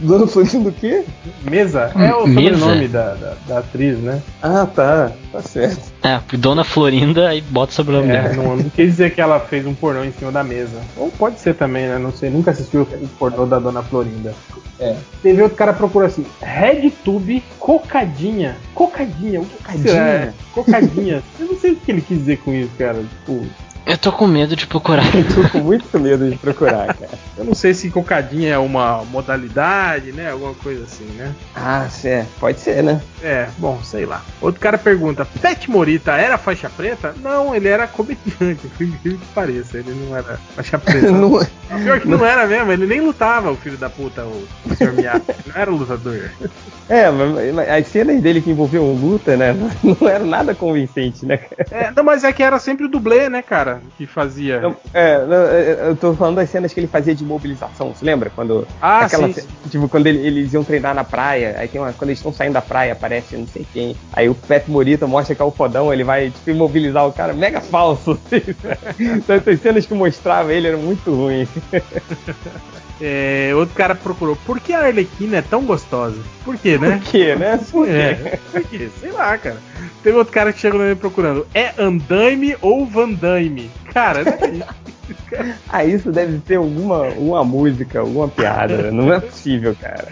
Dona 0.00 0.26
Florinda 0.26 0.70
do 0.70 0.72
quê? 0.72 1.04
Mesa? 1.48 1.92
É 1.94 2.12
o 2.14 2.26
Mesa? 2.26 2.57
Sobrenome 2.58 2.88
da, 2.88 3.14
da, 3.14 3.34
da 3.46 3.58
atriz, 3.58 3.98
né? 3.98 4.20
Ah, 4.42 4.66
tá. 4.66 5.12
Tá 5.32 5.42
certo. 5.42 5.92
É, 6.02 6.20
Dona 6.36 6.64
Florinda 6.64 7.28
aí 7.28 7.40
bota 7.40 7.72
sobre 7.72 7.94
o 7.94 8.00
nome 8.00 8.12
É, 8.14 8.22
dela. 8.22 8.34
não, 8.34 8.56
não 8.56 8.70
quis 8.70 8.86
dizer 8.92 9.14
que 9.14 9.20
ela 9.20 9.38
fez 9.40 9.66
um 9.66 9.74
pornô 9.74 10.04
em 10.04 10.12
cima 10.12 10.32
da 10.32 10.42
mesa. 10.44 10.78
Ou 10.96 11.10
pode 11.10 11.38
ser 11.40 11.54
também, 11.54 11.86
né? 11.88 11.98
Não 11.98 12.12
sei, 12.12 12.30
nunca 12.30 12.50
assistiu 12.50 12.82
o 12.82 13.08
pornô 13.18 13.44
da 13.46 13.58
Dona 13.58 13.82
Florinda. 13.82 14.34
É. 14.80 14.96
Teve 15.22 15.42
outro 15.42 15.56
cara 15.56 15.72
que 15.72 15.78
procurou 15.78 16.06
assim: 16.06 16.24
RedTube 16.40 17.42
Cocadinha. 17.58 18.56
Cocadinha, 18.74 19.40
o 19.40 19.44
que 19.44 19.56
Cocadinha? 19.56 19.92
será? 19.92 20.32
Cocadinha. 20.52 21.22
Eu 21.38 21.46
não 21.46 21.58
sei 21.58 21.72
o 21.72 21.76
que 21.76 21.90
ele 21.90 22.00
quis 22.00 22.18
dizer 22.18 22.38
com 22.38 22.52
isso, 22.54 22.70
cara. 22.78 22.98
Tipo, 23.02 23.44
Eu 23.88 23.96
tô 23.96 24.12
com 24.12 24.26
medo 24.26 24.54
de 24.54 24.66
procurar. 24.66 25.02
Tô 25.34 25.48
com 25.48 25.58
muito 25.64 25.98
medo 25.98 26.30
de 26.30 26.36
procurar, 26.36 26.94
cara. 26.94 27.10
eu 27.38 27.44
não 27.46 27.54
sei 27.54 27.72
se 27.72 27.88
cocadinha 27.90 28.52
é 28.52 28.58
uma 28.58 29.02
modalidade, 29.04 30.12
né? 30.12 30.30
Alguma 30.30 30.52
coisa 30.52 30.84
assim, 30.84 31.06
né? 31.16 31.34
Ah, 31.56 31.88
é, 32.04 32.26
pode 32.38 32.60
ser, 32.60 32.82
né? 32.82 33.00
É, 33.22 33.48
bom, 33.56 33.80
sei 33.82 34.04
lá. 34.04 34.22
Outro 34.42 34.60
cara 34.60 34.76
pergunta: 34.76 35.24
Pet 35.40 35.70
Morita 35.70 36.12
era 36.12 36.36
faixa 36.36 36.68
preta? 36.68 37.14
Não, 37.22 37.54
ele 37.54 37.66
era 37.66 37.86
comediante, 37.86 38.60
por 38.76 38.82
incrível 38.86 39.18
que 39.18 39.26
pareça. 39.34 39.78
Ele 39.78 39.94
não 39.94 40.14
era 40.14 40.38
faixa 40.54 40.78
preta. 40.78 41.10
Não- 41.10 41.40
Pior 41.82 42.00
que 42.00 42.08
não 42.08 42.24
era 42.24 42.46
mesmo, 42.46 42.72
ele 42.72 42.86
nem 42.86 43.00
lutava, 43.00 43.50
o 43.50 43.56
filho 43.56 43.76
da 43.76 43.88
puta, 43.90 44.22
o, 44.22 44.46
Sr. 44.78 44.92
Miyagi. 44.92 45.22
Não 45.46 45.60
era 45.60 45.70
lutador. 45.70 46.30
É, 46.88 47.10
mas, 47.10 47.68
as 47.68 47.86
cenas 47.88 48.22
dele 48.22 48.40
que 48.40 48.50
envolviam 48.50 48.90
luta, 48.94 49.36
né? 49.36 49.54
Não 49.82 50.08
era 50.08 50.24
nada 50.24 50.54
convincente, 50.54 51.26
né? 51.26 51.38
É, 51.70 51.90
não, 51.94 52.02
mas 52.02 52.24
é 52.24 52.32
que 52.32 52.42
era 52.42 52.58
sempre 52.58 52.86
o 52.86 52.88
dublê, 52.88 53.28
né, 53.28 53.42
cara? 53.42 53.82
Que 53.96 54.06
fazia. 54.06 54.60
Não, 54.60 54.76
é, 54.94 55.26
não, 55.26 55.36
é, 55.36 55.88
eu 55.90 55.96
tô 55.96 56.14
falando 56.14 56.36
das 56.36 56.48
cenas 56.48 56.72
que 56.72 56.80
ele 56.80 56.86
fazia 56.86 57.14
de 57.14 57.24
mobilização, 57.24 57.92
você 57.94 58.04
lembra? 58.04 58.30
Quando. 58.34 58.66
Ah, 58.80 59.00
aquela 59.00 59.30
sim. 59.32 59.46
Tipo, 59.70 59.88
quando 59.88 60.06
ele- 60.06 60.26
eles 60.26 60.52
iam 60.54 60.64
treinar 60.64 60.94
na 60.94 61.04
praia, 61.04 61.56
aí 61.58 61.68
tem 61.68 61.80
uma. 61.80 61.92
Quando 61.92 62.10
eles 62.10 62.18
estão 62.18 62.32
saindo 62.32 62.54
da 62.54 62.62
praia, 62.62 62.92
aparece 62.92 63.36
não 63.36 63.46
sei 63.46 63.66
quem. 63.72 63.94
Aí 64.12 64.28
o 64.28 64.34
Pet 64.34 64.70
Morita 64.70 65.06
mostra 65.06 65.34
que 65.34 65.42
é 65.42 65.44
o 65.44 65.50
fodão, 65.50 65.92
ele 65.92 66.04
vai, 66.04 66.30
tipo, 66.30 66.50
imobilizar 66.50 67.06
o 67.06 67.12
cara. 67.12 67.32
Mega 67.34 67.60
falso. 67.60 68.18
então 68.98 69.36
essas 69.36 69.60
cenas 69.60 69.84
que 69.84 69.94
mostrava 69.94 70.52
ele 70.52 70.68
eram 70.68 70.78
muito 70.78 71.12
ruins. 71.14 71.48
É, 73.00 73.52
outro 73.54 73.76
cara 73.76 73.94
procurou: 73.94 74.34
por 74.44 74.58
que 74.58 74.67
a 74.72 74.86
Arlequina 74.86 75.38
é 75.38 75.42
tão 75.42 75.64
gostosa? 75.64 76.18
Por 76.44 76.56
quê, 76.56 76.78
né? 76.78 77.00
Por 77.02 77.10
quê, 77.10 77.34
né? 77.36 77.60
Por 77.70 77.86
quê? 77.86 77.92
É, 77.92 78.38
por 78.52 78.62
quê? 78.64 78.88
Sei 79.00 79.10
lá, 79.10 79.36
cara. 79.38 79.58
Teve 80.02 80.16
outro 80.16 80.32
cara 80.32 80.52
que 80.52 80.60
chegou 80.60 80.80
nele 80.80 80.94
procurando: 80.94 81.46
é 81.54 81.72
Andaime 81.78 82.56
ou 82.60 82.86
Van 82.86 83.10
Damme? 83.10 83.70
Cara, 83.92 84.24
né? 84.24 84.62
Ah, 85.70 85.86
isso 85.86 86.12
deve 86.12 86.38
ser 86.46 86.56
alguma, 86.56 87.06
alguma 87.06 87.42
música, 87.42 88.00
alguma 88.00 88.28
piada. 88.28 88.92
Não 88.92 89.10
é 89.10 89.18
possível, 89.18 89.74
cara. 89.80 90.06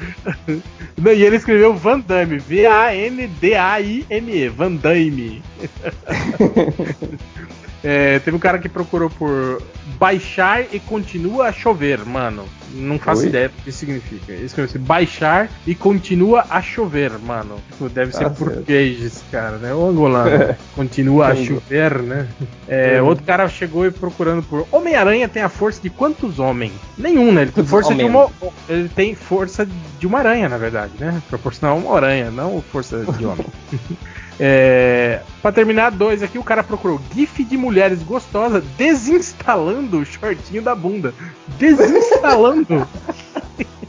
Não, 0.97 1.13
e 1.13 1.23
ele 1.23 1.37
escreveu 1.37 1.75
Van 1.75 2.01
Damme, 2.01 2.39
V-A-N-D-A-I-M-E, 2.39 4.49
Van 4.49 4.73
Damme. 4.73 5.43
É, 7.89 8.19
teve 8.19 8.37
um 8.37 8.41
cara 8.41 8.59
que 8.59 8.69
procurou 8.69 9.09
por 9.09 9.63
baixar 9.97 10.75
e 10.75 10.81
continua 10.81 11.47
a 11.47 11.53
chover, 11.53 12.05
mano. 12.05 12.45
Não 12.73 12.99
faço 12.99 13.23
Oi? 13.23 13.29
ideia 13.29 13.49
do 13.49 13.63
que 13.63 13.71
significa. 13.71 14.33
Escreveu 14.33 14.81
baixar 14.83 15.49
e 15.65 15.73
continua 15.73 16.45
a 16.51 16.61
chover, 16.61 17.13
mano. 17.17 17.59
Tipo, 17.71 17.89
Deve 17.89 18.13
ser 18.13 18.27
Ah, 18.27 18.31
português 18.31 19.01
esse 19.01 19.23
cara, 19.31 19.59
né? 19.59 19.73
Ou 19.73 19.89
angolano. 19.89 20.57
continua 20.75 21.29
a 21.29 21.37
chover, 21.37 22.03
né? 22.03 22.27
É, 22.67 23.01
outro 23.01 23.25
cara 23.25 23.49
chegou 23.49 23.87
e 23.87 23.93
procurando 23.93 24.43
por 24.43 24.67
Homem-Aranha 24.73 25.29
tem 25.29 25.45
a 25.45 25.49
força 25.49 25.81
de 25.81 25.89
quantos 25.89 26.41
homens? 26.41 26.73
Nenhum, 26.99 27.31
né? 27.31 27.43
Ele 27.43 27.53
tem 27.53 27.63
força 27.65 27.95
de 27.95 28.03
uma. 28.03 28.29
Ele 28.69 28.89
tem 28.89 29.15
força 29.15 29.65
de 30.01 30.07
uma 30.09 30.19
aranha, 30.19 30.49
na 30.49 30.59
verdade, 30.59 30.93
né? 30.99 31.23
Proporcional 31.29 31.77
a 31.77 31.81
uma 31.81 31.97
aranha, 31.97 32.33
não 32.33 32.61
força 32.61 33.05
de 33.17 33.25
homem. 33.25 33.47
É, 34.39 35.23
pra 35.41 35.51
terminar, 35.51 35.91
dois 35.91 36.23
aqui, 36.23 36.39
o 36.39 36.45
cara 36.45 36.63
procurou 36.63 37.01
GIF 37.15 37.43
de 37.43 37.57
mulheres 37.57 38.03
gostosas 38.03 38.63
desinstalando 38.77 39.99
o 39.99 40.05
shortinho 40.05 40.63
da 40.63 40.75
bunda. 40.75 41.15
Desinstalando! 41.59 42.87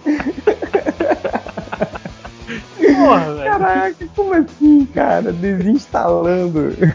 Porra, 2.98 3.34
velho. 3.36 3.52
Caraca, 3.52 4.08
como 4.16 4.34
assim, 4.34 4.86
cara? 4.94 5.32
Desinstalando. 5.32 6.74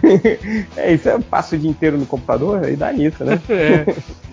É, 0.76 0.92
isso 0.94 1.08
é 1.08 1.18
passo 1.18 1.54
o 1.54 1.58
dia 1.58 1.70
inteiro 1.70 1.96
no 1.98 2.06
computador? 2.06 2.64
Aí 2.64 2.76
dá 2.76 2.92
nisso, 2.92 3.24
né? 3.24 3.40
É. 3.48 3.84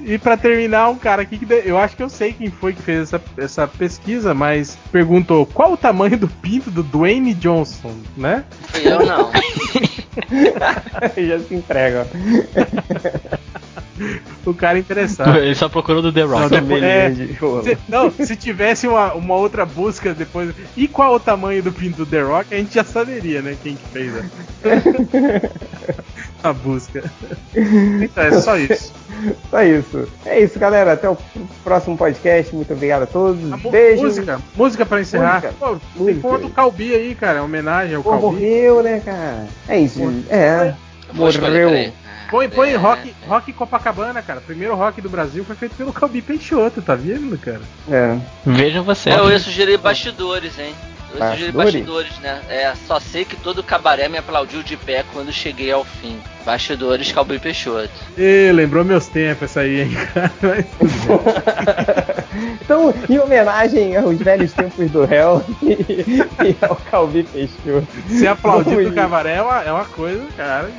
E 0.01 0.17
pra 0.17 0.37
terminar, 0.37 0.89
um 0.89 0.95
cara 0.97 1.21
aqui 1.23 1.37
que 1.37 1.45
de- 1.45 1.61
eu 1.67 1.77
acho 1.77 1.95
que 1.95 2.01
eu 2.01 2.09
sei 2.09 2.31
quem 2.33 2.49
foi 2.49 2.71
que 2.73 2.81
fez 2.81 3.01
essa, 3.13 3.21
essa 3.37 3.67
pesquisa, 3.67 4.33
mas 4.33 4.77
perguntou 4.91 5.45
qual 5.45 5.73
o 5.73 5.77
tamanho 5.77 6.17
do 6.17 6.27
pinto 6.27 6.71
do 6.71 6.81
Dwayne 6.81 7.33
Johnson, 7.33 7.91
né? 8.15 8.45
Eu 8.81 9.05
não. 9.05 9.29
Já 11.17 11.39
se 11.39 11.53
entrega. 11.53 12.07
O 14.45 14.53
cara 14.53 14.79
interessado. 14.79 15.37
Ele 15.37 15.55
só 15.55 15.67
procurou 15.69 16.01
do 16.01 16.11
The 16.11 16.21
Rock. 16.23 16.41
Não, 16.41 16.49
depois- 16.49 16.83
é, 16.83 17.11
se, 17.63 17.77
não, 17.87 18.11
se 18.11 18.35
tivesse 18.35 18.87
uma, 18.87 19.13
uma 19.13 19.35
outra 19.35 19.65
busca 19.65 20.13
depois. 20.13 20.53
E 20.77 20.87
qual 20.87 21.15
o 21.15 21.19
tamanho 21.19 21.61
do 21.63 21.71
pinto 21.71 21.97
do 21.97 22.05
The 22.05 22.21
Rock, 22.21 22.53
a 22.53 22.57
gente 22.57 22.73
já 22.75 22.83
saberia, 22.83 23.41
né? 23.41 23.55
Quem 23.61 23.75
que 23.75 23.87
fez 23.89 24.13
a, 24.15 24.23
a 26.49 26.53
busca. 26.53 27.03
Então, 28.01 28.23
é 28.23 28.41
só 28.41 28.57
isso. 28.57 28.93
Só 29.49 29.61
isso. 29.63 30.07
É 30.25 30.39
isso, 30.39 30.57
galera. 30.57 30.93
Até 30.93 31.09
o 31.09 31.17
próximo 31.63 31.97
podcast. 31.97 32.55
Muito 32.55 32.71
obrigado 32.73 33.03
a 33.03 33.07
todos. 33.07 33.51
A 33.51 33.57
Beijo. 33.57 34.03
Música, 34.03 34.39
música 34.55 34.85
pra 34.85 35.01
encerrar. 35.01 35.41
Música. 35.41 35.53
Pô, 35.59 35.67
tem 35.75 35.79
Música. 36.05 36.21
como 36.21 36.39
do 36.39 36.49
Calbi 36.49 36.93
aí, 36.93 37.15
cara. 37.15 37.43
Homenagem 37.43 37.95
ao 37.95 38.03
Pô, 38.03 38.11
Calbi. 38.11 38.25
morreu, 38.25 38.81
né, 38.83 39.01
cara? 39.03 39.45
É 39.67 39.79
isso. 39.79 39.99
É. 40.29 40.73
Vou 41.13 41.27
escolher, 41.29 41.65
Morreu. 41.67 41.91
Põe, 42.29 42.47
põe 42.49 42.69
É, 42.71 42.75
rock, 42.75 43.15
é. 43.23 43.27
rock 43.27 43.53
Copacabana, 43.53 44.21
cara. 44.21 44.39
Primeiro 44.41 44.75
rock 44.75 45.01
do 45.01 45.09
Brasil 45.09 45.43
foi 45.43 45.55
feito 45.55 45.75
pelo 45.75 45.91
Calbi 45.91 46.21
Peixoto, 46.21 46.81
tá 46.81 46.95
vendo, 46.95 47.37
cara? 47.37 47.61
É. 47.89 48.17
Vejam 48.45 48.83
você. 48.83 49.09
É, 49.09 49.19
eu 49.19 49.29
ia 49.31 49.39
sugerir 49.39 49.77
bastidores, 49.77 50.57
hein? 50.59 50.73
Eu 51.11 51.19
ia 51.19 51.31
sugerir 51.31 51.51
Bastidores? 51.51 51.73
bastidores, 52.13 52.19
né? 52.19 52.41
É, 52.49 52.73
só 52.87 52.99
sei 52.99 53.25
que 53.25 53.35
todo 53.35 53.63
cabaré 53.63 54.07
me 54.07 54.17
aplaudiu 54.17 54.61
de 54.61 54.77
pé 54.77 55.03
quando 55.11 55.31
cheguei 55.31 55.71
ao 55.71 55.83
fim. 55.83 56.19
Bastidores, 56.45 57.11
Calbi 57.11 57.37
Peixoto. 57.39 57.89
Ê, 58.17 58.51
lembrou 58.53 58.83
meus 58.85 59.07
tempos 59.07 59.43
essa 59.43 59.61
aí, 59.61 59.81
hein, 59.81 59.91
cara. 60.13 60.31
Mas 60.41 60.65
tudo 60.77 61.07
bom. 61.07 61.23
Então, 62.61 62.93
em 63.09 63.17
homenagem 63.19 63.97
aos 63.97 64.17
velhos 64.19 64.53
tempos 64.53 64.89
do 64.91 65.03
réu 65.03 65.43
e, 65.61 66.21
e 66.45 66.55
ao 66.61 66.75
Calbi 66.75 67.23
Peixoto. 67.23 67.87
Se 68.07 68.27
aplaudir 68.27 68.69
Vamos 68.75 68.89
do 68.89 68.95
cabaré 68.95 69.35
é 69.37 69.41
uma, 69.41 69.63
é 69.63 69.71
uma 69.71 69.85
coisa, 69.85 70.25
cara. 70.37 70.69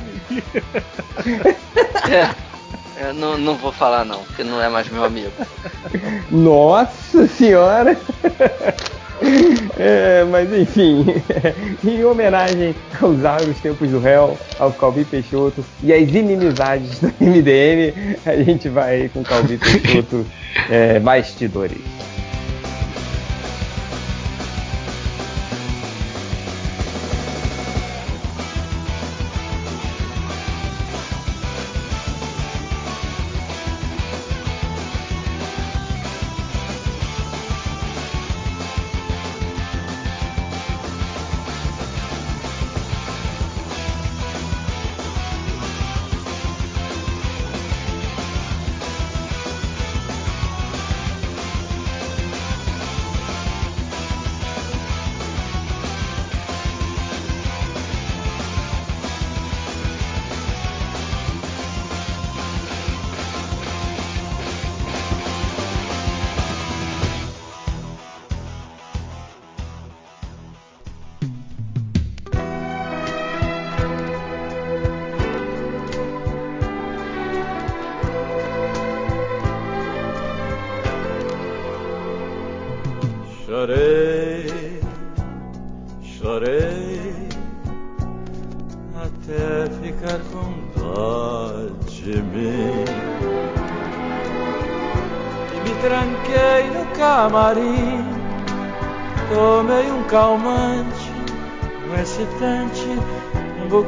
É, 2.08 3.04
eu 3.04 3.14
não, 3.14 3.36
não 3.36 3.56
vou 3.56 3.72
falar 3.72 4.04
não, 4.04 4.22
porque 4.24 4.44
não 4.44 4.62
é 4.62 4.68
mais 4.68 4.88
meu 4.88 5.04
amigo. 5.04 5.32
Nossa 6.30 7.26
senhora! 7.26 7.98
É, 9.82 10.24
mas 10.24 10.52
enfim, 10.52 11.06
em 11.82 12.04
homenagem 12.04 12.74
aos 13.00 13.24
áureos 13.24 13.58
tempos 13.60 13.88
do 13.88 13.98
réu, 13.98 14.36
ao 14.58 14.70
Calbi 14.72 15.06
Peixoto 15.06 15.64
e 15.82 15.90
às 15.90 16.08
inimizades 16.10 16.98
do 16.98 17.06
MDM, 17.18 18.18
a 18.26 18.36
gente 18.36 18.68
vai 18.68 19.08
com 19.08 19.20
o 19.20 19.24
Calbi 19.24 19.56
Peixoto 19.56 20.26
é, 20.68 20.98
bastidores. 21.00 21.78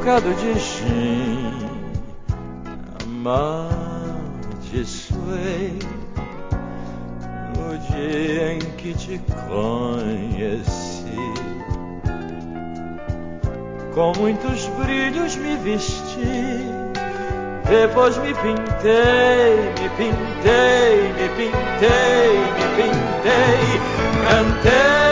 Bocado 0.03 0.33
de 0.33 0.53
gin. 0.59 1.63
Amaldiçoei 3.01 4.19
o 7.57 7.77
dia 7.89 8.53
em 8.53 8.59
que 8.59 8.93
te 8.93 9.21
conheci. 9.47 11.31
Com 13.93 14.11
muitos 14.17 14.67
brilhos 14.79 15.37
me 15.37 15.55
vesti, 15.57 16.65
depois 17.69 18.17
me 18.17 18.33
pintei, 18.33 19.55
me 19.79 19.89
pintei, 19.95 21.13
me 21.13 21.29
pintei, 21.37 22.39
me 22.55 22.65
pintei, 22.75 23.79
cantei, 24.27 25.02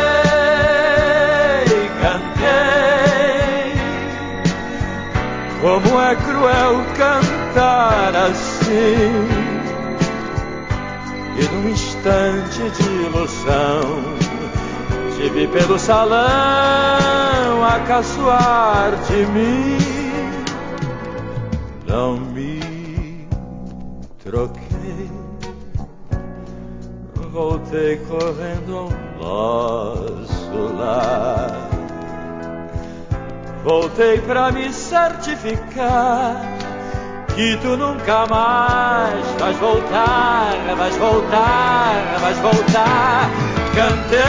Como 5.83 5.99
é 5.99 6.15
cruel 6.15 6.83
cantar 6.97 8.15
assim 8.15 9.51
e 11.37 11.55
num 11.55 11.69
instante 11.69 12.69
de 12.69 12.89
ilusão 13.05 13.81
te 15.15 15.29
vi 15.29 15.47
pelo 15.47 15.77
salão 15.77 17.63
a 17.63 17.79
caçoar 17.87 18.91
de 19.07 19.25
mim. 19.27 19.77
Não 21.87 22.17
me 22.17 23.27
troquei, 24.23 25.11
voltei 27.31 27.97
correndo 27.97 28.77
ao 28.77 28.89
nosso 29.19 30.75
lar. 30.77 31.70
Voltei 33.63 34.19
pra 34.21 34.51
me 34.51 34.73
certificar 34.73 36.41
que 37.35 37.57
tu 37.57 37.77
nunca 37.77 38.25
mais 38.27 39.23
vais 39.39 39.55
voltar, 39.57 40.55
vais 40.75 40.97
voltar, 40.97 42.17
vais 42.19 42.39
voltar. 42.39 43.29
Cantei, 43.75 44.23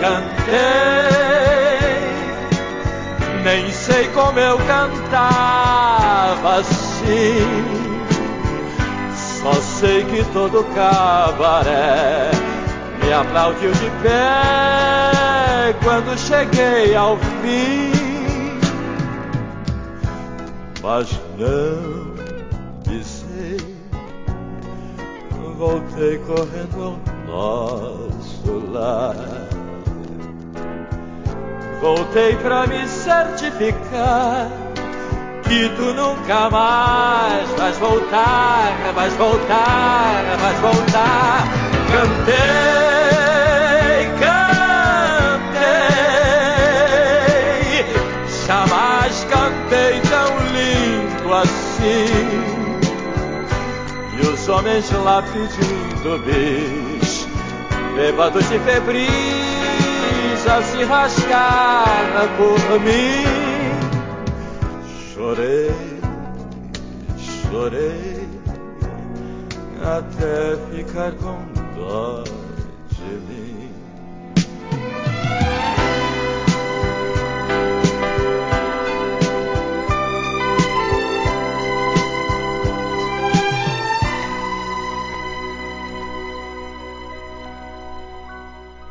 cantei, 0.00 0.52
nem 3.42 3.72
sei 3.72 4.08
como 4.08 4.38
eu 4.38 4.58
cantava 4.58 6.58
assim. 6.58 7.64
Só 9.14 9.54
sei 9.54 10.04
que 10.04 10.22
todo 10.32 10.62
cabaré 10.74 12.30
me 13.02 13.10
aplaudiu 13.12 13.72
de 13.72 13.90
pé 14.02 15.31
quando 15.74 16.18
cheguei 16.18 16.94
ao 16.94 17.16
fim 17.16 17.92
mas 20.82 21.08
não 21.38 22.12
pisei. 22.82 23.76
Voltei 25.56 26.18
correndo 26.18 26.82
ao 26.82 26.98
nosso 27.26 28.72
lar. 28.72 29.14
Voltei 31.80 32.36
pra 32.36 32.66
me 32.66 32.86
certificar 32.86 34.50
que 35.44 35.68
tu 35.76 35.94
nunca 35.94 36.50
mais 36.50 37.48
vais 37.50 37.78
voltar, 37.78 38.72
vais 38.94 39.14
voltar, 39.14 40.36
vais 40.40 40.58
voltar. 40.58 41.44
Cantei, 41.92 43.01
homens 54.62 54.90
lá 54.92 55.20
pedindo 55.22 56.18
bis, 56.24 57.26
bêbados 57.96 58.48
e 58.48 58.58
febris 58.60 60.46
a 60.46 60.62
se 60.62 60.84
rasgar 60.84 62.28
por 62.36 62.80
mim. 62.80 63.24
Chorei, 65.12 65.74
chorei, 67.50 68.28
até 69.82 70.56
ficar 70.70 71.12
com 71.12 71.38
dó 71.74 72.22
de. 72.22 72.41